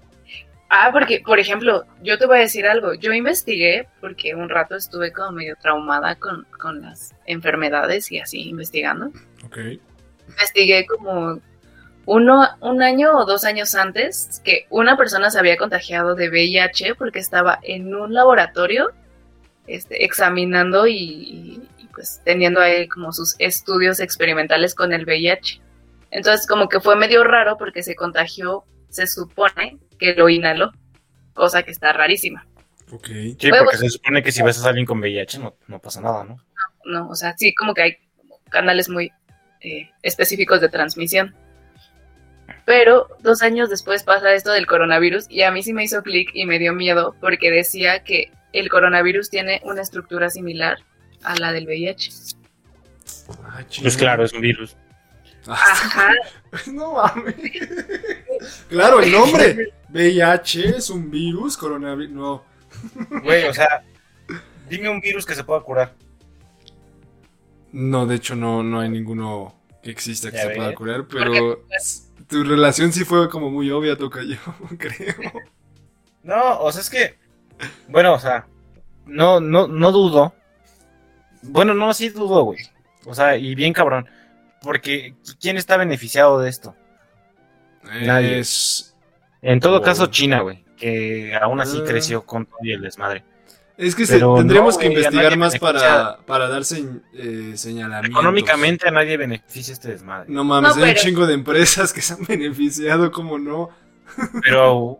Ah, 0.70 0.90
porque, 0.92 1.20
por 1.26 1.38
ejemplo, 1.40 1.84
yo 2.00 2.16
te 2.16 2.26
voy 2.26 2.38
a 2.38 2.42
decir 2.42 2.64
algo. 2.66 2.94
Yo 2.94 3.12
investigué 3.12 3.88
porque 4.00 4.34
un 4.36 4.48
rato 4.48 4.76
estuve 4.76 5.12
como 5.12 5.32
medio 5.32 5.56
traumada 5.60 6.14
con, 6.14 6.46
con 6.60 6.80
las 6.80 7.12
enfermedades 7.26 8.10
y 8.12 8.20
así 8.20 8.48
investigando. 8.48 9.10
Ok. 9.50 9.58
Investigué 10.28 10.86
como 10.86 11.40
uno, 12.06 12.48
un 12.60 12.82
año 12.82 13.16
o 13.16 13.24
dos 13.26 13.44
años 13.44 13.74
antes 13.74 14.40
que 14.44 14.66
una 14.70 14.96
persona 14.96 15.30
se 15.30 15.38
había 15.38 15.56
contagiado 15.56 16.14
de 16.14 16.28
VIH 16.28 16.94
porque 16.94 17.18
estaba 17.18 17.58
en 17.62 17.94
un 17.94 18.14
laboratorio 18.14 18.90
este, 19.66 20.04
examinando 20.04 20.86
y, 20.86 20.94
y- 20.96 21.68
y, 21.78 21.86
pues 21.94 22.20
teniendo 22.24 22.60
ahí 22.60 22.88
como 22.88 23.12
sus 23.12 23.34
estudios 23.38 24.00
experimentales 24.00 24.74
con 24.74 24.92
el 24.92 25.04
VIH. 25.04 25.60
Entonces 26.10 26.46
como 26.46 26.68
que 26.68 26.80
fue 26.80 26.96
medio 26.96 27.22
raro 27.24 27.56
porque 27.58 27.82
se 27.82 27.94
contagió, 27.94 28.64
se 28.88 29.06
supone 29.06 29.78
que 29.98 30.14
lo 30.14 30.28
inhaló, 30.28 30.72
cosa 31.34 31.62
que 31.62 31.70
está 31.70 31.92
rarísima. 31.92 32.46
Ok. 32.92 33.06
Sí, 33.38 33.50
porque 33.56 33.76
se 33.76 33.88
supone 33.90 34.22
que 34.22 34.32
si 34.32 34.42
ves 34.42 34.64
a 34.64 34.68
alguien 34.70 34.86
con 34.86 34.98
VIH 35.00 35.38
no, 35.38 35.54
no 35.68 35.78
pasa 35.80 36.00
nada, 36.00 36.24
¿no? 36.24 36.38
No, 36.84 37.08
o 37.08 37.14
sea, 37.14 37.36
sí, 37.36 37.54
como 37.54 37.74
que 37.74 37.82
hay 37.82 37.96
canales 38.48 38.88
muy 38.88 39.12
eh, 39.60 39.90
específicos 40.02 40.60
de 40.60 40.68
transmisión. 40.68 41.34
Pero 42.64 43.08
dos 43.20 43.42
años 43.42 43.70
después 43.70 44.02
pasa 44.02 44.32
esto 44.32 44.52
del 44.52 44.66
coronavirus 44.66 45.26
y 45.28 45.42
a 45.42 45.50
mí 45.50 45.62
sí 45.62 45.72
me 45.72 45.84
hizo 45.84 46.02
clic 46.02 46.30
y 46.34 46.46
me 46.46 46.58
dio 46.58 46.72
miedo 46.72 47.14
porque 47.20 47.50
decía 47.50 48.04
que 48.04 48.32
el 48.52 48.68
coronavirus 48.68 49.30
tiene 49.30 49.60
una 49.64 49.82
estructura 49.82 50.30
similar 50.30 50.78
a 51.22 51.36
la 51.36 51.52
del 51.52 51.66
VIH. 51.66 52.10
Ah, 53.44 53.62
Pues 53.82 53.96
claro, 53.96 54.24
es 54.24 54.32
un 54.32 54.40
virus. 54.40 54.76
Ajá, 55.46 56.12
no 56.66 56.94
mames. 56.94 57.34
claro, 58.68 59.00
el 59.00 59.10
nombre. 59.10 59.72
VIH 59.88 60.76
es 60.76 60.90
un 60.90 61.10
virus, 61.10 61.56
coronavirus. 61.56 62.14
No. 62.14 62.44
Güey, 63.22 63.48
o 63.48 63.54
sea, 63.54 63.82
dime 64.68 64.88
un 64.88 65.00
virus 65.00 65.26
que 65.26 65.34
se 65.34 65.44
pueda 65.44 65.60
curar. 65.60 65.94
No, 67.72 68.06
de 68.06 68.16
hecho 68.16 68.34
no, 68.36 68.62
no 68.62 68.80
hay 68.80 68.88
ninguno 68.88 69.54
que 69.82 69.90
exista 69.90 70.30
que 70.30 70.36
Ya 70.38 70.42
se 70.44 70.50
pueda 70.50 70.74
curar, 70.74 71.06
pero 71.06 71.64
tu 72.28 72.44
relación 72.44 72.92
sí 72.92 73.04
fue 73.04 73.28
como 73.28 73.50
muy 73.50 73.70
obvia, 73.70 73.96
toca 73.96 74.20
yo, 74.24 74.36
creo. 74.78 75.14
No, 76.22 76.60
o 76.60 76.70
sea, 76.72 76.80
es 76.82 76.90
que. 76.90 77.18
Bueno, 77.88 78.14
o 78.14 78.18
sea, 78.18 78.46
no, 79.06 79.40
no, 79.40 79.66
no 79.68 79.92
dudo. 79.92 80.34
Bueno, 81.42 81.72
no, 81.74 81.94
sí 81.94 82.08
dudo, 82.10 82.44
güey. 82.44 82.58
O 83.06 83.14
sea, 83.14 83.36
y 83.36 83.54
bien 83.54 83.72
cabrón. 83.72 84.06
Porque, 84.62 85.14
¿quién 85.40 85.56
está 85.56 85.76
beneficiado 85.78 86.38
de 86.38 86.50
esto? 86.50 86.74
Nadie. 87.82 88.38
Es, 88.40 88.94
En 89.42 89.58
todo 89.60 89.78
Oh. 89.78 89.82
caso, 89.82 90.06
China, 90.08 90.40
güey. 90.40 90.64
Que 90.76 91.34
aún 91.40 91.60
así 91.60 91.78
Ah. 91.80 91.84
creció 91.86 92.26
con 92.26 92.44
todo 92.44 92.58
y 92.62 92.72
el 92.72 92.82
desmadre. 92.82 93.24
Es 93.80 93.94
que 93.94 94.06
se- 94.06 94.18
tendríamos 94.20 94.74
no, 94.74 94.80
que 94.80 94.86
investigar 94.86 95.36
más 95.36 95.58
para, 95.58 96.18
para 96.26 96.48
dar 96.48 96.62
señ- 96.62 97.02
eh, 97.14 97.52
señalamientos. 97.56 98.10
Económicamente 98.20 98.86
a 98.88 98.90
nadie 98.90 99.16
beneficia 99.16 99.72
este 99.72 99.88
desmadre. 99.88 100.26
No 100.28 100.44
mames, 100.44 100.76
No, 100.76 100.84
hay 100.84 100.90
un 100.90 100.96
chingo 100.96 101.26
de 101.26 101.34
empresas 101.34 101.92
que 101.92 102.00
se 102.02 102.14
han 102.14 102.24
beneficiado, 102.28 103.10
¿cómo 103.10 103.38
no? 103.38 103.70
Pero, 104.44 104.98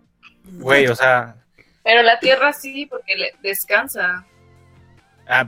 güey, 0.52 0.86
o 0.86 0.94
sea. 0.96 1.36
pero 1.82 2.02
la 2.02 2.18
Tierra 2.18 2.52
sí, 2.52 2.86
porque 2.86 3.16
le 3.16 3.32
descansa. 3.42 4.24
ah, 5.28 5.46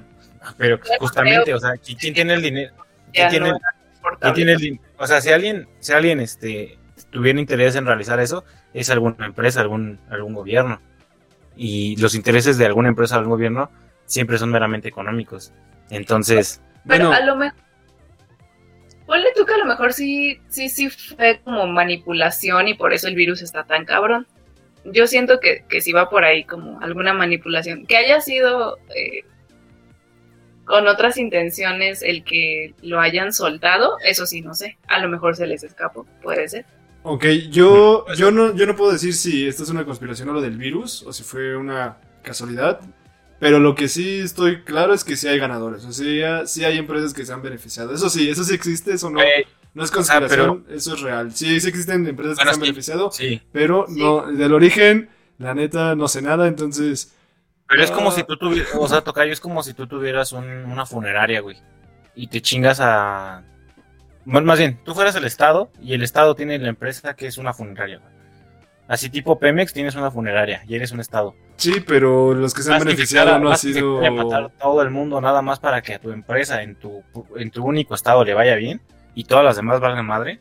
pero 0.59 0.78
justamente, 0.99 1.55
o 1.55 1.59
sea, 1.59 1.70
¿qui- 1.74 1.97
¿quién 1.99 2.14
tiene 2.14 2.35
el 2.35 2.43
dinero? 2.43 2.74
¿Quién 3.12 3.28
tiene, 3.28 3.51
no 3.51 3.57
el- 3.57 4.18
quién 4.20 4.35
tiene 4.35 4.53
el 4.53 4.59
din- 4.59 4.80
O 4.99 5.07
sea, 5.07 5.20
si 5.20 5.30
alguien, 5.30 5.68
si 5.78 5.93
alguien 5.93 6.18
este, 6.20 6.78
tuviera 7.11 7.39
interés 7.39 7.76
en 7.76 7.87
realizar 7.87 8.18
eso, 8.20 8.45
es 8.74 8.91
alguna 8.91 9.26
empresa, 9.26 9.61
algún, 9.61 10.01
algún 10.11 10.35
gobierno. 10.35 10.80
Y 11.65 11.95
los 11.99 12.17
intereses 12.17 12.59
de 12.59 12.67
alguna 12.67 12.89
empresa 12.89 13.15
o 13.15 13.19
algún 13.21 13.35
gobierno 13.35 13.71
siempre 14.05 14.37
son 14.37 14.51
meramente 14.51 14.89
económicos. 14.89 15.53
Entonces, 15.91 16.61
Pero 16.89 17.07
Bueno, 17.07 17.13
a 17.13 17.25
lo 17.25 17.37
mejor. 17.37 17.61
Ponle 19.07 19.29
tú 19.37 19.45
que 19.45 19.55
a 19.55 19.59
lo 19.59 19.67
mejor 19.67 19.93
sí, 19.93 20.41
sí, 20.49 20.69
sí 20.69 20.91
fue 20.91 21.41
como 21.45 21.69
manipulación 21.69 22.67
y 22.67 22.75
por 22.75 22.93
eso 22.93 23.07
el 23.07 23.15
virus 23.15 23.43
está 23.43 23.63
tan 23.63 23.85
cabrón. 23.85 24.27
Yo 24.85 25.07
siento 25.07 25.39
que, 25.39 25.65
que 25.69 25.81
sí 25.81 25.93
va 25.93 26.11
por 26.11 26.25
ahí 26.25 26.43
como 26.43 26.81
alguna 26.81 27.13
manipulación. 27.13 27.87
Que 27.87 27.97
haya 27.97 28.21
sido 28.21 28.79
eh, 28.97 29.25
con 30.65 30.89
otras 30.89 31.17
intenciones 31.17 32.03
el 32.03 32.25
que 32.25 32.75
lo 32.83 32.99
hayan 32.99 33.33
soltado, 33.33 33.99
eso 34.05 34.27
sí, 34.27 34.43
no 34.43 34.55
sé. 34.55 34.79
A 34.89 34.99
lo 34.99 35.09
mejor 35.09 35.37
se 35.37 35.47
les 35.47 35.63
escapó, 35.63 36.09
puede 36.23 36.49
ser. 36.49 36.67
Ok, 37.05 37.24
yo, 37.50 38.05
yo, 38.16 38.30
no, 38.30 38.55
yo 38.55 38.66
no 38.66 38.76
puedo 38.76 38.92
decir 38.92 39.12
si 39.14 39.46
esto 39.46 39.64
es 39.64 39.70
una 39.70 39.84
conspiración 39.84 40.28
o 40.28 40.32
lo 40.34 40.40
del 40.40 40.57
virus, 40.57 41.03
o 41.03 41.12
si 41.12 41.24
fue 41.24 41.57
una 41.57 41.96
casualidad, 42.22 42.80
pero 43.40 43.59
lo 43.59 43.74
que 43.74 43.88
sí 43.88 44.20
estoy 44.20 44.62
claro 44.62 44.94
es 44.94 45.03
que 45.03 45.16
sí 45.16 45.26
hay 45.26 45.38
ganadores, 45.38 45.84
o 45.84 45.92
sea, 45.92 46.46
sí 46.46 46.64
hay 46.64 46.78
empresas 46.78 47.12
que 47.12 47.26
se 47.26 47.32
han 47.32 47.42
beneficiado. 47.42 47.92
Eso 47.92 48.09
sí, 48.09 48.30
eso 48.30 48.44
sí 48.44 48.55
existe, 48.55 48.92
eso 48.92 49.11
no, 49.11 49.18
no 49.74 49.82
es 49.82 49.90
conspiración, 49.90 50.64
eso 50.70 50.94
es 50.94 51.00
real. 51.00 51.32
Sí, 51.34 51.59
sí 51.61 51.68
existen 51.68 52.07
empresas 52.07 52.38
que 52.38 52.44
se 52.44 52.48
han 52.50 52.55
sí. 52.55 52.61
beneficiado, 52.61 53.11
sí. 53.11 53.42
pero 53.50 53.86
Sí. 53.88 53.98
no, 53.98 54.30
del 54.30 54.53
origen, 54.55 55.09
la 55.38 55.55
neta, 55.55 55.96
no 55.96 56.07
sé 56.07 56.22
nada, 56.22 56.46
entonces... 56.46 57.16
Pero 57.66 57.82
es 57.82 57.90
como 57.90 58.11
Ah. 58.11 58.12
si 58.12 58.22
tú 58.22 58.36
tuvieras, 58.36 58.70
o 58.78 58.86
sea, 58.86 59.00
Tocayo, 59.00 59.32
es 59.32 59.40
como 59.40 59.62
si 59.64 59.74
tú 59.74 59.88
tuvieras 59.88 60.30
un- 60.32 60.44
una 60.66 60.86
funeraria, 60.86 61.40
güey. 61.40 61.57
Y 62.14 62.28
te 62.28 62.40
chingas 62.42 62.78
a... 62.80 63.42
Más 64.25 64.43
más 64.45 64.59
bien, 64.59 64.79
tú 64.85 64.95
fueras 64.95 65.14
el 65.16 65.25
Estado 65.25 65.70
y 65.83 65.95
el 65.95 66.03
Estado 66.03 66.35
tiene 66.35 66.59
la 66.59 66.68
empresa 66.68 67.14
que 67.14 67.27
es 67.27 67.39
una 67.39 67.53
funeraria. 67.53 68.01
Así 68.89 69.09
tipo 69.09 69.39
Pemex 69.39 69.73
tienes 69.73 69.95
una 69.95 70.11
funeraria 70.11 70.62
y 70.68 70.75
eres 70.75 70.93
un 70.93 71.01
Estado. 71.01 71.35
Sí, 71.57 71.83
pero 71.87 72.35
los 72.35 72.53
que 72.55 72.62
se 72.62 72.73
han 72.73 72.81
beneficiado 72.85 73.35
a- 73.35 73.39
no 73.39 73.51
ha 73.51 73.57
sido... 73.57 74.05
a 74.05 74.11
matar 74.11 74.45
a 74.45 74.49
todo 74.51 74.83
el 74.83 74.91
mundo 74.91 75.20
nada 75.20 75.41
más 75.43 75.59
para 75.61 75.81
que 75.83 75.95
a 75.95 75.99
tu 75.99 76.11
empresa 76.12 76.62
en 76.62 76.75
tu, 76.75 77.03
en 77.37 77.51
tu 77.51 77.64
único 77.64 77.95
estado 77.95 78.25
le 78.25 78.35
vaya 78.35 78.55
bien 78.57 78.81
y 79.14 79.25
todas 79.25 79.45
las 79.45 79.57
demás 79.57 79.81
valgan 79.81 80.07
madre. 80.07 80.41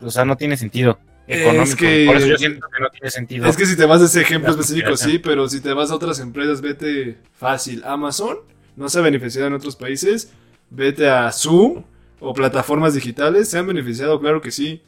O 0.00 0.10
sea, 0.10 0.24
no 0.24 0.36
tiene 0.36 0.56
sentido. 0.56 0.98
económico. 1.26 1.62
Es 1.64 1.76
que- 1.76 2.04
Por 2.06 2.16
eso 2.16 2.26
yo 2.26 2.36
siento 2.38 2.66
que 2.68 2.82
no 2.82 2.88
tiene 2.90 3.10
sentido. 3.10 3.46
Es 3.46 3.56
que 3.56 3.66
si 3.66 3.76
te 3.76 3.84
vas 3.86 4.02
a 4.02 4.04
ese 4.06 4.20
ejemplo 4.20 4.50
específico, 4.52 4.96
sí, 4.96 5.18
pero 5.18 5.48
si 5.48 5.60
te 5.60 5.72
vas 5.72 5.90
a 5.90 5.94
otras 5.94 6.18
empresas, 6.20 6.60
vete 6.60 7.16
fácil. 7.34 7.82
Amazon 7.84 8.38
no 8.76 8.88
se 8.88 8.98
ha 8.98 9.02
beneficiado 9.02 9.46
en 9.48 9.54
otros 9.54 9.76
países. 9.76 10.32
Vete 10.70 11.08
a 11.08 11.30
Zoom 11.32 11.84
o 12.22 12.32
plataformas 12.34 12.94
digitales. 12.94 13.48
Se 13.50 13.58
han 13.58 13.66
beneficiado, 13.66 14.20
claro 14.20 14.40
que 14.40 14.50
sí. 14.50 14.82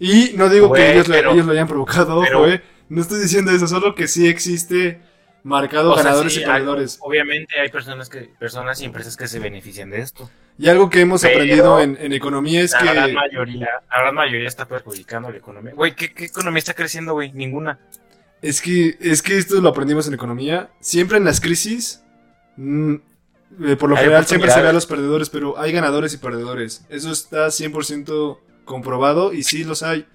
Y 0.00 0.32
no 0.36 0.48
digo 0.48 0.72
que 0.72 0.92
ellos, 0.92 1.08
lo- 1.08 1.14
pero- 1.14 1.32
ellos 1.32 1.46
lo 1.46 1.52
hayan 1.52 1.68
provocado, 1.68 2.20
pero- 2.22 2.40
ojo, 2.42 2.48
eh. 2.48 2.62
No 2.88 3.02
estoy 3.02 3.20
diciendo 3.20 3.50
eso, 3.50 3.68
solo 3.68 3.94
que 3.94 4.08
sí 4.08 4.26
existe 4.28 5.00
marcado 5.44 5.94
sea, 5.94 6.02
ganadores 6.04 6.32
sí, 6.34 6.40
y 6.40 6.44
hay- 6.44 6.50
perdedores. 6.50 6.98
obviamente 7.00 7.60
hay 7.60 7.68
personas 7.68 8.08
que 8.08 8.30
personas 8.38 8.80
y 8.80 8.86
empresas 8.86 9.16
que 9.16 9.28
se 9.28 9.38
benefician 9.38 9.90
de 9.90 10.00
esto. 10.00 10.30
Y 10.58 10.68
algo 10.68 10.88
que 10.90 11.00
hemos 11.02 11.20
pero- 11.22 11.34
aprendido 11.34 11.80
en, 11.80 11.96
en 12.00 12.12
economía 12.12 12.62
es 12.62 12.72
la 12.72 12.92
gran 12.92 13.06
que... 13.08 13.12
mayoría, 13.12 13.68
la 13.90 14.00
gran 14.00 14.14
mayoría 14.14 14.48
está 14.48 14.66
perjudicando 14.66 15.30
la 15.30 15.36
economía. 15.36 15.72
Güey, 15.74 15.94
¿qué, 15.94 16.12
qué 16.12 16.24
economía 16.24 16.58
está 16.58 16.74
creciendo, 16.74 17.12
güey? 17.12 17.30
Ninguna. 17.32 17.78
Es 18.40 18.60
que, 18.62 18.96
es 19.00 19.20
que 19.22 19.36
esto 19.36 19.60
lo 19.60 19.68
aprendimos 19.68 20.06
en 20.08 20.14
economía. 20.14 20.70
Siempre 20.80 21.18
en 21.18 21.24
las 21.24 21.40
crisis, 21.40 22.02
mm, 22.56 22.94
eh, 23.64 23.76
por 23.76 23.88
lo 23.90 23.96
Hay 23.96 24.02
general 24.04 24.26
siempre 24.26 24.50
se 24.50 24.60
ve 24.62 24.68
a 24.68 24.72
los 24.72 24.86
perdedores, 24.86 25.30
pero 25.30 25.58
hay 25.58 25.72
ganadores 25.72 26.14
y 26.14 26.18
perdedores. 26.18 26.84
Eso 26.88 27.10
está 27.12 27.46
100% 27.50 28.38
comprobado 28.64 29.32
y 29.32 29.42
sí 29.44 29.64
los 29.64 29.82
hay. 29.82 30.06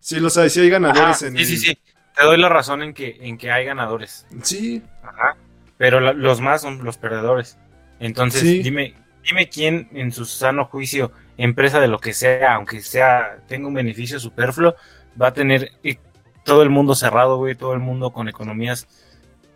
Sí 0.00 0.20
los 0.20 0.36
hay, 0.38 0.50
sí 0.50 0.60
hay 0.60 0.70
ganadores 0.70 1.16
Ajá, 1.22 1.26
en 1.26 1.32
sí, 1.36 1.40
el- 1.42 1.46
sí, 1.46 1.56
sí. 1.58 1.78
Te 2.16 2.24
doy 2.24 2.38
la 2.38 2.48
razón 2.48 2.82
en 2.82 2.94
que, 2.94 3.18
en 3.20 3.36
que 3.36 3.50
hay 3.50 3.64
ganadores. 3.66 4.26
Sí, 4.42 4.82
Ajá. 5.02 5.36
Pero 5.76 6.00
la- 6.00 6.12
los 6.14 6.40
más 6.40 6.62
son 6.62 6.82
los 6.84 6.96
perdedores. 6.96 7.58
Entonces, 7.98 8.40
Sí. 8.40 8.62
dime, 8.62 8.94
dime 9.28 9.48
quién 9.48 9.88
en 9.92 10.12
su 10.12 10.24
sano 10.24 10.64
juicio, 10.66 11.12
empresa 11.36 11.80
de 11.80 11.88
lo 11.88 11.98
que 11.98 12.14
sea, 12.14 12.54
aunque 12.54 12.80
sea, 12.80 13.38
tenga 13.48 13.68
un 13.68 13.74
beneficio 13.74 14.18
superfluo, 14.18 14.74
va 15.20 15.28
a 15.28 15.32
tener 15.34 15.72
eh, 15.82 15.98
todo 16.44 16.62
el 16.62 16.70
mundo 16.70 16.94
cerrado, 16.94 17.36
güey, 17.36 17.54
todo 17.54 17.74
el 17.74 17.80
mundo 17.80 18.12
con 18.12 18.28
economías 18.28 18.86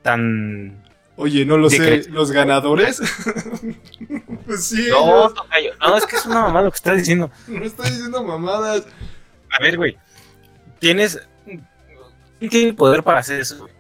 tan... 0.03 0.83
Oye, 1.17 1.45
no 1.45 1.59
lo 1.59 1.69
sé, 1.69 2.05
¿los 2.11 2.31
ganadores? 2.31 3.01
pues 4.47 4.65
sí, 4.65 4.87
No, 4.91 5.19
ellos. 5.21 5.35
tocayo. 5.35 5.71
no, 5.81 5.97
es 5.97 6.07
que 6.07 6.17
es 6.17 6.27
una 6.27 6.43
mamá 6.43 6.63
lo 6.63 6.71
que 6.71 6.77
estás 6.77 6.97
diciendo. 6.97 7.31
no 7.49 7.65
estoy 7.65 7.91
diciendo 7.91 8.23
mamadas. 8.25 8.87
A 9.51 9.63
ver, 9.63 9.77
güey, 9.77 9.99
tienes... 10.79 11.21
¿Quién 12.39 12.51
tiene 12.51 12.69
el 12.71 12.75
poder 12.75 13.03
para 13.03 13.21
hacer 13.21 13.41
eso, 13.41 13.59
güey? 13.59 13.73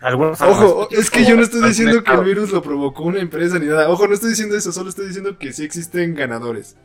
Algunos 0.00 0.40
Ojo, 0.42 0.88
es 0.90 1.10
que 1.10 1.24
yo 1.24 1.36
no 1.36 1.42
estoy 1.42 1.62
diciendo 1.62 2.02
que 2.02 2.10
el 2.12 2.24
virus 2.24 2.50
lo 2.50 2.60
provocó 2.60 3.04
una 3.04 3.20
empresa 3.20 3.58
ni 3.58 3.66
nada. 3.66 3.88
Ojo, 3.88 4.06
no 4.08 4.14
estoy 4.14 4.30
diciendo 4.30 4.56
eso, 4.56 4.72
solo 4.72 4.90
estoy 4.90 5.06
diciendo 5.06 5.38
que 5.38 5.52
sí 5.52 5.64
existen 5.64 6.14
ganadores. 6.14 6.76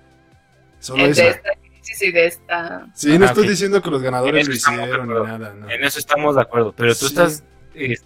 Solo 0.79 1.03
de 1.03 1.09
eso. 1.09 1.23
esta 1.23 1.49
crisis 1.59 2.01
y 2.03 2.11
de 2.11 2.27
esta... 2.27 2.87
Sí, 2.93 3.17
no 3.17 3.25
Ah, 3.25 3.29
estoy 3.29 3.47
diciendo 3.47 3.81
que 3.81 3.89
los 3.89 4.01
ganadores 4.03 4.47
lo 4.47 4.53
hicieron 4.53 5.07
ni 5.09 5.13
nada. 5.15 5.53
no. 5.53 5.67
En 5.69 5.83
eso 5.83 5.97
estamos 5.99 6.35
de 6.35 6.41
acuerdo, 6.43 6.73
pero 6.77 6.93
tú 6.93 6.99
Sí. 6.99 7.05
estás, 7.07 7.43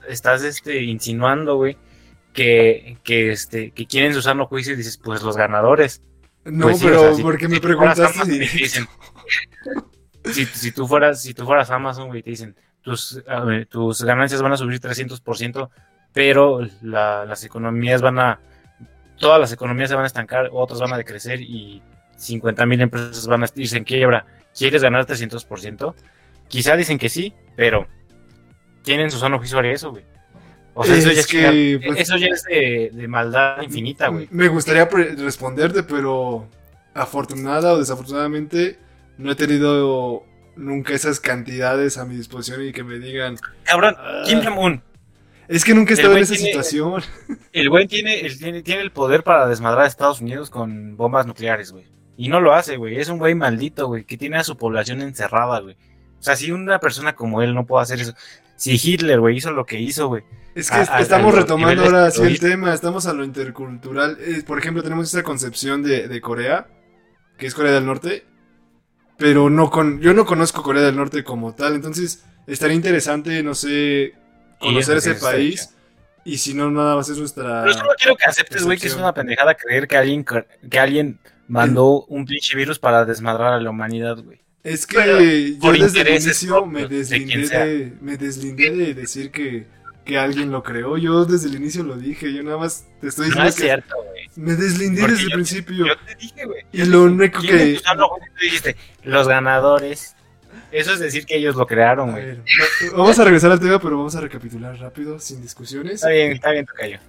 estás 0.07 0.43
este, 0.43 0.83
insinuando, 0.83 1.55
güey, 1.55 1.77
que, 2.33 2.97
que, 3.03 3.31
este, 3.31 3.71
que 3.71 3.85
quieren 3.85 4.13
su 4.13 4.21
sano 4.21 4.45
juicio 4.47 4.73
y 4.73 4.77
dices, 4.77 4.97
pues 4.97 5.21
los 5.23 5.35
ganadores. 5.37 6.01
No, 6.45 6.65
Pues 6.67 6.79
sí, 6.79 6.85
pero 6.85 7.01
o 7.01 7.03
sea, 7.05 7.13
si- 7.15 7.21
porque 7.23 7.47
me 7.47 7.55
si 7.55 7.61
preguntaste 7.61 8.25
directo. 8.29 8.57
dicen- 8.57 8.87
si, 10.25 10.45
si 10.45 10.71
tú 10.71 10.87
fueras, 10.87 11.21
si 11.21 11.33
tú 11.33 11.45
fueras 11.45 11.69
Amazon, 11.71 12.07
güey, 12.07 12.21
te 12.23 12.29
dicen, 12.31 12.55
tus, 12.81 13.21
ver, 13.45 13.65
tus 13.67 14.03
ganancias 14.03 14.41
van 14.41 14.53
a 14.53 14.57
subir 14.57 14.79
300%, 14.79 15.69
pero 16.13 16.61
la- 16.81 17.25
las 17.25 17.43
economías 17.43 18.01
van 18.01 18.19
a, 18.19 18.39
todas 19.19 19.39
las 19.39 19.51
economías 19.51 19.89
se 19.89 19.95
van 19.95 20.03
a 20.03 20.07
estancar, 20.07 20.49
otras 20.51 20.79
van 20.79 20.93
a 20.93 20.97
decrecer 20.97 21.41
y 21.41 21.81
50 22.17 22.65
mil 22.65 22.81
empresas 22.81 23.27
van 23.27 23.43
a 23.43 23.47
irse 23.55 23.77
en 23.77 23.83
quiebra. 23.83 24.25
¿Quieres 24.57 24.81
ganar 24.83 25.05
300%? 25.05 25.95
Quizá 26.47 26.75
dicen 26.75 26.97
que 26.99 27.09
sí, 27.09 27.33
pero 27.55 27.87
¿quién 28.83 28.99
en 28.99 29.11
su 29.11 29.17
sano 29.19 29.37
juicio 29.37 29.59
haría 29.59 29.73
eso, 29.73 29.91
güey? 29.91 30.03
O 30.73 30.85
sea, 30.85 30.95
eso 30.95 31.09
Es 31.09 31.15
ya 31.15 31.21
es, 31.21 31.27
que, 31.27 31.81
pues- 31.85 31.99
eso 31.99 32.15
ya 32.17 32.27
es 32.27 32.43
de, 32.43 32.91
de 32.93 33.07
maldad 33.07 33.61
infinita, 33.61 34.07
güey. 34.07 34.27
Me 34.31 34.47
gustaría 34.47 34.85
responderte, 34.85 35.83
pero 35.83 36.47
afortunada 36.93 37.73
o 37.73 37.79
desafortunadamente 37.79 38.77
no 39.17 39.31
he 39.31 39.35
tenido 39.35 40.23
nunca 40.55 40.93
esas 40.93 41.19
cantidades 41.19 41.97
a 41.97 42.05
mi 42.05 42.15
disposición 42.15 42.65
y 42.65 42.71
que 42.71 42.83
me 42.83 42.99
digan, 42.99 43.37
Cabrón, 43.63 43.95
Ah. 43.97 44.23
Kim 44.25 44.41
Jong-un, 44.43 44.81
es 45.47 45.63
que 45.65 45.73
nunca 45.73 45.91
he 45.91 45.95
estado 45.95 46.15
en 46.15 46.23
esa 46.23 46.33
tiene- 46.35 46.49
situación. 46.49 47.01
el 47.53 47.69
güey 47.69 47.87
tiene, 47.87 48.21
el- 48.21 48.37
tiene, 48.37 48.61
tiene 48.63 48.81
el 48.81 48.91
poder 48.91 49.23
para 49.23 49.47
desmadrar 49.47 49.83
a 49.83 49.87
Estados 49.87 50.21
Unidos 50.21 50.49
con 50.49 50.95
bombas 50.97 51.25
nucleares, 51.25 51.71
güey. 51.71 51.85
Y 52.17 52.29
no 52.29 52.39
lo 52.39 52.53
hace, 52.53 52.77
güey. 52.77 52.97
Es 52.99 53.09
un 53.09 53.17
güey 53.17 53.35
maldito, 53.35 53.87
güey, 53.87 54.03
que 54.03 54.17
tiene 54.17 54.37
a 54.37 54.43
su 54.43 54.55
población 54.57 55.01
encerrada, 55.01 55.59
güey. 55.59 55.75
O 56.19 56.23
sea, 56.23 56.35
si 56.35 56.51
una 56.51 56.79
persona 56.79 57.15
como 57.15 57.41
él 57.41 57.55
no 57.55 57.65
puede 57.65 57.81
hacer 57.83 57.99
eso. 57.99 58.13
Si 58.61 58.79
Hitler, 58.93 59.19
güey, 59.19 59.37
hizo 59.37 59.51
lo 59.51 59.65
que 59.65 59.79
hizo, 59.79 60.07
güey. 60.07 60.23
Es 60.53 60.69
que 60.69 60.77
A- 60.77 60.99
estamos 61.01 61.33
a 61.33 61.39
retomando 61.39 61.83
ahora 61.83 62.11
sí 62.11 62.21
el 62.21 62.39
tema, 62.39 62.73
estamos 62.73 63.07
a 63.07 63.13
lo 63.13 63.23
intercultural. 63.23 64.17
Eh, 64.19 64.43
por 64.45 64.59
ejemplo, 64.59 64.83
tenemos 64.83 65.07
esa 65.07 65.23
concepción 65.23 65.81
de, 65.81 66.07
de 66.07 66.21
Corea, 66.21 66.67
que 67.37 67.47
es 67.47 67.55
Corea 67.55 67.71
del 67.71 67.85
Norte, 67.87 68.23
pero 69.17 69.49
no 69.49 69.71
con, 69.71 69.99
yo 69.99 70.13
no 70.13 70.25
conozco 70.25 70.61
Corea 70.61 70.83
del 70.83 70.95
Norte 70.95 71.23
como 71.23 71.55
tal, 71.55 71.73
entonces 71.73 72.23
estaría 72.45 72.75
interesante, 72.75 73.41
no 73.41 73.55
sé, 73.55 74.13
conocer 74.59 74.97
ese 74.97 75.15
país. 75.15 75.73
Y 76.23 76.37
si 76.37 76.53
no, 76.53 76.69
nada 76.69 76.99
a 76.99 77.03
ser 77.03 77.17
nuestra... 77.17 77.63
Pero 77.63 77.73
solo 77.73 77.91
quiero 77.97 78.15
que 78.15 78.25
aceptes, 78.25 78.63
güey, 78.63 78.77
que 78.77 78.85
es 78.87 78.95
una 78.95 79.11
pendejada 79.11 79.55
creer 79.55 79.87
que 79.87 79.97
alguien, 79.97 80.23
que 80.69 80.79
alguien 80.79 81.19
mandó 81.47 82.03
un 82.05 82.25
pinche 82.25 82.55
virus 82.55 82.77
para 82.77 83.05
desmadrar 83.05 83.53
a 83.53 83.59
la 83.59 83.71
humanidad, 83.71 84.17
güey. 84.23 84.39
Es 84.63 84.85
Pero 84.85 85.17
que 85.17 85.53
yo 85.53 85.59
por 85.59 85.77
desde 85.77 86.01
el 86.01 86.09
inicio 86.09 86.49
propios 86.55 86.71
me 86.71 86.81
de 86.87 86.97
deslindé 86.97 87.47
de, 87.49 87.93
me 88.01 88.17
deslindé 88.17 88.69
de 88.71 88.93
decir 88.93 89.31
que, 89.31 89.65
que 90.05 90.17
alguien 90.19 90.51
lo 90.51 90.61
creó. 90.61 90.97
Yo 90.97 91.25
desde 91.25 91.47
el 91.47 91.55
inicio 91.55 91.83
lo 91.83 91.95
dije, 91.97 92.31
yo 92.31 92.43
nada 92.43 92.57
más 92.57 92.85
te 92.99 93.07
estoy 93.07 93.29
No 93.29 93.43
diciendo 93.43 93.49
es 93.49 93.55
que 93.55 93.61
cierto, 93.63 93.95
güey. 93.97 94.29
me 94.35 94.55
deslindé 94.55 95.01
Porque 95.01 95.13
desde 95.13 95.25
el 95.25 95.31
principio. 95.31 95.87
Yo 95.87 95.93
te 96.05 96.15
dije, 96.15 96.45
güey. 96.45 96.63
Y 96.71 96.85
lo 96.85 97.03
único 97.03 97.39
¿Quién 97.39 97.57
que... 97.57 97.81
Tú 97.81 98.05
dijiste, 98.43 98.75
los 99.03 99.27
ganadores. 99.27 100.15
Eso 100.71 100.93
es 100.93 100.99
decir 100.99 101.25
que 101.25 101.37
ellos 101.37 101.55
lo 101.55 101.65
crearon, 101.65 102.11
güey. 102.11 102.37
vamos 102.95 103.17
a 103.19 103.23
regresar 103.25 103.51
al 103.51 103.59
tema, 103.59 103.79
pero 103.79 103.97
vamos 103.97 104.15
a 104.15 104.21
recapitular 104.21 104.77
rápido, 104.79 105.19
sin 105.19 105.41
discusiones. 105.41 105.95
Está 105.95 106.09
bien, 106.09 106.31
está 106.33 106.51
bien, 106.51 106.65
Tocayo. 106.65 106.99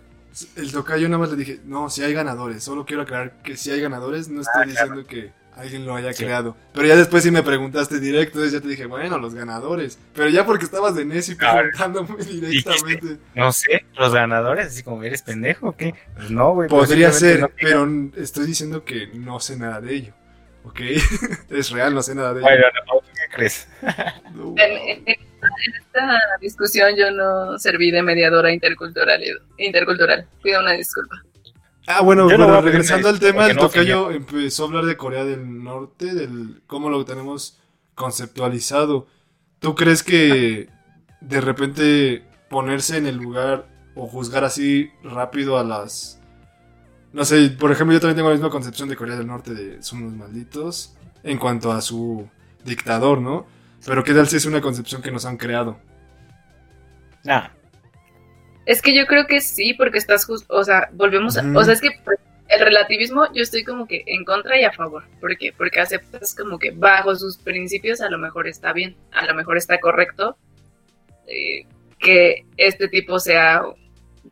El 0.57 0.73
tocayo 0.73 1.09
nada 1.09 1.19
más 1.19 1.31
le 1.31 1.37
dije, 1.37 1.61
no, 1.67 1.91
si 1.91 2.03
hay 2.03 2.15
ganadores, 2.15 2.65
solo 2.65 2.87
quiero 2.87 3.03
aclarar 3.03 3.43
que 3.43 3.57
si 3.57 3.71
hay 3.71 3.81
ganadores, 3.83 4.29
no 4.29 4.41
estoy 4.41 4.63
Ah, 4.63 4.67
diciendo 4.67 5.05
que 5.05 5.31
alguien 5.63 5.87
lo 5.87 5.97
haya 5.97 6.13
Sí. 6.13 6.25
creado. 6.25 6.57
Pero 6.75 6.87
ya 6.87 6.97
después 6.97 7.23
sí 7.23 7.31
me 7.31 7.43
preguntaste 7.43 7.99
directo, 8.01 8.39
entonces 8.39 8.53
ya 8.53 8.61
te 8.61 8.69
dije, 8.69 8.87
bueno, 8.87 9.19
los 9.19 9.35
ganadores. 9.35 9.99
Pero 10.15 10.29
ya 10.29 10.45
porque 10.45 10.65
estabas 10.65 10.95
de 10.95 11.05
necio 11.05 11.37
preguntándome 11.37 12.23
directamente. 12.25 13.19
No 13.35 13.53
sé, 13.53 13.85
los 13.99 14.13
ganadores, 14.13 14.67
así 14.67 14.83
como 14.83 15.03
eres 15.03 15.23
pendejo, 15.23 15.69
¿o 15.69 15.77
¿qué? 15.77 15.95
Pues 16.17 16.31
no, 16.31 16.53
güey. 16.55 16.69
Podría 16.69 17.09
pues 17.09 17.19
ser, 17.21 17.39
simplemente 17.41 18.13
pero 18.15 18.23
estoy 18.23 18.47
diciendo 18.47 18.85
que 18.85 19.09
no 19.15 19.41
sé 19.41 19.57
nada 19.57 19.81
de 19.81 19.95
ello. 19.95 20.15
¿Ok? 20.65 20.81
es 21.51 21.71
real, 21.71 21.93
no 21.95 22.03
sé 22.03 22.15
nada 22.15 22.35
de 22.35 22.41
ello. 22.41 22.49
Bueno, 22.49 22.65
no, 22.87 23.01
¿qué 23.01 23.35
crees? 23.35 23.69
No. 24.35 24.55
En- 24.59 25.03
en 25.09 25.17
esta 25.77 26.19
discusión 26.41 26.95
yo 26.97 27.11
no 27.11 27.59
serví 27.59 27.91
de 27.91 28.03
mediadora 28.03 28.53
intercultural. 28.53 29.21
intercultural. 29.59 30.27
Pido 30.43 30.61
una 30.61 30.73
disculpa. 30.73 31.17
Ah, 31.87 32.01
bueno, 32.03 32.29
no 32.29 32.37
bueno, 32.37 32.61
regresando 32.61 33.09
al 33.09 33.19
tema, 33.19 33.49
el 33.49 33.57
no, 33.57 33.63
tocayo 33.63 34.11
empezó 34.11 34.63
a 34.63 34.67
hablar 34.67 34.85
de 34.85 34.97
Corea 34.97 35.25
del 35.25 35.63
Norte, 35.63 36.15
del 36.15 36.63
cómo 36.67 36.89
lo 36.91 37.05
tenemos 37.05 37.61
conceptualizado. 37.95 39.09
¿Tú 39.59 39.75
crees 39.75 40.03
que 40.03 40.69
de 41.21 41.41
repente 41.41 42.25
ponerse 42.49 42.97
en 42.99 43.07
el 43.07 43.17
lugar 43.17 43.69
o 43.95 44.07
juzgar 44.07 44.45
así 44.45 44.91
rápido 45.03 45.59
a 45.59 45.65
las... 45.65 46.21
No 47.13 47.25
sé, 47.25 47.51
por 47.51 47.73
ejemplo, 47.73 47.95
yo 47.95 48.01
también 48.01 48.17
tengo 48.17 48.29
la 48.29 48.37
misma 48.37 48.51
concepción 48.51 48.89
de 48.89 48.97
Corea 48.97 49.17
del 49.17 49.27
Norte 49.27 49.53
de 49.53 49.83
son 49.83 50.03
unos 50.03 50.17
malditos 50.17 50.95
en 51.25 51.39
cuanto 51.39 51.73
a 51.73 51.81
su 51.81 52.29
dictador, 52.65 53.21
¿no? 53.21 53.47
Pero 53.85 54.05
qué 54.05 54.15
tal 54.15 54.29
si 54.29 54.37
es 54.37 54.47
una 54.47 54.61
concepción 54.61 55.03
que 55.03 55.11
nos 55.11 55.27
han 55.27 55.37
creado. 55.37 55.79
Nah, 57.25 57.49
Es 58.67 58.81
que 58.81 58.95
yo 58.95 59.07
creo 59.07 59.27
que 59.27 59.41
sí, 59.41 59.75
porque 59.75 59.99
estás 59.99 60.25
justo, 60.25 60.55
o 60.55 60.65
sea, 60.65 60.89
volvemos 60.93 61.37
a, 61.37 61.45
o 61.57 61.65
sea, 61.65 61.75
es 61.75 61.81
que 61.81 61.91
pues, 62.05 62.19
el 62.49 62.61
relativismo 62.61 63.27
yo 63.33 63.43
estoy 63.43 63.65
como 63.65 63.87
que 63.87 64.05
en 64.07 64.25
contra 64.25 64.61
y 64.61 64.65
a 64.65 64.73
favor. 64.73 65.05
¿Por 65.21 65.37
qué? 65.37 65.53
Porque 65.57 65.81
aceptas 65.81 66.35
como 66.35 66.59
que 66.59 66.71
bajo 66.71 67.15
sus 67.17 67.39
principios 67.39 68.01
a 68.01 68.11
lo 68.11 68.19
mejor 68.19 68.47
está 68.47 68.73
bien, 68.73 68.97
a 69.13 69.25
lo 69.27 69.35
mejor 69.35 69.57
está 69.57 69.81
correcto 69.81 70.37
eh, 71.27 71.67
que 71.99 72.45
este 72.57 72.89
tipo 72.89 73.19
sea, 73.19 73.63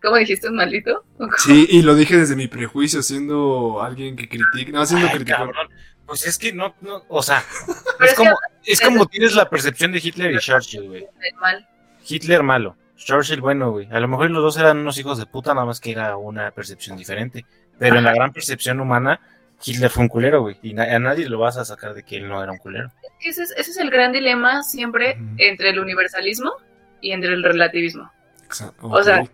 ¿cómo 0.03 0.17
dijiste, 0.17 0.49
un 0.49 0.57
maldito? 0.57 1.05
Sí, 1.39 1.67
y 1.71 1.83
lo 1.83 1.95
dije 1.95 2.17
desde 2.17 2.37
mi 2.37 2.49
prejuicio, 2.49 3.03
siendo 3.03 3.81
alguien 3.83 4.17
que 4.17 4.29
critica, 4.29 4.73
no 4.73 4.85
siendo 4.85 5.09
cabrón. 5.25 5.69
Pues 6.05 6.27
es 6.27 6.37
que 6.39 6.53
no, 6.53 6.75
no, 6.81 7.05
o 7.09 7.23
sea, 7.23 7.45
es 8.01 8.11
es 8.11 8.15
como, 8.15 8.37
es 8.65 8.81
como 8.81 9.07
tienes 9.07 9.35
la 9.37 9.49
percepción 9.49 9.93
de 9.93 10.01
Hitler 10.03 10.33
y 10.33 10.39
Churchill, 10.39 10.89
güey. 10.89 11.07
Hitler 12.05 12.43
malo, 12.43 12.77
Churchill 13.05 13.41
bueno, 13.41 13.71
güey. 13.73 13.89
A 13.91 13.99
lo 14.01 14.09
mejor 14.09 14.31
los 14.31 14.43
dos 14.43 14.57
eran 14.59 14.79
unos 14.79 14.99
hijos 14.99 15.19
de 15.19 15.27
puta, 15.27 15.55
nada 15.55 15.67
más 15.67 15.81
que 15.81 15.93
era 15.93 16.17
una 16.17 16.51
percepción 16.51 16.97
diferente. 16.97 17.45
Pero 17.79 17.97
en 17.97 18.05
la 18.05 18.13
gran 18.15 18.33
percepción 18.33 18.79
humana, 18.81 19.21
Hitler 19.65 19.91
fue 19.91 20.03
un 20.03 20.09
culero, 20.09 20.43
güey. 20.43 20.57
Y 20.63 20.75
na- 20.75 20.85
a 20.95 20.99
nadie 20.99 21.29
lo 21.29 21.39
vas 21.39 21.57
a 21.57 21.65
sacar 21.65 21.95
de 21.95 22.03
que 22.03 22.17
él 22.17 22.29
no 22.29 22.43
era 22.43 22.53
un 22.53 22.59
culero. 22.59 22.91
ese 23.21 23.43
es, 23.43 23.51
ese 23.53 23.71
es 23.71 23.77
el 23.79 23.91
gran 23.91 24.13
dilema 24.13 24.63
siempre 24.63 25.19
entre 25.39 25.71
el 25.71 25.79
universalismo 25.79 26.53
y 27.01 27.13
entre 27.13 27.33
el 27.33 27.43
relativismo, 27.43 28.11
Exa- 28.49 28.73
O 28.81 29.03
sea. 29.03 29.25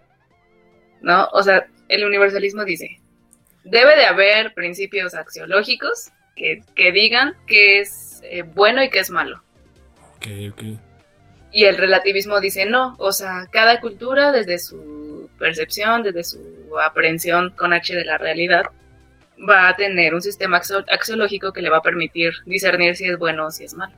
¿no? 1.03 1.27
O 1.33 1.43
sea, 1.43 1.67
el 1.89 2.05
universalismo 2.05 2.65
dice, 2.65 3.01
debe 3.65 3.97
de 3.97 4.07
haber 4.07 4.55
principios 4.55 5.15
axiológicos 5.15 6.11
que, 6.37 6.63
que 6.75 6.93
digan 6.93 7.35
qué 7.47 7.81
es 7.81 8.21
eh, 8.25 8.43
bueno 8.43 8.83
y 8.83 8.91
qué 8.91 9.01
es 9.01 9.11
malo. 9.11 9.43
ok, 10.17 10.27
ok. 10.53 10.63
Y 11.53 11.65
el 11.65 11.77
relativismo 11.79 12.41
dice 12.41 12.67
no, 12.67 12.97
o 12.99 13.13
sea, 13.13 13.47
cada 13.51 13.81
cultura 13.81 14.33
desde 14.33 14.59
su 14.59 15.31
percepción, 15.39 16.03
desde 16.03 16.25
su 16.25 16.39
aprehensión 16.85 17.51
con 17.57 17.73
H 17.73 17.95
de 17.95 18.05
la 18.05 18.19
realidad, 18.19 18.65
va 19.49 19.69
a 19.69 19.77
tener 19.77 20.15
un 20.15 20.23
sistema 20.23 20.59
axio- 20.59 20.85
axiológico 20.91 21.53
que 21.53 21.63
le 21.63 21.71
va 21.71 21.79
a 21.79 21.83
permitir 21.83 22.33
discernir 22.47 22.97
si 22.97 23.07
es 23.07 23.19
bueno 23.19 23.47
o 23.47 23.51
si 23.51 23.65
es 23.65 23.75
malo. 23.75 23.95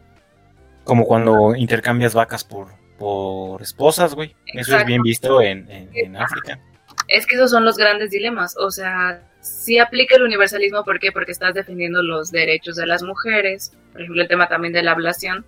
Como 0.85 1.05
cuando 1.05 1.55
intercambias 1.55 2.15
vacas 2.15 2.45
por, 2.45 2.69
por 2.99 3.61
esposas, 3.63 4.15
güey. 4.15 4.35
Eso 4.47 4.77
es 4.77 4.85
bien 4.85 5.03
visto 5.03 5.41
en, 5.41 5.71
en, 5.71 5.91
en 5.93 6.17
África. 6.17 6.59
Es 7.09 7.27
que 7.27 7.37
esos 7.37 7.51
son 7.51 7.65
los 7.65 7.77
grandes 7.77 8.11
dilemas, 8.11 8.57
o 8.59 8.71
sea, 8.71 9.23
si 9.41 9.79
aplica 9.79 10.17
el 10.17 10.23
universalismo, 10.25 10.85
¿por 10.85 10.99
qué? 10.99 11.11
Porque 11.13 11.33
estás 11.33 11.55
defendiendo 11.55 12.03
los 12.03 12.31
derechos 12.31 12.77
de 12.77 12.87
las 12.87 13.03
mujeres, 13.03 13.73
por 13.93 14.03
ejemplo, 14.03 14.23
el 14.23 14.29
tema 14.29 14.49
también 14.49 14.75
de 14.75 14.83
la 14.83 14.93
ablación. 14.93 15.45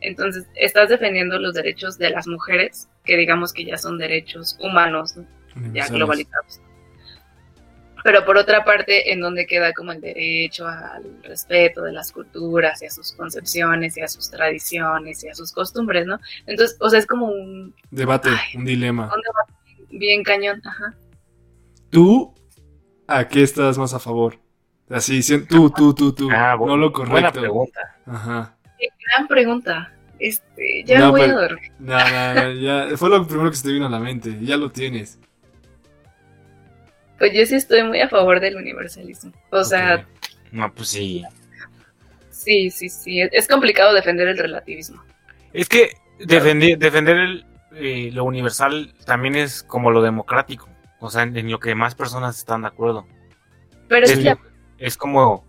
Entonces, 0.00 0.46
estás 0.54 0.88
defendiendo 0.88 1.38
los 1.38 1.54
derechos 1.54 1.98
de 1.98 2.10
las 2.10 2.26
mujeres, 2.26 2.88
que 3.04 3.16
digamos 3.16 3.52
que 3.52 3.64
ya 3.64 3.78
son 3.78 3.98
derechos 3.98 4.56
humanos, 4.60 5.16
¿no? 5.16 5.26
ya 5.72 5.86
globalizados. 5.88 6.60
Pero 8.04 8.24
por 8.24 8.36
otra 8.36 8.64
parte, 8.64 9.10
en 9.12 9.20
donde 9.20 9.46
queda 9.46 9.72
como 9.72 9.90
el 9.90 10.00
derecho 10.00 10.68
al 10.68 11.20
respeto 11.24 11.82
de 11.82 11.92
las 11.92 12.12
culturas 12.12 12.80
y 12.82 12.86
a 12.86 12.90
sus 12.90 13.12
concepciones 13.14 13.96
y 13.96 14.00
a 14.02 14.06
sus 14.06 14.30
tradiciones 14.30 15.24
y 15.24 15.28
a 15.28 15.34
sus 15.34 15.50
costumbres, 15.50 16.06
¿no? 16.06 16.20
Entonces, 16.46 16.76
o 16.78 16.88
sea, 16.88 17.00
es 17.00 17.06
como 17.06 17.26
un, 17.26 17.74
Debate, 17.90 18.28
Ay. 18.28 18.58
un 18.58 18.64
dilema. 18.64 19.04
un 19.12 19.22
debate 19.22 19.52
bien 19.90 20.22
cañón, 20.22 20.60
ajá. 20.64 20.94
¿Tú 21.90 22.34
a 23.08 23.26
qué 23.26 23.42
estás 23.42 23.76
más 23.78 23.92
a 23.94 23.98
favor? 23.98 24.38
Así, 24.88 25.20
tú, 25.48 25.70
tú, 25.70 25.92
tú, 25.94 26.12
tú. 26.12 26.28
Ah, 26.30 26.56
no 26.58 26.76
lo 26.76 26.92
Buena 26.92 27.10
correcto. 27.10 27.40
pregunta. 27.40 27.96
Ajá. 28.06 28.55
Gran 29.06 29.28
pregunta. 29.28 29.92
Este, 30.18 30.82
ya 30.84 30.98
No, 30.98 31.10
voy 31.10 31.22
pero- 31.22 31.38
a 31.38 31.42
dormir. 31.42 31.72
No, 31.78 31.98
no, 31.98 32.34
no, 32.34 32.50
ya. 32.52 32.96
Fue 32.96 33.08
lo 33.10 33.26
primero 33.26 33.50
que 33.50 33.56
se 33.56 33.64
te 33.64 33.72
vino 33.72 33.86
a 33.86 33.90
la 33.90 33.98
mente. 34.00 34.36
Ya 34.40 34.56
lo 34.56 34.70
tienes. 34.70 35.18
Pues 37.18 37.32
yo 37.32 37.46
sí 37.46 37.54
estoy 37.54 37.82
muy 37.82 38.00
a 38.00 38.08
favor 38.08 38.40
del 38.40 38.56
universalismo. 38.56 39.32
O 39.50 39.64
sea. 39.64 40.06
No, 40.52 40.72
pues 40.72 40.88
sí. 40.88 41.24
sí, 42.30 42.70
sí, 42.70 42.88
sí. 42.88 43.20
Es, 43.32 43.48
complicado 43.48 43.94
defender 43.94 44.28
el 44.28 44.38
relativismo. 44.38 45.02
Es 45.52 45.68
que 45.68 45.92
defender, 46.18 46.78
defender 46.78 47.16
el, 47.16 47.46
eh, 47.74 48.10
lo 48.12 48.24
universal 48.24 48.94
también 49.06 49.34
es 49.36 49.62
como 49.62 49.90
lo 49.90 50.02
democrático. 50.02 50.68
O 51.00 51.10
sea, 51.10 51.22
en, 51.22 51.36
en 51.36 51.50
lo 51.50 51.58
que 51.58 51.74
más 51.74 51.94
personas 51.94 52.38
están 52.38 52.62
de 52.62 52.68
acuerdo. 52.68 53.06
Pero 53.88 54.04
es 54.04 54.12
Es, 54.12 54.18
que 54.18 54.36
es 54.78 54.96
como, 54.96 55.45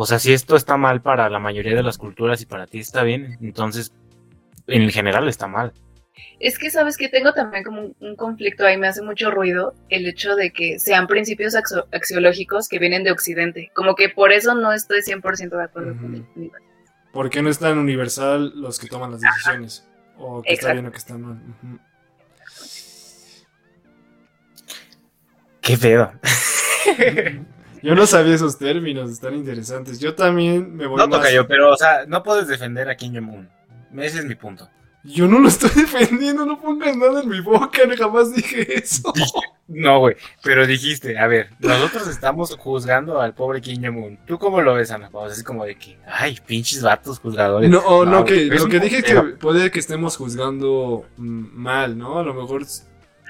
o 0.00 0.06
sea, 0.06 0.20
si 0.20 0.32
esto 0.32 0.54
está 0.54 0.76
mal 0.76 1.02
para 1.02 1.28
la 1.28 1.40
mayoría 1.40 1.74
de 1.74 1.82
las 1.82 1.98
culturas 1.98 2.40
y 2.40 2.46
para 2.46 2.68
ti 2.68 2.78
está 2.78 3.02
bien, 3.02 3.36
entonces 3.40 3.92
en 4.68 4.88
general 4.90 5.28
está 5.28 5.48
mal. 5.48 5.72
Es 6.38 6.56
que 6.56 6.70
sabes 6.70 6.96
que 6.96 7.08
tengo 7.08 7.32
también 7.32 7.64
como 7.64 7.80
un, 7.80 7.96
un 7.98 8.14
conflicto 8.14 8.64
ahí, 8.64 8.76
me 8.76 8.86
hace 8.86 9.02
mucho 9.02 9.32
ruido 9.32 9.74
el 9.88 10.06
hecho 10.06 10.36
de 10.36 10.52
que 10.52 10.78
sean 10.78 11.08
principios 11.08 11.56
axo- 11.56 11.86
axiológicos 11.92 12.68
que 12.68 12.78
vienen 12.78 13.02
de 13.02 13.10
Occidente. 13.10 13.72
Como 13.74 13.96
que 13.96 14.08
por 14.08 14.30
eso 14.32 14.54
no 14.54 14.72
estoy 14.72 15.00
100% 15.02 15.56
de 15.56 15.64
acuerdo 15.64 15.96
con 16.00 16.14
el. 16.14 16.50
¿Por 17.12 17.28
qué 17.28 17.42
no 17.42 17.50
es 17.50 17.58
tan 17.58 17.76
universal 17.76 18.52
los 18.54 18.78
que 18.78 18.86
toman 18.86 19.10
las 19.10 19.20
decisiones? 19.20 19.84
O 20.16 20.42
que 20.42 20.52
está 20.52 20.72
bien 20.74 20.86
o 20.86 20.92
que 20.92 20.98
está 20.98 21.18
mal. 21.18 21.40
Qué 25.60 25.76
pedo. 25.76 26.12
Yo 27.82 27.94
no 27.94 28.06
sabía 28.06 28.34
esos 28.34 28.58
términos, 28.58 29.10
están 29.10 29.34
interesantes. 29.34 29.98
Yo 29.98 30.14
también 30.14 30.76
me 30.76 30.86
voy 30.86 30.98
No 30.98 31.08
más... 31.08 31.18
toca 31.18 31.32
yo, 31.32 31.46
pero, 31.46 31.72
o 31.72 31.76
sea, 31.76 32.04
no 32.06 32.22
puedes 32.22 32.48
defender 32.48 32.88
a 32.88 32.96
Kim 32.96 33.14
Jong-un. 33.14 33.48
Ese 33.96 34.18
es 34.18 34.24
mi 34.24 34.34
punto. 34.34 34.68
Yo 35.04 35.26
no 35.26 35.38
lo 35.38 35.48
estoy 35.48 35.70
defendiendo, 35.74 36.44
no 36.44 36.60
pongas 36.60 36.96
nada 36.96 37.22
en 37.22 37.28
mi 37.28 37.40
boca, 37.40 37.80
jamás 37.96 38.34
dije 38.34 38.78
eso. 38.78 39.12
No, 39.68 40.00
güey, 40.00 40.16
pero 40.42 40.66
dijiste, 40.66 41.18
a 41.18 41.26
ver, 41.26 41.50
nosotros 41.58 42.08
estamos 42.08 42.56
juzgando 42.56 43.20
al 43.20 43.34
pobre 43.34 43.60
Kim 43.60 43.82
Jong-un. 43.82 44.18
¿Tú 44.26 44.38
cómo 44.38 44.60
lo 44.60 44.74
ves, 44.74 44.90
Ana? 44.90 45.10
Pausa? 45.10 45.34
Es 45.34 45.44
como 45.44 45.64
de 45.64 45.76
que, 45.76 45.98
ay, 46.06 46.38
pinches 46.46 46.82
vatos 46.82 47.18
juzgadores. 47.20 47.70
No, 47.70 47.80
oh, 47.80 48.04
no, 48.04 48.24
que, 48.24 48.46
lo 48.46 48.66
que 48.68 48.80
dije 48.80 48.98
es 48.98 49.04
que 49.04 49.14
puede 49.14 49.70
que 49.70 49.78
estemos 49.78 50.16
juzgando 50.16 51.06
mm, 51.16 51.46
mal, 51.52 51.96
¿no? 51.96 52.18
A 52.18 52.22
lo 52.22 52.34
mejor 52.34 52.64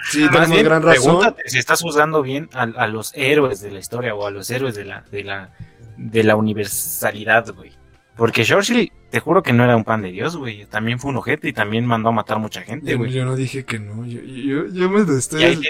sí 0.05 0.21
Más 0.21 0.31
tenemos 0.33 0.51
bien, 0.53 0.65
gran 0.65 0.83
razón. 0.83 1.03
pregúntate 1.05 1.43
si 1.47 1.59
estás 1.59 1.83
juzgando 1.83 2.23
bien 2.23 2.49
a, 2.53 2.63
a 2.63 2.87
los 2.87 3.13
héroes 3.15 3.61
de 3.61 3.71
la 3.71 3.79
historia 3.79 4.15
o 4.15 4.27
a 4.27 4.31
los 4.31 4.51
héroes 4.51 4.75
de 4.75 4.85
la, 4.85 5.05
de 5.11 5.25
la, 5.25 5.51
de 5.97 6.25
la 6.25 6.37
universalidad, 6.37 7.53
güey. 7.55 7.73
Porque 8.17 8.45
Churchill, 8.45 8.91
te 9.11 9.21
juro 9.21 9.43
que 9.43 9.53
no 9.53 9.63
era 9.65 9.77
un 9.77 9.85
pan 9.85 10.03
de 10.03 10.11
Dios, 10.11 10.37
güey. 10.37 10.67
También 10.67 10.99
fue 10.99 11.11
un 11.11 11.17
ojete 11.19 11.49
y 11.49 11.53
también 11.53 11.87
mandó 11.87 12.09
a 12.09 12.13
matar 12.13 12.39
mucha 12.41 12.63
gente, 12.63 12.97
güey. 12.97 13.13
yo 13.13 13.25
no 13.25 13.37
dije 13.37 13.65
que 13.65 13.79
no, 13.79 14.05
yo, 14.05 14.21
yo, 14.21 14.67
yo 14.73 14.91
me 14.91 15.03
estoy... 15.17 15.39
Tienes 15.39 15.61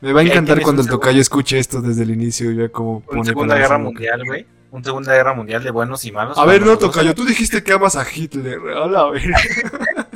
me 0.00 0.12
va 0.12 0.20
a 0.20 0.24
encantar 0.24 0.60
cuando 0.62 0.82
el 0.82 0.88
tocayo 0.88 1.20
escuche 1.20 1.58
esto 1.58 1.80
desde 1.80 2.04
el 2.04 2.10
inicio 2.10 2.50
y 2.50 2.54
vea 2.54 2.68
cómo 2.68 2.98
una 2.98 3.06
pone 3.06 3.24
Segunda 3.24 3.56
Guerra 3.56 3.78
la. 3.78 3.84
Mundial, 3.84 4.24
güey. 4.24 4.46
Una 4.70 4.84
Segunda 4.84 5.12
Guerra 5.12 5.34
Mundial 5.34 5.64
de 5.64 5.70
buenos 5.70 6.04
y 6.04 6.12
malos. 6.12 6.38
A 6.38 6.44
ver, 6.44 6.64
no, 6.64 6.78
tocayo, 6.78 7.14
tú 7.14 7.24
dijiste 7.24 7.64
que 7.64 7.72
amas 7.72 7.96
a 7.96 8.06
Hitler. 8.08 8.58
Hola, 8.58 9.00
a 9.00 9.10
ver. 9.10 9.22
Es 9.22 10.06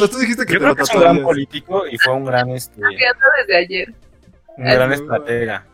más, 0.00 0.10
tú 0.10 0.18
dijiste 0.18 0.46
que 0.46 0.52
Yo 0.54 0.58
te 0.58 0.64
creo 0.64 0.68
lo 0.70 0.76
que 0.76 0.82
es 0.82 0.94
un 0.94 1.00
gran 1.00 1.22
político 1.22 1.86
y 1.86 1.98
fue 1.98 2.14
un 2.14 2.24
gran, 2.24 2.50
este, 2.50 2.80
desde 2.80 3.56
ayer. 3.56 3.94
un 4.56 4.64
gran 4.64 4.92
Ay, 4.92 4.98
no. 4.98 5.02
estratega. 5.04 5.66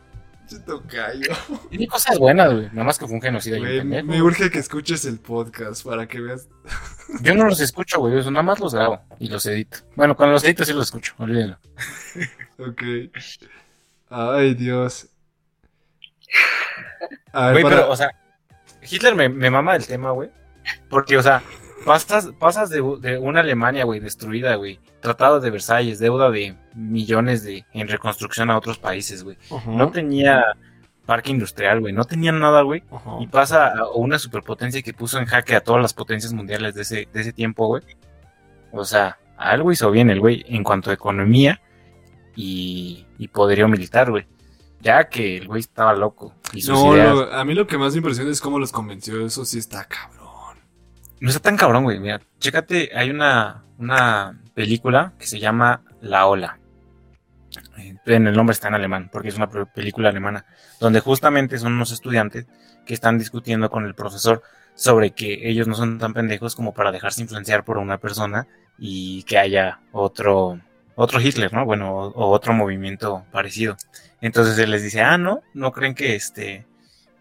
Che, 0.48 0.58
Tocayo. 0.60 1.32
Tiene 1.68 1.86
cosas 1.86 2.18
buenas, 2.18 2.52
güey. 2.52 2.66
Nada 2.72 2.84
más 2.84 2.98
que 2.98 3.06
fue 3.06 3.14
un 3.14 3.22
genocidio 3.22 3.58
y 3.58 3.78
un 3.78 3.88
Güey, 3.90 4.02
me 4.02 4.20
urge 4.22 4.50
que 4.50 4.58
escuches 4.58 5.04
el 5.04 5.20
podcast 5.20 5.84
para 5.84 6.08
que 6.08 6.20
veas. 6.20 6.48
Yo 7.22 7.34
no 7.34 7.44
los 7.46 7.60
escucho, 7.60 8.00
güey. 8.00 8.18
Eso 8.18 8.30
nada 8.32 8.42
más 8.42 8.58
los 8.58 8.74
grabo 8.74 9.00
y 9.20 9.28
los 9.28 9.46
edito. 9.46 9.78
Bueno, 9.94 10.16
cuando 10.16 10.32
los 10.34 10.44
edito 10.44 10.64
sí 10.64 10.72
los 10.72 10.86
escucho, 10.86 11.14
olvídenlo. 11.18 11.58
Ok. 12.58 12.82
Ay, 14.08 14.54
Dios. 14.54 15.08
A 17.32 17.46
ver, 17.46 17.52
Güey, 17.52 17.62
para- 17.64 17.76
pero, 17.76 17.90
o 17.92 17.96
sea, 17.96 18.10
Hitler 18.82 19.14
me, 19.14 19.28
me 19.28 19.50
mama 19.50 19.76
el 19.76 19.86
tema, 19.86 20.10
güey. 20.10 20.30
Porque, 20.88 21.16
o 21.16 21.22
sea, 21.22 21.42
pasas, 21.84 22.30
pasas 22.38 22.70
de, 22.70 22.82
de 23.00 23.18
una 23.18 23.40
Alemania, 23.40 23.84
güey, 23.84 24.00
destruida, 24.00 24.54
güey. 24.56 24.78
Tratado 25.00 25.40
de 25.40 25.50
Versalles, 25.50 25.98
deuda 25.98 26.30
de 26.30 26.56
millones 26.74 27.42
de 27.44 27.64
en 27.72 27.88
reconstrucción 27.88 28.50
a 28.50 28.58
otros 28.58 28.78
países, 28.78 29.24
güey. 29.24 29.36
No 29.66 29.90
tenía 29.90 30.44
parque 31.06 31.30
industrial, 31.30 31.80
güey. 31.80 31.92
No 31.92 32.04
tenía 32.04 32.32
nada, 32.32 32.62
güey. 32.62 32.84
Y 33.20 33.26
pasa 33.26 33.68
a 33.68 33.88
una 33.90 34.18
superpotencia 34.18 34.82
que 34.82 34.92
puso 34.92 35.18
en 35.18 35.26
jaque 35.26 35.56
a 35.56 35.60
todas 35.60 35.82
las 35.82 35.94
potencias 35.94 36.32
mundiales 36.32 36.74
de 36.74 36.82
ese, 36.82 37.08
de 37.12 37.20
ese 37.20 37.32
tiempo, 37.32 37.66
güey. 37.66 37.82
O 38.72 38.84
sea, 38.84 39.18
algo 39.36 39.72
hizo 39.72 39.90
bien 39.90 40.10
el 40.10 40.20
güey 40.20 40.44
en 40.48 40.62
cuanto 40.62 40.90
a 40.90 40.94
economía 40.94 41.60
y, 42.36 43.06
y 43.18 43.28
poderío 43.28 43.68
militar, 43.68 44.10
güey. 44.10 44.26
Ya 44.80 45.08
que 45.08 45.36
el 45.36 45.46
güey 45.46 45.60
estaba 45.60 45.94
loco. 45.94 46.34
Y 46.52 46.62
No, 46.66 46.92
a 47.32 47.44
mí 47.44 47.54
lo 47.54 47.66
que 47.66 47.76
más 47.76 47.92
me 47.92 47.98
impresiona 47.98 48.30
es 48.30 48.40
cómo 48.40 48.58
los 48.58 48.72
convenció. 48.72 49.24
Eso 49.26 49.44
sí 49.44 49.58
está 49.58 49.84
cabrón. 49.84 50.19
No 51.20 51.28
está 51.28 51.40
tan 51.40 51.56
cabrón, 51.56 51.84
güey. 51.84 51.98
Mira, 52.00 52.20
chécate, 52.38 52.90
hay 52.94 53.10
una, 53.10 53.64
una 53.78 54.40
película 54.54 55.12
que 55.18 55.26
se 55.26 55.38
llama 55.38 55.82
La 56.00 56.26
Ola. 56.26 56.58
Eh, 57.78 57.96
En 58.06 58.26
el 58.26 58.34
nombre 58.36 58.52
está 58.52 58.68
en 58.68 58.74
alemán, 58.74 59.08
porque 59.12 59.28
es 59.28 59.36
una 59.36 59.48
pe- 59.48 59.66
película 59.66 60.08
alemana, 60.08 60.46
donde 60.80 61.00
justamente 61.00 61.58
son 61.58 61.72
unos 61.74 61.92
estudiantes 61.92 62.46
que 62.86 62.94
están 62.94 63.18
discutiendo 63.18 63.70
con 63.70 63.84
el 63.84 63.94
profesor 63.94 64.42
sobre 64.74 65.10
que 65.10 65.48
ellos 65.48 65.66
no 65.68 65.74
son 65.74 65.98
tan 65.98 66.14
pendejos 66.14 66.56
como 66.56 66.72
para 66.72 66.92
dejarse 66.92 67.20
influenciar 67.22 67.64
por 67.64 67.76
una 67.78 67.98
persona 67.98 68.46
y 68.78 69.22
que 69.24 69.36
haya 69.36 69.80
otro, 69.92 70.58
otro 70.94 71.20
Hitler, 71.20 71.52
¿no? 71.52 71.66
Bueno, 71.66 71.92
o, 71.94 72.08
o 72.12 72.30
otro 72.30 72.54
movimiento 72.54 73.26
parecido. 73.30 73.76
Entonces 74.22 74.56
él 74.58 74.70
les 74.70 74.82
dice, 74.82 75.02
ah, 75.02 75.18
no, 75.18 75.42
no 75.52 75.72
creen 75.72 75.94
que 75.94 76.14
este, 76.14 76.66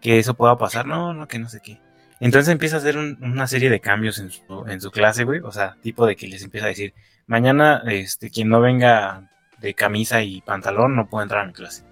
que 0.00 0.18
eso 0.18 0.34
pueda 0.34 0.56
pasar, 0.56 0.86
no, 0.86 1.12
no, 1.12 1.28
que 1.28 1.38
no 1.38 1.48
sé 1.50 1.60
qué. 1.60 1.80
Entonces 2.20 2.52
empieza 2.52 2.76
a 2.76 2.78
hacer 2.80 2.96
un- 2.98 3.18
una 3.22 3.46
serie 3.46 3.70
de 3.70 3.80
cambios 3.80 4.18
en 4.18 4.30
su, 4.30 4.64
en 4.68 4.80
su 4.80 4.90
clase, 4.90 5.24
güey. 5.24 5.40
O 5.40 5.50
sea, 5.52 5.76
tipo 5.82 6.06
de 6.06 6.16
que 6.16 6.28
les 6.28 6.42
empieza 6.42 6.66
a 6.66 6.68
decir, 6.68 6.92
mañana, 7.26 7.82
este, 7.86 8.30
quien 8.30 8.48
no 8.48 8.60
venga 8.60 9.30
de 9.58 9.74
camisa 9.74 10.22
y 10.22 10.40
pantalón 10.42 10.94
no 10.96 11.08
puede 11.08 11.24
entrar 11.24 11.42
a 11.42 11.46
mi 11.46 11.52
clase. 11.52 11.84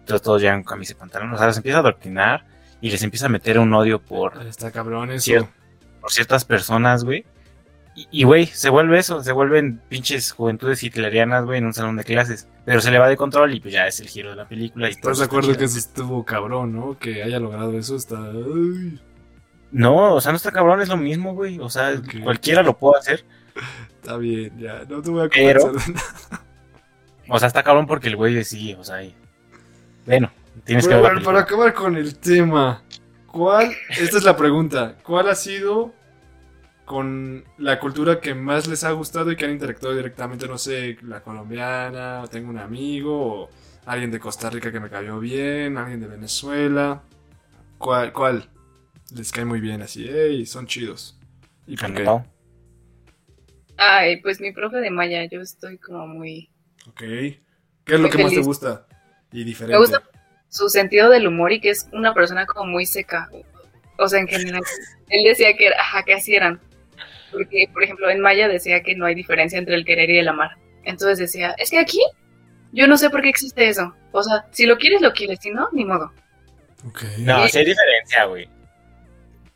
Entonces 0.00 0.22
todos 0.22 0.42
llegan 0.42 0.62
con 0.62 0.74
camisa 0.74 0.92
y 0.92 0.96
pantalón. 0.96 1.32
O 1.32 1.38
sea, 1.38 1.46
los 1.46 1.56
empieza 1.56 1.78
a 1.78 1.80
adoctrinar 1.80 2.44
y 2.80 2.90
les 2.90 3.02
empieza 3.02 3.26
a 3.26 3.28
meter 3.28 3.58
un 3.58 3.72
odio 3.74 4.00
por, 4.00 4.40
Está 4.46 4.70
cabrón 4.70 5.10
eso. 5.10 5.48
Por 6.00 6.12
ciertas 6.12 6.44
personas, 6.44 7.04
güey. 7.04 7.24
Y- 8.10 8.24
güey, 8.24 8.46
se 8.46 8.68
vuelve 8.68 8.98
eso, 8.98 9.22
se 9.22 9.32
vuelven 9.32 9.80
pinches 9.88 10.30
juventudes 10.32 10.82
hitlerianas, 10.82 11.44
güey, 11.46 11.58
en 11.58 11.64
un 11.66 11.72
salón 11.72 11.96
de 11.96 12.04
clases. 12.04 12.46
Pero 12.66 12.80
se 12.82 12.90
le 12.90 12.98
va 12.98 13.08
de 13.08 13.16
control 13.16 13.54
y 13.54 13.60
pues 13.60 13.72
ya 13.72 13.86
es 13.86 13.98
el 14.00 14.08
giro 14.08 14.30
de 14.30 14.36
la 14.36 14.46
película. 14.46 14.88
Y 14.88 14.92
¿Estás 14.92 15.18
de 15.18 15.24
acuerdo 15.24 15.56
que 15.56 15.64
eso 15.64 15.78
estuvo 15.78 16.24
cabrón, 16.24 16.72
no? 16.74 16.98
Que 16.98 17.22
haya 17.22 17.40
logrado 17.40 17.76
eso 17.78 17.96
está. 17.96 18.18
ay. 18.20 19.00
No, 19.72 20.14
o 20.14 20.20
sea, 20.20 20.32
no 20.32 20.36
está 20.36 20.52
cabrón, 20.52 20.80
es 20.80 20.88
lo 20.88 20.96
mismo, 20.96 21.34
güey. 21.34 21.58
O 21.58 21.68
sea, 21.68 22.00
cualquiera 22.22 22.62
lo 22.62 22.78
puede 22.78 22.98
hacer. 23.00 23.24
Está 24.00 24.16
bien, 24.16 24.56
ya, 24.58 24.84
no 24.88 25.02
te 25.02 25.10
voy 25.10 25.26
a 25.26 25.28
Pero-. 25.28 25.72
O 27.28 27.38
sea, 27.40 27.48
está 27.48 27.64
cabrón 27.64 27.86
porque 27.86 28.06
el 28.08 28.14
güey 28.16 28.44
sí, 28.44 28.74
o 28.74 28.84
sea, 28.84 29.02
y- 29.02 29.14
bueno, 30.06 30.30
tienes 30.64 30.86
que 30.86 30.94
ver 30.94 31.22
para 31.24 31.40
acabar 31.40 31.74
con 31.74 31.96
el 31.96 32.16
tema, 32.18 32.82
¿cuál? 33.26 33.72
Esta 33.98 34.18
es 34.18 34.22
la 34.22 34.36
pregunta. 34.36 34.96
¿Cuál 35.02 35.28
ha 35.28 35.34
sido 35.34 35.92
con 36.84 37.44
la 37.58 37.80
cultura 37.80 38.20
que 38.20 38.32
más 38.32 38.68
les 38.68 38.84
ha 38.84 38.92
gustado 38.92 39.32
y 39.32 39.36
que 39.36 39.44
han 39.44 39.50
interactuado 39.50 39.96
directamente? 39.96 40.46
No 40.46 40.56
sé, 40.56 40.98
la 41.02 41.20
colombiana, 41.20 42.20
o 42.22 42.28
tengo 42.28 42.48
un 42.50 42.58
amigo, 42.58 43.42
o 43.42 43.50
alguien 43.86 44.12
de 44.12 44.20
Costa 44.20 44.48
Rica 44.48 44.70
que 44.70 44.78
me 44.78 44.88
cayó 44.88 45.18
bien, 45.18 45.76
alguien 45.78 45.98
de 45.98 46.06
Venezuela. 46.06 47.02
¿Cuál? 47.78 48.12
¿Cuál? 48.12 48.48
Les 49.14 49.30
cae 49.32 49.44
muy 49.44 49.60
bien 49.60 49.82
así, 49.82 50.08
ey, 50.08 50.44
son 50.46 50.66
chidos. 50.66 51.18
¿Y 51.66 51.76
por 51.76 51.94
qué? 51.94 52.04
Ay, 53.76 54.20
pues 54.20 54.40
mi 54.40 54.52
profe 54.52 54.78
de 54.78 54.90
Maya, 54.90 55.24
yo 55.26 55.40
estoy 55.40 55.78
como 55.78 56.06
muy... 56.06 56.50
Ok. 56.88 56.98
¿Qué 57.00 57.38
es 57.86 58.00
lo 58.00 58.08
que 58.10 58.22
más 58.22 58.32
te 58.32 58.40
gusta? 58.40 58.86
Y 59.32 59.44
diferente. 59.44 59.74
Me 59.74 59.78
gusta 59.78 60.02
su 60.48 60.68
sentido 60.68 61.10
del 61.10 61.26
humor 61.26 61.52
y 61.52 61.60
que 61.60 61.70
es 61.70 61.88
una 61.92 62.14
persona 62.14 62.46
como 62.46 62.70
muy 62.70 62.86
seca. 62.86 63.28
O 63.98 64.08
sea, 64.08 64.20
en 64.20 64.28
general. 64.28 64.62
Él 65.08 65.24
decía 65.24 65.54
que, 65.56 65.66
era- 65.66 65.80
ajá, 65.80 66.02
que 66.04 66.14
así 66.14 66.34
eran. 66.34 66.60
Porque, 67.30 67.68
por 67.72 67.82
ejemplo, 67.84 68.08
en 68.08 68.20
Maya 68.20 68.48
decía 68.48 68.82
que 68.82 68.94
no 68.96 69.04
hay 69.04 69.14
diferencia 69.14 69.58
entre 69.58 69.74
el 69.74 69.84
querer 69.84 70.08
y 70.10 70.18
el 70.18 70.28
amar. 70.28 70.52
Entonces 70.84 71.18
decía, 71.18 71.54
es 71.58 71.70
que 71.70 71.78
aquí 71.78 72.00
yo 72.72 72.86
no 72.86 72.96
sé 72.96 73.10
por 73.10 73.20
qué 73.22 73.28
existe 73.28 73.68
eso. 73.68 73.94
O 74.12 74.22
sea, 74.22 74.46
si 74.52 74.64
lo 74.64 74.78
quieres, 74.78 75.00
lo 75.02 75.12
quieres. 75.12 75.38
Si 75.40 75.50
no, 75.50 75.68
ni 75.72 75.84
modo. 75.84 76.12
Ok. 76.86 77.02
No, 77.18 77.46
sí 77.48 77.58
hay 77.58 77.64
diferencia, 77.66 78.24
güey. 78.24 78.48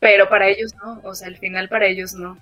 Pero 0.01 0.27
para 0.27 0.49
ellos 0.49 0.73
no. 0.83 0.99
O 1.03 1.15
sea, 1.15 1.27
al 1.27 1.37
final 1.37 1.69
para 1.69 1.85
ellos 1.85 2.13
no. 2.13 2.37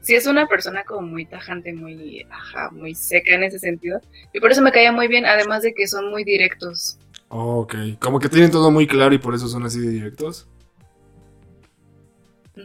Si 0.00 0.14
es 0.14 0.26
una 0.26 0.46
persona 0.46 0.84
como 0.84 1.06
muy 1.06 1.26
tajante, 1.26 1.72
muy, 1.72 2.24
ajá, 2.30 2.70
muy 2.70 2.94
seca 2.94 3.34
en 3.34 3.42
ese 3.42 3.58
sentido. 3.58 4.00
Y 4.32 4.40
por 4.40 4.52
eso 4.52 4.62
me 4.62 4.70
caía 4.70 4.92
muy 4.92 5.08
bien, 5.08 5.26
además 5.26 5.62
de 5.62 5.74
que 5.74 5.88
son 5.88 6.10
muy 6.10 6.24
directos. 6.24 6.98
Ok. 7.28 7.74
Como 7.98 8.20
que 8.20 8.28
tienen 8.28 8.50
todo 8.50 8.70
muy 8.70 8.86
claro 8.86 9.12
y 9.12 9.18
por 9.18 9.34
eso 9.34 9.48
son 9.48 9.64
así 9.64 9.80
de 9.80 9.90
directos. 9.90 10.46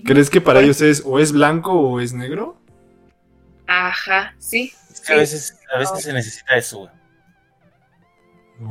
¿Crees 0.06 0.30
que 0.30 0.42
para 0.42 0.62
ellos 0.62 0.82
es 0.82 1.02
o 1.04 1.18
es 1.18 1.32
blanco 1.32 1.72
o 1.74 2.00
es 2.00 2.14
negro? 2.14 2.62
Ajá, 3.66 4.36
sí. 4.38 4.72
Es 4.92 5.02
que 5.02 5.14
a 5.14 5.18
veces, 5.18 5.60
a 5.74 5.80
veces 5.80 6.04
se 6.04 6.14
necesita 6.14 6.56
eso, 6.56 6.80
güey. 6.80 6.92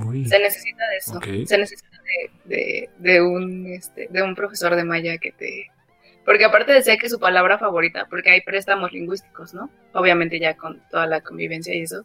Uy. 0.06 0.28
Se 0.28 0.38
necesita 0.38 0.86
de 0.88 0.96
eso. 0.98 1.16
Ok. 1.16 1.26
Se 1.46 1.58
necesita 1.58 1.87
de, 2.08 2.30
de, 2.56 2.90
de 2.98 3.22
un, 3.22 3.66
este, 3.66 4.08
de 4.10 4.22
un 4.22 4.34
profesor 4.34 4.74
de 4.76 4.84
maya 4.84 5.18
que 5.18 5.32
te... 5.32 5.70
Porque 6.24 6.44
aparte 6.44 6.72
decía 6.72 6.96
que 6.98 7.08
su 7.08 7.18
palabra 7.18 7.58
favorita, 7.58 8.06
porque 8.10 8.30
hay 8.30 8.40
préstamos 8.42 8.92
lingüísticos, 8.92 9.54
¿no? 9.54 9.70
Obviamente 9.94 10.38
ya 10.38 10.56
con 10.56 10.80
toda 10.90 11.06
la 11.06 11.20
convivencia 11.22 11.74
y 11.74 11.82
eso. 11.82 12.04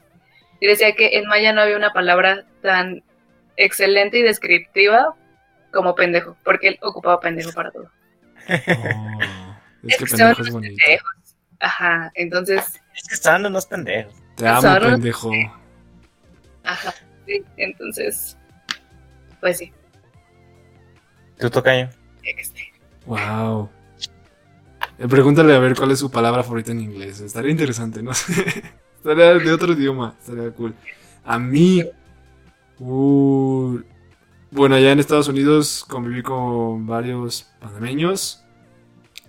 Y 0.62 0.68
decía 0.68 0.94
que 0.96 1.18
en 1.18 1.28
maya 1.28 1.52
no 1.52 1.62
había 1.62 1.76
una 1.76 1.92
palabra 1.92 2.46
tan 2.62 3.04
excelente 3.58 4.20
y 4.20 4.22
descriptiva 4.22 5.14
como 5.74 5.94
pendejo, 5.96 6.38
porque 6.46 6.70
él 6.70 6.80
ocupaba 6.82 7.20
pendejo 7.20 7.52
para 7.52 7.72
todo. 7.72 7.90
Oh, 8.48 9.56
es 9.88 9.98
que 9.98 10.08
son 10.08 10.18
pendejo 10.20 10.42
es 10.42 10.50
bonito. 10.52 10.76
pendejos. 10.78 11.36
Ajá, 11.60 12.12
entonces, 12.16 12.82
Es 12.96 13.08
que 13.10 13.16
están 13.16 13.46
unos 13.46 13.66
pendejos. 13.66 14.14
Te 14.38 14.48
amo, 14.48 14.62
Son 14.62 14.78
unos- 14.78 14.92
pendejo. 14.94 15.32
ajá, 16.64 16.94
sí, 17.26 17.44
entonces, 17.58 18.38
pues 19.42 19.58
sí, 19.58 19.74
Tú 21.38 21.50
tocaño. 21.50 21.90
este, 22.24 22.74
Wow. 23.06 23.70
Eh, 24.98 25.08
pregúntale 25.08 25.56
a 25.56 25.60
ver 25.60 25.76
cuál 25.76 25.92
es 25.92 26.00
su 26.00 26.12
palabra 26.12 26.44
favorita 26.44 26.72
en 26.72 26.82
inglés. 26.82 27.20
Estaría 27.20 27.52
interesante, 27.52 28.02
no 28.04 28.14
sé. 28.14 28.34
Estaría 28.98 29.34
de 29.36 29.52
otro 29.52 29.74
idioma. 29.74 30.16
Estaría 30.20 30.52
cool. 30.52 30.74
A 31.24 31.40
mí. 31.40 31.84
uh, 32.80 33.80
bueno, 34.52 34.76
allá 34.76 34.92
en 34.92 35.00
Estados 35.00 35.28
Unidos 35.28 35.86
conviví 35.88 36.22
con 36.22 36.86
varios 36.86 37.50
panameños 37.60 38.44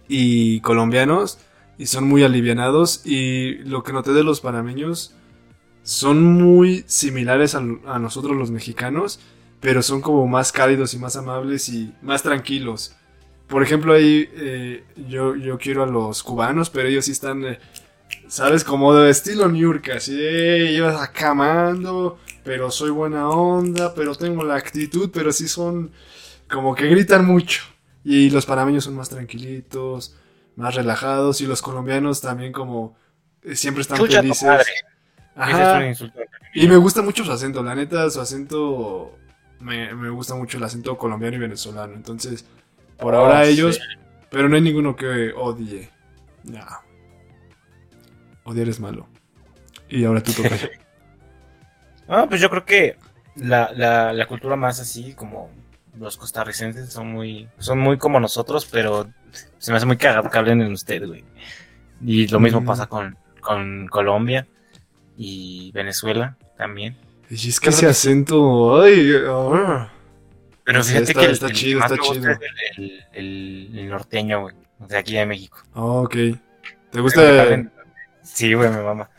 y 0.09 0.61
colombianos. 0.61 1.39
Y 1.79 1.87
son 1.87 2.05
muy 2.09 2.23
alivianados. 2.23 3.05
Y 3.07 3.55
lo 3.65 3.83
que 3.83 3.93
noté 3.93 4.13
de 4.13 4.25
los 4.25 4.41
panameños 4.41 5.15
son 5.83 6.23
muy 6.35 6.85
similares 6.87 7.55
a, 7.55 7.59
a 7.87 7.99
nosotros 7.99 8.37
los 8.37 8.51
mexicanos. 8.51 9.21
Pero 9.65 9.83
son 9.83 10.03
como 10.03 10.27
más 10.27 10.53
cálidos 10.53 10.93
y 10.93 10.99
más 10.99 11.17
amables 11.17 11.71
y 11.71 11.91
más 12.03 12.23
tranquilos. 12.23 12.95
Por 13.47 13.63
ejemplo, 13.63 13.95
ahí 13.95 14.29
eh, 14.35 14.85
yo, 15.09 15.37
yo 15.37 15.57
quiero 15.57 15.85
a 15.85 15.87
los 15.87 16.23
cubanos, 16.23 16.69
pero 16.69 16.87
ellos 16.87 17.07
sí 17.07 17.13
están, 17.13 17.43
eh, 17.47 17.59
¿sabes? 18.29 18.63
Como 18.63 18.93
de 18.93 19.09
estilo 19.09 19.49
New 19.49 19.73
York, 19.73 19.89
así, 19.97 20.19
eh, 20.21 20.75
ibas 20.77 21.01
acamando, 21.01 22.19
pero 22.45 22.71
soy 22.71 22.91
buena 22.91 23.31
onda, 23.31 23.95
pero 23.95 24.15
tengo 24.15 24.45
la 24.45 24.57
actitud, 24.57 25.09
pero 25.11 25.33
sí 25.33 25.49
son 25.49 25.93
como 26.51 26.75
que 26.75 26.87
gritan 26.87 27.25
mucho. 27.25 27.63
Y 28.05 28.29
los 28.29 28.45
panameños 28.45 28.85
son 28.85 28.97
más 28.97 29.09
tranquilitos, 29.09 30.15
más 30.57 30.75
relajados, 30.75 31.41
y 31.41 31.47
los 31.47 31.63
colombianos 31.63 32.21
también 32.21 32.53
como 32.53 32.99
eh, 33.43 33.57
siempre 33.57 33.81
están 33.81 33.97
Chucha 33.97 34.21
felices. 34.21 34.67
es. 35.81 36.05
Y 36.53 36.69
me 36.69 36.77
gusta 36.77 37.01
mucho 37.01 37.25
su 37.25 37.33
acento, 37.33 37.63
la 37.63 37.75
neta, 37.75 38.11
su 38.11 38.21
acento. 38.21 39.17
Me, 39.61 39.95
me 39.95 40.11
gusta 40.11 40.35
mucho 40.35 40.59
el 40.59 40.65
acento 40.65 40.97
colombiano 40.99 41.37
y 41.37 41.41
venezolano. 41.41 41.95
Entonces, 41.95 42.45
por 42.99 43.15
ahora 43.15 43.41
Oh, 43.41 43.45
ellos, 43.45 43.81
pero 44.31 44.49
no 44.49 44.57
hay 44.57 44.63
ninguno 44.63 44.95
que 44.97 45.33
odie. 45.33 45.89
No. 46.45 46.65
Odiar 48.45 48.69
es 48.69 48.81
malo. 48.81 49.09
Y 49.89 50.05
ahora 50.05 50.23
tú 50.23 50.33
tocas. 50.33 50.69
Ah, 52.07 52.27
pues 52.29 52.39
yo 52.39 52.51
creo 52.51 52.67
que 52.67 52.99
la, 53.35 53.73
la, 53.75 54.13
la 54.13 54.27
cultura 54.27 54.57
más 54.57 54.79
así, 54.79 55.15
como 55.15 55.49
los 55.99 56.19
costarricenses, 56.19 56.93
son 56.93 57.11
muy, 57.11 57.49
son 57.57 57.79
muy 57.79 57.97
como 57.97 58.21
nosotros, 58.21 58.69
pero 58.71 59.09
se 59.57 59.71
me 59.71 59.79
hace 59.79 59.87
muy 59.87 59.97
cagado 59.97 60.29
que 60.29 60.37
hablen 60.37 60.61
en 60.61 60.73
usted, 60.73 61.07
güey. 61.07 61.25
Y 62.05 62.27
lo 62.29 62.41
mismo 62.41 62.61
Mm. 62.61 62.67
pasa 62.67 62.87
con, 62.89 63.17
con 63.41 63.87
Colombia 63.89 64.47
y 65.17 65.73
Venezuela 65.73 66.37
también. 66.59 66.95
Y 67.31 67.49
es 67.49 67.61
que 67.61 67.71
ese 67.71 67.87
acento. 67.87 68.81
Ay, 68.83 69.13
ah. 69.29 69.91
Pero 70.65 70.83
fíjate 70.83 71.05
está- 71.13 71.21
que 71.21 71.27
el, 71.27 71.33
está 71.33 71.47
el 71.47 71.53
que 71.53 71.59
chido, 71.59 71.81
más 71.81 71.93
está 71.93 72.03
me 72.03 72.09
gusta 72.09 72.21
chido. 72.21 72.33
es 72.33 72.79
el, 72.79 72.85
el- 72.85 73.69
el- 73.73 73.79
el 73.79 73.89
norteño, 73.91 74.41
güey, 74.43 74.55
de 74.89 74.97
aquí 74.97 75.15
de 75.15 75.27
México. 75.27 75.59
Oh, 75.75 76.03
ok. 76.03 76.17
¿Te 76.91 77.01
gusta? 77.01 77.23
Sí, 78.23 78.55
güey, 78.55 78.71
me 78.71 78.83
mama. 78.83 79.11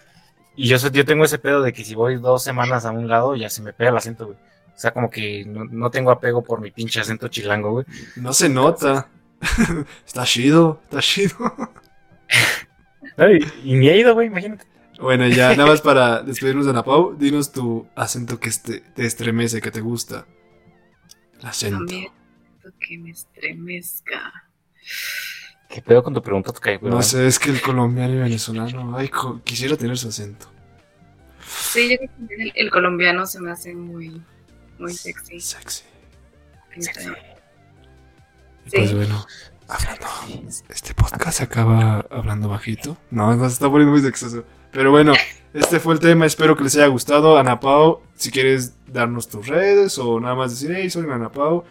Y 0.56 0.68
yo, 0.70 0.78
yo 0.78 1.06
tengo 1.06 1.26
ese 1.26 1.38
pedo 1.38 1.62
de 1.62 1.74
que 1.74 1.84
si 1.84 1.94
voy 1.96 2.16
dos 2.16 2.42
semanas 2.44 2.86
a 2.86 2.92
un 2.92 3.08
lado, 3.08 3.36
ya 3.36 3.50
se 3.50 3.62
me 3.62 3.74
pega 3.74 3.90
el 3.92 3.98
acento, 3.98 4.26
güey. 4.28 4.38
O 4.38 4.78
sea, 4.80 4.92
como 4.92 5.10
que 5.10 5.46
no, 5.46 5.66
no 5.66 5.90
tengo 5.92 6.12
apego 6.12 6.44
por 6.44 6.62
mi 6.62 6.72
pinche 6.72 7.00
acento 7.00 7.28
chilango, 7.28 7.72
güey. 7.72 7.86
No 8.16 8.34
se 8.34 8.50
nota. 8.50 9.08
está 10.06 10.24
chido, 10.24 10.80
está 10.86 11.00
chido. 11.02 11.36
Ay, 13.18 13.40
y 13.64 13.74
ni 13.76 13.90
he 13.90 13.98
ido, 13.98 14.14
güey, 14.14 14.28
imagínate. 14.28 14.66
Bueno, 15.00 15.28
ya, 15.28 15.50
nada 15.56 15.70
más 15.70 15.82
para 15.82 16.22
despedirnos 16.24 16.66
de 16.66 16.72
Ana 16.72 16.84
Pau, 16.84 17.16
dinos 17.18 17.52
tu 17.52 17.88
acento 17.96 18.40
que 18.40 18.50
este- 18.50 18.80
te 18.82 19.06
estremece, 19.06 19.62
que 19.62 19.72
te 19.72 19.82
gusta. 19.82 20.26
El 21.40 21.46
acento. 21.46 21.78
también 21.80 22.12
que 22.80 22.98
me 22.98 23.12
estremezca. 23.12 24.50
¿Qué 25.70 25.82
pedo 25.82 26.04
con 26.04 26.14
tu 26.14 26.22
pregunta, 26.22 26.52
güey? 26.80 26.92
No 26.94 27.02
sé, 27.02 27.28
es 27.28 27.38
que 27.40 27.50
el 27.50 27.62
colombiano 27.62 28.14
y 28.14 28.18
venezolano, 28.18 28.98
ay, 28.98 29.10
co- 29.10 29.42
quisiera 29.44 29.76
tener 29.78 29.98
su 29.98 30.08
acento. 30.08 30.48
Sí, 31.48 31.90
yo 31.90 31.98
creo 31.98 32.10
que 32.10 32.16
también 32.16 32.42
el, 32.42 32.52
el 32.56 32.72
colombiano 32.72 33.26
se 33.26 33.40
me 33.40 33.52
hace 33.52 33.74
muy, 33.74 34.22
muy 34.80 34.94
sexy. 34.94 35.40
Sexy. 35.40 35.84
Sexy. 36.80 37.10
Y 37.10 38.70
Sí. 38.70 38.78
Pues 38.78 38.94
bueno, 38.96 39.26
hablando, 39.68 40.08
este 40.70 40.94
podcast 40.96 41.38
se 41.38 41.44
acaba 41.44 42.00
hablando 42.10 42.50
bajito. 42.50 42.98
No, 43.12 43.36
no 43.36 43.48
se 43.48 43.54
está 43.54 43.70
poniendo 43.70 43.92
muy 43.92 44.02
sexoso. 44.02 44.44
Pero 44.76 44.92
bueno, 44.92 45.14
este 45.54 45.80
fue 45.80 45.94
el 45.94 46.02
tema, 46.02 46.26
espero 46.26 46.58
que 46.58 46.66
les 46.66 46.76
haya 46.76 46.88
gustado. 46.88 47.38
Ana 47.38 47.62
Pau, 47.62 48.02
si 48.16 48.30
quieres 48.30 48.76
darnos 48.88 49.30
tus 49.30 49.48
redes 49.48 49.98
o 49.98 50.20
nada 50.20 50.36
más 50.36 50.52
decir, 50.52 50.76
hey, 50.78 50.90
soy 50.90 51.10
Ana 51.10 51.32
Pau, 51.32 51.64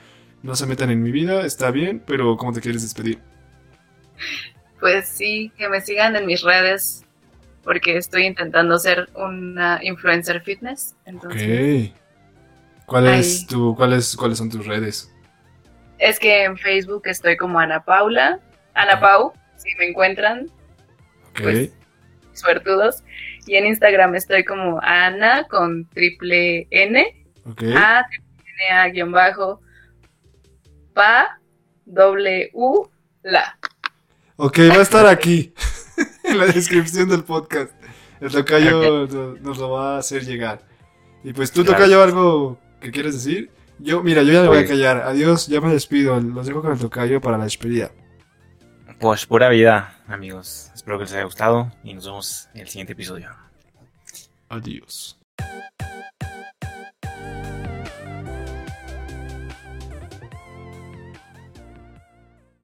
no 0.43 0.57
se 0.57 0.65
metan 0.65 0.89
en 0.89 1.03
mi 1.03 1.13
vida, 1.13 1.45
está 1.45 1.71
bien, 1.71 2.03
pero 2.07 2.39
¿cómo 2.39 2.55
te 2.55 2.63
quieres 2.63 2.81
despedir? 2.81 3.19
Pues 4.81 5.07
sí, 5.07 5.53
que 5.59 5.69
me 5.69 5.83
sigan 5.83 6.17
en 6.17 6.25
mis 6.25 6.41
redes 6.41 7.05
porque 7.63 7.99
estoy 7.99 8.25
intentando 8.25 8.79
ser 8.79 9.11
una 9.15 9.81
influencer 9.83 10.41
fitness. 10.41 10.95
Entonces, 11.05 11.91
Ok. 11.91 11.97
¿Cuál 12.87 13.09
es 13.09 13.47
tu, 13.47 13.77
cuáles, 13.77 14.17
¿Cuáles 14.17 14.39
son 14.39 14.49
tus 14.49 14.67
redes? 14.67 15.11
es 15.99 16.19
que 16.19 16.45
en 16.45 16.57
Facebook 16.57 17.03
estoy 17.05 17.37
como 17.37 17.61
Ana 17.61 17.85
Paula, 17.85 18.41
Ana 18.73 18.99
Pau, 18.99 19.35
si 19.57 19.69
me 19.79 19.89
encuentran, 19.89 20.47
Ok. 21.31 21.43
Pues, 21.43 21.71
suertudos. 22.35 23.03
Y 23.47 23.57
en 23.57 23.67
Instagram 23.67 24.15
estoy 24.15 24.45
como 24.45 24.81
Ana 24.83 25.45
con 25.49 25.87
triple 25.91 26.67
N. 26.71 27.01
A, 27.77 28.05
triple 28.09 28.45
N, 28.71 28.77
A, 28.79 28.89
guion 28.89 29.13
bajo, 29.13 29.61
Pa, 30.95 31.39
doble 31.85 32.51
U, 32.55 32.89
la. 33.23 33.59
Ok, 34.37 34.59
va 34.71 34.77
a 34.77 34.83
estar 34.83 35.07
aquí, 35.07 35.53
en 36.25 36.39
la 36.39 36.47
descripción 36.47 37.09
del 37.09 37.25
podcast. 37.25 37.73
El 38.21 38.31
tocayo 38.31 39.07
no- 39.07 39.35
nos 39.41 39.59
lo 39.59 39.71
va 39.71 39.97
a 39.97 39.99
hacer 39.99 40.25
llegar. 40.25 40.61
Y 41.23 41.33
pues 41.33 41.53
tú, 41.53 41.63
Claro. 41.65 41.79
tocayo, 41.79 42.03
algo 42.03 42.59
que 42.81 42.91
quieres 42.91 43.15
decir. 43.15 43.51
Yo, 43.79 44.03
mira, 44.03 44.23
yo 44.23 44.33
ya 44.33 44.43
me 44.43 44.49
voy 44.49 44.59
a 44.59 44.61
Pues- 44.61 44.71
callar. 44.71 44.99
Adiós, 45.05 45.47
ya 45.49 45.61
me 45.61 45.73
despido. 45.73 46.19
Los 46.21 46.47
dejo 46.47 46.63
con 46.63 46.73
el 46.73 46.79
tocayo 46.79 47.21
para 47.21 47.37
la 47.39 47.45
despedida. 47.45 47.91
Pues 49.01 49.27
pura 49.27 49.49
vida, 49.49 49.99
amigos. 50.07 50.71
Espero 50.85 50.99
que 50.99 51.05
les 51.05 51.15
haya 51.15 51.25
gustado 51.25 51.73
y 51.83 51.95
nos 51.95 52.05
vemos 52.05 52.49
en 52.53 52.61
el 52.61 52.69
siguiente 52.69 52.93
episodio. 52.93 53.31
Adiós. 54.51 55.19